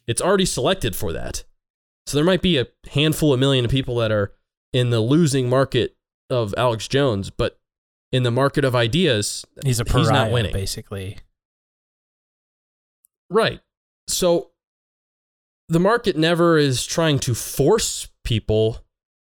It's 0.08 0.22
already 0.22 0.46
selected 0.46 0.96
for 0.96 1.14
that. 1.14 1.44
So 2.08 2.18
there 2.18 2.26
might 2.26 2.42
be 2.42 2.58
a 2.58 2.68
handful 2.92 3.34
of 3.34 3.40
million 3.40 3.66
of 3.66 3.72
people 3.72 3.98
that 3.98 4.12
are 4.12 4.34
in 4.74 4.90
the 4.92 5.02
losing 5.02 5.50
market 5.50 5.96
of 6.30 6.54
Alex 6.58 6.88
Jones, 6.88 7.30
but 7.30 7.60
in 8.14 8.24
the 8.24 8.32
market 8.32 8.64
of 8.64 8.76
ideas, 8.76 9.46
He's 9.66 9.80
a 9.82 9.86
pariah, 9.86 10.04
He's 10.04 10.10
not 10.12 10.32
winning. 10.32 10.54
basically. 10.54 11.18
right. 13.30 13.60
So 14.08 14.52
the 15.68 15.80
market 15.82 16.16
never 16.16 16.58
is 16.58 16.86
trying 16.86 17.20
to 17.20 17.36
force 17.36 18.08
people 18.24 18.86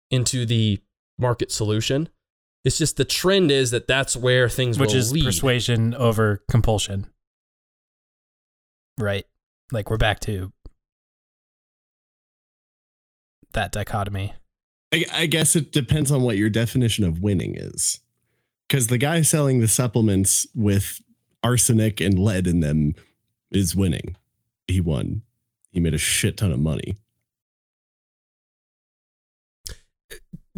into 0.09 0.45
the 0.45 0.79
market 1.19 1.51
solution. 1.51 2.09
It's 2.65 2.79
just 2.79 2.97
the 2.97 3.05
trend 3.05 3.51
is 3.51 3.69
that 3.71 3.87
that's 3.87 4.17
where 4.17 4.49
things 4.49 4.79
Which 4.79 4.95
is 4.95 5.11
lead. 5.11 5.23
persuasion 5.25 5.93
over 5.93 6.43
compulsion. 6.49 7.07
right? 8.99 9.25
Like 9.71 9.89
we're 9.91 9.97
back 9.97 10.19
to 10.21 10.51
that 13.53 13.72
dichotomy. 13.72 14.34
I, 14.94 15.06
I 15.14 15.26
guess 15.26 15.56
it 15.56 15.72
depends 15.72 16.11
on 16.11 16.22
what 16.22 16.38
your 16.38 16.49
definition 16.49 17.03
of 17.06 17.22
winning 17.22 17.56
is. 17.56 17.99
Because 18.68 18.88
the 18.88 18.98
guy 18.98 19.22
selling 19.22 19.60
the 19.60 19.68
supplements 19.68 20.48
with 20.56 21.02
arsenic 21.44 21.99
and 21.99 22.18
lead 22.18 22.48
in 22.48 22.61
them 22.61 22.95
is 23.52 23.76
winning. 23.76 24.15
He 24.68 24.80
won. 24.80 25.23
He 25.72 25.80
made 25.80 25.94
a 25.94 25.98
shit 25.98 26.38
ton 26.38 26.52
of 26.52 26.60
money. 26.60 26.95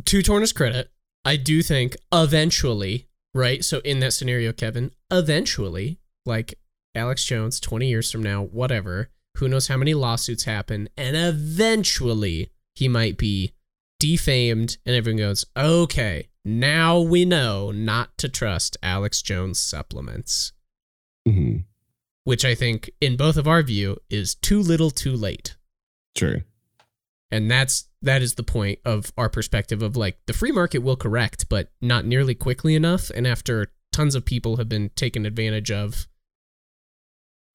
to 0.05 0.21
Torna's 0.21 0.53
credit, 0.53 0.91
I 1.25 1.37
do 1.37 1.61
think 1.61 1.95
eventually, 2.11 3.07
right? 3.33 3.63
So 3.63 3.79
in 3.79 3.99
that 3.99 4.13
scenario, 4.13 4.51
Kevin, 4.53 4.91
eventually, 5.11 5.99
like 6.25 6.55
Alex 6.95 7.25
Jones, 7.25 7.59
20 7.59 7.87
years 7.87 8.11
from 8.11 8.23
now, 8.23 8.43
whatever, 8.43 9.09
who 9.37 9.47
knows 9.47 9.67
how 9.67 9.77
many 9.77 9.93
lawsuits 9.93 10.43
happen, 10.43 10.89
and 10.97 11.15
eventually 11.15 12.51
he 12.75 12.87
might 12.87 13.17
be 13.17 13.53
defamed, 13.99 14.77
and 14.85 14.95
everyone 14.95 15.17
goes, 15.19 15.45
okay, 15.55 16.27
now 16.45 16.99
we 16.99 17.23
know 17.25 17.71
not 17.71 18.17
to 18.17 18.27
trust 18.29 18.75
Alex 18.83 19.21
Jones 19.21 19.59
supplements, 19.59 20.51
hmm 21.27 21.57
which 22.25 22.45
I 22.45 22.55
think, 22.55 22.89
in 23.01 23.17
both 23.17 23.35
of 23.35 23.49
our 23.49 23.61
view, 23.61 23.97
is 24.09 24.33
too 24.35 24.61
little 24.61 24.91
too 24.91 25.11
late. 25.13 25.57
True. 26.15 26.41
and 27.31 27.49
that's 27.49 27.89
that 28.03 28.21
is 28.21 28.35
the 28.35 28.43
point 28.43 28.79
of 28.85 29.11
our 29.17 29.27
perspective 29.29 29.81
of 29.81 29.97
like 29.97 30.19
the 30.27 30.33
free 30.33 30.51
market 30.51 30.79
will 30.79 30.95
correct 30.95 31.49
but 31.49 31.71
not 31.81 32.05
nearly 32.05 32.35
quickly 32.35 32.75
enough 32.75 33.09
and 33.09 33.25
after 33.25 33.73
tons 33.91 34.13
of 34.13 34.23
people 34.23 34.57
have 34.57 34.69
been 34.69 34.89
taken 34.95 35.25
advantage 35.25 35.71
of 35.71 36.07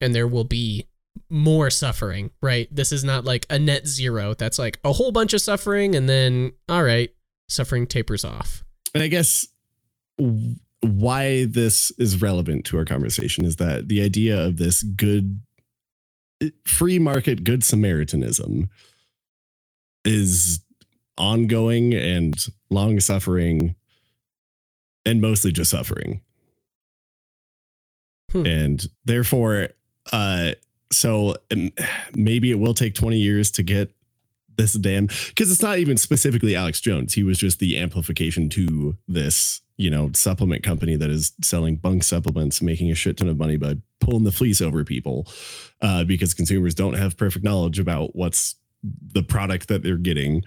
and 0.00 0.12
there 0.14 0.26
will 0.26 0.42
be 0.44 0.87
more 1.30 1.70
suffering 1.70 2.30
right 2.42 2.68
this 2.74 2.92
is 2.92 3.04
not 3.04 3.24
like 3.24 3.46
a 3.50 3.58
net 3.58 3.86
zero 3.86 4.34
that's 4.34 4.58
like 4.58 4.78
a 4.84 4.92
whole 4.92 5.12
bunch 5.12 5.32
of 5.34 5.40
suffering 5.40 5.94
and 5.94 6.08
then 6.08 6.52
all 6.68 6.82
right 6.82 7.10
suffering 7.48 7.86
tapers 7.86 8.24
off 8.24 8.64
And 8.94 9.02
I 9.02 9.08
guess 9.08 9.46
why 10.80 11.44
this 11.46 11.90
is 11.98 12.20
relevant 12.20 12.64
to 12.66 12.78
our 12.78 12.84
conversation 12.84 13.44
is 13.44 13.56
that 13.56 13.88
the 13.88 14.02
idea 14.02 14.40
of 14.40 14.56
this 14.56 14.82
good 14.82 15.40
free 16.64 16.98
market 16.98 17.44
good 17.44 17.64
Samaritanism 17.64 18.68
is 20.04 20.60
ongoing 21.16 21.94
and 21.94 22.36
long 22.70 23.00
suffering 23.00 23.74
and 25.04 25.20
mostly 25.20 25.52
just 25.52 25.70
suffering. 25.70 26.20
Hmm. 28.30 28.46
And 28.46 28.86
therefore, 29.04 29.70
uh, 30.12 30.52
so 30.90 31.36
maybe 32.14 32.50
it 32.50 32.58
will 32.58 32.74
take 32.74 32.94
20 32.94 33.18
years 33.18 33.50
to 33.52 33.62
get 33.62 33.92
this 34.56 34.74
damn 34.74 35.06
because 35.28 35.50
it's 35.50 35.62
not 35.62 35.78
even 35.78 35.96
specifically 35.96 36.54
Alex 36.54 36.80
Jones. 36.80 37.14
He 37.14 37.22
was 37.22 37.38
just 37.38 37.58
the 37.60 37.78
amplification 37.78 38.48
to 38.50 38.96
this, 39.06 39.62
you 39.76 39.88
know, 39.88 40.10
supplement 40.14 40.62
company 40.62 40.96
that 40.96 41.08
is 41.08 41.32
selling 41.42 41.76
bunk 41.76 42.02
supplements, 42.02 42.60
making 42.60 42.90
a 42.90 42.94
shit 42.94 43.16
ton 43.16 43.28
of 43.28 43.38
money 43.38 43.56
by 43.56 43.76
pulling 44.00 44.24
the 44.24 44.32
fleece 44.32 44.60
over 44.60 44.84
people 44.84 45.26
uh, 45.80 46.04
because 46.04 46.34
consumers 46.34 46.74
don't 46.74 46.94
have 46.94 47.16
perfect 47.16 47.44
knowledge 47.44 47.78
about 47.78 48.14
what's 48.14 48.56
the 48.82 49.22
product 49.22 49.68
that 49.68 49.82
they're 49.82 49.96
getting. 49.96 50.44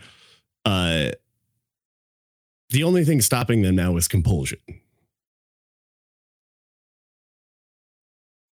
Uh, 0.65 1.11
the 2.69 2.83
only 2.83 3.03
thing 3.03 3.21
stopping 3.21 3.61
them 3.61 3.75
now 3.75 3.97
is 3.97 4.07
compulsion. 4.07 4.59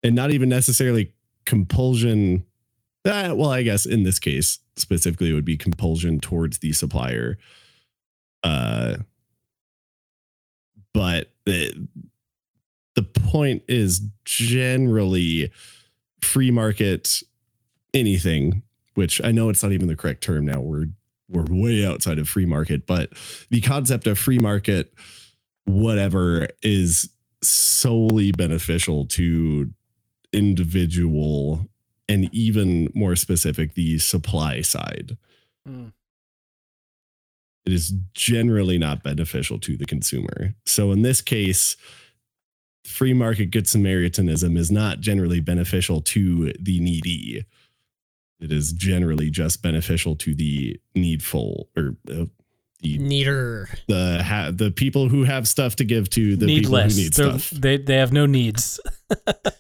And 0.03 0.15
not 0.15 0.31
even 0.31 0.49
necessarily 0.49 1.13
compulsion. 1.49 2.45
Uh, 3.07 3.33
well, 3.35 3.51
I 3.51 3.63
guess 3.63 3.87
in 3.87 4.03
this 4.03 4.19
case 4.19 4.59
specifically, 4.77 5.33
would 5.33 5.47
be 5.47 5.57
compulsion 5.57 6.21
towards 6.21 6.59
the 6.59 6.73
supplier. 6.73 7.39
Uh, 8.45 8.99
but 10.93 11.31
the, 11.47 11.89
the 12.95 13.03
point 13.03 13.63
is 13.67 14.03
generally 14.27 15.51
free 16.21 16.51
market 16.51 17.23
anything, 17.95 18.63
which 18.95 19.23
I 19.25 19.33
know 19.33 19.49
it's 19.49 19.63
not 19.63 19.73
even 19.73 19.89
the 19.89 19.97
correct 19.97 20.23
term 20.23 20.45
now. 20.45 20.61
We're 20.61 20.89
we're 21.31 21.45
way 21.49 21.85
outside 21.85 22.19
of 22.19 22.29
free 22.29 22.47
market, 22.47 22.87
but 22.87 23.11
the 23.51 23.61
concept 23.61 24.07
of 24.07 24.19
free 24.19 24.39
market, 24.39 24.93
whatever, 25.65 26.49
is 26.63 27.11
solely 27.43 28.33
beneficial 28.33 29.07
to 29.07 29.71
individual 30.33 31.69
and 32.09 32.33
even 32.33 32.91
more 32.95 33.17
specific, 33.17 33.75
the 33.75 33.99
supply 33.99 34.61
side. 34.63 35.17
Mm. 35.69 35.93
It 37.67 37.73
is 37.73 37.93
generally 38.15 38.79
not 38.79 39.03
beneficial 39.03 39.59
to 39.61 39.77
the 39.77 39.85
consumer. 39.85 40.55
So 40.65 40.91
in 40.91 41.03
this 41.03 41.21
case, 41.21 41.77
free 42.85 43.13
market 43.13 43.51
good 43.51 43.67
Samaritanism 43.67 44.57
is 44.57 44.71
not 44.71 45.01
generally 45.01 45.41
beneficial 45.41 46.01
to 46.03 46.55
the 46.59 46.81
needy. 46.81 47.45
It 48.41 48.53
is 48.53 48.73
generally 48.73 49.31
just 49.31 49.63
beneficial 49.63 50.17
to 50.17 50.35
the 50.35 50.81
needful 50.95 51.69
or 51.77 51.97
uh, 52.11 52.25
the 52.81 52.97
neater 52.99 53.69
the 53.89 54.23
ha- 54.23 54.53
the 54.55 54.71
people 54.71 55.09
who 55.09 55.25
have 55.25 55.49
stuff 55.49 55.75
to 55.77 55.85
give 55.85 56.09
to 56.11 56.37
the 56.37 56.47
need 56.47 56.63
people 56.63 56.79
who 56.79 56.89
need 56.89 57.13
They're- 57.13 57.39
stuff. 57.39 57.51
They 57.51 57.77
they 57.77 57.97
have 57.97 58.13
no 58.13 58.25
needs. 58.25 58.81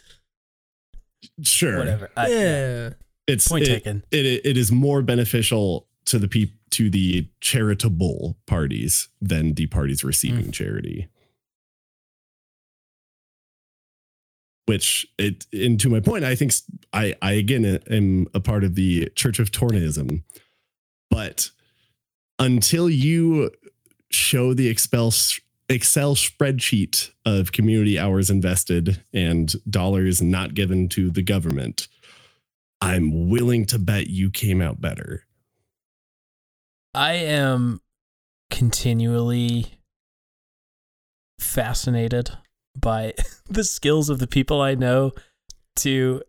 Sure, 1.42 1.78
Whatever. 1.78 2.10
I- 2.16 2.28
yeah 2.28 2.90
it's 3.26 3.46
Point 3.48 3.64
it, 3.64 3.74
taken. 3.84 4.02
It, 4.10 4.24
it 4.44 4.56
is 4.56 4.72
more 4.72 5.02
beneficial 5.02 5.86
to 6.06 6.18
the 6.18 6.28
peop- 6.28 6.54
to 6.70 6.88
the 6.90 7.28
charitable 7.40 8.38
parties 8.46 9.08
than 9.20 9.52
the 9.54 9.66
parties 9.66 10.02
receiving 10.02 10.46
Hmm. 10.46 10.50
charity. 10.50 11.08
Which 14.66 15.06
it 15.18 15.46
and 15.52 15.80
to 15.80 15.88
my 15.88 16.00
point, 16.00 16.24
I 16.24 16.34
think 16.34 16.52
I 16.92 17.14
I 17.22 17.32
again 17.32 17.64
am 17.90 18.26
a 18.34 18.40
part 18.40 18.64
of 18.64 18.74
the 18.74 19.08
Church 19.14 19.38
of 19.38 19.50
Tornism, 19.50 20.24
but 21.10 21.50
until 22.38 22.90
you 22.90 23.50
show 24.10 24.52
the 24.54 24.68
Excel 24.68 25.10
Excel 25.68 26.14
spreadsheet 26.14 27.10
of 27.26 27.52
community 27.52 27.98
hours 27.98 28.30
invested 28.30 29.02
and 29.12 29.54
dollars 29.70 30.22
not 30.22 30.54
given 30.54 30.88
to 30.90 31.10
the 31.10 31.22
government, 31.22 31.88
I'm 32.80 33.28
willing 33.28 33.66
to 33.66 33.78
bet 33.78 34.06
you 34.06 34.30
came 34.30 34.62
out 34.62 34.80
better. 34.80 35.24
I 36.94 37.14
am 37.14 37.80
continually 38.50 39.66
fascinated 41.38 42.30
by 42.76 43.14
the 43.46 43.64
skills 43.64 44.08
of 44.08 44.18
the 44.18 44.26
people 44.26 44.60
I 44.60 44.74
know 44.74 45.12
to 45.76 46.22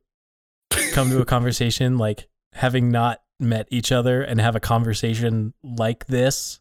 come 0.92 1.10
to 1.10 1.22
a 1.22 1.26
conversation 1.38 1.98
like 1.98 2.28
having 2.54 2.92
not 2.92 3.22
met 3.40 3.68
each 3.72 3.92
other 3.92 4.22
and 4.22 4.42
have 4.42 4.56
a 4.56 4.60
conversation 4.60 5.54
like 5.64 6.08
this. 6.08 6.60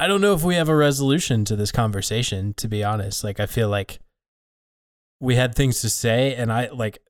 I 0.00 0.06
don't 0.06 0.22
know 0.22 0.32
if 0.32 0.42
we 0.42 0.54
have 0.54 0.70
a 0.70 0.74
resolution 0.74 1.44
to 1.44 1.56
this 1.56 1.70
conversation 1.70 2.54
to 2.54 2.68
be 2.68 2.82
honest. 2.82 3.22
Like 3.22 3.38
I 3.38 3.44
feel 3.44 3.68
like 3.68 4.00
we 5.20 5.34
had 5.36 5.54
things 5.54 5.82
to 5.82 5.90
say 5.90 6.34
and 6.34 6.50
I 6.50 6.70
like 6.70 7.00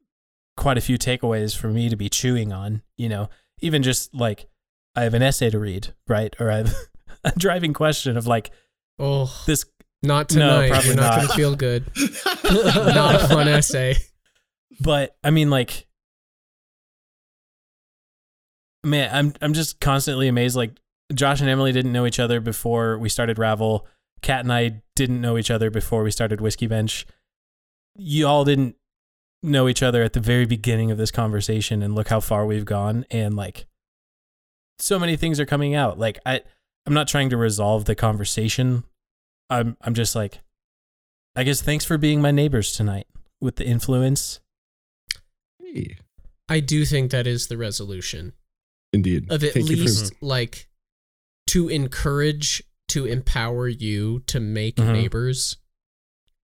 quite 0.57 0.77
a 0.77 0.81
few 0.81 0.99
takeaways 0.99 1.57
for 1.57 1.69
me 1.69 1.89
to 1.89 1.95
be 1.95 2.09
chewing 2.09 2.53
on, 2.53 2.83
you 2.97 3.09
know. 3.09 3.31
Even 3.61 3.85
just 3.85 4.13
like 4.13 4.49
I 4.97 5.03
have 5.05 5.15
an 5.15 5.23
essay 5.23 5.51
to 5.51 5.59
read, 5.59 5.95
right? 6.09 6.35
Or 6.41 6.51
I 6.51 6.57
have 6.59 6.75
a 7.25 7.33
driving 7.39 7.73
question 7.73 8.17
of 8.17 8.27
like 8.27 8.51
oh 8.99 9.41
this 9.47 9.65
not 10.03 10.29
tonight. 10.29 10.47
No, 10.47 10.55
tonight 10.57 10.71
probably 10.71 10.89
you're 10.89 10.97
not, 10.97 11.03
not. 11.03 11.21
gonna 11.21 11.35
feel 11.35 11.55
good 11.55 11.85
not 12.45 13.15
a 13.15 13.29
fun 13.29 13.47
essay 13.47 13.95
but 14.81 15.17
I 15.23 15.31
mean 15.31 15.51
like 15.51 15.87
man, 18.85 19.11
I'm 19.13 19.33
I'm 19.41 19.53
just 19.53 19.81
constantly 19.81 20.29
amazed 20.29 20.57
like 20.57 20.73
Josh 21.15 21.41
and 21.41 21.49
Emily 21.51 21.73
didn't 21.73 21.93
know 21.93 22.07
each 22.07 22.21
other 22.21 22.41
before 22.41 22.99
we 22.99 23.09
started 23.09 23.39
Ravel. 23.39 23.87
Kat 24.23 24.41
and 24.41 24.53
I 24.53 24.83
didn't 24.97 25.21
know 25.21 25.39
each 25.39 25.51
other 25.51 25.71
before 25.71 26.03
we 26.03 26.11
started 26.11 26.41
Whiskey 26.41 26.67
Bench. 26.67 27.07
You 27.97 28.27
all 28.27 28.45
didn't 28.45 28.77
know 29.43 29.69
each 29.69 29.83
other 29.83 30.03
at 30.03 30.13
the 30.13 30.21
very 30.21 30.45
beginning 30.47 30.91
of 30.91 30.99
this 30.99 31.11
conversation 31.11 31.83
and 31.83 31.95
look 31.95 32.09
how 32.09 32.21
far 32.21 32.45
we've 32.45 32.67
gone 32.67 33.07
and 33.11 33.35
like 33.35 33.65
so 34.79 34.99
many 34.99 35.17
things 35.17 35.41
are 35.41 35.47
coming 35.47 35.75
out. 35.75 35.99
Like 35.99 36.19
I 36.27 36.43
I'm 36.87 36.95
not 36.95 37.09
trying 37.09 37.31
to 37.31 37.37
resolve 37.37 37.87
the 37.87 37.95
conversation. 37.95 38.85
I'm 39.49 39.77
I'm 39.81 39.95
just 39.95 40.15
like 40.15 40.41
I 41.35 41.43
guess 41.45 41.63
thanks 41.63 41.85
for 41.85 41.97
being 41.99 42.21
my 42.21 42.31
neighbors 42.31 42.73
tonight 42.73 43.07
with 43.41 43.57
the 43.57 43.67
influence. 43.67 44.41
Hey, 45.63 45.97
i 46.49 46.61
do 46.61 46.85
think 46.85 47.11
that 47.11 47.27
is 47.27 47.47
the 47.47 47.57
resolution 47.57 48.33
indeed. 48.93 49.31
of 49.33 49.43
at 49.45 49.53
Thank 49.55 49.71
you 49.71 49.77
for- 49.77 49.83
least 49.83 50.13
like 50.21 50.69
to 51.51 51.69
encourage 51.69 52.63
to 52.89 53.07
empower 53.07 53.69
you 53.69 54.21
to 54.27 54.41
make 54.41 54.77
Mhm. 54.77 54.93
neighbors 54.93 55.57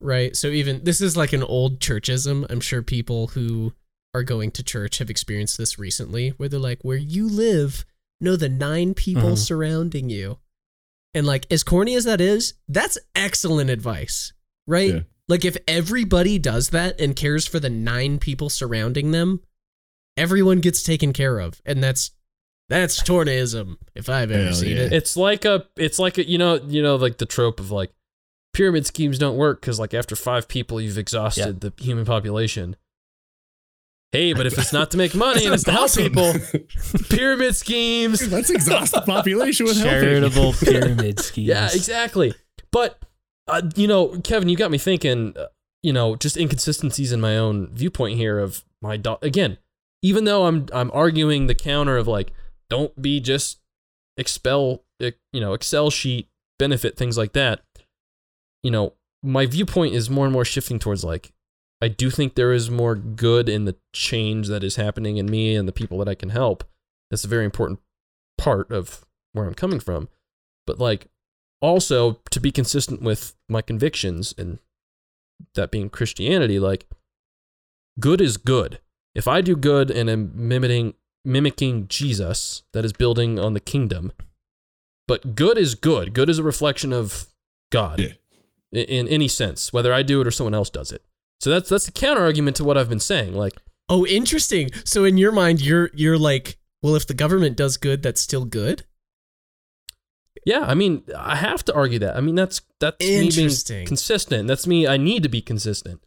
right 0.00 0.36
so 0.36 0.48
even 0.48 0.84
this 0.84 1.00
is 1.00 1.16
like 1.16 1.32
an 1.32 1.42
old 1.42 1.80
churchism 1.80 2.44
i'm 2.50 2.60
sure 2.60 2.82
people 2.82 3.28
who 3.28 3.72
are 4.14 4.22
going 4.22 4.50
to 4.50 4.62
church 4.62 4.96
have 4.98 5.10
experienced 5.10 5.58
this 5.58 5.78
recently, 5.78 6.30
where 6.38 6.48
they're 6.48 6.58
like, 6.58 6.82
where 6.82 6.96
you 6.96 7.28
live, 7.28 7.84
know 8.18 8.34
the 8.34 8.48
nine 8.48 8.94
people 8.94 9.32
Mhm. 9.32 9.38
surrounding 9.38 10.08
you. 10.08 10.38
And 11.12 11.26
like, 11.26 11.44
as 11.52 11.62
corny 11.62 11.94
as 11.96 12.04
that 12.04 12.18
is, 12.18 12.54
that's 12.66 12.96
excellent 13.14 13.68
advice, 13.68 14.32
right? 14.66 14.94
Yeah. 14.94 15.00
Like, 15.28 15.44
if 15.44 15.58
everybody 15.68 16.38
does 16.38 16.70
that 16.70 16.98
and 16.98 17.14
cares 17.14 17.46
for 17.46 17.60
the 17.60 17.68
nine 17.68 18.18
people 18.18 18.48
surrounding 18.48 19.10
them, 19.10 19.42
everyone 20.16 20.60
gets 20.60 20.82
taken 20.82 21.12
care 21.12 21.38
of. 21.38 21.60
And 21.66 21.84
that's 21.84 22.12
that's 22.68 23.02
Tornaism, 23.02 23.78
if 23.94 24.08
I've 24.08 24.30
ever 24.30 24.44
Hell 24.44 24.54
seen 24.54 24.76
yeah. 24.76 24.84
it. 24.84 24.92
It's 24.92 25.16
like 25.16 25.44
a, 25.44 25.66
it's 25.76 25.98
like 25.98 26.18
a, 26.18 26.28
you 26.28 26.38
know, 26.38 26.54
you 26.66 26.82
know, 26.82 26.96
like 26.96 27.18
the 27.18 27.26
trope 27.26 27.60
of 27.60 27.70
like 27.70 27.92
pyramid 28.52 28.86
schemes 28.86 29.18
don't 29.18 29.36
work 29.36 29.60
because 29.60 29.78
like 29.78 29.92
after 29.92 30.16
five 30.16 30.48
people 30.48 30.80
you've 30.80 30.98
exhausted 30.98 31.60
the 31.60 31.72
human 31.78 32.04
population. 32.04 32.76
Hey, 34.12 34.32
but 34.32 34.46
if 34.46 34.56
it's 34.56 34.72
not 34.72 34.90
to 34.92 34.96
make 34.96 35.14
money 35.14 35.44
and 35.44 35.52
it's 35.52 35.64
to 35.64 35.72
help 35.72 35.92
people, 35.94 36.32
pyramid 37.10 37.54
schemes. 37.54 38.32
Let's 38.32 38.50
exhaust 38.50 38.94
the 38.94 39.02
population 39.02 39.66
with 39.66 39.76
helping. 39.76 40.00
Charitable 40.00 40.52
pyramid 40.60 41.20
schemes. 41.20 41.48
Yeah, 41.48 41.66
exactly. 41.66 42.32
But 42.72 42.98
uh, 43.46 43.62
you 43.74 43.86
know, 43.86 44.18
Kevin, 44.20 44.48
you 44.48 44.56
got 44.56 44.70
me 44.70 44.78
thinking. 44.78 45.34
Uh, 45.36 45.46
you 45.82 45.92
know, 45.92 46.16
just 46.16 46.36
inconsistencies 46.36 47.12
in 47.12 47.20
my 47.20 47.36
own 47.36 47.68
viewpoint 47.68 48.16
here 48.16 48.40
of 48.40 48.64
my 48.82 48.96
dog. 48.96 49.22
Again, 49.22 49.58
even 50.02 50.24
though 50.24 50.46
I'm 50.46 50.66
I'm 50.72 50.90
arguing 50.92 51.46
the 51.46 51.54
counter 51.54 51.96
of 51.96 52.08
like, 52.08 52.32
don't 52.68 53.00
be 53.00 53.20
just 53.20 53.60
expel, 54.16 54.84
you 54.98 55.40
know, 55.40 55.52
Excel 55.52 55.90
sheet 55.90 56.28
benefit 56.58 56.96
things 56.96 57.18
like 57.18 57.32
that. 57.32 57.62
You 58.62 58.70
know, 58.70 58.94
my 59.22 59.46
viewpoint 59.46 59.94
is 59.94 60.10
more 60.10 60.24
and 60.24 60.32
more 60.32 60.44
shifting 60.44 60.78
towards 60.78 61.04
like, 61.04 61.32
I 61.82 61.88
do 61.88 62.10
think 62.10 62.34
there 62.34 62.52
is 62.52 62.70
more 62.70 62.94
good 62.94 63.48
in 63.48 63.66
the 63.66 63.76
change 63.92 64.48
that 64.48 64.64
is 64.64 64.76
happening 64.76 65.18
in 65.18 65.26
me 65.26 65.54
and 65.54 65.68
the 65.68 65.72
people 65.72 65.98
that 65.98 66.08
I 66.08 66.14
can 66.14 66.30
help. 66.30 66.64
That's 67.10 67.24
a 67.24 67.28
very 67.28 67.44
important 67.44 67.80
part 68.38 68.70
of 68.70 69.04
where 69.32 69.46
I'm 69.46 69.54
coming 69.54 69.80
from. 69.80 70.08
But 70.66 70.78
like 70.78 71.08
also 71.60 72.20
to 72.30 72.40
be 72.40 72.50
consistent 72.50 73.02
with 73.02 73.34
my 73.48 73.62
convictions 73.62 74.34
and 74.38 74.58
that 75.54 75.70
being 75.70 75.90
Christianity, 75.90 76.58
like 76.58 76.86
good 78.00 78.20
is 78.20 78.36
good. 78.36 78.80
If 79.14 79.28
I 79.28 79.40
do 79.40 79.56
good 79.56 79.90
and 79.90 80.08
am 80.10 80.32
mimicking 80.34 80.94
mimicking 81.26 81.88
Jesus, 81.88 82.62
that 82.72 82.84
is 82.84 82.92
building 82.92 83.38
on 83.38 83.52
the 83.54 83.60
kingdom. 83.60 84.12
But 85.08 85.34
good 85.34 85.58
is 85.58 85.74
good. 85.74 86.14
Good 86.14 86.28
is 86.30 86.38
a 86.38 86.42
reflection 86.42 86.92
of 86.92 87.26
God 87.70 88.00
Yeah. 88.00 88.12
in, 88.72 88.84
in 88.86 89.08
any 89.08 89.28
sense, 89.28 89.72
whether 89.72 89.92
I 89.92 90.02
do 90.02 90.20
it 90.20 90.26
or 90.26 90.30
someone 90.30 90.54
else 90.54 90.70
does 90.70 90.90
it. 90.92 91.02
So 91.40 91.50
that's 91.50 91.68
that's 91.68 91.86
the 91.86 91.92
counter 91.92 92.22
argument 92.22 92.56
to 92.56 92.64
what 92.64 92.78
I've 92.78 92.88
been 92.88 93.00
saying. 93.00 93.34
Like, 93.34 93.52
Oh, 93.88 94.04
interesting. 94.06 94.70
So 94.84 95.04
in 95.04 95.16
your 95.18 95.30
mind, 95.32 95.60
you're 95.60 95.90
you're 95.94 96.18
like, 96.18 96.58
well, 96.82 96.96
if 96.96 97.06
the 97.06 97.14
government 97.14 97.56
does 97.56 97.76
good, 97.76 98.02
that's 98.02 98.20
still 98.20 98.44
good. 98.44 98.84
yeah, 100.44 100.60
I 100.66 100.74
mean, 100.74 101.02
I 101.16 101.36
have 101.36 101.64
to 101.66 101.74
argue 101.74 101.98
that. 102.00 102.16
I 102.16 102.20
mean, 102.20 102.34
that's 102.34 102.62
that's 102.80 102.98
me 103.00 103.30
being 103.30 103.86
consistent. 103.86 104.48
That's 104.48 104.66
me. 104.66 104.86
I 104.86 104.96
need 104.96 105.22
to 105.22 105.28
be 105.28 105.40
consistent. 105.40 106.02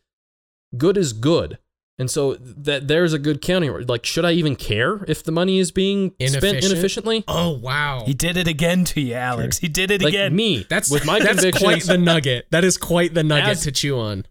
Good 0.78 0.98
is 0.98 1.14
good, 1.14 1.58
and 2.00 2.10
so 2.10 2.36
that 2.40 2.88
there's 2.88 3.14
a 3.14 3.20
good 3.20 3.42
counter. 3.42 3.84
Like, 3.84 4.06
should 4.06 4.26
I 4.26 4.32
even 4.32 4.56
care 4.56 5.04
if 5.08 5.22
the 5.24 5.32
money 5.32 5.60
is 5.60 5.70
being 5.72 6.14
spent 6.26 6.64
inefficiently? 6.64 7.24
Oh 7.28 7.52
wow, 7.52 8.04
He 8.06 8.14
did 8.14 8.38
it 8.38 8.48
again 8.48 8.86
to 8.86 9.02
you, 9.02 9.14
Alex. 9.14 9.58
He 9.60 9.68
did 9.68 9.92
it 9.92 10.02
Like 10.02 10.14
again. 10.14 10.36
me, 10.36 10.66
that's 10.70 10.90
with 10.90 11.06
my 11.06 11.20
that's 11.20 11.46
quite 11.60 11.84
the 11.84 11.98
nugget. 11.98 12.48
That 12.52 12.64
is 12.64 12.78
quite 12.78 13.14
the 13.14 13.24
nugget 13.24 13.50
As- 13.50 13.64
to 13.64 13.72
chew 13.72 14.00
on. 14.00 14.26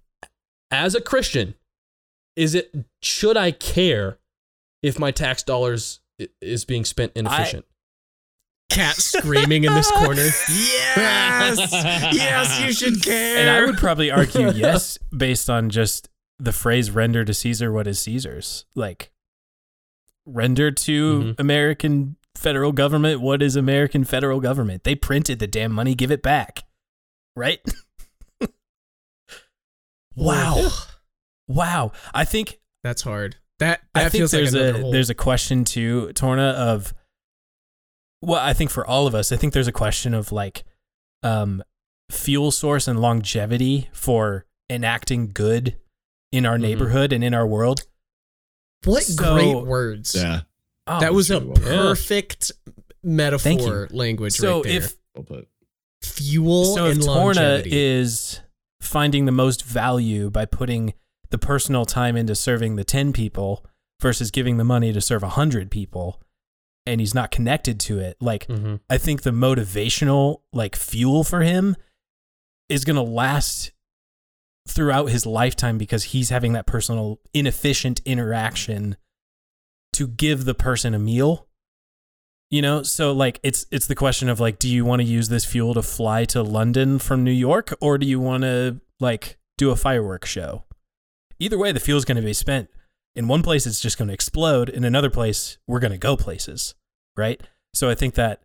as 0.71 0.95
a 0.95 1.01
Christian. 1.01 1.55
Is 2.35 2.55
it 2.55 2.75
should 3.03 3.37
I 3.37 3.51
care 3.51 4.19
if 4.83 4.99
my 4.99 5.11
tax 5.11 5.43
dollars 5.43 6.01
is 6.41 6.65
being 6.65 6.85
spent 6.85 7.13
inefficient? 7.15 7.65
Kat 8.71 8.97
screaming 8.97 9.65
in 9.65 9.75
this 9.75 9.91
corner. 9.91 10.29
Yes, 10.99 11.73
yes, 12.15 12.61
you 12.61 12.73
should 12.73 13.03
care. 13.03 13.39
and 13.39 13.49
I 13.51 13.65
would 13.65 13.79
probably 13.79 14.11
argue 14.11 14.51
yes, 14.55 14.99
based 15.17 15.49
on 15.49 15.71
just 15.71 16.09
the 16.39 16.53
phrase 16.53 16.91
"render 16.91 17.25
to 17.25 17.35
Caesar 17.35 17.73
what 17.73 17.87
is 17.87 18.01
Caesar's." 18.01 18.65
Like, 18.75 19.11
render 20.27 20.71
to 20.71 21.23
Mhm. 21.23 21.35
American 21.41 22.17
federal 22.35 22.71
government 22.73 23.21
what 23.21 23.43
is 23.43 23.57
American 23.57 24.05
federal 24.05 24.41
government. 24.41 24.85
They 24.85 24.95
printed 24.95 25.39
the 25.41 25.47
damn 25.49 25.73
money. 25.73 25.95
Give 25.95 26.11
it 26.13 26.23
back, 26.23 26.65
right? 27.35 27.61
wow, 30.15 30.69
wow. 31.47 31.93
I 32.15 32.25
think 32.25 32.61
That's 32.85 33.03
hard. 33.03 33.37
That 33.59 33.83
that 33.95 34.07
I 34.07 34.09
think 34.09 34.21
feels 34.21 34.31
there's 34.31 34.55
like 34.55 34.77
a 34.77 34.91
there's 34.93 35.11
a 35.11 35.15
question 35.15 35.65
too, 35.65 36.13
Torna, 36.15 36.51
of 36.51 36.95
well, 38.23 38.41
I 38.41 38.53
think 38.53 38.71
for 38.71 38.87
all 38.87 39.07
of 39.07 39.15
us, 39.15 39.33
I 39.33 39.37
think 39.37 39.53
there's 39.53 39.67
a 39.69 39.73
question 39.73 40.15
of 40.15 40.31
like 40.31 40.65
um 41.25 41.63
fuel 42.11 42.51
source 42.53 42.87
and 42.87 43.01
longevity 43.01 43.91
for 43.93 44.47
enacting 44.71 45.31
good 45.35 45.77
in 46.33 46.45
our 46.47 46.57
Mhm. 46.59 46.63
neighborhood 46.63 47.13
and 47.13 47.23
in 47.25 47.35
our 47.35 47.47
world. 47.47 47.83
what 48.85 49.03
so- 49.03 49.35
great 49.35 49.67
words. 49.67 50.15
Yeah. 50.15 50.43
Oh, 50.87 51.01
that 51.01 51.13
was 51.13 51.31
a 51.31 51.41
well. 51.41 51.57
perfect 51.57 52.53
metaphor 53.03 53.89
language 53.91 54.35
so 54.35 54.57
right 54.57 54.65
there. 54.65 54.73
if 54.77 54.97
Well. 55.29 55.43
Fuel 56.03 56.77
so 56.77 56.87
if 56.87 56.95
and 56.97 57.03
Torna 57.05 57.63
is 57.67 58.41
finding 58.81 59.25
the 59.25 59.33
most 59.33 59.65
value 59.65 60.31
by 60.31 60.45
putting 60.45 60.95
the 61.31 61.39
personal 61.39 61.85
time 61.85 62.17
into 62.17 62.35
serving 62.37 62.77
the 62.77 62.85
10 62.85 63.13
people 63.13 63.67
versus 64.01 64.31
giving 64.31 64.57
the 64.59 64.65
money 64.65 64.93
to 64.93 65.01
serve 65.01 65.23
100 65.25 65.71
people 65.71 66.23
and 66.87 67.01
he's 67.01 67.15
not 67.15 67.31
connected 67.33 67.81
to 67.81 67.99
it 67.99 68.17
like 68.21 68.47
Mm-hmm. 68.47 68.77
I 68.89 68.97
think 68.97 69.23
the 69.23 69.33
motivational 69.33 70.43
like 70.53 70.77
fuel 70.77 71.25
for 71.25 71.43
him 71.43 71.75
is 72.69 72.85
going 72.85 72.97
to 72.97 73.03
last 73.03 73.73
throughout 74.69 75.07
his 75.07 75.27
lifetime 75.27 75.79
because 75.79 76.05
he's 76.05 76.31
having 76.31 76.53
that 76.53 76.67
personal 76.67 77.21
inefficient 77.33 78.01
interaction 78.05 78.97
to 79.95 80.07
give 80.07 80.45
the 80.45 80.55
person 80.55 80.95
a 80.95 80.99
meal. 80.99 81.47
You 82.51 82.63
know, 82.63 82.83
so 82.83 83.13
like 83.13 83.41
it's 83.43 83.67
it's 83.71 83.87
the 83.87 83.95
question 83.95 84.29
of 84.29 84.41
like 84.41 84.59
do 84.59 84.69
you 84.69 84.85
want 84.85 85.01
to 85.01 85.07
use 85.07 85.29
this 85.29 85.45
fuel 85.45 85.75
to 85.75 85.83
fly 85.83 86.25
to 86.27 86.43
London 86.43 86.99
from 86.99 87.23
New 87.23 87.31
York 87.33 87.75
or 87.81 87.99
do 87.99 88.07
you 88.07 88.21
want 88.21 88.43
to 88.43 88.81
like 89.01 89.39
do 89.59 89.71
a 89.71 89.77
fireworks 89.77 90.31
show? 90.31 90.65
Either 91.39 91.59
way 91.59 91.73
the 91.73 91.81
fuel's 91.81 92.07
going 92.07 92.17
to 92.17 92.23
be 92.23 92.33
spent. 92.33 92.71
In 93.15 93.29
one 93.29 93.43
place 93.43 93.67
it's 93.67 93.81
just 93.81 93.99
going 93.99 94.09
to 94.09 94.15
explode, 94.15 94.69
in 94.71 94.85
another 94.85 95.11
place 95.11 95.59
we're 95.67 95.81
going 95.81 95.93
to 95.93 95.99
go 95.99 96.17
places, 96.17 96.75
right? 97.17 97.43
So 97.75 97.91
I 97.91 97.95
think 97.95 98.15
that 98.15 98.43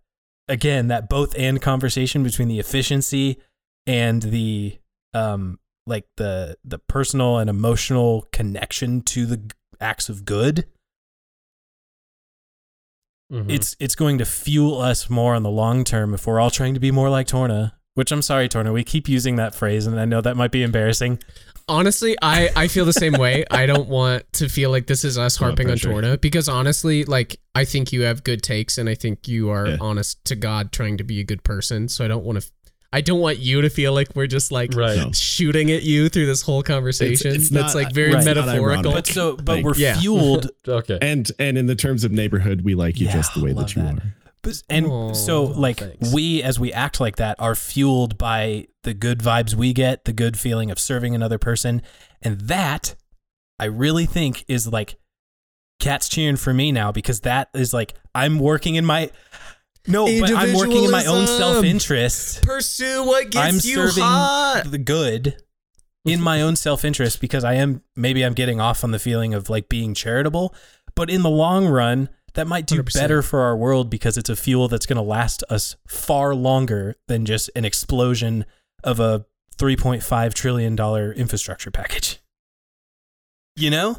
again 0.49 0.87
that 0.89 1.07
both 1.07 1.33
and 1.37 1.61
conversation 1.61 2.23
between 2.23 2.49
the 2.49 2.59
efficiency 2.59 3.39
and 3.87 4.21
the 4.21 4.79
um 5.13 5.59
like 5.85 6.05
the 6.17 6.57
the 6.63 6.79
personal 6.79 7.37
and 7.37 7.49
emotional 7.49 8.27
connection 8.31 9.01
to 9.01 9.25
the 9.25 9.51
acts 9.81 10.09
of 10.09 10.25
good 10.25 10.65
Mm-hmm. 13.31 13.49
it's 13.49 13.75
it's 13.79 13.95
going 13.95 14.19
to 14.19 14.25
fuel 14.25 14.79
us 14.79 15.09
more 15.09 15.33
on 15.33 15.41
the 15.43 15.49
long 15.49 15.83
term 15.83 16.13
if 16.13 16.27
we're 16.27 16.39
all 16.39 16.51
trying 16.51 16.73
to 16.75 16.79
be 16.79 16.91
more 16.91 17.09
like 17.09 17.25
Torna 17.25 17.73
which 17.95 18.11
I'm 18.11 18.21
sorry 18.21 18.47
Torna 18.47 18.71
we 18.71 18.83
keep 18.83 19.07
using 19.09 19.37
that 19.37 19.55
phrase 19.55 19.87
and 19.87 19.99
I 19.99 20.05
know 20.05 20.21
that 20.21 20.37
might 20.37 20.51
be 20.51 20.61
embarrassing 20.61 21.19
honestly, 21.67 22.15
I 22.21 22.49
I 22.55 22.67
feel 22.67 22.83
the 22.85 22.91
same 22.93 23.13
way. 23.13 23.45
I 23.49 23.65
don't 23.65 23.87
want 23.87 24.31
to 24.33 24.49
feel 24.49 24.69
like 24.69 24.85
this 24.87 25.05
is 25.05 25.17
us 25.17 25.37
harping 25.37 25.71
on. 25.71 25.77
Torna 25.77 26.17
because 26.17 26.49
honestly, 26.49 27.05
like 27.05 27.39
I 27.55 27.63
think 27.63 27.93
you 27.93 28.01
have 28.01 28.23
good 28.25 28.43
takes 28.43 28.77
and 28.77 28.89
I 28.89 28.95
think 28.95 29.27
you 29.29 29.49
are 29.49 29.67
Yeah. 29.69 29.77
honest 29.79 30.23
to 30.25 30.35
God 30.35 30.73
trying 30.73 30.97
to 30.97 31.05
be 31.05 31.21
a 31.21 31.23
good 31.23 31.41
person. 31.43 31.87
So 31.87 32.03
I 32.03 32.09
don't 32.09 32.25
want 32.25 32.41
to 32.41 32.51
I 32.93 33.01
don't 33.01 33.19
want 33.19 33.39
you 33.39 33.61
to 33.61 33.69
feel 33.69 33.91
like 33.93 34.15
we're 34.15 34.27
just 34.27 34.51
like 34.51 34.73
right. 34.75 35.13
Shooting 35.15 35.71
at 35.71 35.83
you 35.83 36.07
through 36.09 36.27
this 36.27 36.41
whole 36.43 36.61
conversation. 36.63 37.33
it's 37.35 37.49
That's 37.49 37.73
not- 37.73 37.81
like 37.81 37.87
uh, 37.87 37.93
very 37.95 38.13
Right. 38.13 38.23
Metaphorical. 38.23 38.91
but 38.93 39.07
so 39.07 39.35
but 39.35 39.47
Like, 39.57 39.65
we're 39.65 39.75
yeah. 39.75 39.97
fueled 39.99 40.49
Okay. 40.67 40.99
And 41.01 41.29
and 41.39 41.57
in 41.57 41.65
the 41.65 41.75
terms 41.75 42.03
of 42.03 42.11
neighborhood, 42.11 42.61
we 42.61 42.75
like 42.75 42.99
you 42.99 43.07
Yeah, 43.07 43.13
just 43.13 43.33
the 43.33 43.43
way 43.43 43.51
that 43.53 43.75
you 43.75 43.81
that. 43.81 43.95
are. 43.97 44.15
But- 44.43 44.61
And 44.69 45.15
so, 45.15 45.43
like, 45.43 45.77
thanks. 45.79 46.13
we, 46.13 46.43
as 46.43 46.59
we 46.59 46.71
act 46.73 46.99
like 46.99 47.15
that, 47.15 47.37
are 47.39 47.55
fueled 47.55 48.17
by 48.17 48.67
the 48.83 48.93
good 48.93 49.19
vibes 49.19 49.55
we 49.55 49.71
get, 49.73 50.03
the 50.05 50.11
good 50.13 50.37
feeling 50.37 50.69
of 50.69 50.77
serving 50.79 51.15
another 51.15 51.37
person. 51.37 51.81
And 52.21 52.41
that, 52.41 52.93
I 53.57 53.65
really 53.65 54.05
think, 54.05 54.43
is 54.49 54.67
like 54.67 54.97
Kat's 55.79 56.09
cheering 56.09 56.35
for 56.35 56.53
me 56.53 56.71
now 56.73 56.91
because 56.91 57.21
that 57.21 57.49
is 57.53 57.73
like, 57.73 57.93
I'm 58.13 58.37
working 58.37 58.75
in 58.75 58.85
my. 58.85 59.09
No, 59.87 60.05
but 60.05 60.31
I'm 60.31 60.53
working 60.53 60.83
in 60.83 60.91
my 60.91 61.05
own 61.05 61.27
self 61.27 61.63
interest. 61.63 62.41
Pursue 62.41 63.05
what 63.05 63.29
gets 63.31 63.37
I'm 63.37 63.55
you 63.55 63.87
serving 63.87 64.03
hot. 64.03 64.63
the 64.65 64.77
good 64.77 65.37
in 66.05 66.21
my 66.21 66.41
own 66.41 66.55
self 66.55 66.85
interest 66.85 67.19
because 67.19 67.43
I 67.43 67.55
am 67.55 67.81
maybe 67.95 68.23
I'm 68.23 68.33
getting 68.33 68.59
off 68.61 68.83
on 68.83 68.91
the 68.91 68.99
feeling 68.99 69.33
of 69.33 69.49
like 69.49 69.69
being 69.69 69.93
charitable, 69.93 70.55
but 70.95 71.09
in 71.09 71.21
the 71.21 71.29
long 71.29 71.67
run, 71.67 72.09
that 72.33 72.47
might 72.47 72.65
do 72.65 72.81
100%. 72.81 72.93
better 72.93 73.21
for 73.21 73.41
our 73.41 73.55
world 73.55 73.89
because 73.89 74.17
it's 74.17 74.29
a 74.29 74.35
fuel 74.35 74.67
that's 74.67 74.85
going 74.85 74.97
to 74.97 75.03
last 75.03 75.43
us 75.49 75.75
far 75.87 76.33
longer 76.33 76.95
than 77.07 77.25
just 77.25 77.49
an 77.55 77.65
explosion 77.65 78.45
of 78.83 78.99
a 78.99 79.25
3.5 79.57 80.33
trillion 80.33 80.75
dollar 80.75 81.11
infrastructure 81.11 81.71
package. 81.71 82.19
You 83.55 83.69
know? 83.69 83.97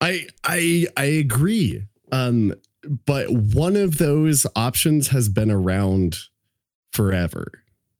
I 0.00 0.26
I 0.42 0.86
I 0.96 1.04
agree. 1.04 1.84
Um, 2.10 2.54
but 3.06 3.30
one 3.30 3.76
of 3.76 3.98
those 3.98 4.46
options 4.56 5.08
has 5.08 5.28
been 5.28 5.50
around 5.50 6.16
forever. 6.92 7.50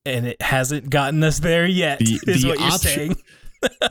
And 0.06 0.26
it 0.26 0.40
hasn't 0.40 0.88
gotten 0.90 1.22
us 1.22 1.40
there 1.40 1.66
yet, 1.66 1.98
The- 1.98 2.20
is 2.26 2.42
the 2.42 2.48
what 2.48 2.58
you're 2.58 2.68
option- 2.68 2.80
saying. 2.90 3.16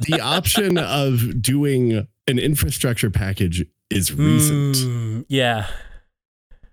The 0.01 0.19
option 0.19 0.79
of 0.79 1.43
doing 1.43 2.07
an 2.25 2.39
infrastructure 2.39 3.11
package 3.11 3.63
is 3.91 4.11
recent. 4.11 4.77
Mm, 4.77 5.25
yeah. 5.27 5.67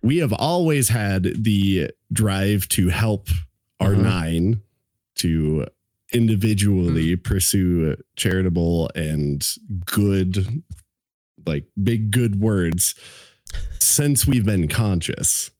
We 0.00 0.16
have 0.18 0.32
always 0.32 0.88
had 0.88 1.24
the 1.44 1.90
drive 2.12 2.68
to 2.70 2.88
help 2.88 3.28
Mm-hmm. 3.78 4.06
R9 4.06 4.60
to 5.16 5.66
individually 6.14 7.08
Mm-hmm. 7.16 7.22
pursue 7.22 7.96
charitable 8.16 8.90
and 8.94 9.46
good, 9.84 10.62
like 11.44 11.64
big 11.82 12.10
good 12.10 12.40
words 12.40 12.94
since 13.78 14.26
we've 14.26 14.44
been 14.44 14.68
conscious. 14.68 15.50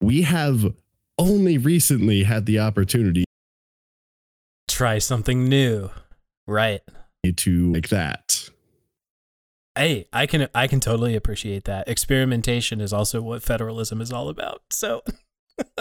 We 0.00 0.22
have 0.22 0.74
only 1.18 1.58
recently 1.58 2.22
had 2.24 2.46
the 2.46 2.58
opportunity 2.58 3.24
Try 4.68 4.98
something 4.98 5.44
new. 5.48 5.90
Right. 6.46 6.80
to 7.36 7.72
like 7.72 7.88
that. 7.90 8.48
Hey, 9.74 10.06
I 10.12 10.26
can 10.26 10.48
I 10.54 10.66
can 10.66 10.80
totally 10.80 11.14
appreciate 11.16 11.64
that. 11.64 11.86
Experimentation 11.88 12.80
is 12.80 12.92
also 12.92 13.20
what 13.20 13.42
federalism 13.42 14.00
is 14.00 14.10
all 14.12 14.28
about. 14.28 14.62
So 14.70 15.02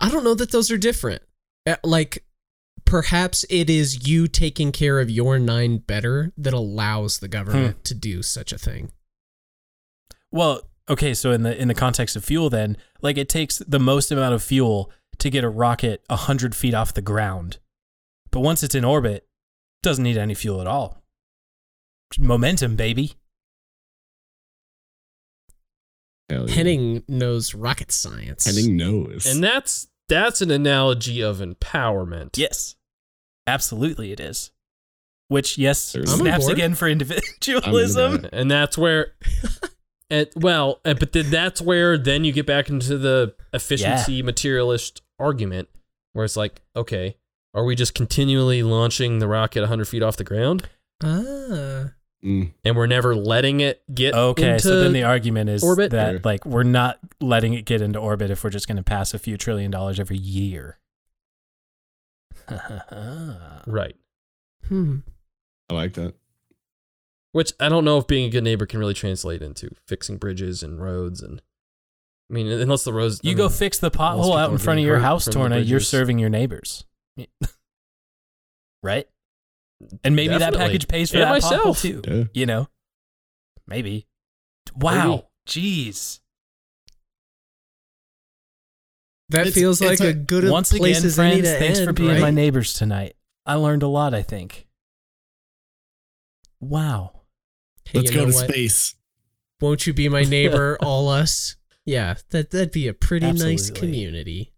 I 0.00 0.10
don't 0.10 0.24
know 0.24 0.34
that 0.34 0.50
those 0.52 0.70
are 0.70 0.78
different. 0.78 1.22
Uh, 1.66 1.76
Like, 1.82 2.24
perhaps 2.86 3.44
it 3.50 3.68
is 3.68 4.08
you 4.08 4.26
taking 4.26 4.72
care 4.72 5.00
of 5.00 5.10
your 5.10 5.38
nine 5.38 5.78
better 5.78 6.32
that 6.38 6.54
allows 6.54 7.18
the 7.18 7.28
government 7.28 7.76
hmm. 7.76 7.82
to 7.82 7.94
do 7.94 8.22
such 8.22 8.52
a 8.52 8.58
thing. 8.58 8.92
Well, 10.32 10.62
okay, 10.88 11.12
so 11.12 11.32
in 11.32 11.42
the 11.42 11.60
in 11.60 11.68
the 11.68 11.74
context 11.74 12.16
of 12.16 12.24
fuel 12.24 12.48
then, 12.48 12.78
like 13.02 13.18
it 13.18 13.28
takes 13.28 13.58
the 13.58 13.78
most 13.78 14.10
amount 14.10 14.34
of 14.34 14.42
fuel 14.42 14.90
to 15.18 15.30
get 15.30 15.44
a 15.44 15.48
rocket 15.48 16.02
100 16.08 16.54
feet 16.54 16.74
off 16.74 16.94
the 16.94 17.02
ground. 17.02 17.58
But 18.30 18.40
once 18.40 18.62
it's 18.62 18.74
in 18.74 18.84
orbit, 18.84 19.16
it 19.16 19.28
doesn't 19.82 20.04
need 20.04 20.16
any 20.16 20.34
fuel 20.34 20.60
at 20.60 20.66
all. 20.66 21.02
Momentum, 22.18 22.76
baby. 22.76 23.14
Hell 26.28 26.48
yeah. 26.48 26.54
Henning 26.54 27.02
knows 27.08 27.54
rocket 27.54 27.92
science. 27.92 28.44
Henning 28.44 28.76
knows. 28.76 29.26
And 29.26 29.42
that's 29.42 29.88
that's 30.08 30.40
an 30.40 30.50
analogy 30.50 31.20
of 31.20 31.38
empowerment. 31.38 32.36
Yes. 32.36 32.75
Absolutely 33.46 34.12
it 34.12 34.20
is. 34.20 34.50
Which 35.28 35.58
yes, 35.58 35.94
I'm 35.94 36.06
snaps 36.06 36.46
again 36.48 36.74
for 36.74 36.86
individualism. 36.88 38.22
that. 38.22 38.30
and 38.32 38.50
that's 38.50 38.78
where 38.78 39.12
and 40.10 40.28
well 40.36 40.80
uh, 40.84 40.94
but 40.94 41.12
then 41.12 41.30
that's 41.30 41.60
where 41.60 41.98
then 41.98 42.22
you 42.24 42.32
get 42.32 42.46
back 42.46 42.68
into 42.68 42.96
the 42.96 43.34
efficiency 43.52 44.22
materialist 44.22 45.02
argument 45.18 45.68
where 46.12 46.24
it's 46.24 46.36
like 46.36 46.62
okay 46.76 47.16
are 47.54 47.64
we 47.64 47.74
just 47.74 47.92
continually 47.94 48.62
launching 48.62 49.18
the 49.18 49.26
rocket 49.26 49.60
100 49.62 49.86
feet 49.88 50.02
off 50.02 50.16
the 50.16 50.22
ground 50.24 50.68
Ah. 51.02 51.90
Mm. 52.24 52.52
and 52.64 52.76
we're 52.76 52.86
never 52.86 53.14
letting 53.16 53.60
it 53.60 53.82
get 53.92 54.14
Okay, 54.14 54.52
into 54.52 54.60
so 54.62 54.80
then 54.80 54.92
the 54.92 55.02
argument 55.02 55.50
is 55.50 55.62
orbit? 55.64 55.90
that 55.90 56.24
like 56.24 56.46
we're 56.46 56.62
not 56.62 56.98
letting 57.20 57.52
it 57.54 57.64
get 57.64 57.80
into 57.82 57.98
orbit 57.98 58.30
if 58.30 58.42
we're 58.44 58.50
just 58.50 58.68
going 58.68 58.76
to 58.78 58.82
pass 58.84 59.12
a 59.12 59.18
few 59.18 59.36
trillion 59.36 59.70
dollars 59.70 59.98
every 60.00 60.16
year. 60.16 60.78
right 63.66 63.94
Hmm. 64.68 64.98
I 65.70 65.74
like 65.74 65.92
that. 65.94 66.14
which 67.32 67.52
i 67.60 67.68
don't 67.68 67.84
know 67.84 67.98
if 67.98 68.06
being 68.06 68.24
a 68.26 68.30
good 68.30 68.42
neighbor 68.44 68.66
can 68.66 68.80
really 68.80 68.94
translate 68.94 69.42
into 69.42 69.70
fixing 69.86 70.16
bridges 70.16 70.62
and 70.62 70.80
roads 70.80 71.20
and 71.22 71.40
i 72.30 72.34
mean 72.34 72.46
unless 72.48 72.82
the 72.84 72.92
roads 72.92 73.20
You 73.22 73.32
I 73.32 73.34
go 73.34 73.44
mean, 73.44 73.52
fix 73.52 73.78
the 73.78 73.90
pothole 73.90 74.36
out 74.38 74.50
in 74.50 74.58
front 74.58 74.80
of 74.80 74.84
your 74.86 74.98
house, 74.98 75.24
from 75.24 75.34
Torna. 75.34 75.58
You're 75.60 75.78
serving 75.80 76.18
your 76.18 76.30
neighbors. 76.30 76.84
right? 78.82 79.06
And 80.04 80.16
maybe 80.16 80.36
that 80.38 80.54
package 80.54 80.88
pays 80.88 81.10
for 81.10 81.18
And 81.18 81.24
that 81.26 81.30
myself. 81.30 81.78
pothole 81.78 82.02
too. 82.02 82.02
Yeah. 82.06 82.24
You 82.34 82.46
know? 82.46 82.68
Maybe. 83.66 84.06
Wow. 84.74 85.28
Jeez. 85.48 86.20
That 89.30 89.40
It's- 89.48 89.54
feels 89.54 89.80
like 89.80 90.00
a, 90.00 90.08
a- 90.08 90.12
good 90.12 90.48
Once 90.48 90.70
again, 90.70 90.80
place 90.80 91.04
as 91.04 91.18
any 91.18 91.40
friends, 91.42 91.48
to 91.52 91.58
thanks 91.58 91.80
for 91.80 91.92
being 91.92 92.10
right? 92.10 92.20
my 92.20 92.30
neighbors 92.30 92.72
tonight. 92.74 93.16
I 93.44 93.54
learned 93.54 93.82
a 93.82 93.88
lot, 93.88 94.14
I 94.14 94.22
think. 94.22 94.66
Wow. 96.60 97.22
Hey, 97.84 97.98
Let's 98.00 98.10
go 98.10 98.26
to 98.26 98.32
what? 98.32 98.48
space. 98.48 98.94
Won't 99.60 99.86
you 99.86 99.92
be 99.92 100.08
my 100.08 100.22
neighbor, 100.36 100.78
all 100.82 101.08
us? 101.08 101.56
Yeah, 101.84 102.14
that 102.30 102.50
that'd 102.50 102.72
be 102.72 102.88
a 102.88 102.94
pretty 102.94 103.30
nice 103.32 103.70
community. 103.70 104.52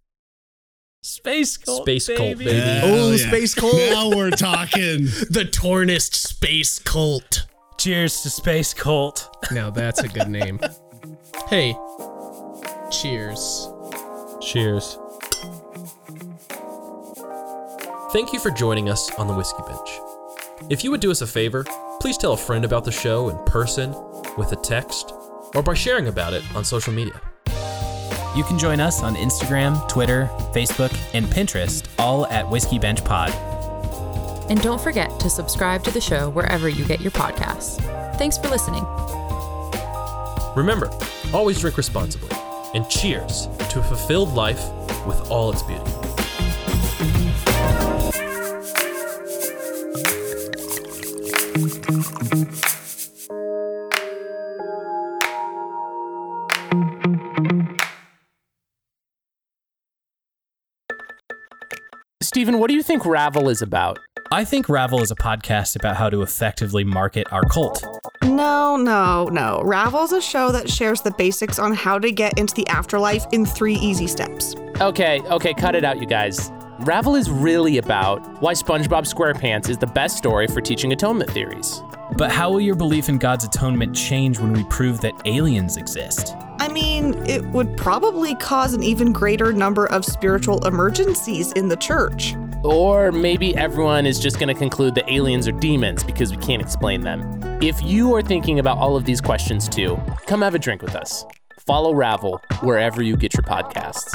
Space 1.03 1.57
cult. 1.57 1.83
Space 1.83 2.07
cult, 2.09 2.19
baby. 2.19 2.45
baby. 2.47 2.59
Hell 2.59 2.89
oh, 2.95 3.09
oh, 3.09 3.11
yeah. 3.13 3.27
space 3.29 3.55
cult. 3.61 3.75
Now 3.75 4.11
we're 4.11 4.31
talking. 4.31 5.05
The 5.31 5.45
Tornist 5.51 6.15
Space 6.15 6.79
Cult. 6.79 7.47
Cheers 7.79 8.23
to 8.23 8.31
Space 8.31 8.75
Cult. 8.75 9.29
Now 9.53 9.71
that's 9.71 10.01
a 10.01 10.09
good 10.09 10.29
name. 10.29 10.59
hey, 11.49 11.77
cheers. 12.91 13.69
Cheers. 14.49 14.99
Thank 18.13 18.33
you 18.33 18.41
for 18.41 18.51
joining 18.51 18.89
us 18.89 19.13
on 19.19 19.27
the 19.27 19.35
Whiskey 19.35 19.63
Bench. 19.67 20.71
If 20.71 20.83
you 20.83 20.91
would 20.91 21.03
do 21.03 21.11
us 21.11 21.21
a 21.21 21.27
favor, 21.27 21.67
please 22.01 22.17
tell 22.17 22.33
a 22.33 22.37
friend 22.39 22.65
about 22.65 22.87
the 22.87 22.91
show 22.91 23.29
in 23.29 23.37
person, 23.45 23.95
with 24.39 24.51
a 24.53 24.57
text, 24.57 25.13
or 25.55 25.63
by 25.63 25.75
sharing 25.75 26.09
about 26.09 26.33
it 26.33 26.43
on 26.55 26.65
social 26.65 26.95
media. 26.95 27.21
You 28.35 28.43
can 28.43 28.59
join 28.59 28.81
us 28.81 29.03
on 29.03 29.17
Instagram, 29.17 29.87
Twitter, 29.87 30.31
Facebook, 30.55 30.97
and 31.13 31.27
Pinterest, 31.27 31.87
all 31.99 32.27
at 32.29 32.49
Whiskey 32.49 32.79
Bench 32.79 33.05
Pod. 33.05 33.31
And 34.49 34.63
don't 34.63 34.81
forget 34.81 35.21
to 35.21 35.29
subscribe 35.29 35.85
to 35.85 35.91
the 35.91 36.01
show 36.01 36.31
wherever 36.31 36.71
you 36.71 36.87
get 36.87 37.03
your 37.03 37.13
podcasts. 37.13 37.83
Thanks 38.17 38.39
for 38.39 38.49
listening. 38.49 38.87
Remember, 40.57 40.91
always 41.35 41.61
drink 41.61 41.77
responsibly, 41.77 42.35
and 42.75 42.89
cheers 42.89 43.49
to 43.71 43.81
a 43.81 43.83
fulfilled 43.83 44.35
life 44.35 44.71
with 45.07 45.31
all 45.31 45.51
its 45.51 45.63
beauty. 45.63 45.91
Stephen, 62.21 62.59
what 62.59 62.69
do 62.69 62.75
you 62.75 62.83
think 62.83 63.05
Ravel 63.05 63.49
is 63.49 63.63
about? 63.63 63.99
I 64.31 64.45
think 64.45 64.69
Ravel 64.69 65.01
is 65.03 65.11
a 65.11 65.17
podcast 65.17 65.75
about 65.75 65.97
how 65.97 66.11
to 66.11 66.23
effectively 66.23 66.85
market 66.85 67.27
our 67.33 67.43
cult. 67.43 67.83
No, 68.39 68.77
no, 68.77 69.25
no. 69.33 69.61
Ravel's 69.65 70.13
a 70.13 70.21
show 70.21 70.53
that 70.53 70.71
shares 70.71 71.01
the 71.01 71.11
basics 71.11 71.59
on 71.59 71.75
how 71.75 71.99
to 71.99 72.13
get 72.13 72.39
into 72.39 72.55
the 72.55 72.69
afterlife 72.69 73.27
in 73.33 73.45
three 73.45 73.75
easy 73.75 74.07
steps. 74.07 74.55
Okay, 74.81 75.21
okay, 75.23 75.53
cut 75.53 75.75
it 75.75 75.83
out, 75.85 75.99
you 75.99 76.07
guys. 76.07 76.53
Ravel 76.79 77.17
is 77.17 77.29
really 77.29 77.79
about 77.79 78.41
why 78.41 78.53
SpongeBob 78.53 79.13
SquarePants 79.13 79.69
is 79.69 79.77
the 79.77 79.89
best 79.89 80.17
story 80.17 80.47
for 80.47 80.61
teaching 80.61 80.93
atonement 80.93 81.33
theories. 81.33 81.83
But 82.17 82.31
how 82.31 82.53
will 82.53 82.61
your 82.61 82.77
belief 82.77 83.09
in 83.09 83.19
God's 83.19 83.45
atonement 83.45 83.97
change 83.97 84.39
when 84.39 84.53
we 84.53 84.63
prove 84.71 85.01
that 85.01 85.21
aliens 85.25 85.77
exist? 85.77 86.37
I 86.61 86.69
mean, 86.69 87.15
it 87.27 87.45
would 87.47 87.77
probably 87.77 88.37
cause 88.37 88.73
an 88.73 88.85
even 88.85 89.13
greater 89.13 89.53
number 89.53 89.87
of 89.87 90.05
spiritual 90.05 90.65
emergencies 90.65 91.51
in 91.55 91.67
the 91.67 91.77
church. 91.77 92.37
Or 92.65 93.13
maybe 93.13 93.57
everyone 93.57 94.07
is 94.07 94.19
just 94.19 94.39
going 94.39 94.49
to 94.49 94.55
conclude 94.55 94.95
that 94.97 95.11
aliens 95.11 95.47
are 95.47 95.53
demons 95.53 96.03
because 96.03 96.31
we 96.31 96.37
can't 96.39 96.61
explain 96.61 97.03
them. 97.03 97.41
If 97.63 97.81
you 97.83 98.15
are 98.15 98.23
thinking 98.23 98.59
about 98.59 98.79
all 98.79 98.97
of 98.97 99.05
these 99.05 99.21
questions 99.21 99.69
too, 99.69 100.01
come 100.27 100.43
have 100.43 100.55
a 100.55 100.59
drink 100.59 100.83
with 100.83 100.97
us. 100.97 101.25
Follow 101.67 101.95
Ravel 101.95 102.41
wherever 102.61 103.03
you 103.03 103.17
get 103.17 103.35
your 103.35 103.43
podcasts. 103.45 104.11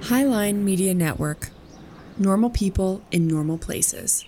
Highline 0.00 0.56
Media 0.56 0.92
Network. 0.92 1.50
Normal 2.18 2.50
people 2.50 3.02
in 3.10 3.26
normal 3.26 3.56
places. 3.56 4.24